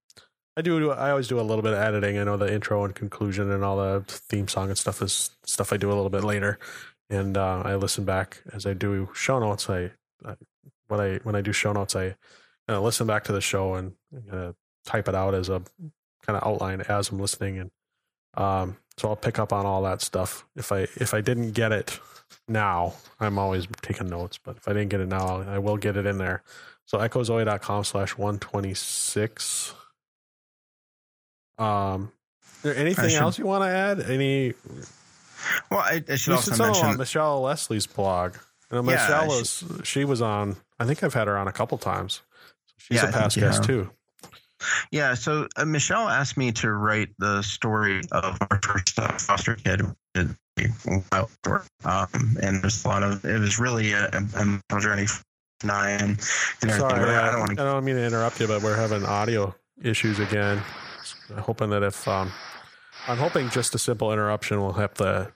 I 0.57 0.63
do, 0.63 0.91
I 0.91 1.11
always 1.11 1.29
do 1.29 1.41
a 1.41 1.43
little 1.43 1.63
bit 1.63 1.73
of 1.73 1.79
editing. 1.79 2.19
I 2.19 2.25
know 2.25 2.37
the 2.37 2.53
intro 2.53 2.85
and 2.85 2.95
conclusion 2.95 3.51
and 3.51 3.65
all 3.65 3.79
the 3.79 4.05
theme 4.07 4.49
song 4.49 4.69
and 4.69 4.77
stuff 4.77 5.01
is 5.01 5.31
stuff 5.45 5.73
I 5.73 5.77
do 5.79 5.89
a 5.89 5.95
little 5.95 6.11
bit 6.11 6.25
later. 6.25 6.59
And 7.09 7.37
uh, 7.37 7.63
I 7.65 7.75
listen 7.77 8.05
back 8.05 8.43
as 8.53 8.67
I 8.67 8.75
do 8.75 9.09
show 9.15 9.39
notes. 9.39 9.69
I, 9.71 9.93
I 10.25 10.35
when 10.89 11.01
I 11.01 11.17
when 11.23 11.35
I 11.35 11.41
do 11.41 11.53
show 11.53 11.73
notes, 11.73 11.97
I 11.97 12.17
uh, 12.69 12.81
listen 12.81 13.07
back 13.07 13.25
to 13.25 13.33
the 13.33 13.41
show 13.41 13.75
and 13.75 13.95
uh, 14.31 14.53
type 14.85 15.09
it 15.09 15.15
out 15.15 15.35
as 15.35 15.49
a 15.49 15.63
kind 16.25 16.37
of 16.37 16.47
outline 16.47 16.83
as 16.83 17.11
I'm 17.11 17.19
listening 17.19 17.59
and 17.59 17.71
um, 18.35 18.77
so 18.97 19.09
I'll 19.09 19.17
pick 19.17 19.39
up 19.39 19.53
on 19.53 19.67
all 19.67 19.83
that 19.83 20.01
stuff. 20.01 20.47
If 20.57 20.73
I 20.73 20.81
if 20.97 21.15
I 21.15 21.21
didn't 21.21 21.53
get 21.53 21.73
it 21.73 21.99
now, 22.49 22.95
I'm 23.21 23.39
always 23.39 23.67
taking 23.83 24.09
notes. 24.09 24.39
But 24.43 24.57
if 24.57 24.69
I 24.69 24.73
didn't 24.73 24.91
get 24.91 25.01
it 25.01 25.09
now, 25.09 25.43
I 25.43 25.59
will 25.59 25.77
get 25.77 25.97
it 25.97 26.07
in 26.07 26.19
there. 26.19 26.43
So 26.87 26.99
echozoe.com 26.99 27.85
slash 27.85 28.17
one 28.17 28.39
twenty 28.39 28.75
six. 28.75 29.75
Um, 31.59 32.13
is 32.57 32.63
there 32.63 32.77
anything 32.77 33.09
should- 33.11 33.21
else 33.21 33.39
you 33.39 33.47
want 33.47 33.65
to 33.65 33.69
add? 33.69 34.01
Any? 34.01 34.55
Well, 35.71 35.81
I, 35.81 36.03
I 36.09 36.15
should 36.17 36.29
You 36.31 36.37
also 36.37 36.53
should 36.53 36.61
on 36.61 36.67
mention. 36.73 36.97
Michelle 36.99 37.41
Lesley's 37.43 37.87
blog. 37.87 38.37
And 38.71 38.87
Yeah, 38.87 38.93
Michelle 38.95 39.23
she- 39.31 39.65
was 39.67 39.81
she 39.85 40.05
was 40.05 40.23
on. 40.23 40.57
I 40.79 40.85
think 40.87 41.03
I've 41.03 41.15
had 41.15 41.27
her 41.29 41.37
on 41.37 41.49
a 41.49 41.53
couple 41.53 41.79
times. 41.79 42.23
She's 42.79 42.97
Yeah, 42.97 43.07
a 43.07 43.09
I 43.09 43.13
past 43.13 43.35
think 43.35 43.47
guest 43.47 43.59
have. 43.59 43.67
too. 43.67 43.91
Yeah, 44.93 45.15
so 45.15 45.49
uh, 45.57 45.65
Michelle 45.65 46.09
asked 46.09 46.37
me 46.37 46.53
to 46.53 46.71
write 46.71 47.09
the 47.19 47.43
story 47.43 48.01
of 48.13 48.39
our 48.51 48.61
first 48.63 48.97
uh, 48.99 49.09
foster 49.19 49.57
kid. 49.57 49.83
It- 50.15 50.29
a 50.87 51.03
wild 51.11 51.31
story. 51.45 51.63
Um, 51.85 52.37
and 52.43 52.63
there's 52.63 52.85
a 52.85 52.89
lot 52.89 53.03
of 53.03 53.25
it 53.25 53.41
was 53.41 53.59
really 53.59 53.93
a, 53.93 54.05
a, 54.13 54.61
a 54.77 54.81
journey 54.81 55.07
nine 55.65 56.01
and. 56.01 56.21
Sorry, 56.21 57.11
I, 57.11 57.29
I 57.29 57.31
don't 57.33 57.41
want 57.41 57.57
to 57.57 57.63
I 57.63 57.65
don't 57.65 57.85
mean 57.85 57.97
to 57.97 58.05
interrupt 58.05 58.39
you, 58.39 58.47
but 58.47 58.63
we're 58.63 58.77
having 58.77 59.05
audio 59.05 59.55
issues 59.83 60.19
again. 60.19 60.63
I'm 61.37 61.43
hoping 61.43 61.71
that 61.71 61.83
if 61.83 62.07
um, 62.09 62.33
I'm 63.09 63.19
hoping 63.19 63.51
just 63.51 63.75
a 63.75 63.79
simple 63.79 64.13
interruption 64.13 64.61
will 64.61 64.73
help 64.75 64.95
the 64.95 65.33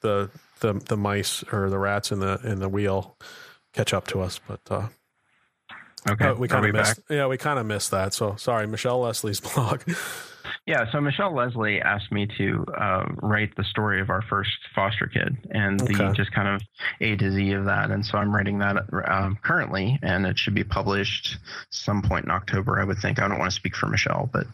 the 0.00 0.30
the 0.60 0.74
the 0.74 0.96
mice 0.96 1.44
or 1.52 1.70
the 1.70 1.78
rats 1.78 2.10
in 2.12 2.20
the 2.20 2.40
in 2.44 2.60
the 2.60 2.68
wheel 2.68 3.16
catch 3.72 3.92
up 3.94 4.06
to 4.08 4.20
us. 4.20 4.40
But 4.46 4.60
uh, 4.70 4.88
Okay, 6.08 6.26
uh, 6.28 6.34
we 6.34 6.48
kind 6.48 6.66
of 6.66 6.72
back? 6.72 6.86
missed. 6.96 7.00
Yeah, 7.08 7.26
we 7.28 7.38
kind 7.38 7.58
of 7.58 7.66
missed 7.66 7.90
that. 7.92 8.12
So 8.14 8.36
sorry, 8.36 8.66
Michelle 8.66 9.00
Lesley's 9.00 9.40
blog. 9.54 9.82
Yeah, 10.66 10.90
so 10.90 10.98
Michelle 10.98 11.34
Lesley 11.34 11.82
asked 11.82 12.10
me 12.10 12.26
to 12.38 12.64
uh, 12.74 13.04
write 13.16 13.54
the 13.54 13.64
story 13.64 14.00
of 14.00 14.08
our 14.08 14.22
first 14.22 14.50
foster 14.74 15.06
kid 15.06 15.36
and 15.50 15.78
the 15.78 16.10
just 16.16 16.32
kind 16.32 16.48
of 16.48 16.62
A 17.02 17.16
to 17.16 17.30
Z 17.32 17.52
of 17.52 17.66
that. 17.66 17.90
And 17.90 18.04
so 18.04 18.16
I'm 18.16 18.34
writing 18.34 18.58
that 18.60 18.76
um, 19.06 19.36
currently, 19.42 19.98
and 20.02 20.24
it 20.24 20.38
should 20.38 20.54
be 20.54 20.64
published 20.64 21.36
some 21.68 22.00
point 22.00 22.24
in 22.24 22.30
October, 22.30 22.80
I 22.80 22.84
would 22.84 22.96
think. 22.96 23.18
I 23.20 23.28
don't 23.28 23.38
want 23.38 23.50
to 23.50 23.54
speak 23.54 23.76
for 23.76 23.88
Michelle, 23.88 24.30
but 24.32 24.46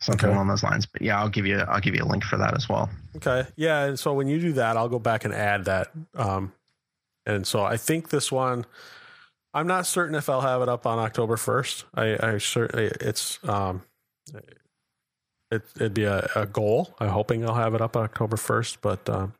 something 0.00 0.26
Okay. 0.26 0.34
along 0.34 0.48
those 0.48 0.64
lines. 0.64 0.84
But 0.84 1.02
yeah, 1.02 1.16
I'll 1.20 1.28
give 1.28 1.46
you 1.46 1.58
I'll 1.60 1.80
give 1.80 1.94
you 1.94 2.02
a 2.02 2.10
link 2.10 2.24
for 2.24 2.38
that 2.38 2.56
as 2.56 2.68
well. 2.68 2.90
Okay. 3.14 3.46
Yeah. 3.54 3.84
And 3.84 3.96
so 3.96 4.14
when 4.14 4.26
you 4.26 4.40
do 4.40 4.52
that, 4.54 4.76
I'll 4.76 4.88
go 4.88 4.98
back 4.98 5.24
and 5.24 5.32
add 5.32 5.66
that. 5.66 5.92
Um, 6.16 6.52
and 7.24 7.46
so 7.46 7.62
I 7.62 7.76
think 7.76 8.08
this 8.08 8.32
one, 8.32 8.66
I'm 9.54 9.68
not 9.68 9.86
certain 9.86 10.16
if 10.16 10.28
I'll 10.28 10.40
have 10.40 10.60
it 10.62 10.68
up 10.68 10.86
on 10.86 10.98
October 10.98 11.36
1st. 11.36 11.84
I, 11.94 12.34
I 12.34 12.38
certainly, 12.38 12.86
it's, 13.00 13.38
um, 13.48 13.82
it, 15.50 15.62
it'd 15.76 15.94
be 15.94 16.04
a, 16.04 16.28
a 16.34 16.46
goal. 16.46 16.94
I'm 16.98 17.08
hoping 17.08 17.44
I'll 17.46 17.54
have 17.54 17.74
it 17.74 17.80
up 17.80 17.96
October 17.96 18.36
1st. 18.36 18.78
But 18.80 19.08
um, 19.08 19.34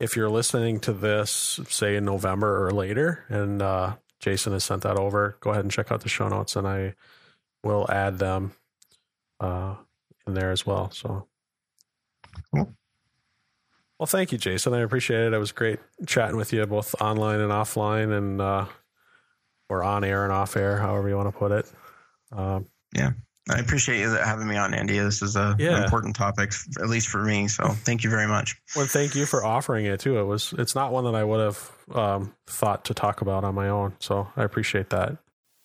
if 0.00 0.16
you're 0.16 0.30
listening 0.30 0.80
to 0.80 0.92
this, 0.92 1.60
say 1.68 1.96
in 1.96 2.04
November 2.04 2.66
or 2.66 2.70
later, 2.70 3.24
and 3.28 3.62
uh, 3.62 3.96
Jason 4.20 4.52
has 4.52 4.64
sent 4.64 4.82
that 4.82 4.96
over, 4.96 5.36
go 5.40 5.50
ahead 5.50 5.64
and 5.64 5.72
check 5.72 5.90
out 5.90 6.02
the 6.02 6.08
show 6.08 6.28
notes 6.28 6.56
and 6.56 6.66
I 6.66 6.94
will 7.64 7.90
add 7.90 8.18
them 8.18 8.52
uh, 9.40 9.74
in 10.26 10.34
there 10.34 10.50
as 10.50 10.66
well. 10.66 10.90
So. 10.90 11.26
Cool. 12.54 12.74
Well, 13.98 14.06
thank 14.06 14.30
you, 14.30 14.38
Jason. 14.38 14.74
I 14.74 14.80
appreciate 14.80 15.26
it. 15.26 15.32
It 15.32 15.38
was 15.38 15.50
great 15.50 15.80
chatting 16.06 16.36
with 16.36 16.52
you, 16.52 16.64
both 16.66 16.94
online 17.00 17.40
and 17.40 17.50
offline, 17.50 18.16
and 18.16 18.40
uh, 18.40 18.66
or 19.68 19.82
on 19.82 20.04
air 20.04 20.22
and 20.22 20.32
off 20.32 20.56
air, 20.56 20.78
however 20.78 21.08
you 21.08 21.16
want 21.16 21.32
to 21.32 21.36
put 21.36 21.50
it. 21.50 21.66
Um, 22.30 22.66
I 23.50 23.58
appreciate 23.58 24.00
you 24.00 24.10
having 24.10 24.46
me 24.46 24.56
on, 24.56 24.74
Andy. 24.74 24.98
This 24.98 25.22
is 25.22 25.36
a, 25.36 25.56
Yeah. 25.58 25.76
an 25.78 25.84
important 25.84 26.16
topic, 26.16 26.52
at 26.80 26.88
least 26.88 27.08
for 27.08 27.22
me. 27.24 27.48
So 27.48 27.68
thank 27.68 28.04
you 28.04 28.10
very 28.10 28.26
much. 28.26 28.56
well, 28.76 28.86
thank 28.86 29.14
you 29.14 29.24
for 29.26 29.44
offering 29.44 29.86
it 29.86 30.00
too. 30.00 30.18
It 30.18 30.24
was 30.24 30.54
it's 30.58 30.74
not 30.74 30.92
one 30.92 31.04
that 31.04 31.14
I 31.14 31.24
would 31.24 31.40
have 31.40 31.70
um, 31.94 32.34
thought 32.46 32.84
to 32.86 32.94
talk 32.94 33.20
about 33.22 33.44
on 33.44 33.54
my 33.54 33.68
own, 33.68 33.94
so 34.00 34.28
I 34.36 34.44
appreciate 34.44 34.90
that. 34.90 35.16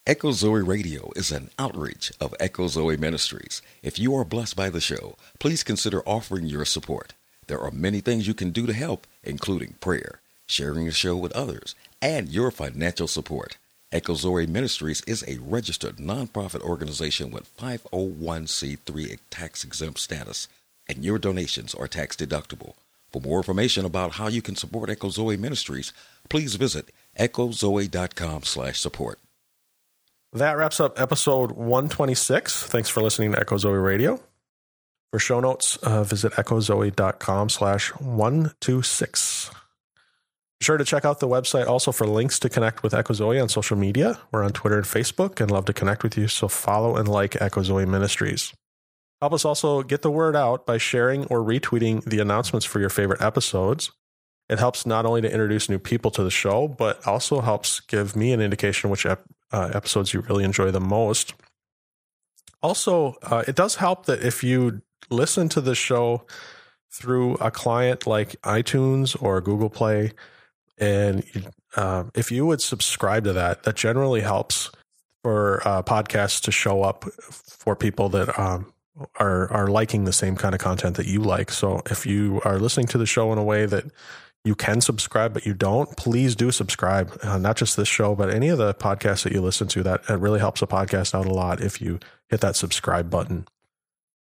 Echo 0.05 0.31
Zoe 0.33 0.61
Radio 0.61 1.11
is 1.15 1.31
an 1.31 1.49
outreach 1.57 2.11
of 2.19 2.35
Echo 2.39 2.67
Zoe 2.67 2.97
Ministries. 2.97 3.61
If 3.81 3.97
you 3.97 4.13
are 4.15 4.25
blessed 4.25 4.55
by 4.55 4.69
the 4.69 4.81
show, 4.81 5.15
please 5.39 5.63
consider 5.63 6.01
offering 6.05 6.45
your 6.45 6.65
support. 6.65 7.13
There 7.47 7.59
are 7.59 7.71
many 7.71 8.01
things 8.01 8.27
you 8.27 8.33
can 8.33 8.51
do 8.51 8.65
to 8.67 8.73
help, 8.73 9.07
including 9.23 9.75
prayer, 9.79 10.19
sharing 10.45 10.85
the 10.85 10.91
show 10.91 11.15
with 11.15 11.31
others, 11.33 11.73
and 12.01 12.27
your 12.29 12.51
financial 12.51 13.07
support. 13.07 13.57
Echo 13.93 14.15
Zoe 14.15 14.47
Ministries 14.47 15.03
is 15.05 15.23
a 15.27 15.37
registered 15.37 15.97
nonprofit 15.97 16.61
organization 16.61 17.29
with 17.29 17.55
501c3 17.57 19.19
tax 19.29 19.63
exempt 19.63 19.99
status, 19.99 20.47
and 20.89 21.05
your 21.05 21.19
donations 21.19 21.75
are 21.75 21.87
tax 21.87 22.15
deductible. 22.15 22.73
For 23.11 23.21
more 23.21 23.37
information 23.37 23.85
about 23.85 24.13
how 24.13 24.29
you 24.29 24.41
can 24.41 24.55
support 24.55 24.89
Echo 24.89 25.09
Zoe 25.09 25.37
Ministries, 25.37 25.93
please 26.27 26.55
visit 26.55 26.89
echozoe.com/support. 27.19 29.19
That 30.33 30.57
wraps 30.57 30.79
up 30.79 30.99
episode 30.99 31.51
126. 31.51 32.63
Thanks 32.63 32.89
for 32.89 33.03
listening 33.03 33.33
to 33.33 33.39
Echo 33.39 33.57
Zoe 33.57 33.73
Radio. 33.73 34.19
For 35.11 35.19
show 35.19 35.39
notes, 35.39 35.77
uh, 35.77 36.03
visit 36.03 36.33
echozoe.com 36.33 37.49
slash 37.49 37.89
126. 37.99 39.51
Sure 40.61 40.77
to 40.77 40.85
check 40.85 41.03
out 41.03 41.19
the 41.19 41.27
website 41.27 41.67
also 41.67 41.91
for 41.91 42.07
links 42.07 42.39
to 42.39 42.49
connect 42.49 42.83
with 42.83 42.93
Echo 42.93 43.13
Zoe 43.13 43.39
on 43.39 43.49
social 43.49 43.77
media. 43.77 44.19
We're 44.31 44.43
on 44.43 44.51
Twitter 44.51 44.77
and 44.77 44.85
Facebook 44.85 45.41
and 45.41 45.51
love 45.51 45.65
to 45.65 45.73
connect 45.73 46.03
with 46.03 46.17
you, 46.17 46.27
so 46.27 46.47
follow 46.47 46.95
and 46.95 47.07
like 47.07 47.41
Echo 47.41 47.63
Zoe 47.63 47.85
Ministries. 47.85 48.53
Help 49.21 49.33
us 49.33 49.45
also 49.45 49.83
get 49.83 50.01
the 50.01 50.11
word 50.11 50.35
out 50.35 50.65
by 50.65 50.77
sharing 50.77 51.25
or 51.25 51.39
retweeting 51.39 52.03
the 52.03 52.19
announcements 52.19 52.65
for 52.65 52.79
your 52.79 52.89
favorite 52.89 53.21
episodes. 53.21 53.91
It 54.49 54.59
helps 54.59 54.85
not 54.85 55.05
only 55.05 55.21
to 55.21 55.31
introduce 55.31 55.69
new 55.69 55.79
people 55.79 56.11
to 56.11 56.23
the 56.23 56.31
show, 56.31 56.67
but 56.67 57.05
also 57.07 57.39
helps 57.41 57.79
give 57.79 58.15
me 58.15 58.33
an 58.33 58.41
indication 58.41 58.89
which 58.89 59.05
ep- 59.05 59.23
uh, 59.51 59.71
episodes 59.73 60.13
you 60.13 60.21
really 60.21 60.43
enjoy 60.43 60.71
the 60.71 60.81
most. 60.81 61.33
Also, 62.61 63.15
uh, 63.23 63.43
it 63.47 63.55
does 63.55 63.75
help 63.75 64.05
that 64.05 64.21
if 64.21 64.43
you 64.43 64.81
listen 65.09 65.49
to 65.49 65.61
the 65.61 65.75
show 65.75 66.25
through 66.91 67.35
a 67.35 67.49
client 67.49 68.05
like 68.05 68.35
iTunes 68.41 69.21
or 69.21 69.41
Google 69.41 69.69
Play, 69.69 70.11
and 70.77 71.23
uh, 71.75 72.05
if 72.15 72.31
you 72.31 72.45
would 72.45 72.61
subscribe 72.61 73.23
to 73.25 73.33
that, 73.33 73.63
that 73.63 73.75
generally 73.75 74.21
helps 74.21 74.71
for 75.23 75.61
uh, 75.65 75.81
podcasts 75.83 76.41
to 76.41 76.51
show 76.51 76.83
up 76.83 77.05
for 77.21 77.75
people 77.75 78.09
that 78.09 78.37
um, 78.37 78.73
are 79.19 79.51
are 79.51 79.67
liking 79.67 80.05
the 80.05 80.13
same 80.13 80.35
kind 80.35 80.53
of 80.53 80.61
content 80.61 80.97
that 80.97 81.07
you 81.07 81.21
like. 81.21 81.51
So 81.51 81.81
if 81.89 82.05
you 82.05 82.41
are 82.45 82.59
listening 82.59 82.87
to 82.87 82.97
the 82.97 83.05
show 83.05 83.31
in 83.31 83.37
a 83.37 83.43
way 83.43 83.65
that 83.65 83.85
you 84.45 84.55
can 84.55 84.81
subscribe, 84.81 85.33
but 85.33 85.45
you 85.45 85.53
don't, 85.53 85.95
please 85.95 86.35
do 86.35 86.51
subscribe. 86.51 87.17
Uh, 87.23 87.37
not 87.37 87.55
just 87.55 87.77
this 87.77 87.87
show, 87.87 88.13
but 88.13 88.29
any 88.29 88.49
of 88.49 88.57
the 88.57 88.73
podcasts 88.73 89.23
that 89.23 89.31
you 89.31 89.41
listen 89.41 89.67
to. 89.69 89.83
That 89.83 90.01
it 90.09 90.19
really 90.19 90.39
helps 90.39 90.61
a 90.61 90.67
podcast 90.67 91.15
out 91.15 91.25
a 91.25 91.33
lot 91.33 91.61
if 91.61 91.81
you 91.81 91.99
hit 92.29 92.41
that 92.41 92.55
subscribe 92.55 93.09
button. 93.09 93.47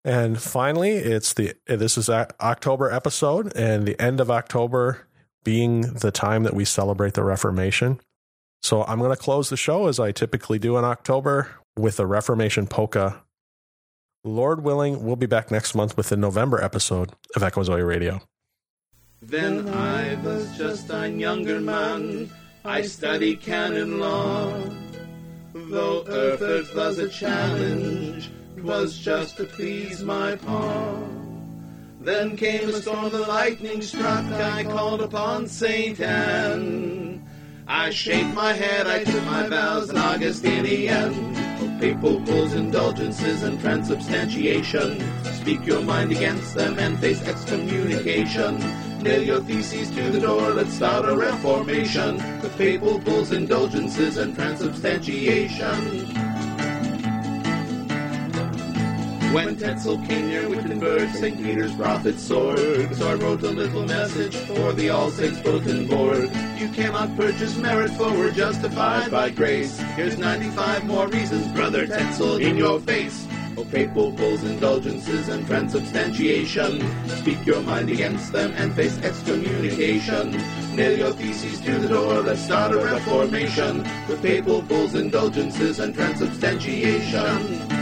And 0.05 0.41
finally, 0.41 0.91
it's 0.91 1.33
the 1.33 1.53
this 1.67 1.97
is 1.97 2.09
October 2.09 2.91
episode, 2.91 3.53
and 3.55 3.85
the 3.85 3.99
end 4.01 4.19
of 4.19 4.31
October 4.31 5.07
being 5.43 5.81
the 5.81 6.11
time 6.11 6.43
that 6.43 6.53
we 6.53 6.65
celebrate 6.65 7.13
the 7.13 7.23
Reformation. 7.23 7.99
So 8.61 8.83
I'm 8.83 8.99
going 8.99 9.11
to 9.11 9.17
close 9.17 9.49
the 9.49 9.57
show 9.57 9.87
as 9.87 9.99
I 9.99 10.11
typically 10.11 10.59
do 10.59 10.77
in 10.77 10.85
October 10.85 11.49
with 11.77 11.99
a 11.99 12.05
Reformation 12.05 12.67
polka. 12.67 13.21
Lord 14.23 14.63
willing, 14.63 15.03
we'll 15.03 15.17
be 15.17 15.25
back 15.25 15.51
next 15.51 15.75
month 15.75 15.97
with 15.97 16.09
the 16.09 16.15
November 16.15 16.63
episode 16.63 17.11
of 17.35 17.43
Echo 17.43 17.61
Radio. 17.83 18.21
Then 19.21 19.67
I 19.69 20.15
was 20.23 20.57
just 20.57 20.89
a 20.89 21.09
younger 21.09 21.59
man, 21.59 22.29
I 22.63 22.83
studied 22.83 23.41
canon 23.41 23.99
law. 23.99 24.53
Though 25.53 26.05
earth 26.07 26.73
was 26.75 26.99
a 26.99 27.09
challenge, 27.09 28.29
'twas 28.57 28.97
just 28.97 29.37
to 29.37 29.43
please 29.43 30.03
my 30.03 30.35
pa. 30.37 31.22
Then 32.03 32.35
came 32.35 32.67
a 32.67 32.73
storm, 32.73 33.09
the 33.11 33.19
lightning 33.19 33.81
struck, 33.81 34.25
I 34.25 34.65
called 34.65 34.99
upon 34.99 35.47
Saint 35.47 36.01
Anne. 36.01 37.25
I 37.65 37.91
shaved 37.91 38.33
my 38.33 38.51
head, 38.51 38.87
I 38.87 39.05
took 39.05 39.23
my 39.23 39.47
vows 39.47 39.89
in 39.89 39.97
Augustinian. 39.97 41.79
Papal 41.79 42.19
bulls, 42.19 42.55
indulgences, 42.55 43.43
and 43.43 43.57
transubstantiation. 43.61 45.01
Speak 45.35 45.65
your 45.65 45.79
mind 45.81 46.11
against 46.11 46.55
them 46.55 46.77
and 46.77 46.99
face 46.99 47.21
excommunication. 47.25 48.57
Nail 49.01 49.23
your 49.23 49.39
theses 49.39 49.89
to 49.91 50.11
the 50.11 50.19
door, 50.19 50.51
let's 50.51 50.73
start 50.73 51.07
a 51.07 51.15
reformation. 51.15 52.17
The 52.41 52.49
papal 52.57 52.99
bulls, 52.99 53.31
indulgences, 53.31 54.17
and 54.17 54.35
transubstantiation. 54.35 56.22
When 59.33 59.55
Tetzel 59.55 59.97
came 60.05 60.27
near 60.27 60.47
Wittenberg, 60.47 61.09
St. 61.09 61.35
Peter's 61.41 61.73
profit 61.73 62.19
soared. 62.19 62.95
So 62.95 63.09
I 63.09 63.15
wrote 63.15 63.41
a 63.41 63.49
little 63.49 63.83
message 63.83 64.35
for 64.35 64.73
the 64.73 64.91
All 64.91 65.09
Saints 65.09 65.39
bulletin 65.39 65.87
board. 65.87 66.29
You 66.55 66.69
cannot 66.69 67.15
purchase 67.17 67.57
merit, 67.57 67.89
for 67.93 68.11
we're 68.11 68.29
justified 68.29 69.09
by 69.09 69.31
grace. 69.31 69.79
Here's 69.95 70.19
95 70.19 70.85
more 70.85 71.07
reasons, 71.07 71.47
brother 71.47 71.87
Tetzel, 71.87 72.37
in 72.37 72.57
your 72.57 72.79
face. 72.79 73.25
Oh, 73.57 73.65
papal 73.65 74.11
bulls, 74.11 74.43
indulgences, 74.43 75.29
and 75.29 75.47
transubstantiation. 75.47 76.79
Speak 77.07 77.43
your 77.43 77.61
mind 77.61 77.89
against 77.89 78.31
them 78.33 78.53
and 78.55 78.71
face 78.75 78.99
excommunication. 78.99 80.29
Nail 80.75 80.95
your 80.95 81.11
theses 81.11 81.59
to 81.61 81.79
the 81.79 81.87
door, 81.87 82.21
let's 82.21 82.43
start 82.43 82.71
a 82.71 82.77
reformation. 82.77 83.79
With 84.07 84.21
papal 84.21 84.61
bulls, 84.61 84.93
indulgences, 84.93 85.79
and 85.79 85.95
transubstantiation. 85.95 87.72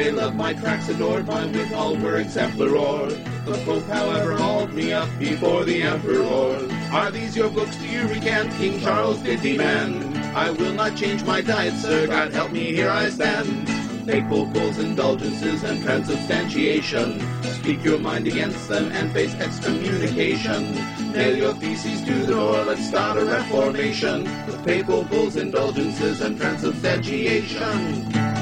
They 0.00 0.10
love 0.10 0.34
my 0.34 0.54
tracks, 0.54 0.88
adored 0.88 1.26
my 1.26 1.44
wit, 1.44 1.74
all 1.74 1.94
were 1.94 2.16
exemplar. 2.16 3.10
The 3.10 3.62
Pope, 3.66 3.84
however, 3.84 4.34
hauled 4.34 4.72
me 4.72 4.94
up 4.94 5.10
before 5.18 5.66
the 5.66 5.82
Emperor. 5.82 6.66
Are 6.90 7.10
these 7.10 7.36
your 7.36 7.50
books? 7.50 7.76
Do 7.76 7.86
you 7.86 8.08
recant? 8.08 8.50
King 8.54 8.80
Charles 8.80 9.18
did 9.18 9.42
demand. 9.42 10.16
I 10.34 10.52
will 10.52 10.72
not 10.72 10.96
change 10.96 11.22
my 11.24 11.42
diet, 11.42 11.74
sir. 11.74 12.06
God 12.06 12.32
help 12.32 12.50
me, 12.50 12.72
here 12.72 12.88
I 12.88 13.10
stand. 13.10 13.66
Papal 14.08 14.46
bulls, 14.46 14.78
indulgences, 14.78 15.64
and 15.64 15.82
transubstantiation. 15.82 17.20
Speak 17.42 17.84
your 17.84 17.98
mind 17.98 18.26
against 18.26 18.70
them 18.70 18.90
and 18.92 19.12
face 19.12 19.34
excommunication. 19.34 20.76
Nail 21.12 21.36
your 21.36 21.52
theses 21.52 22.00
to 22.06 22.14
the 22.14 22.32
door, 22.32 22.64
let's 22.64 22.88
start 22.88 23.18
a 23.18 23.24
reformation. 23.26 24.24
With 24.46 24.64
papal 24.64 25.04
bulls, 25.04 25.36
indulgences, 25.36 26.22
and 26.22 26.38
transubstantiation. 26.38 28.39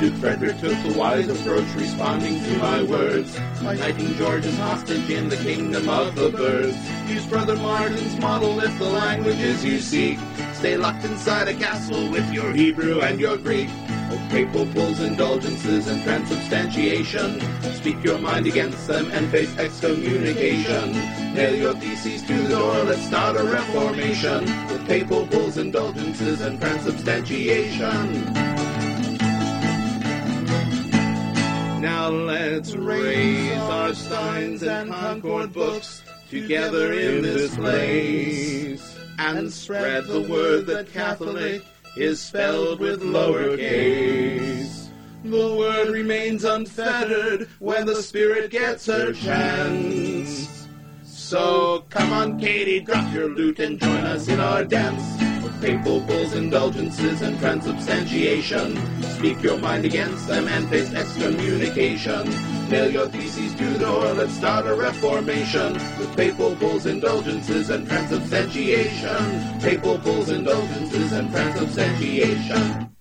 Duke 0.00 0.14
Frederick 0.14 0.58
took 0.60 0.80
the 0.84 0.96
wise 0.96 1.28
approach, 1.28 1.66
responding 1.74 2.40
to 2.44 2.56
my 2.58 2.84
words. 2.84 3.36
By 3.60 3.74
knighting 3.74 4.14
George 4.14 4.46
as 4.46 4.56
hostage 4.56 5.10
in 5.10 5.28
the 5.28 5.36
kingdom 5.36 5.88
of 5.88 6.14
the 6.14 6.30
birds. 6.30 6.76
Use 7.10 7.26
Brother 7.26 7.56
Martin's 7.56 8.16
model 8.20 8.60
if 8.60 8.78
the 8.78 8.84
languages 8.84 9.64
you 9.64 9.80
seek. 9.80 10.20
Stay 10.52 10.76
locked 10.76 11.04
inside 11.04 11.48
a 11.48 11.54
castle 11.54 12.08
with 12.10 12.32
your 12.32 12.52
Hebrew 12.52 13.00
and 13.00 13.18
your 13.18 13.36
Greek. 13.38 13.68
Oh, 14.10 14.28
papal 14.30 14.66
bulls, 14.66 15.00
indulgences, 15.00 15.88
and 15.88 16.00
transubstantiation. 16.04 17.40
Speak 17.74 18.02
your 18.04 18.18
mind 18.18 18.46
against 18.46 18.86
them 18.86 19.10
and 19.10 19.28
face 19.32 19.56
excommunication. 19.58 20.92
Nail 21.34 21.56
your 21.56 21.74
theses 21.74 22.22
to 22.22 22.42
the 22.42 22.50
door, 22.50 22.84
let's 22.84 23.04
start 23.04 23.36
a 23.36 23.42
reformation. 23.42 24.44
With 24.68 24.86
papal 24.86 25.26
bulls, 25.26 25.56
indulgences, 25.56 26.40
and 26.40 26.60
transubstantiation. 26.60 28.57
Now 31.80 32.08
let's 32.08 32.74
raise 32.74 33.56
our 33.58 33.94
steins 33.94 34.64
and 34.64 34.90
concord 34.90 35.52
books 35.52 36.02
together 36.28 36.92
in 36.92 37.22
this 37.22 37.54
place 37.54 38.98
and 39.18 39.52
spread 39.52 40.06
the 40.06 40.22
word 40.22 40.66
that 40.66 40.92
Catholic 40.92 41.62
is 41.96 42.20
spelled 42.20 42.80
with 42.80 43.00
lowercase. 43.00 44.88
The 45.22 45.56
word 45.56 45.90
remains 45.90 46.42
unfettered 46.42 47.48
when 47.60 47.86
the 47.86 48.02
Spirit 48.02 48.50
gets 48.50 48.86
her 48.86 49.12
chance. 49.12 50.66
So 51.04 51.84
come 51.90 52.12
on, 52.12 52.40
Katie, 52.40 52.80
drop 52.80 53.14
your 53.14 53.28
lute 53.28 53.60
and 53.60 53.78
join 53.78 54.04
us 54.04 54.26
in 54.26 54.40
our 54.40 54.64
dance 54.64 55.27
papal 55.60 56.00
bulls, 56.00 56.32
indulgences, 56.32 57.22
and 57.22 57.38
transubstantiation. 57.38 58.76
Speak 59.02 59.42
your 59.42 59.58
mind 59.58 59.84
against 59.84 60.26
them 60.26 60.48
and 60.48 60.68
face 60.68 60.92
excommunication. 60.94 62.28
Nail 62.68 62.90
your 62.90 63.08
theses 63.08 63.54
to 63.54 63.64
the 63.64 63.78
door, 63.78 64.12
let's 64.14 64.34
start 64.34 64.66
a 64.66 64.74
reformation. 64.74 65.72
With 65.98 66.16
papal 66.16 66.54
bulls, 66.56 66.86
indulgences, 66.86 67.70
and 67.70 67.86
transubstantiation. 67.88 69.60
Papal 69.60 69.98
bulls, 69.98 70.28
indulgences, 70.28 71.12
and 71.12 71.30
transubstantiation. 71.30 72.97